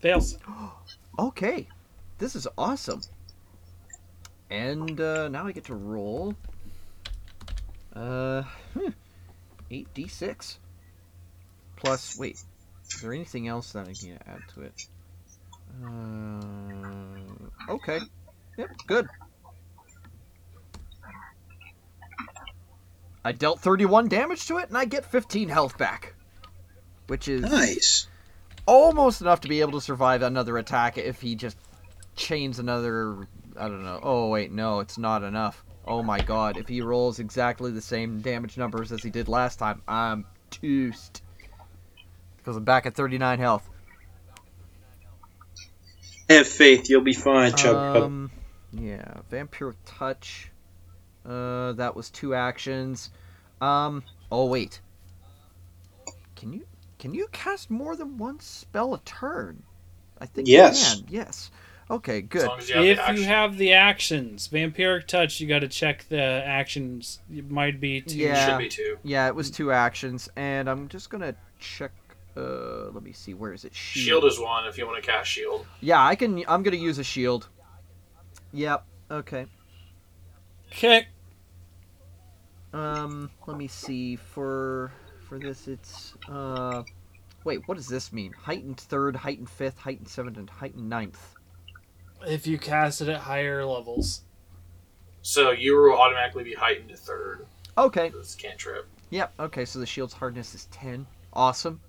Fails. 0.00 0.36
Okay, 1.18 1.68
this 2.18 2.34
is 2.34 2.48
awesome. 2.56 3.02
And 4.50 4.98
uh, 4.98 5.28
now 5.28 5.46
I 5.46 5.52
get 5.52 5.64
to 5.64 5.74
roll. 5.74 6.34
Uh, 7.94 8.42
hmm, 8.74 8.88
8d6. 9.70 10.56
Plus, 11.76 12.18
wait, 12.18 12.40
is 12.88 13.00
there 13.02 13.12
anything 13.12 13.48
else 13.48 13.72
that 13.72 13.88
I 13.88 13.92
can 13.92 14.18
add 14.26 14.40
to 14.54 14.62
it? 14.62 14.86
Uh, 15.84 17.72
okay. 17.72 17.98
Yep, 18.56 18.70
good. 18.86 19.08
I 23.24 23.32
dealt 23.32 23.60
31 23.60 24.08
damage 24.08 24.46
to 24.48 24.58
it, 24.58 24.68
and 24.68 24.76
I 24.76 24.84
get 24.84 25.04
15 25.04 25.48
health 25.48 25.78
back. 25.78 26.14
Which 27.06 27.28
is 27.28 27.42
Nice. 27.42 28.06
almost 28.66 29.20
enough 29.20 29.40
to 29.42 29.48
be 29.48 29.60
able 29.60 29.72
to 29.72 29.80
survive 29.80 30.22
another 30.22 30.56
attack 30.58 30.98
if 30.98 31.20
he 31.20 31.34
just 31.34 31.56
chains 32.16 32.58
another. 32.58 33.26
I 33.56 33.68
don't 33.68 33.84
know. 33.84 34.00
Oh 34.02 34.28
wait, 34.28 34.50
no, 34.50 34.80
it's 34.80 34.98
not 34.98 35.22
enough. 35.22 35.64
Oh 35.86 36.02
my 36.02 36.20
god, 36.20 36.56
if 36.56 36.68
he 36.68 36.80
rolls 36.80 37.18
exactly 37.18 37.70
the 37.72 37.80
same 37.80 38.20
damage 38.20 38.56
numbers 38.56 38.92
as 38.92 39.02
he 39.02 39.10
did 39.10 39.28
last 39.28 39.58
time, 39.58 39.82
I'm 39.88 40.24
toast. 40.50 41.22
Because 42.36 42.56
I'm 42.56 42.64
back 42.64 42.86
at 42.86 42.94
39 42.94 43.38
health. 43.38 43.68
Have 46.28 46.46
faith, 46.46 46.88
you'll 46.88 47.02
be 47.02 47.12
fine, 47.14 47.54
Chub. 47.54 47.76
Um, 47.76 48.30
yeah, 48.72 49.20
Vampire 49.28 49.74
touch. 49.84 50.50
Uh, 51.26 51.72
that 51.72 51.94
was 51.94 52.10
two 52.10 52.34
actions. 52.34 53.10
Um, 53.60 54.02
oh 54.30 54.46
wait. 54.46 54.80
Can 56.36 56.52
you 56.52 56.66
can 56.98 57.14
you 57.14 57.28
cast 57.32 57.70
more 57.70 57.96
than 57.96 58.18
one 58.18 58.40
spell 58.40 58.94
a 58.94 58.98
turn? 59.00 59.62
I 60.20 60.26
think 60.26 60.48
Yes. 60.48 60.96
you 60.96 61.02
can. 61.04 61.12
Yes. 61.12 61.50
Okay, 61.90 62.18
As 62.18 62.24
good. 62.28 62.46
long 62.46 62.58
as 62.58 62.68
you 62.68 62.76
have 62.76 62.84
if 62.86 63.06
the 63.06 63.20
you 63.20 63.26
have 63.26 63.56
the 63.58 63.72
actions, 63.72 64.48
vampiric 64.48 65.06
touch, 65.06 65.40
you 65.40 65.48
got 65.48 65.58
to 65.60 65.68
check 65.68 66.06
the 66.08 66.22
actions. 66.22 67.18
It 67.30 67.50
might 67.50 67.80
be 67.80 68.00
two. 68.00 68.16
Yeah. 68.16 68.46
should 68.48 68.58
be 68.58 68.68
two. 68.68 68.98
Yeah, 69.02 69.26
it 69.26 69.34
was 69.34 69.50
two 69.50 69.72
actions, 69.72 70.28
and 70.36 70.70
I'm 70.70 70.88
just 70.88 71.10
gonna 71.10 71.34
check. 71.58 71.92
Uh, 72.36 72.90
let 72.92 73.02
me 73.02 73.12
see. 73.12 73.34
Where 73.34 73.52
is 73.52 73.64
it? 73.64 73.74
Shield 73.74 74.24
is 74.24 74.38
one 74.40 74.66
if 74.66 74.78
you 74.78 74.86
want 74.86 75.02
to 75.02 75.06
cast 75.10 75.28
shield. 75.30 75.66
Yeah, 75.80 76.02
I 76.02 76.14
can. 76.14 76.42
I'm 76.48 76.62
gonna 76.62 76.76
use 76.76 76.98
a 76.98 77.04
shield. 77.04 77.48
Yep. 78.52 78.84
Okay. 79.10 79.46
Okay. 80.70 81.06
Um, 82.72 83.30
let 83.46 83.58
me 83.58 83.68
see. 83.68 84.16
For 84.16 84.92
for 85.28 85.38
this, 85.38 85.68
it's 85.68 86.14
uh, 86.28 86.82
wait. 87.44 87.66
What 87.68 87.76
does 87.76 87.88
this 87.88 88.12
mean? 88.12 88.32
Heightened 88.32 88.80
third, 88.80 89.14
heightened 89.14 89.50
fifth, 89.50 89.78
heightened 89.78 90.08
seventh, 90.08 90.38
and 90.38 90.48
heightened 90.48 90.88
ninth. 90.88 91.34
If 92.26 92.46
you 92.46 92.58
cast 92.58 93.00
it 93.00 93.08
at 93.08 93.20
higher 93.20 93.64
levels. 93.64 94.22
So 95.22 95.50
you 95.50 95.76
will 95.76 95.98
automatically 95.98 96.44
be 96.44 96.54
heightened 96.54 96.88
to 96.90 96.96
third. 96.96 97.46
Okay. 97.78 98.10
This 98.10 98.34
cantrip. 98.34 98.86
Yep. 99.10 99.32
Okay. 99.38 99.64
So 99.64 99.78
the 99.78 99.86
shield's 99.86 100.14
hardness 100.14 100.54
is 100.54 100.66
ten. 100.66 101.06
Awesome. 101.32 101.80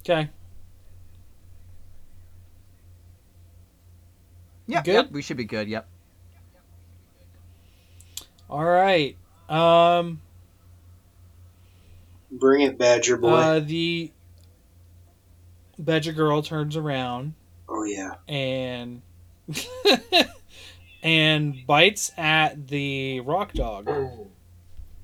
Okay. 0.00 0.28
Yeah. 4.66 4.82
Good? 4.82 4.92
Yep. 4.94 5.10
We 5.12 5.22
should 5.22 5.36
be 5.36 5.44
good. 5.44 5.68
Yep. 5.68 5.86
All 8.50 8.64
right. 8.64 9.16
Um. 9.48 10.20
Bring 12.30 12.62
it, 12.62 12.78
Badger 12.78 13.16
boy. 13.16 13.28
Uh, 13.28 13.60
the 13.60 14.12
Badger 15.78 16.12
girl 16.12 16.42
turns 16.42 16.76
around 16.76 17.34
oh 17.68 17.84
yeah. 17.84 18.14
and 18.26 19.02
and 21.02 21.66
bites 21.66 22.12
at 22.18 22.68
the 22.68 23.20
rock 23.20 23.52
dog. 23.52 23.88
Ooh. 23.88 24.28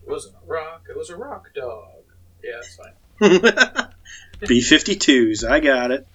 It 0.07 0.11
wasn't 0.11 0.35
a 0.43 0.47
rock. 0.47 0.87
It 0.91 0.97
was 0.97 1.11
a 1.11 1.17
rock 1.17 1.51
dog. 1.55 2.03
Yeah, 2.43 2.61
that's 2.61 2.77
fine. 2.77 2.93
B 4.49 4.59
52s, 4.61 5.49
I 5.49 5.61
got 5.61 5.91
it. 5.93 6.07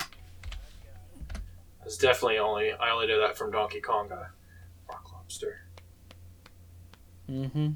It's 1.86 1.98
definitely 1.98 2.38
only. 2.38 2.72
I 2.72 2.92
only 2.92 3.08
know 3.08 3.20
that 3.22 3.36
from 3.38 3.52
Donkey 3.52 3.82
Kong. 3.82 4.12
uh, 4.12 4.26
Rock 4.88 5.12
lobster. 5.12 5.62
Mm-hmm. 7.30 7.72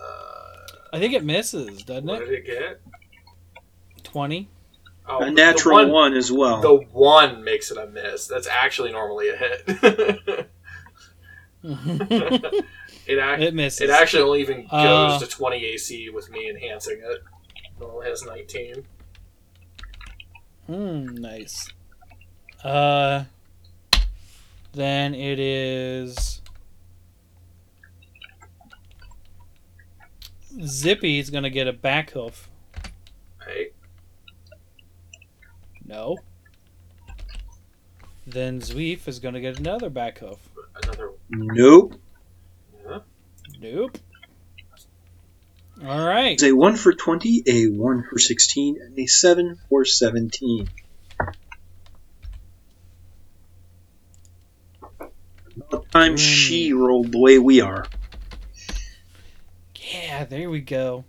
Uh, 0.00 0.76
I 0.92 0.98
think 0.98 1.12
it 1.12 1.22
misses, 1.24 1.82
doesn't 1.82 2.06
what 2.06 2.22
it? 2.22 2.26
did 2.26 2.34
it 2.38 2.46
get? 2.46 2.80
Twenty. 4.04 4.48
Oh, 5.06 5.18
A 5.18 5.30
natural 5.30 5.76
one, 5.76 5.90
one, 5.90 6.14
as 6.14 6.32
well. 6.32 6.60
The 6.62 6.76
one 6.92 7.44
makes 7.44 7.70
it 7.70 7.76
a 7.76 7.86
miss. 7.86 8.26
That's 8.26 8.46
actually 8.46 8.90
normally 8.92 9.28
a 9.28 9.36
hit. 9.36 9.62
it 11.62 12.58
it, 13.06 13.54
misses. 13.54 13.80
it 13.82 13.90
actually 13.90 14.22
only 14.22 14.40
even 14.40 14.62
goes 14.62 14.70
Uh, 14.72 15.18
to 15.20 15.26
20 15.26 15.64
AC 15.64 16.10
with 16.10 16.30
me 16.30 16.48
enhancing 16.48 16.98
it. 17.04 17.22
It 17.80 17.82
only 17.84 18.06
has 18.08 18.24
19. 18.24 18.84
Hmm, 20.66 21.04
nice. 21.16 21.68
Uh, 22.62 23.24
then 24.72 25.14
it 25.14 25.38
is 25.38 26.40
Zippy's 30.62 31.30
gonna 31.30 31.50
get 31.50 31.66
a 31.68 31.72
back 31.72 32.10
hoof. 32.10 32.48
Hey, 33.46 33.70
No. 35.86 36.16
Then 38.26 38.60
Zweev 38.60 39.06
is 39.06 39.18
gonna 39.18 39.40
get 39.40 39.58
another 39.58 39.90
back 39.90 40.18
hoof. 40.18 40.38
another. 40.82 41.10
Nope. 41.28 41.94
Huh? 42.86 43.00
Nope. 43.60 43.98
All 45.84 46.06
right. 46.06 46.32
It's 46.32 46.42
a 46.42 46.52
1 46.52 46.76
for 46.76 46.92
20, 46.92 47.42
a 47.46 47.66
1 47.66 48.04
for 48.08 48.18
16, 48.18 48.80
and 48.80 48.98
a 48.98 49.06
7 49.06 49.58
for 49.68 49.84
17. 49.84 50.68
About 55.56 55.90
time 55.90 56.12
Hmm. 56.12 56.16
she 56.16 56.72
rolled 56.72 57.12
the 57.12 57.18
way 57.18 57.38
we 57.38 57.60
are. 57.60 57.86
Yeah, 59.92 60.24
there 60.24 60.48
we 60.50 60.60
go. 60.60 61.04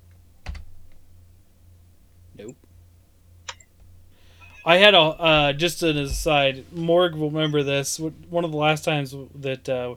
I 4.66 4.78
had 4.78 4.96
a 4.96 5.00
uh, 5.00 5.54
just 5.54 5.84
an 5.84 5.98
aside. 5.98 6.66
Morg 6.74 7.14
will 7.16 7.30
remember 7.30 7.62
this. 7.64 8.00
One 8.00 8.44
of 8.44 8.52
the 8.52 8.58
last 8.58 8.84
times 8.84 9.16
that 9.36 9.70
uh, 9.70 9.96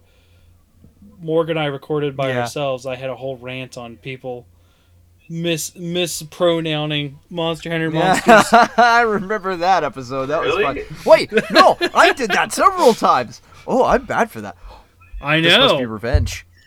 Morg 1.20 1.48
and 1.50 1.58
I 1.58 1.66
recorded 1.66 2.16
by 2.16 2.28
Yeah. 2.30 2.40
ourselves, 2.42 2.84
I 2.86 2.96
had 2.96 3.08
a 3.10 3.16
whole 3.16 3.36
rant 3.38 3.78
on 3.78 3.96
people 3.96 4.46
mis 5.30 5.74
mispronouncing 5.74 7.18
Monster 7.30 7.70
Hunter 7.70 7.90
monsters. 7.90 8.46
I 8.76 9.02
remember 9.02 9.56
that 9.56 9.84
episode. 9.84 10.26
That 10.26 10.42
was 10.42 10.54
fun. 10.54 10.78
Wait, 11.06 11.32
no, 11.50 11.76
I 11.94 12.12
did 12.12 12.30
that 12.32 12.52
several 12.52 12.92
times. 12.94 13.40
Oh, 13.66 13.84
I'm 13.84 14.04
bad 14.04 14.30
for 14.30 14.40
that. 14.42 14.56
I 15.20 15.40
know. 15.40 15.48
This 15.48 15.58
must 15.58 15.78
be 15.78 15.86
revenge. 15.86 16.46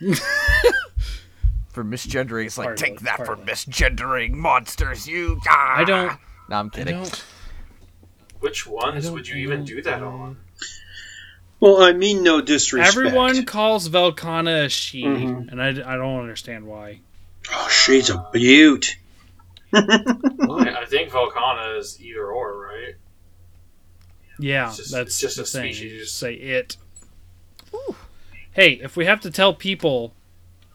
for 1.70 1.84
misgendering, 1.84 2.46
it's 2.46 2.58
like 2.58 2.66
Partly, 2.68 2.88
take 2.90 3.00
that 3.00 3.24
for 3.24 3.36
misgendering 3.36 4.32
monsters. 4.32 5.06
You. 5.08 5.40
Ah. 5.48 5.76
I 5.78 5.84
don't. 5.84 6.12
No, 6.48 6.56
I'm 6.56 6.66
I 6.66 6.76
kidding. 6.76 6.96
don't. 6.96 7.24
Which 8.42 8.66
ones 8.66 9.04
don't- 9.04 9.14
would 9.14 9.28
you 9.28 9.36
even 9.36 9.64
don't- 9.64 9.84
that 9.84 10.02
on? 10.02 10.36
Well, 11.60 11.80
I 11.80 11.92
mean 11.92 12.22
no 12.24 12.40
disrespect. 12.40 12.88
Everyone 12.96 13.44
calls 13.44 13.88
Velkhana 13.88 14.64
a 14.64 14.68
she, 14.68 15.04
Mhm. 15.04 15.50
and 15.50 15.62
I, 15.62 15.68
I 15.68 15.96
don't 15.96 16.20
understand 16.20 16.66
why. 16.66 17.00
Oh, 17.52 17.68
she's 17.68 18.10
a 18.10 18.28
beaut. 18.32 18.96
I, 19.72 20.76
I 20.82 20.84
think 20.86 21.10
Volcana 21.10 21.78
is 21.78 22.00
either 22.02 22.26
or, 22.26 22.58
right? 22.66 22.94
Yeah, 24.40 24.68
It's 24.68 24.76
just- 24.78 24.90
that's 24.92 25.08
it's 25.10 25.20
just 25.20 25.36
the 25.52 25.58
a 25.58 25.62
thing. 25.62 25.72
You 25.74 25.98
just 26.00 26.18
say 26.18 26.34
it. 26.34 26.76
Hey, 28.52 28.72
if 28.82 28.96
we 28.96 29.06
have 29.06 29.20
to 29.22 29.30
tell 29.30 29.54
people 29.54 30.12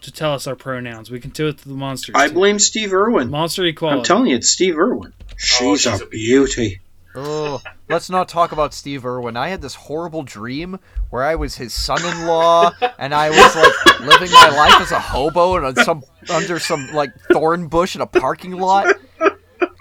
to 0.02 0.12
tell 0.12 0.34
us 0.34 0.48
our 0.48 0.56
pronouns, 0.56 1.12
we 1.12 1.20
can 1.20 1.32
do 1.32 1.48
it 1.48 1.58
to 1.60 1.68
the 1.68 1.74
monsters. 1.76 2.16
I 2.16 2.28
too. 2.28 2.34
blame 2.34 2.60
Steve 2.60 2.94
Irwin. 2.94 3.30
monster 3.30 3.66
equality. 3.66 4.00
I'm 4.00 4.04
telling 4.06 4.28
you, 4.28 4.36
it's 4.38 4.50
Steve 4.50 4.78
Irwin. 4.78 5.14
She's, 5.36 5.62
Oh, 5.68 5.76
she's 5.76 6.02
a, 6.02 6.06
a 6.06 6.08
beauty. 6.08 6.80
Oh, 7.20 7.62
let's 7.90 8.12
not 8.12 8.30
talk 8.30 8.52
about 8.52 8.76
Steve 8.76 9.04
Irwin. 9.04 9.36
I 9.36 9.48
had 9.50 9.60
this 9.62 9.74
horrible 9.74 10.22
dream 10.22 10.80
where 11.10 11.24
I 11.24 11.34
was 11.34 11.56
his 11.56 11.74
son-in-law, 11.74 12.72
and 13.00 13.12
I 13.14 13.30
was 13.32 13.56
like 13.56 14.00
living 14.02 14.32
my 14.32 14.50
life 14.50 14.80
as 14.80 14.92
a 14.92 15.00
hobo 15.00 15.56
and 15.56 15.66
on 15.66 15.76
some 15.84 16.04
under 16.30 16.60
some 16.60 16.92
like 16.94 17.10
thorn 17.32 17.68
bush 17.70 17.96
in 17.96 18.02
a 18.02 18.06
parking 18.06 18.52
lot, 18.52 18.96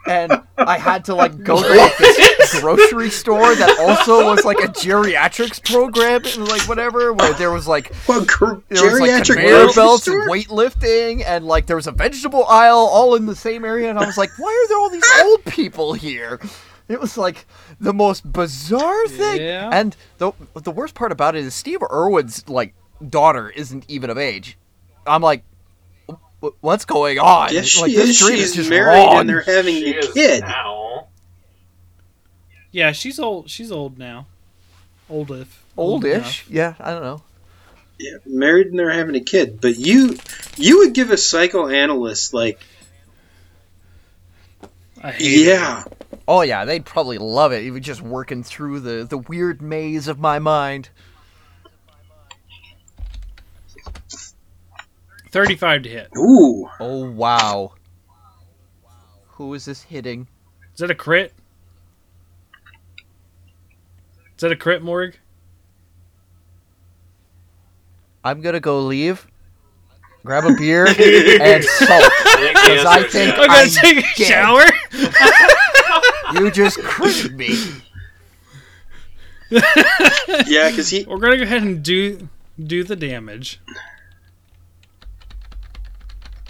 and 0.06 0.32
I 0.56 0.78
had 0.78 1.04
to 1.06 1.14
like 1.14 1.42
go 1.44 1.60
to 1.60 1.68
like 1.74 1.98
this 1.98 2.58
grocery 2.60 3.10
store 3.10 3.54
that 3.54 3.76
also 3.80 4.24
was 4.24 4.44
like 4.46 4.60
a 4.60 4.68
geriatrics 4.68 5.62
program 5.62 6.22
and 6.24 6.48
like 6.48 6.62
whatever, 6.62 7.12
where 7.12 7.34
there 7.34 7.50
was 7.50 7.68
like 7.68 7.94
What, 8.06 8.26
gr- 8.26 8.54
there 8.70 8.90
was 8.92 9.00
like 9.00 9.24
conveyor 9.26 9.66
belts 9.74 10.04
store? 10.04 10.22
and 10.22 10.30
weightlifting, 10.30 11.22
and 11.26 11.44
like 11.44 11.66
there 11.66 11.76
was 11.76 11.86
a 11.86 11.92
vegetable 11.92 12.46
aisle 12.46 12.88
all 12.90 13.14
in 13.14 13.26
the 13.26 13.36
same 13.36 13.62
area, 13.66 13.90
and 13.90 13.98
I 13.98 14.06
was 14.06 14.16
like, 14.16 14.30
why 14.38 14.48
are 14.48 14.68
there 14.68 14.78
all 14.78 14.88
these 14.90 15.04
old 15.22 15.44
people 15.44 15.92
here? 15.92 16.40
It 16.88 17.00
was 17.00 17.18
like 17.18 17.46
the 17.80 17.92
most 17.92 18.30
bizarre 18.32 19.08
thing. 19.08 19.40
Yeah. 19.40 19.70
And 19.72 19.96
the 20.18 20.32
the 20.54 20.70
worst 20.70 20.94
part 20.94 21.10
about 21.12 21.34
it 21.34 21.44
is 21.44 21.54
Steve 21.54 21.82
Irwin's 21.82 22.48
like 22.48 22.74
daughter 23.08 23.50
isn't 23.50 23.84
even 23.88 24.08
of 24.10 24.18
age. 24.18 24.56
I'm 25.06 25.22
like, 25.22 25.42
what's 26.60 26.84
going 26.84 27.18
on? 27.18 27.52
Yes, 27.52 27.66
she 27.66 27.80
like, 27.80 27.90
is. 27.92 27.96
this 27.96 28.18
dream 28.20 28.36
She's 28.38 28.50
is 28.50 28.56
just 28.56 28.70
married 28.70 28.98
wrong. 28.98 29.18
and 29.20 29.28
they're 29.28 29.40
having 29.42 29.74
She 29.74 29.96
a 29.96 30.12
kid. 30.12 30.40
now. 30.42 31.08
Yeah, 32.70 32.92
she's 32.92 33.18
old. 33.18 33.48
She's 33.50 33.72
old 33.72 33.98
now. 33.98 34.26
Old 35.08 35.30
if 35.30 35.64
oldish. 35.76 36.46
Yeah, 36.48 36.74
I 36.80 36.90
don't 36.92 37.02
know. 37.02 37.22
Yeah, 37.98 38.18
married 38.26 38.66
and 38.68 38.78
they're 38.78 38.90
having 38.90 39.14
a 39.14 39.20
kid. 39.20 39.60
But 39.60 39.76
you, 39.76 40.16
you 40.56 40.78
would 40.78 40.92
give 40.92 41.10
a 41.10 41.16
psychoanalyst 41.16 42.34
like 42.34 42.60
I 45.06 45.12
hate 45.12 45.42
it. 45.42 45.46
Yeah. 45.46 45.84
Oh 46.26 46.40
yeah, 46.40 46.64
they'd 46.64 46.84
probably 46.84 47.16
love 47.16 47.52
it. 47.52 47.62
Even 47.62 47.80
just 47.80 48.02
working 48.02 48.42
through 48.42 48.80
the 48.80 49.04
the 49.04 49.18
weird 49.18 49.62
maze 49.62 50.08
of 50.08 50.18
my 50.18 50.40
mind. 50.40 50.88
35 55.30 55.82
to 55.82 55.88
hit. 55.88 56.08
Ooh. 56.18 56.68
Oh 56.80 57.08
wow. 57.08 57.74
Who 59.34 59.54
is 59.54 59.66
this 59.66 59.82
hitting? 59.82 60.26
Is 60.74 60.80
that 60.80 60.90
a 60.90 60.94
crit? 60.94 61.32
Is 64.34 64.40
that 64.40 64.50
a 64.50 64.56
crit, 64.56 64.82
Morg? 64.82 65.16
I'm 68.24 68.40
gonna 68.40 68.58
go 68.58 68.80
leave, 68.80 69.28
grab 70.27 70.44
a 70.44 70.55
beer, 70.55 70.86
and 70.89 71.65
sulk. 71.65 71.90
I 71.90 72.36
think 72.39 72.55
the 72.55 72.70
Because 72.70 72.85
I 72.85 73.03
think. 73.05 73.32
I'm 73.39 73.47
gonna 73.47 73.53
I'm 73.53 73.69
take 73.69 73.98
a 73.98 74.01
dead. 74.19 74.27
shower. 74.27 74.65
You 76.35 76.51
just 76.51 76.78
critted 76.78 77.35
me. 77.36 77.55
Yeah, 80.47 80.70
because 80.70 80.90
he. 80.90 81.05
We're 81.05 81.19
gonna 81.19 81.36
go 81.36 81.44
ahead 81.44 81.62
and 81.62 81.82
do 81.82 82.28
do 82.62 82.82
the 82.85 82.97
damage. 82.97 83.61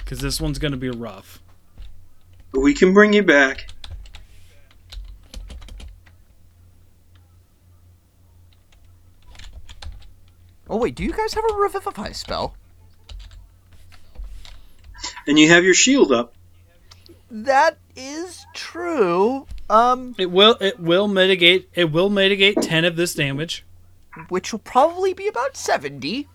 Cause 0.07 0.21
this 0.21 0.41
one's 0.41 0.59
gonna 0.59 0.77
be 0.77 0.89
rough. 0.89 1.43
But 2.53 2.61
we 2.61 2.73
can 2.75 2.95
bring 2.95 3.13
you 3.13 3.23
back. 3.25 3.67
Oh 10.69 10.79
wait, 10.79 10.95
do 10.95 11.05
you 11.05 11.13
guys 11.13 11.35
have 11.35 11.45
a 11.49 11.55
revivify 11.55 12.13
spell? 12.13 12.57
And 15.27 15.39
you 15.39 15.49
have 15.49 15.65
your 15.65 15.75
shield 15.75 16.13
up. 16.13 16.35
That 17.31 17.79
is 17.97 18.45
true. 18.55 19.47
Um, 19.69 20.15
It 20.19 20.31
will 20.31 20.57
it 20.61 20.79
will 20.79 21.09
mitigate 21.09 21.69
it 21.75 21.91
will 21.91 22.09
mitigate 22.09 22.63
ten 22.63 22.85
of 22.85 22.95
this 22.97 23.15
damage. 23.15 23.65
which 24.29 24.53
will 24.53 24.61
probably 24.61 25.13
be 25.13 25.27
about 25.29 25.57
seventy. 25.57 26.29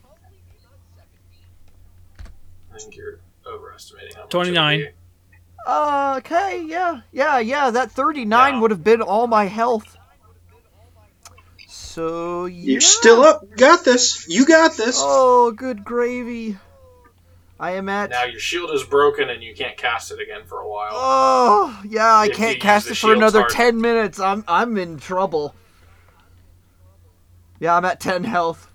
I 2.74 2.78
think 2.78 2.96
you're 2.96 3.20
overestimating 3.48 4.16
how 4.16 4.22
much 4.24 4.30
29. 4.32 4.80
it 4.80 4.84
would 4.84 4.88
be. 4.90 4.94
Uh, 5.66 6.16
okay, 6.18 6.64
yeah, 6.66 7.02
yeah, 7.12 7.40
yeah. 7.40 7.70
That 7.72 7.92
thirty-nine 7.92 8.56
Yeah. 8.56 8.60
would 8.62 8.72
have 8.72 8.84
been 8.84 9.02
all 9.02 9.28
my 9.28 9.46
health. 9.46 9.98
So 11.68 12.46
yeah. 12.46 12.72
You're 12.74 12.82
still 12.82 13.22
up. 13.22 13.44
Got 13.56 13.86
this. 13.86 14.28
You 14.28 14.46
got 14.46 14.76
this. 14.76 14.98
Oh, 15.00 15.52
good 15.52 15.84
gravy. 15.84 16.58
I 17.62 17.72
am 17.74 17.88
at. 17.90 18.10
Now 18.10 18.24
your 18.24 18.40
shield 18.40 18.72
is 18.72 18.84
broken 18.84 19.30
and 19.30 19.44
you 19.44 19.54
can't 19.54 19.78
cast 19.78 20.12
it 20.12 20.20
again 20.20 20.42
for 20.48 20.62
a 20.62 20.68
while. 20.68 20.90
Oh, 20.94 21.82
yeah. 21.88 22.12
I 22.12 22.26
If 22.26 22.36
can't 22.36 22.60
cast 22.60 22.90
it 22.90 22.96
for 22.96 23.14
another 23.14 23.42
card. 23.42 23.52
ten 23.52 23.80
minutes. 23.80 24.20
I'm 24.20 24.44
I'm 24.48 24.76
in 24.78 24.98
trouble. 24.98 25.54
Yeah, 27.60 27.78
I'm 27.78 27.86
at 27.86 28.00
ten 28.00 28.24
health. 28.24 28.68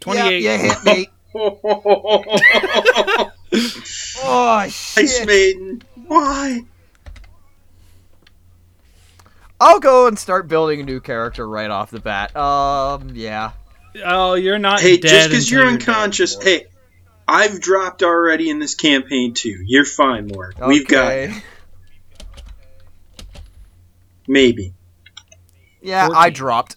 Twenty 0.00 0.20
eight. 0.22 0.42
Yeah, 0.42 0.62
you 0.62 0.70
hit 0.70 0.84
me. 0.84 1.08
oh 4.24 4.64
shit! 4.68 5.04
Ice. 5.04 5.26
Maiden. 5.26 5.82
Why? 6.06 6.62
I'll 9.60 9.80
go 9.80 10.06
and 10.06 10.18
start 10.18 10.48
building 10.48 10.80
a 10.80 10.84
new 10.84 11.00
character 11.00 11.46
right 11.46 11.70
off 11.70 11.90
the 11.90 12.00
bat. 12.00 12.34
Um, 12.34 13.10
yeah. 13.14 13.52
Oh, 14.04 14.34
you're 14.34 14.58
not 14.58 14.80
Hey, 14.80 14.96
dead 14.98 15.08
just 15.08 15.28
because 15.30 15.50
you're 15.50 15.64
dead, 15.64 15.72
unconscious. 15.74 16.34
Morg. 16.36 16.44
Hey, 16.46 16.66
I've 17.28 17.60
dropped 17.60 18.02
already 18.02 18.50
in 18.50 18.58
this 18.58 18.74
campaign 18.74 19.34
too. 19.34 19.62
You're 19.66 19.84
fine, 19.84 20.28
Morg. 20.28 20.54
We've 20.66 20.86
got 20.86 21.12
Okay. 21.12 21.34
maybe. 24.28 24.74
Yeah, 25.80 26.06
14. 26.06 26.22
I 26.22 26.30
dropped. 26.30 26.76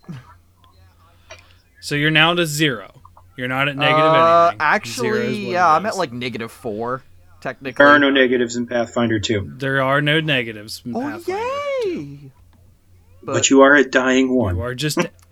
So 1.81 1.95
you're 1.95 2.11
now 2.11 2.33
to 2.35 2.45
zero. 2.45 3.01
You're 3.37 3.47
not 3.47 3.69
at 3.69 3.77
negative 3.77 4.11
uh, 4.11 4.51
anything. 4.59 4.91
Zero 4.91 5.17
actually, 5.23 5.51
yeah, 5.51 5.67
I'm 5.69 5.85
at 5.85 5.95
like 5.97 6.11
negative 6.11 6.51
four, 6.51 7.03
technically. 7.41 7.77
There 7.77 7.87
are 7.87 7.99
no 7.99 8.09
negatives 8.09 8.55
in 8.57 8.67
Pathfinder 8.67 9.19
2. 9.19 9.53
There 9.57 9.81
are 9.81 10.01
no 10.01 10.19
negatives. 10.19 10.81
in 10.85 10.95
Oh 10.95 10.99
Pathfinder. 11.01 11.41
yay! 11.89 12.31
But, 13.23 13.49
you 13.49 13.61
are 13.61 13.75
at 13.75 13.91
dying 13.91 14.33
one. 14.35 14.57
You 14.57 14.61
are 14.63 14.75
just 14.75 14.97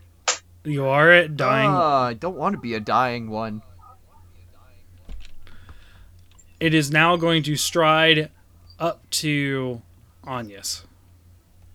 you 0.68 0.86
are 0.86 1.12
at 1.12 1.38
dying. 1.38 1.70
Ah, 1.70 2.08
I 2.08 2.14
don't 2.14 2.38
want 2.38 2.54
to 2.54 2.60
be 2.60 2.74
a 2.74 2.80
dying 2.80 3.30
one. 3.30 3.62
it 6.60 6.74
is 6.74 6.92
now 6.92 7.16
going 7.16 7.44
to 7.44 7.56
stride 7.56 8.32
up 8.80 9.08
to 9.10 9.82
Anyas. 10.26 10.84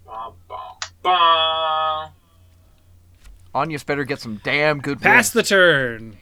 Bum, 0.05 0.35
bum, 0.49 0.59
bum. 1.03 2.11
Anya's 3.55 3.85
better 3.85 4.05
get 4.05 4.19
some 4.19 4.41
damn 4.43 4.81
good 4.81 5.01
Pass 5.01 5.31
the 5.31 5.43
turn. 5.43 6.17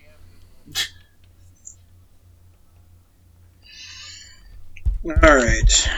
Alright. 5.06 5.88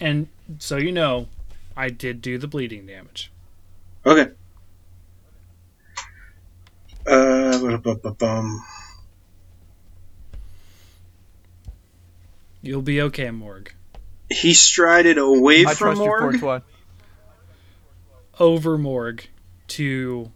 And 0.00 0.28
so 0.58 0.76
you 0.76 0.90
know, 0.90 1.28
I 1.76 1.90
did 1.90 2.22
do 2.22 2.38
the 2.38 2.48
bleeding 2.48 2.86
damage. 2.86 3.30
Okay. 4.06 4.30
Uh. 7.06 8.58
You'll 12.62 12.82
be 12.82 13.00
okay, 13.02 13.30
Morg. 13.30 13.72
he 14.30 14.52
strided 14.54 15.16
away 15.18 15.64
I 15.64 15.74
from 15.74 15.96
trust 15.96 15.98
Morg, 16.00 16.32
Fortuan. 16.32 16.62
Over 18.38 18.76
Morg 18.78 19.26
to. 19.68 20.30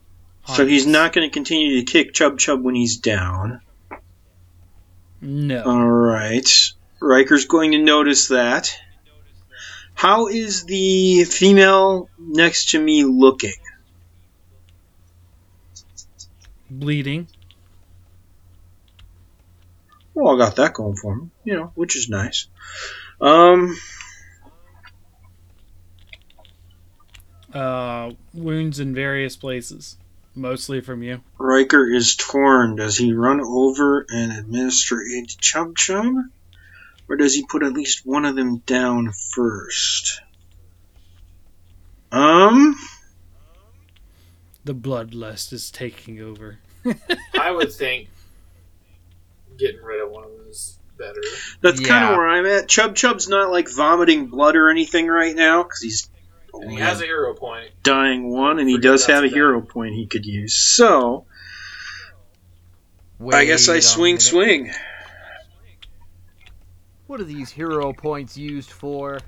so 0.46 0.66
he's 0.66 0.86
not 0.86 1.12
going 1.12 1.28
to 1.28 1.32
continue 1.32 1.84
to 1.84 1.84
kick 1.90 2.14
Chub 2.14 2.38
Chub 2.38 2.62
when 2.62 2.74
he's 2.74 2.96
down. 2.98 3.60
No. 5.20 5.62
Alright. 5.62 6.72
Riker's 7.00 7.46
going 7.46 7.72
to 7.72 7.78
notice 7.78 8.28
that. 8.28 8.76
How 10.02 10.26
is 10.26 10.64
the 10.64 11.22
female 11.22 12.08
next 12.18 12.70
to 12.70 12.80
me 12.80 13.04
looking? 13.04 13.54
bleeding. 16.68 17.28
Well, 20.12 20.34
I 20.34 20.38
got 20.38 20.56
that 20.56 20.74
going 20.74 20.96
for 20.96 21.14
me, 21.14 21.30
you 21.44 21.54
know, 21.54 21.70
which 21.76 21.94
is 21.94 22.08
nice. 22.08 22.48
Um, 23.20 23.78
Uh, 27.54 28.10
wounds 28.34 28.80
in 28.80 28.96
various 28.96 29.36
places, 29.36 29.98
mostly 30.34 30.80
from 30.80 31.04
you. 31.04 31.20
Riker 31.38 31.88
is 31.88 32.16
torn. 32.16 32.74
Does 32.74 32.96
he 32.96 33.12
run 33.12 33.40
over 33.40 34.04
and 34.10 34.32
administer 34.32 35.00
aid 35.00 35.28
to 35.28 35.36
Chub 35.38 35.76
Chub? 35.76 36.12
Or 37.12 37.16
does 37.16 37.34
he 37.34 37.44
put 37.44 37.62
at 37.62 37.74
least 37.74 38.06
one 38.06 38.24
of 38.24 38.36
them 38.36 38.58
down 38.64 39.12
first? 39.12 40.22
Um, 42.10 42.74
The 44.64 44.74
bloodlust 44.74 45.52
is 45.52 45.70
taking 45.70 46.22
over. 46.22 46.58
I 47.38 47.50
would 47.50 47.70
think 47.74 48.08
getting 49.58 49.82
rid 49.82 50.02
of 50.02 50.10
one 50.10 50.24
of 50.24 50.30
them 50.30 50.46
is 50.48 50.78
better. 50.96 51.20
that's 51.60 51.80
kind 51.80 52.04
of 52.10 52.16
where 52.16 52.28
I'm 52.28 52.46
at. 52.46 52.66
Chub 52.66 52.96
Chub's 52.96 53.28
not 53.28 53.50
like 53.50 53.68
vomiting 53.70 54.28
blood 54.28 54.56
or 54.56 54.70
anything 54.70 55.06
right 55.06 55.36
now 55.36 55.64
because 55.64 55.82
he's 55.82 56.08
And 56.54 56.70
he 56.70 56.78
has 56.78 57.02
a 57.02 57.04
hero 57.04 57.34
point. 57.34 57.72
dying 57.82 58.30
one, 58.30 58.58
and 58.58 58.66
he 58.70 58.78
does 58.78 59.04
have 59.04 59.22
a 59.22 59.26
bad. 59.26 59.34
hero 59.34 59.60
point 59.60 59.94
he 59.96 60.06
could 60.06 60.24
use. 60.24 60.54
So 60.56 61.26
I 63.30 63.44
guess 63.44 63.68
I 63.68 63.80
swing, 63.80 64.14
minute. 64.14 64.22
swing. 64.22 64.70
What 67.12 67.20
are 67.20 67.24
these 67.24 67.50
hero 67.50 67.92
points 67.92 68.38
used 68.38 68.70
for? 68.70 69.20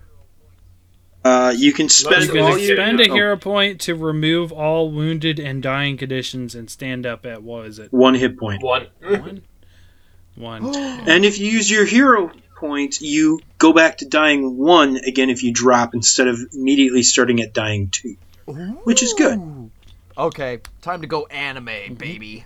Uh, 1.23 1.53
you 1.55 1.75
can 1.75 1.91
spend 1.91 2.25
You 2.25 2.33
can 2.33 2.41
all 2.41 2.57
your 2.57 2.81
expend 2.81 2.99
a 2.99 3.11
oh, 3.11 3.15
hero 3.15 3.37
point 3.37 3.79
to 3.83 3.95
remove 3.95 4.53
all 4.53 4.91
wounded 4.91 5.39
and 5.39 5.63
dying 5.63 5.99
conditions 5.99 6.55
and 6.55 6.71
stand 6.71 7.05
up 7.05 7.27
at 7.27 7.43
what 7.43 7.67
is 7.67 7.79
it? 7.79 7.93
one 7.93 8.15
hit 8.15 8.39
point. 8.39 8.63
One. 8.63 8.87
One. 9.03 9.43
One. 10.35 10.65
And 11.07 11.27
if 11.27 11.39
you 11.39 11.51
use 11.51 11.71
your 11.71 11.85
hero 11.85 12.33
point, 12.57 13.03
you 13.03 13.41
go 13.59 13.75
back 13.75 13.99
to 13.99 14.07
dying 14.07 14.57
one 14.57 14.97
again 14.97 15.29
if 15.29 15.43
you 15.43 15.53
drop 15.53 15.95
instead 15.95 16.27
of 16.27 16.39
immediately 16.55 17.03
starting 17.03 17.43
at 17.43 17.53
dying 17.53 17.91
two. 17.91 18.17
Which 18.85 19.03
is 19.03 19.13
good. 19.13 19.71
Okay, 20.17 20.61
time 20.81 21.03
to 21.03 21.07
go 21.07 21.27
anime, 21.27 21.97
baby. 21.99 22.45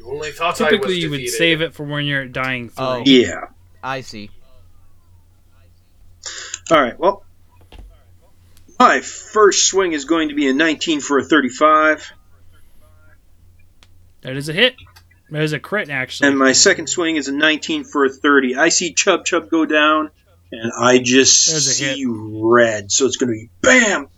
You 0.00 0.10
only 0.10 0.32
thought 0.32 0.58
I 0.62 0.70
Typically, 0.70 0.94
was 0.94 1.02
you 1.02 1.10
would 1.10 1.28
save 1.28 1.60
it 1.60 1.74
for 1.74 1.84
when 1.84 2.06
you're 2.06 2.22
at 2.22 2.32
dying 2.32 2.70
three. 2.70 2.84
Oh. 2.84 3.02
Yeah. 3.04 3.48
I 3.82 4.00
see. 4.00 4.30
All 6.70 6.80
right. 6.80 6.98
Well, 6.98 7.22
my 8.78 9.00
first 9.00 9.66
swing 9.66 9.92
is 9.92 10.06
going 10.06 10.30
to 10.30 10.34
be 10.34 10.48
a 10.48 10.54
19 10.54 11.00
for 11.00 11.18
a 11.18 11.24
35. 11.24 12.12
That 14.22 14.36
is 14.38 14.48
a 14.48 14.54
hit. 14.54 14.74
That 15.28 15.42
is 15.42 15.52
a 15.52 15.60
crit, 15.60 15.90
actually. 15.90 16.30
And 16.30 16.38
my 16.38 16.52
second 16.52 16.86
swing 16.86 17.16
is 17.16 17.28
a 17.28 17.32
19 17.32 17.84
for 17.84 18.06
a 18.06 18.10
30. 18.10 18.56
I 18.56 18.70
see 18.70 18.94
Chub 18.94 19.26
Chub 19.26 19.50
go 19.50 19.66
down, 19.66 20.10
and 20.50 20.72
I 20.80 20.98
just 20.98 21.50
There's 21.50 21.66
a 21.66 21.72
see 21.72 22.06
red. 22.08 22.90
So 22.90 23.04
it's 23.04 23.18
going 23.18 23.28
to 23.28 23.34
be 23.34 23.50
bam, 23.60 24.08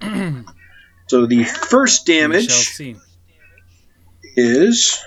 bam. 0.00 0.46
so 1.12 1.26
the 1.26 1.44
first 1.44 2.06
damage 2.06 2.48
is. 4.34 4.98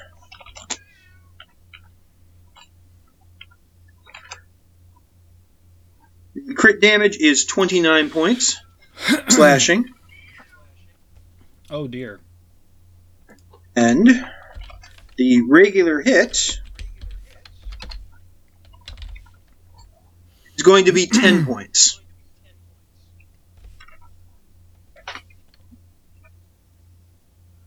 Crit 6.56 6.80
damage 6.80 7.18
is 7.18 7.46
29 7.46 8.12
points, 8.12 8.58
slashing, 9.30 9.86
Oh 11.72 11.88
dear. 11.88 12.20
and 13.76 14.08
the 15.18 15.42
regular 15.50 16.02
hit 16.02 16.60
is 20.56 20.62
going 20.64 20.86
to 20.86 20.92
be 20.92 21.08
10 21.08 21.46
points. 21.48 22.00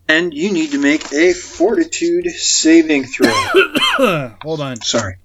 And 0.09 0.33
you 0.33 0.51
need 0.51 0.71
to 0.71 0.79
make 0.79 1.13
a 1.13 1.33
fortitude 1.33 2.25
saving 2.31 3.03
throw. 3.03 3.29
Hold 4.41 4.59
on. 4.59 4.81
Sorry. 4.81 5.17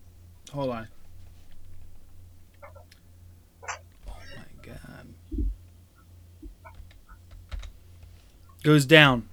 Hold 0.52 0.70
on. 0.70 0.88
Oh 3.62 4.18
my 4.36 4.44
god. 4.62 5.46
Goes 8.62 8.84
down. 8.84 9.26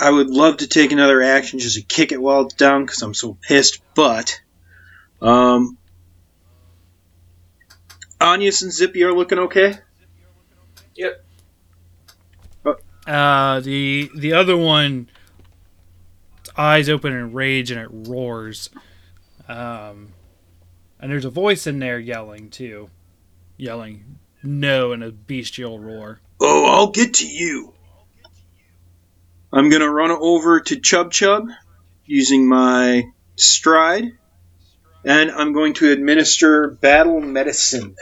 I 0.00 0.10
would 0.10 0.30
love 0.30 0.58
to 0.58 0.66
take 0.66 0.92
another 0.92 1.20
action 1.20 1.58
just 1.58 1.76
to 1.76 1.82
kick 1.82 2.12
it 2.12 2.22
while 2.22 2.46
it's 2.46 2.54
down 2.54 2.86
because 2.86 3.02
I'm 3.02 3.12
so 3.12 3.36
pissed, 3.42 3.82
but 3.94 4.40
um, 5.20 5.76
Anyas 8.18 8.62
and 8.62 8.72
Zippy 8.72 9.04
are 9.04 9.12
looking 9.12 9.40
okay. 9.40 9.74
Yep. 10.94 11.24
Uh, 13.08 13.60
the 13.60 14.10
the 14.14 14.34
other 14.34 14.54
one, 14.54 15.08
eyes 16.58 16.90
open 16.90 17.14
in 17.14 17.32
rage 17.32 17.70
and 17.70 17.80
it 17.80 17.88
roars. 17.90 18.68
Um, 19.48 20.12
and 21.00 21.10
there's 21.10 21.24
a 21.24 21.30
voice 21.30 21.66
in 21.66 21.78
there 21.78 21.98
yelling 21.98 22.50
too, 22.50 22.90
yelling 23.56 24.18
no 24.42 24.92
in 24.92 25.02
a 25.02 25.10
bestial 25.10 25.78
roar. 25.78 26.20
Oh, 26.38 26.66
I'll 26.66 26.90
get 26.90 27.14
to 27.14 27.26
you. 27.26 27.72
I'm 29.50 29.70
gonna 29.70 29.90
run 29.90 30.10
over 30.10 30.60
to 30.60 30.78
Chub 30.78 31.10
Chub 31.10 31.48
using 32.04 32.46
my 32.46 33.04
stride, 33.36 34.12
and 35.02 35.30
I'm 35.30 35.54
going 35.54 35.72
to 35.74 35.90
administer 35.90 36.68
battle 36.68 37.22
medicine. 37.22 37.96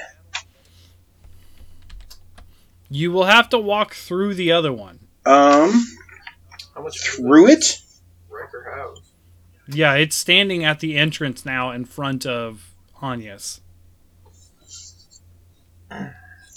You 2.89 3.11
will 3.11 3.25
have 3.25 3.49
to 3.51 3.59
walk 3.59 3.95
through 3.95 4.35
the 4.35 4.53
other 4.53 4.73
one. 4.73 5.01
Um, 5.25 5.85
How 6.75 6.83
much 6.83 6.99
through 7.01 7.49
it. 7.49 7.65
Riker 8.29 8.73
have? 8.77 9.05
Yeah, 9.75 9.95
it's 9.95 10.15
standing 10.17 10.65
at 10.65 10.79
the 10.81 10.97
entrance 10.97 11.45
now 11.45 11.73
in 11.73 11.85
front 11.85 12.25
of 12.27 12.71
Anyas. 13.03 13.61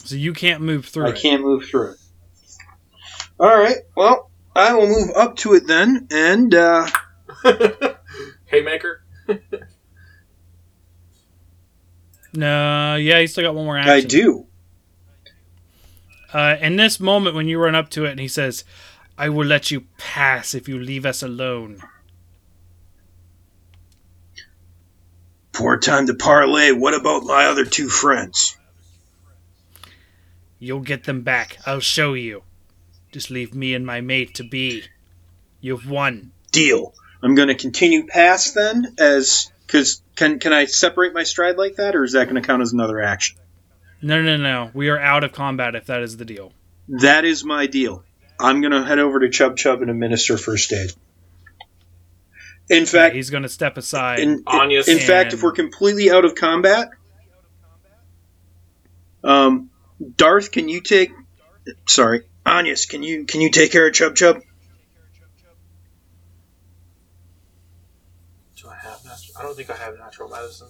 So 0.04 0.16
you 0.16 0.34
can't 0.34 0.62
move 0.62 0.86
through 0.86 1.08
I 1.08 1.10
it. 1.10 1.18
can't 1.18 1.42
move 1.42 1.66
through 1.66 1.92
it. 1.92 1.98
All 3.40 3.48
right. 3.58 3.78
Well, 3.96 4.30
I 4.56 4.74
will 4.74 4.88
move 4.88 5.10
up 5.16 5.36
to 5.38 5.54
it 5.54 5.66
then, 5.68 6.08
and 6.12 6.54
uh, 6.54 6.88
Haymaker. 8.46 9.04
No, 12.32 12.96
yeah, 12.96 13.18
you 13.18 13.26
still 13.28 13.44
got 13.44 13.56
one 13.56 13.66
more 13.66 13.76
action. 13.78 13.92
I 13.92 14.02
do. 14.02 14.46
Uh, 16.34 16.58
in 16.62 16.76
this 16.76 17.00
moment, 17.00 17.36
when 17.36 17.48
you 17.48 17.60
run 17.60 17.76
up 17.76 17.90
to 17.90 18.06
it, 18.06 18.12
and 18.12 18.20
he 18.20 18.28
says, 18.28 18.64
"I 19.18 19.30
will 19.30 19.48
let 19.48 19.72
you 19.72 19.86
pass 19.98 20.54
if 20.54 20.68
you 20.68 20.80
leave 20.80 21.06
us 21.06 21.24
alone." 21.24 21.82
Poor 25.54 25.78
time 25.78 26.08
to 26.08 26.14
parlay. 26.14 26.72
What 26.72 26.94
about 26.94 27.24
my 27.24 27.46
other 27.46 27.66
two 27.66 27.90
friends? 27.90 28.58
You'll 30.60 30.82
get 30.82 31.06
them 31.06 31.22
back. 31.22 31.58
I'll 31.66 31.80
show 31.80 32.14
you. 32.14 32.44
Just 33.12 33.32
leave 33.32 33.56
me 33.56 33.74
and 33.74 33.86
my 33.86 34.02
mate 34.02 34.36
to 34.36 34.44
be. 34.44 34.84
You've 35.62 35.90
won. 35.90 36.32
Deal. 36.52 36.94
I'm 37.24 37.36
going 37.36 37.48
to 37.48 37.56
continue 37.56 38.06
past 38.06 38.56
then, 38.56 38.96
as 38.98 39.52
because 39.66 40.02
can 40.16 40.40
can 40.40 40.54
I 40.54 40.66
separate 40.66 41.14
my 41.14 41.24
stride 41.24 41.58
like 41.58 41.76
that, 41.76 41.96
or 41.96 42.04
is 42.04 42.14
that 42.14 42.26
going 42.26 42.42
to 42.42 42.48
count 42.48 42.62
as 42.62 42.72
another 42.72 43.02
action? 43.02 43.39
No, 44.02 44.22
no, 44.22 44.38
no. 44.38 44.72
We 44.74 44.90
are 44.90 45.00
out 45.00 45.24
of 45.24 45.32
combat 45.32 45.76
if 45.76 45.86
that 45.88 46.02
is 46.02 46.18
the 46.18 46.26
deal. 46.26 46.54
That 46.88 47.26
is 47.26 47.44
my 47.44 47.68
deal. 47.68 48.04
I'm 48.40 48.62
going 48.62 48.72
to 48.72 48.84
head 48.84 49.00
over 49.00 49.20
to 49.20 49.30
Chub 49.30 49.58
Chub 49.58 49.82
and 49.82 49.92
administer 49.92 50.38
first 50.38 50.72
aid. 50.72 50.92
In 52.70 52.86
fact, 52.86 53.16
he's 53.16 53.30
going 53.30 53.44
to 53.44 53.50
step 53.50 53.78
aside. 53.78 54.20
in, 54.20 54.44
Anya's 54.46 54.88
in 54.88 55.00
fact, 55.00 55.34
if 55.34 55.42
we're 55.42 55.52
completely 55.52 56.12
out 56.12 56.24
of 56.24 56.36
combat, 56.36 56.90
um, 59.24 59.72
Darth, 60.16 60.52
can 60.52 60.70
you 60.70 60.80
take? 60.80 61.12
Sorry, 61.88 62.24
Anyas, 62.46 62.88
can 62.88 63.04
you 63.04 63.26
can 63.26 63.42
you 63.42 63.50
take 63.50 63.72
care 63.72 63.88
of 63.88 63.94
Chub 63.94 64.16
Chub? 64.16 64.42
Do 68.56 68.70
I 68.70 68.76
have 68.76 69.04
natural? 69.04 69.38
I 69.38 69.42
don't 69.44 69.56
think 69.56 69.70
I 69.72 69.76
have 69.76 69.98
natural 69.98 70.30
medicine. 70.30 70.70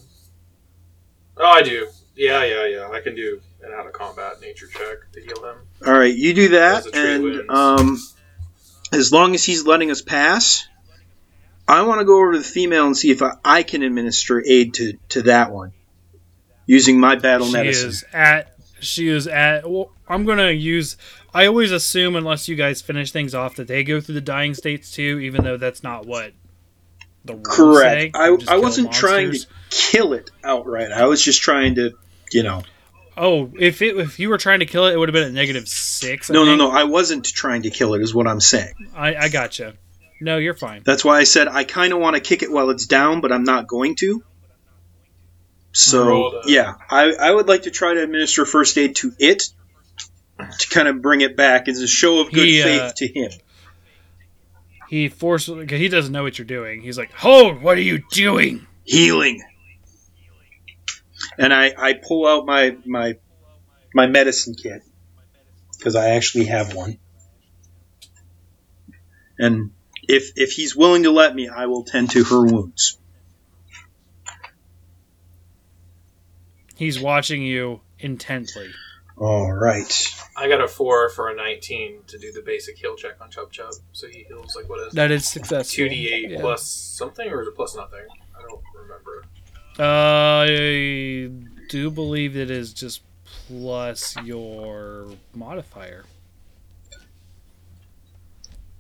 Oh, 1.38 1.46
I 1.46 1.62
do. 1.62 1.88
Yeah, 2.20 2.44
yeah, 2.44 2.66
yeah. 2.66 2.90
I 2.92 3.00
can 3.00 3.16
do 3.16 3.40
an 3.64 3.72
out 3.74 3.88
of 3.88 3.94
combat 3.94 4.42
nature 4.42 4.68
check 4.68 5.10
to 5.14 5.22
heal 5.22 5.42
them. 5.42 5.56
All 5.88 5.94
right, 5.94 6.14
you 6.14 6.34
do 6.34 6.50
that, 6.50 6.86
As 6.86 6.92
and 6.94 7.50
um, 7.50 7.98
as 8.92 9.14
long 9.14 9.36
as 9.36 9.46
he's 9.46 9.66
letting 9.66 9.90
us 9.90 10.02
pass, 10.02 10.68
I 11.66 11.84
want 11.84 12.00
to 12.02 12.06
go 12.06 12.18
over 12.18 12.34
to 12.34 12.40
the 12.40 12.44
female 12.44 12.88
and 12.88 12.98
see 12.98 13.10
if 13.10 13.22
I, 13.22 13.36
I 13.46 13.64
can 13.64 13.84
administer 13.84 14.44
aid 14.46 14.74
to 14.76 14.98
to 15.10 15.22
that 15.24 15.52
one 15.52 15.72
using 16.66 17.00
my 17.00 17.16
battle 17.16 17.48
she 17.48 17.54
medicine. 17.54 17.90
is 17.90 18.06
at. 18.12 18.54
She 18.82 19.08
is 19.08 19.26
at. 19.26 19.70
Well, 19.70 19.92
I'm 20.06 20.26
going 20.26 20.40
to 20.40 20.54
use. 20.54 20.98
I 21.34 21.46
always 21.46 21.72
assume, 21.72 22.18
unless 22.18 22.50
you 22.50 22.56
guys 22.58 22.82
finish 22.82 23.14
things 23.14 23.34
off, 23.34 23.56
that 23.56 23.68
they 23.68 23.86
go 23.86 24.02
through 24.02 24.16
the 24.16 24.22
dying 24.22 24.56
states 24.56 24.92
too, 24.92 25.20
even 25.20 25.46
though 25.46 25.58
that's 25.58 25.84
not 25.84 26.06
what 26.06 26.34
the 27.24 27.36
rules 27.36 27.48
Correct. 27.48 28.16
say. 28.16 28.22
I, 28.22 28.38
I 28.50 28.58
wasn't 28.58 28.92
trying 28.92 29.32
to 29.32 29.46
kill 29.70 30.12
it 30.14 30.32
outright. 30.44 30.92
I 30.92 31.06
was 31.06 31.24
just 31.24 31.42
trying 31.42 31.76
to, 31.76 31.92
you 32.32 32.44
know. 32.44 32.64
Oh, 33.18 33.52
if 33.60 33.82
it 33.82 33.98
if 33.98 34.20
you 34.20 34.30
were 34.30 34.38
trying 34.38 34.60
to 34.60 34.66
kill 34.66 34.86
it, 34.88 34.94
it 34.94 34.98
would 34.98 35.10
have 35.10 35.14
been 35.14 35.28
at 35.28 35.34
negative 35.34 35.68
six. 35.68 36.30
I 36.30 36.34
No, 36.34 36.42
no, 36.46 36.52
think. 36.52 36.60
no. 36.60 36.72
I 36.72 36.86
wasn't 36.86 37.26
trying 37.26 37.64
to 37.64 37.70
kill 37.70 37.94
it. 37.96 38.02
Is 38.02 38.14
what 38.16 38.28
I'm 38.28 38.40
saying. 38.40 38.74
I 38.96 39.16
I 39.16 39.30
gotcha. 39.30 39.74
No, 40.22 40.38
you're 40.38 40.54
fine. 40.54 40.82
That's 40.86 41.04
why 41.06 41.18
I 41.20 41.24
said 41.26 41.48
I 41.48 41.64
kind 41.64 41.94
of 41.94 42.00
want 42.00 42.16
to 42.16 42.22
kick 42.22 42.44
it 42.44 42.52
while 42.52 42.70
it's 42.70 42.86
down, 42.86 43.22
but 43.22 43.32
I'm 43.32 43.44
not 43.44 43.68
going 43.68 43.96
to. 43.96 44.24
So 45.72 46.42
yeah, 46.46 46.76
I, 46.90 47.12
I 47.14 47.32
would 47.32 47.48
like 47.48 47.64
to 47.64 47.72
try 47.72 47.94
to 47.94 48.02
administer 48.04 48.46
first 48.46 48.78
aid 48.78 48.96
to 48.98 49.12
it 49.20 49.44
to 50.60 50.68
kind 50.70 50.88
of 50.88 51.02
bring 51.02 51.22
it 51.22 51.36
back 51.38 51.68
as 51.68 51.80
a 51.82 51.88
show 51.88 52.22
of 52.22 52.32
good 52.32 52.48
He, 52.48 52.62
uh, 52.62 52.66
faith 52.66 52.96
to 52.96 53.08
him. 53.08 53.32
He 54.90 55.10
forcefully 55.10 55.62
because 55.62 55.80
he 55.80 55.88
doesn't 55.90 56.12
know 56.12 56.24
what 56.24 56.40
you're 56.40 56.46
doing. 56.46 56.82
He's 56.82 56.98
like, 56.98 57.12
"Hold! 57.14 57.62
What 57.62 57.78
are 57.78 57.82
you 57.82 58.02
doing?" 58.12 58.66
Healing. 58.86 59.44
And 61.42 61.54
I, 61.54 61.74
I 61.78 61.94
pull 61.94 62.28
out 62.28 62.46
my 62.46 62.76
my 62.86 63.16
my 63.96 64.08
medicine 64.08 64.54
kit 64.62 64.84
because 65.78 65.96
I 65.96 66.10
actually 66.10 66.46
have 66.46 66.74
one. 66.76 67.00
And 69.40 69.72
if 70.04 70.34
if 70.36 70.52
he's 70.52 70.76
willing 70.76 71.04
to 71.04 71.12
let 71.12 71.34
me, 71.34 71.48
I 71.48 71.68
will 71.68 71.86
tend 71.86 72.12
to 72.12 72.24
her 72.26 72.46
wounds. 72.46 72.98
He's 76.76 77.00
watching 77.00 77.42
you 77.44 77.82
intently. 78.00 78.70
All 79.18 79.52
right. 79.52 80.08
I 80.38 80.48
got 80.48 80.62
a 80.62 80.68
four 80.68 81.10
for 81.10 81.30
a 81.30 81.36
nineteen 81.36 82.00
to 82.08 82.18
do 82.18 82.32
the 82.32 82.42
basic 82.42 82.78
heal 82.78 82.96
check 82.96 83.20
on 83.22 83.30
Chub 83.32 83.52
Chub. 83.52 83.74
So 83.92 84.08
he 84.08 84.24
heals 84.28 84.56
like 84.56 84.70
what 84.70 84.88
is 84.88 84.94
That 84.94 85.12
is 85.12 85.28
successful. 85.28 85.76
two 85.76 85.90
d 85.90 86.10
eight 86.14 86.32
Yeah. 86.32 86.42
plus 86.42 86.66
something, 86.66 87.30
or 87.30 87.42
is 87.42 87.48
it 87.48 87.56
plus 87.56 87.76
nothing? 87.76 88.06
I 89.80 90.46
don't. 90.46 91.50
Uh, 91.50 91.60
I 91.60 91.68
do 91.70 91.92
believe 91.92 92.36
it 92.36 92.52
is 92.52 92.74
just 92.74 93.02
plus 93.48 94.16
your 94.24 95.08
modifier, 95.34 96.06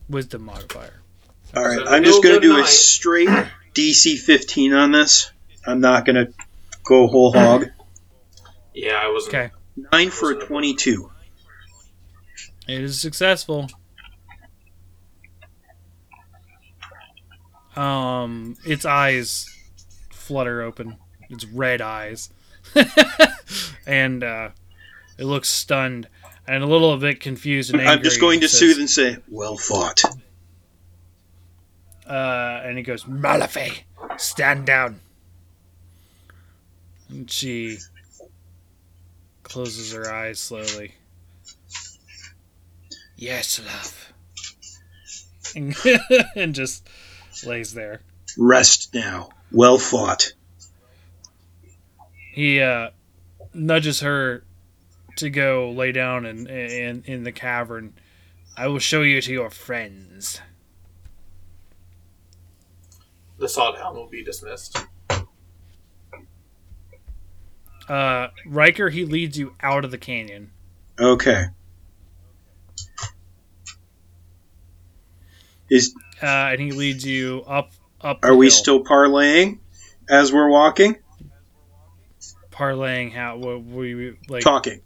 wisdom 0.09 0.43
modifier. 0.43 1.01
All 1.55 1.63
right, 1.63 1.79
So 1.79 1.85
I'm 1.85 2.03
just 2.03 2.21
going 2.21 2.41
to 2.41 2.47
go 2.47 2.55
do 2.57 2.61
a 2.61 2.65
straight 2.67 3.29
DC 3.73 4.19
15 4.19 4.73
on 4.73 4.91
this. 4.91 5.31
I'm 5.65 5.79
not 5.79 6.05
going 6.05 6.15
to 6.15 6.33
go 6.83 7.07
whole 7.07 7.31
hog. 7.31 7.67
Yeah, 8.73 9.01
I 9.01 9.11
wasn't. 9.11 9.35
Okay. 9.35 9.51
Nine 9.91 10.09
for 10.09 10.31
a 10.31 10.35
22. 10.35 11.09
It 12.67 12.81
is 12.81 12.99
successful. 12.99 13.67
Um, 17.75 18.57
its 18.65 18.85
eyes 18.85 19.45
flutter 20.29 20.61
open. 20.61 20.95
Its 21.27 21.43
red 21.45 21.81
eyes, 21.81 22.29
and 23.87 24.23
uh, 24.23 24.49
it 25.17 25.25
looks 25.25 25.49
stunned 25.49 26.07
and 26.47 26.63
a 26.63 26.67
little 26.67 26.95
bit 26.97 27.19
confused 27.19 27.71
and 27.71 27.81
angry. 27.81 27.95
I'm 27.95 28.03
just 28.03 28.19
going 28.21 28.39
to 28.41 28.47
says- 28.47 28.59
soothe 28.59 28.77
and 28.79 28.89
say, 28.89 29.17
"Well 29.27 29.57
fought." 29.57 30.01
Uh, 32.07 32.61
and 32.63 32.77
he 32.77 32.83
goes, 32.83 33.03
Malafe, 33.03 33.83
stand 34.17 34.65
down. 34.65 34.99
And 37.07 37.29
she 37.29 37.77
closes 39.43 39.93
her 39.93 40.11
eyes 40.11 40.39
slowly. 40.39 40.95
Yes, 43.15 43.59
love. 43.63 44.05
And 46.35 46.53
just 46.55 46.87
lays 47.45 47.73
there. 47.73 48.01
Rest 48.37 48.93
now. 48.93 49.29
Well 49.51 49.77
fought. 49.77 50.33
He 52.33 52.61
uh, 52.61 52.91
nudges 53.53 54.01
her 54.01 54.43
to 55.17 55.29
go 55.29 55.71
lay 55.71 55.91
down 55.91 56.25
in, 56.25 56.47
in 56.47 57.03
in 57.05 57.23
the 57.23 57.31
cavern. 57.31 57.93
I 58.55 58.67
will 58.67 58.79
show 58.79 59.01
you 59.01 59.21
to 59.21 59.31
your 59.31 59.49
friends. 59.49 60.41
The 63.37 63.47
Sawdhound 63.47 63.95
will 63.95 64.07
be 64.07 64.23
dismissed. 64.23 64.77
Uh, 67.87 68.27
Riker, 68.45 68.89
he 68.89 69.05
leads 69.05 69.37
you 69.37 69.55
out 69.61 69.83
of 69.83 69.91
the 69.91 69.97
canyon. 69.97 70.51
Okay. 70.99 71.45
Is 75.71 75.95
uh, 76.21 76.25
and 76.25 76.59
he 76.61 76.71
leads 76.71 77.05
you 77.05 77.43
up 77.47 77.71
up. 78.01 78.19
are 78.23 78.31
the 78.31 78.35
we 78.35 78.47
hill, 78.47 78.51
still 78.51 78.83
parlaying 78.83 79.59
as 80.09 80.31
we're 80.33 80.49
walking? 80.49 80.97
parlaying 82.59 83.13
how 83.13 83.37
what 83.37 83.63
we 83.63 84.17
like? 84.27 84.43
Talking. 84.43 84.81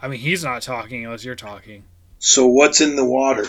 I 0.00 0.08
mean, 0.08 0.18
he's 0.18 0.42
not 0.42 0.62
talking 0.62 1.04
unless 1.04 1.24
you're 1.24 1.36
talking. 1.36 1.84
So 2.18 2.48
what's 2.48 2.80
in 2.80 2.96
the 2.96 3.04
water? 3.04 3.46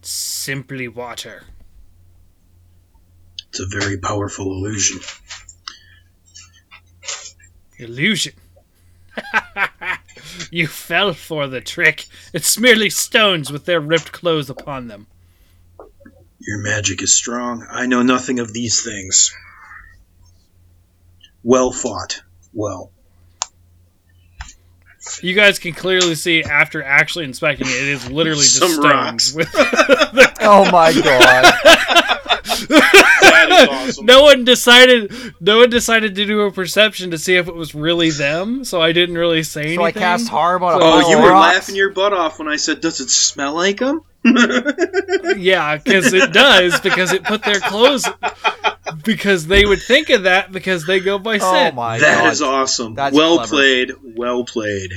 Simply 0.00 0.88
water. 0.88 1.44
It's 3.50 3.60
a 3.60 3.66
very 3.66 3.98
powerful 3.98 4.46
illusion. 4.46 5.00
Illusion. 7.78 8.32
you 10.50 10.66
fell 10.66 11.12
for 11.12 11.46
the 11.46 11.60
trick. 11.60 12.06
It's 12.32 12.58
merely 12.58 12.90
stones 12.90 13.50
with 13.52 13.64
their 13.64 13.80
ripped 13.80 14.12
clothes 14.12 14.50
upon 14.50 14.88
them. 14.88 15.06
Your 16.38 16.58
magic 16.62 17.02
is 17.02 17.14
strong. 17.16 17.66
I 17.70 17.86
know 17.86 18.02
nothing 18.02 18.38
of 18.38 18.52
these 18.52 18.82
things. 18.82 19.34
Well 21.42 21.72
fought. 21.72 22.22
Well. 22.52 22.90
You 25.22 25.34
guys 25.34 25.58
can 25.60 25.72
clearly 25.72 26.16
see 26.16 26.42
after 26.42 26.82
actually 26.82 27.26
inspecting 27.26 27.68
it, 27.68 27.72
it 27.74 27.88
is 27.88 28.10
literally 28.10 28.42
just 28.42 28.58
Some 28.58 28.70
stones. 28.72 28.84
rocks. 28.84 29.34
With 29.34 29.48
Oh 30.40 30.68
my 30.70 30.92
god. 30.92 31.54
That 33.30 33.50
is 33.50 33.68
awesome. 33.96 34.06
no 34.06 34.22
one 34.22 34.44
decided. 34.44 35.12
No 35.40 35.58
one 35.58 35.70
decided 35.70 36.14
to 36.14 36.26
do 36.26 36.40
a 36.42 36.50
perception 36.52 37.10
to 37.12 37.18
see 37.18 37.36
if 37.36 37.48
it 37.48 37.54
was 37.54 37.74
really 37.74 38.10
them. 38.10 38.64
So 38.64 38.80
I 38.80 38.92
didn't 38.92 39.16
really 39.16 39.42
say 39.42 39.60
anything. 39.62 39.78
so 39.78 39.84
I 39.84 39.92
cast 39.92 40.28
harm 40.28 40.62
on 40.62 40.80
a 40.80 40.84
Oh, 40.84 41.08
you 41.10 41.18
were 41.18 41.30
rocks? 41.30 41.54
laughing 41.54 41.76
your 41.76 41.90
butt 41.92 42.12
off 42.12 42.38
when 42.38 42.48
I 42.48 42.56
said, 42.56 42.80
"Does 42.80 43.00
it 43.00 43.10
smell 43.10 43.54
like 43.54 43.78
them?" 43.78 44.00
Yeah, 45.36 45.76
because 45.76 46.12
it 46.12 46.32
does. 46.32 46.80
Because 46.80 47.12
it 47.12 47.24
put 47.24 47.42
their 47.44 47.60
clothes. 47.60 48.06
Because 49.04 49.46
they 49.46 49.64
would 49.66 49.82
think 49.82 50.10
of 50.10 50.24
that 50.24 50.50
because 50.52 50.86
they 50.86 51.00
go 51.00 51.18
by 51.18 51.36
oh 51.36 51.38
scent. 51.38 51.74
Oh 51.74 51.76
my 51.76 51.98
That 51.98 52.22
god. 52.24 52.32
is 52.32 52.42
awesome. 52.42 52.94
That's 52.94 53.14
well 53.14 53.36
clever. 53.38 53.50
played. 53.50 53.92
Well 54.16 54.44
played. 54.44 54.92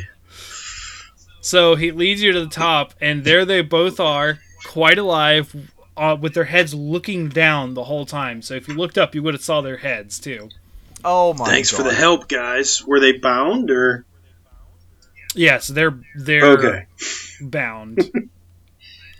So 1.41 1.75
he 1.75 1.91
leads 1.91 2.21
you 2.21 2.31
to 2.33 2.41
the 2.41 2.47
top, 2.49 2.93
and 3.01 3.23
there 3.23 3.45
they 3.45 3.61
both 3.61 3.99
are, 3.99 4.39
quite 4.65 4.97
alive, 4.97 5.53
uh, 5.99 6.15
with 6.15 6.33
their 6.33 6.45
heads 6.45 6.73
looking 6.73 7.29
down 7.29 7.73
the 7.73 7.83
whole 7.83 8.05
time. 8.05 8.41
So 8.41 8.53
if 8.55 8.67
you 8.67 8.73
looked 8.75 8.97
up, 8.97 9.13
you 9.13 9.21
would 9.23 9.33
have 9.33 9.43
saw 9.43 9.61
their 9.61 9.77
heads 9.77 10.19
too. 10.19 10.49
Oh 11.03 11.33
my 11.33 11.39
god. 11.39 11.47
Thanks 11.47 11.71
god. 11.71 11.77
for 11.77 11.83
the 11.83 11.93
help, 11.93 12.27
guys. 12.27 12.83
Were 12.85 12.99
they 12.99 13.13
bound 13.13 13.69
or 13.69 14.05
Yes, 15.35 15.67
they're 15.67 15.99
they're 16.15 16.45
okay? 16.53 16.85
bound 17.41 18.09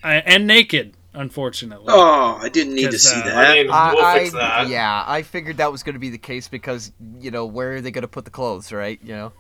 and 0.04 0.48
naked, 0.48 0.94
unfortunately. 1.14 1.86
Oh, 1.90 2.38
I 2.42 2.50
didn't 2.50 2.74
need 2.76 2.92
to 2.92 2.98
see 3.00 3.20
uh, 3.20 3.24
that. 3.26 3.36
I 3.38 3.54
mean, 3.56 3.68
we'll 3.68 3.76
I- 3.76 4.20
fix 4.20 4.34
that. 4.34 4.68
yeah, 4.70 5.04
I 5.06 5.22
figured 5.22 5.58
that 5.58 5.72
was 5.72 5.84
going 5.84 5.94
to 5.94 6.00
be 6.00 6.10
the 6.10 6.18
case 6.18 6.48
because 6.48 6.92
you 7.20 7.30
know 7.32 7.46
where 7.46 7.76
are 7.76 7.82
they 7.82 7.92
going 7.92 8.02
to 8.02 8.08
put 8.08 8.26
the 8.26 8.32
clothes, 8.32 8.72
right? 8.72 9.00
You 9.04 9.14
know. 9.16 9.34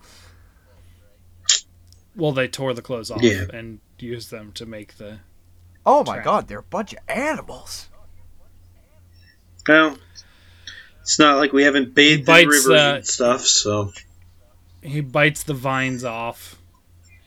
Well, 2.15 2.31
they 2.33 2.47
tore 2.47 2.73
the 2.73 2.81
clothes 2.81 3.11
off 3.11 3.21
Yeah. 3.21 3.45
and 3.53 3.79
used 3.97 4.29
them 4.31 4.51
to 4.53 4.65
make 4.65 4.97
the. 4.97 5.19
Oh 5.91 6.03
my 6.03 6.17
Trap. 6.17 6.25
god, 6.25 6.47
they're 6.47 6.59
a 6.59 6.63
bunch 6.63 6.93
of 6.93 6.99
animals. 7.07 7.89
well, 9.67 9.97
it's 11.01 11.17
not 11.17 11.37
like 11.37 11.51
we 11.51 11.63
haven't 11.63 11.95
bathed 11.95 12.19
in 12.19 12.25
bites, 12.25 12.45
rivers 12.45 12.69
uh, 12.69 12.93
and 12.97 13.07
stuff. 13.07 13.41
So 13.41 13.91
He 14.83 15.01
bites 15.01 15.41
the 15.41 15.55
vines 15.55 16.03
off, 16.03 16.61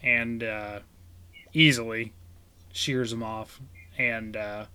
and 0.00 0.44
uh, 0.44 0.78
easily 1.52 2.12
shears 2.72 3.10
them 3.10 3.24
off, 3.24 3.60
and 3.98 4.36
uh, 4.36 4.66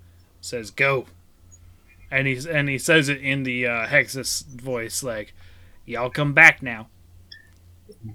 says, 0.41 0.69
"Go." 0.69 1.05
And 2.11 2.27
he's 2.27 2.45
and 2.45 2.67
he 2.67 2.77
says 2.77 3.07
it 3.07 3.21
in 3.21 3.43
the 3.43 3.67
uh, 3.67 3.87
Hexus 3.87 4.45
voice, 4.47 5.01
like, 5.01 5.33
"Y'all 5.85 6.09
come 6.09 6.33
back 6.33 6.61
now." 6.61 6.89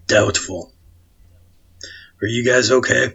doubtful. 0.06 0.70
Are 2.20 2.28
you 2.28 2.44
guys 2.44 2.70
okay? 2.70 3.14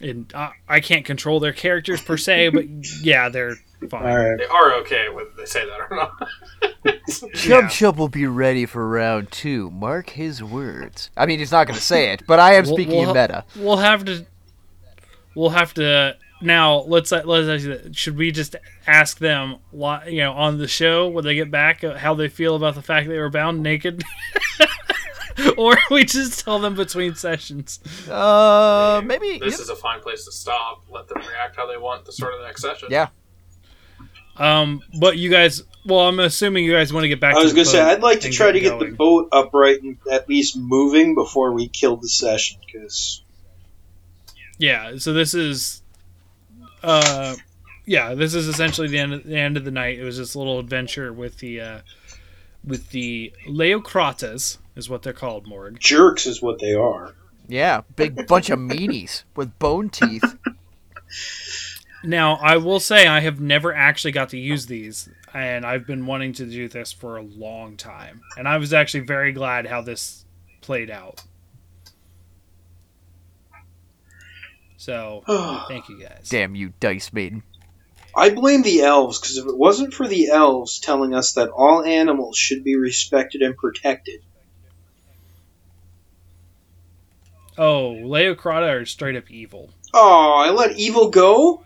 And 0.00 0.32
I, 0.34 0.52
I 0.68 0.80
can't 0.80 1.04
control 1.04 1.40
their 1.40 1.52
characters 1.52 2.00
per 2.00 2.16
se, 2.16 2.50
but 2.50 2.64
yeah, 3.02 3.28
they're 3.28 3.56
fine. 3.90 4.06
All 4.06 4.16
right. 4.16 4.38
They 4.38 4.44
are 4.46 4.74
okay 4.80 5.08
whether 5.08 5.30
they 5.36 5.44
say 5.44 5.64
that 5.66 5.80
or 5.90 5.96
not. 5.96 6.98
Chub 7.34 7.62
Yeah. 7.64 7.68
Chub 7.68 7.96
will 7.98 8.08
be 8.08 8.26
ready 8.26 8.64
for 8.66 8.88
round 8.88 9.32
two. 9.32 9.70
Mark 9.72 10.10
his 10.10 10.42
words. 10.42 11.10
I 11.16 11.26
mean, 11.26 11.38
he's 11.40 11.50
not 11.52 11.66
going 11.66 11.76
to 11.78 11.84
say 11.84 12.12
it, 12.12 12.22
but 12.26 12.38
I 12.38 12.54
am 12.54 12.64
We'll- 12.64 12.74
speaking 12.76 12.96
we'll- 12.98 13.10
in 13.10 13.16
meta. 13.16 13.44
We'll 13.56 13.76
have 13.78 14.04
to. 14.04 14.24
We'll 15.34 15.50
have 15.50 15.74
to 15.74 16.16
now. 16.42 16.80
Let's 16.80 17.12
let's 17.12 17.48
ask 17.48 17.64
you, 17.64 17.92
should 17.92 18.16
we 18.16 18.32
just 18.32 18.56
ask 18.88 19.18
them, 19.18 19.56
you 19.72 20.18
know, 20.18 20.32
on 20.32 20.58
the 20.58 20.66
show 20.68 21.06
when 21.08 21.24
they 21.24 21.34
get 21.36 21.50
back, 21.50 21.84
uh, 21.84 21.96
how 21.96 22.14
they 22.14 22.28
feel 22.28 22.56
about 22.56 22.74
the 22.74 22.82
fact 22.82 23.08
they 23.08 23.18
were 23.18 23.30
bound 23.30 23.62
naked, 23.62 24.02
or 25.56 25.76
we 25.90 26.04
just 26.04 26.44
tell 26.44 26.58
them 26.58 26.74
between 26.74 27.14
sessions? 27.14 27.80
Uh, 28.08 29.02
maybe. 29.04 29.38
this 29.38 29.52
yep. 29.52 29.60
is 29.60 29.68
a 29.68 29.76
fine 29.76 30.00
place 30.00 30.24
to 30.24 30.32
stop. 30.32 30.82
Let 30.90 31.08
them 31.08 31.18
react 31.18 31.56
how 31.56 31.66
they 31.66 31.76
want 31.76 32.04
to 32.06 32.12
start 32.12 32.34
of 32.34 32.40
the 32.40 32.46
next 32.46 32.62
session. 32.62 32.88
Yeah. 32.90 33.08
Um, 34.36 34.82
but 34.98 35.18
you 35.18 35.30
guys, 35.30 35.64
well, 35.84 36.00
I'm 36.00 36.20
assuming 36.20 36.64
you 36.64 36.72
guys 36.72 36.92
want 36.92 37.04
to 37.04 37.08
get 37.08 37.20
back. 37.20 37.34
I 37.34 37.42
was 37.42 37.52
going 37.52 37.64
to 37.64 37.70
say 37.70 37.80
I'd 37.80 38.02
like 38.02 38.20
to 38.20 38.26
and 38.26 38.34
try 38.34 38.52
to 38.52 38.60
get 38.60 38.78
the 38.78 38.86
boat 38.86 39.28
upright 39.32 39.82
and 39.82 39.98
at 40.10 40.28
least 40.28 40.56
moving 40.56 41.14
before 41.14 41.52
we 41.52 41.68
kill 41.68 41.96
the 41.96 42.08
session 42.08 42.60
because 42.64 43.22
Yeah, 44.58 44.98
so 44.98 45.12
this 45.12 45.34
is 45.34 45.82
uh 46.82 47.34
yeah, 47.84 48.14
this 48.14 48.34
is 48.34 48.46
essentially 48.46 48.86
the 48.88 48.98
end 48.98 49.14
of, 49.14 49.24
the 49.24 49.36
end 49.36 49.56
of 49.56 49.64
the 49.64 49.70
night. 49.70 49.98
It 49.98 50.04
was 50.04 50.18
this 50.18 50.36
little 50.36 50.60
adventure 50.60 51.12
with 51.12 51.38
the 51.38 51.60
uh 51.60 51.80
with 52.64 52.90
the 52.90 53.32
Leucrottas 53.48 54.58
is 54.76 54.88
what 54.88 55.02
they're 55.02 55.12
called, 55.12 55.46
Morg. 55.46 55.78
jerks 55.78 56.26
is 56.26 56.42
what 56.42 56.58
they 56.58 56.74
are. 56.74 57.14
Yeah, 57.48 57.82
big 57.96 58.26
bunch 58.28 58.50
of 58.50 58.58
meanies 58.58 59.24
with 59.34 59.58
bone 59.58 59.88
teeth. 59.88 60.36
Now, 62.04 62.34
I 62.36 62.58
will 62.58 62.78
say 62.80 63.06
I 63.08 63.20
have 63.20 63.40
never 63.40 63.74
actually 63.74 64.12
got 64.12 64.28
to 64.30 64.38
use 64.38 64.66
these 64.66 65.08
and 65.34 65.66
I've 65.66 65.86
been 65.86 66.06
wanting 66.06 66.32
to 66.34 66.46
do 66.46 66.68
this 66.68 66.92
for 66.92 67.16
a 67.16 67.22
long 67.22 67.76
time. 67.76 68.22
And 68.36 68.48
I 68.48 68.58
was 68.58 68.72
actually 68.72 69.00
very 69.00 69.32
glad 69.32 69.66
how 69.66 69.82
this 69.82 70.24
played 70.60 70.90
out. 70.90 71.22
So, 74.76 75.22
thank 75.68 75.88
you 75.88 76.00
guys. 76.00 76.28
Damn 76.28 76.54
you, 76.54 76.72
Dice 76.80 77.12
Maiden. 77.12 77.42
I 78.16 78.30
blame 78.30 78.62
the 78.62 78.80
elves 78.82 79.20
because 79.20 79.36
if 79.36 79.46
it 79.46 79.56
wasn't 79.56 79.94
for 79.94 80.08
the 80.08 80.28
elves 80.30 80.80
telling 80.80 81.14
us 81.14 81.32
that 81.34 81.50
all 81.50 81.84
animals 81.84 82.36
should 82.36 82.64
be 82.64 82.76
respected 82.76 83.42
and 83.42 83.56
protected, 83.56 84.20
Oh, 87.56 87.96
Leucrotta 88.02 88.82
are 88.82 88.86
straight 88.86 89.16
up 89.16 89.30
evil. 89.30 89.70
oh, 89.92 90.34
I 90.36 90.50
let 90.50 90.78
evil 90.78 91.10
go. 91.10 91.64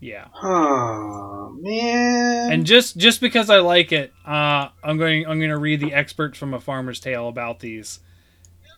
Yeah. 0.00 0.26
Oh 0.42 1.56
man. 1.58 2.52
And 2.52 2.66
just 2.66 2.98
just 2.98 3.20
because 3.22 3.48
I 3.48 3.58
like 3.60 3.92
it, 3.92 4.12
uh, 4.26 4.68
I'm 4.84 4.98
going 4.98 5.26
I'm 5.26 5.38
going 5.38 5.50
to 5.50 5.56
read 5.58 5.80
the 5.80 5.94
expert 5.94 6.36
from 6.36 6.52
a 6.52 6.60
farmer's 6.60 7.00
tale 7.00 7.28
about 7.28 7.60
these. 7.60 8.00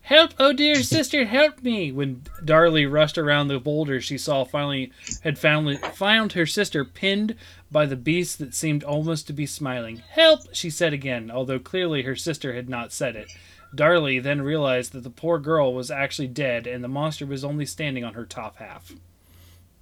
Help, 0.08 0.32
oh 0.38 0.54
dear 0.54 0.76
sister, 0.76 1.26
help 1.26 1.62
me! 1.62 1.92
When 1.92 2.22
Darley 2.42 2.86
rushed 2.86 3.18
around 3.18 3.48
the 3.48 3.60
boulder, 3.60 4.00
she 4.00 4.16
saw 4.16 4.42
finally 4.42 4.90
had 5.20 5.38
found 5.38 5.78
found 5.80 6.32
her 6.32 6.46
sister 6.46 6.82
pinned 6.82 7.34
by 7.70 7.84
the 7.84 7.94
beast 7.94 8.38
that 8.38 8.54
seemed 8.54 8.82
almost 8.82 9.26
to 9.26 9.34
be 9.34 9.44
smiling. 9.44 10.02
Help! 10.08 10.54
she 10.54 10.70
said 10.70 10.94
again, 10.94 11.30
although 11.30 11.58
clearly 11.58 12.04
her 12.04 12.16
sister 12.16 12.54
had 12.54 12.70
not 12.70 12.90
said 12.90 13.16
it. 13.16 13.30
Darley 13.74 14.18
then 14.18 14.40
realized 14.40 14.92
that 14.92 15.02
the 15.02 15.10
poor 15.10 15.38
girl 15.38 15.74
was 15.74 15.90
actually 15.90 16.28
dead, 16.28 16.66
and 16.66 16.82
the 16.82 16.88
monster 16.88 17.26
was 17.26 17.44
only 17.44 17.66
standing 17.66 18.02
on 18.02 18.14
her 18.14 18.24
top 18.24 18.56
half. 18.56 18.90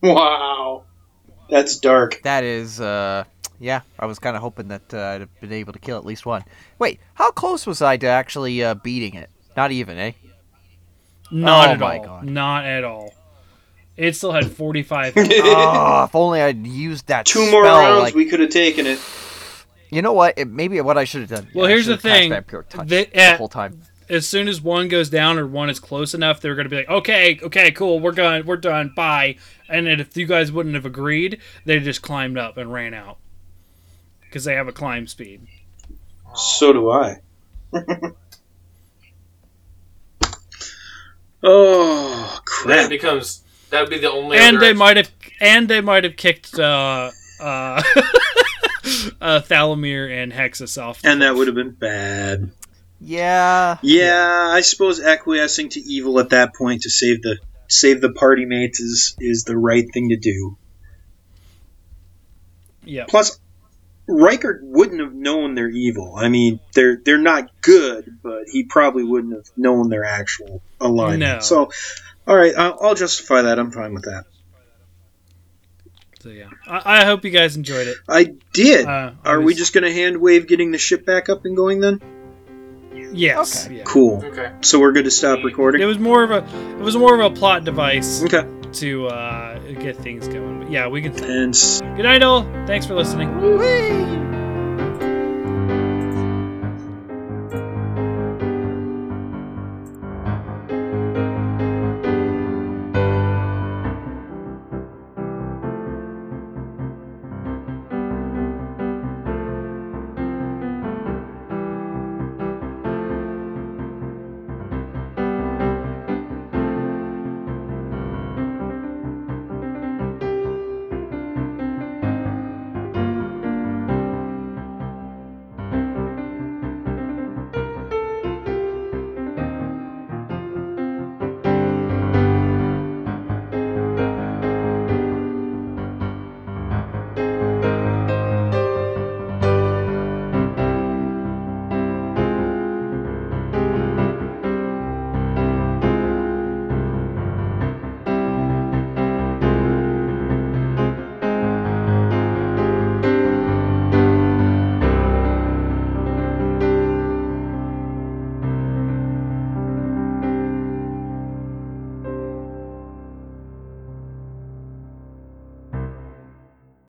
wow. 0.03 0.83
That's 1.49 1.79
dark. 1.79 2.21
That 2.25 2.43
is, 2.43 2.81
uh, 2.81 3.23
yeah. 3.61 3.83
I 3.97 4.07
was 4.07 4.19
kind 4.19 4.35
of 4.35 4.43
hoping 4.43 4.67
that 4.69 4.93
uh, 4.93 4.99
I'd 5.03 5.21
have 5.21 5.41
been 5.41 5.53
able 5.53 5.73
to 5.73 5.79
kill 5.79 5.99
at 5.99 6.05
least 6.05 6.27
one. 6.27 6.43
Wait, 6.81 6.99
how 7.15 7.31
close 7.31 7.65
was 7.65 7.81
I 7.81 7.97
to 7.99 8.09
actually 8.09 8.65
uh, 8.65 8.75
beating 8.75 9.15
it? 9.15 9.31
Not 9.57 9.73
even, 9.73 9.99
eh? 9.99 10.13
Not 11.31 11.69
Oh 11.69 11.73
at 11.73 11.79
my 11.81 11.99
all. 11.99 12.05
God. 12.05 12.25
Not 12.25 12.65
at 12.67 12.85
all. 12.85 13.13
It 13.97 14.15
still 14.15 14.33
had 14.33 14.51
45 14.51 15.15
oh, 15.17 16.05
if 16.05 16.15
only 16.15 16.43
I'd 16.43 16.67
used 16.67 17.07
that 17.09 17.25
Two 17.27 17.51
more 17.51 17.65
spell, 17.65 17.79
rounds, 17.79 18.03
like- 18.03 18.15
we 18.15 18.27
could 18.27 18.41
have 18.41 18.51
taken 18.51 18.87
it. 18.87 19.01
You 19.91 20.03
know 20.03 20.13
what? 20.13 20.35
It, 20.37 20.49
maybe 20.49 20.79
what 20.83 20.99
I 20.99 21.05
should 21.05 21.23
have 21.23 21.31
done. 21.31 21.49
Well, 21.55 21.67
yeah, 21.69 21.75
here's 21.75 21.87
the 21.87 21.97
thing. 21.97 22.31
Vampire 22.31 22.63
touch 22.69 22.89
The- 22.89 23.09
the 23.15 23.37
whole 23.37 23.49
time. 23.49 23.81
as 24.11 24.29
soon 24.29 24.49
as 24.49 24.61
one 24.61 24.89
goes 24.89 25.09
down 25.09 25.39
or 25.39 25.47
one 25.47 25.71
is 25.71 25.81
close 25.81 26.13
enough, 26.13 26.41
they're 26.41 26.55
going 26.55 26.65
to 26.67 26.71
be 26.71 26.77
like, 26.77 26.89
okay, 26.91 27.39
okay, 27.43 27.71
cool, 27.71 27.99
we're 28.01 28.13
done, 28.13 28.45
we're 28.45 28.57
done, 28.59 28.93
bye. 28.95 29.37
And 29.69 29.87
then 29.87 29.99
if 30.01 30.17
you 30.17 30.27
guys 30.27 30.53
wouldn't 30.53 30.75
have 30.75 30.85
agreed, 30.87 31.41
they 31.65 31.81
just 31.81 32.03
climbed 32.03 32.37
up 32.37 32.57
and 32.59 32.71
ran 32.73 32.93
out 32.95 33.17
because 34.23 34.45
they 34.45 34.55
have 34.55 34.69
a 34.69 34.73
climb 34.73 35.07
speed. 35.07 35.47
So 36.35 36.73
do 36.75 36.91
I. 36.91 37.21
oh 41.43 42.41
Then 42.67 42.73
it 42.79 42.79
crap! 42.79 42.91
becomes 42.91 43.43
that 43.71 43.81
would 43.81 43.91
be 43.91 43.99
the 43.99 44.11
only. 44.11 44.39
and 44.39 44.61
they 44.61 44.71
ex- 44.71 44.79
might 44.79 44.97
have, 44.97 45.11
and 45.41 45.69
they 45.69 45.81
might 45.81 46.05
have 46.05 46.17
kicked 46.17 46.59
uh, 46.59 47.11
uh, 47.41 47.43
uh, 49.21 49.41
Thalamir 49.43 50.09
and 50.23 50.33
Hexus 50.33 50.81
off. 50.81 51.01
And 51.05 51.23
that 51.23 51.35
would 51.35 51.49
have 51.49 51.57
been 51.57 51.73
bad. 51.73 52.53
Yeah. 53.01 53.79
Yeah, 53.83 54.49
I 54.53 54.61
suppose 54.63 55.01
acquiescing 55.01 55.69
to 55.71 55.81
evil 55.81 56.19
at 56.21 56.31
that 56.31 56.55
point 56.55 56.83
to 56.83 56.91
save 56.91 57.23
the 57.23 57.39
save 57.69 58.01
the 58.01 58.13
party 58.13 58.45
mates 58.45 58.79
is 58.81 59.17
is 59.19 59.45
the 59.45 59.57
right 59.59 59.85
thing 59.93 60.11
to 60.11 60.17
do. 60.17 60.57
yeah. 62.85 63.05
Plus, 63.09 63.39
Riker 64.09 64.61
wouldn't 64.63 65.01
have 65.01 65.15
known 65.15 65.55
they're 65.55 65.69
evil. 65.69 66.15
I 66.17 66.29
mean, 66.29 66.61
they're 66.75 66.97
they're 67.05 67.19
not 67.19 67.51
good, 67.61 68.19
but 68.23 68.45
he 68.51 68.63
probably 68.63 69.03
wouldn't 69.05 69.35
have 69.35 69.51
known 69.57 69.89
their 69.89 70.05
actual 70.05 70.63
alignment. 70.81 71.21
No. 71.21 71.41
So, 71.41 71.71
all 72.27 72.37
right, 72.37 72.55
I'll, 72.57 72.79
I'll 72.81 72.95
justify 72.95 73.43
that. 73.43 73.59
I'm 73.59 73.73
fine 73.73 73.95
with 73.95 74.05
that. 74.05 74.25
So 76.21 76.29
yeah, 76.31 76.51
I, 76.67 77.03
I 77.03 77.05
hope 77.05 77.25
you 77.25 77.31
guys 77.31 77.57
enjoyed 77.57 77.87
it. 77.87 77.97
I 78.09 78.35
did. 78.53 78.87
Uh, 78.87 79.13
Are 79.25 79.41
we 79.41 79.55
just 79.55 79.73
going 79.73 79.85
to 79.85 79.93
hand 79.93 80.19
wave 80.19 80.49
getting 80.49 80.73
the 80.73 80.79
ship 80.79 81.05
back 81.05 81.29
up 81.29 81.45
and 81.45 81.57
going 81.57 81.81
then? 81.81 82.01
Yes. 83.13 83.67
Okay. 83.67 83.77
Yeah. 83.77 83.85
Cool. 83.85 84.25
Okay. 84.25 84.53
So 84.63 84.81
we're 84.81 84.93
good 84.93 85.05
to 85.05 85.11
stop 85.11 85.45
recording. 85.45 85.81
It 85.83 85.87
was 85.87 85.99
more 85.99 86.25
of 86.25 86.31
a 86.31 86.39
it 86.79 86.83
was 86.83 86.97
more 86.97 87.15
of 87.19 87.33
a 87.33 87.35
plot 87.35 87.65
device 87.65 88.23
Okay. 88.25 88.45
To 88.75 89.07
uh, 89.09 89.59
get 89.81 89.97
things 89.97 90.29
going. 90.29 90.61
But 90.61 90.71
yeah, 90.71 90.87
we 90.89 91.03
can. 91.03 91.13
And 91.25 91.55
s- 91.55 91.81
Good 91.81 92.03
night, 92.05 92.23
all. 92.23 92.43
Thanks 92.67 92.87
for 92.87 92.95
listening. 92.95 93.35
Whee! 93.41 94.36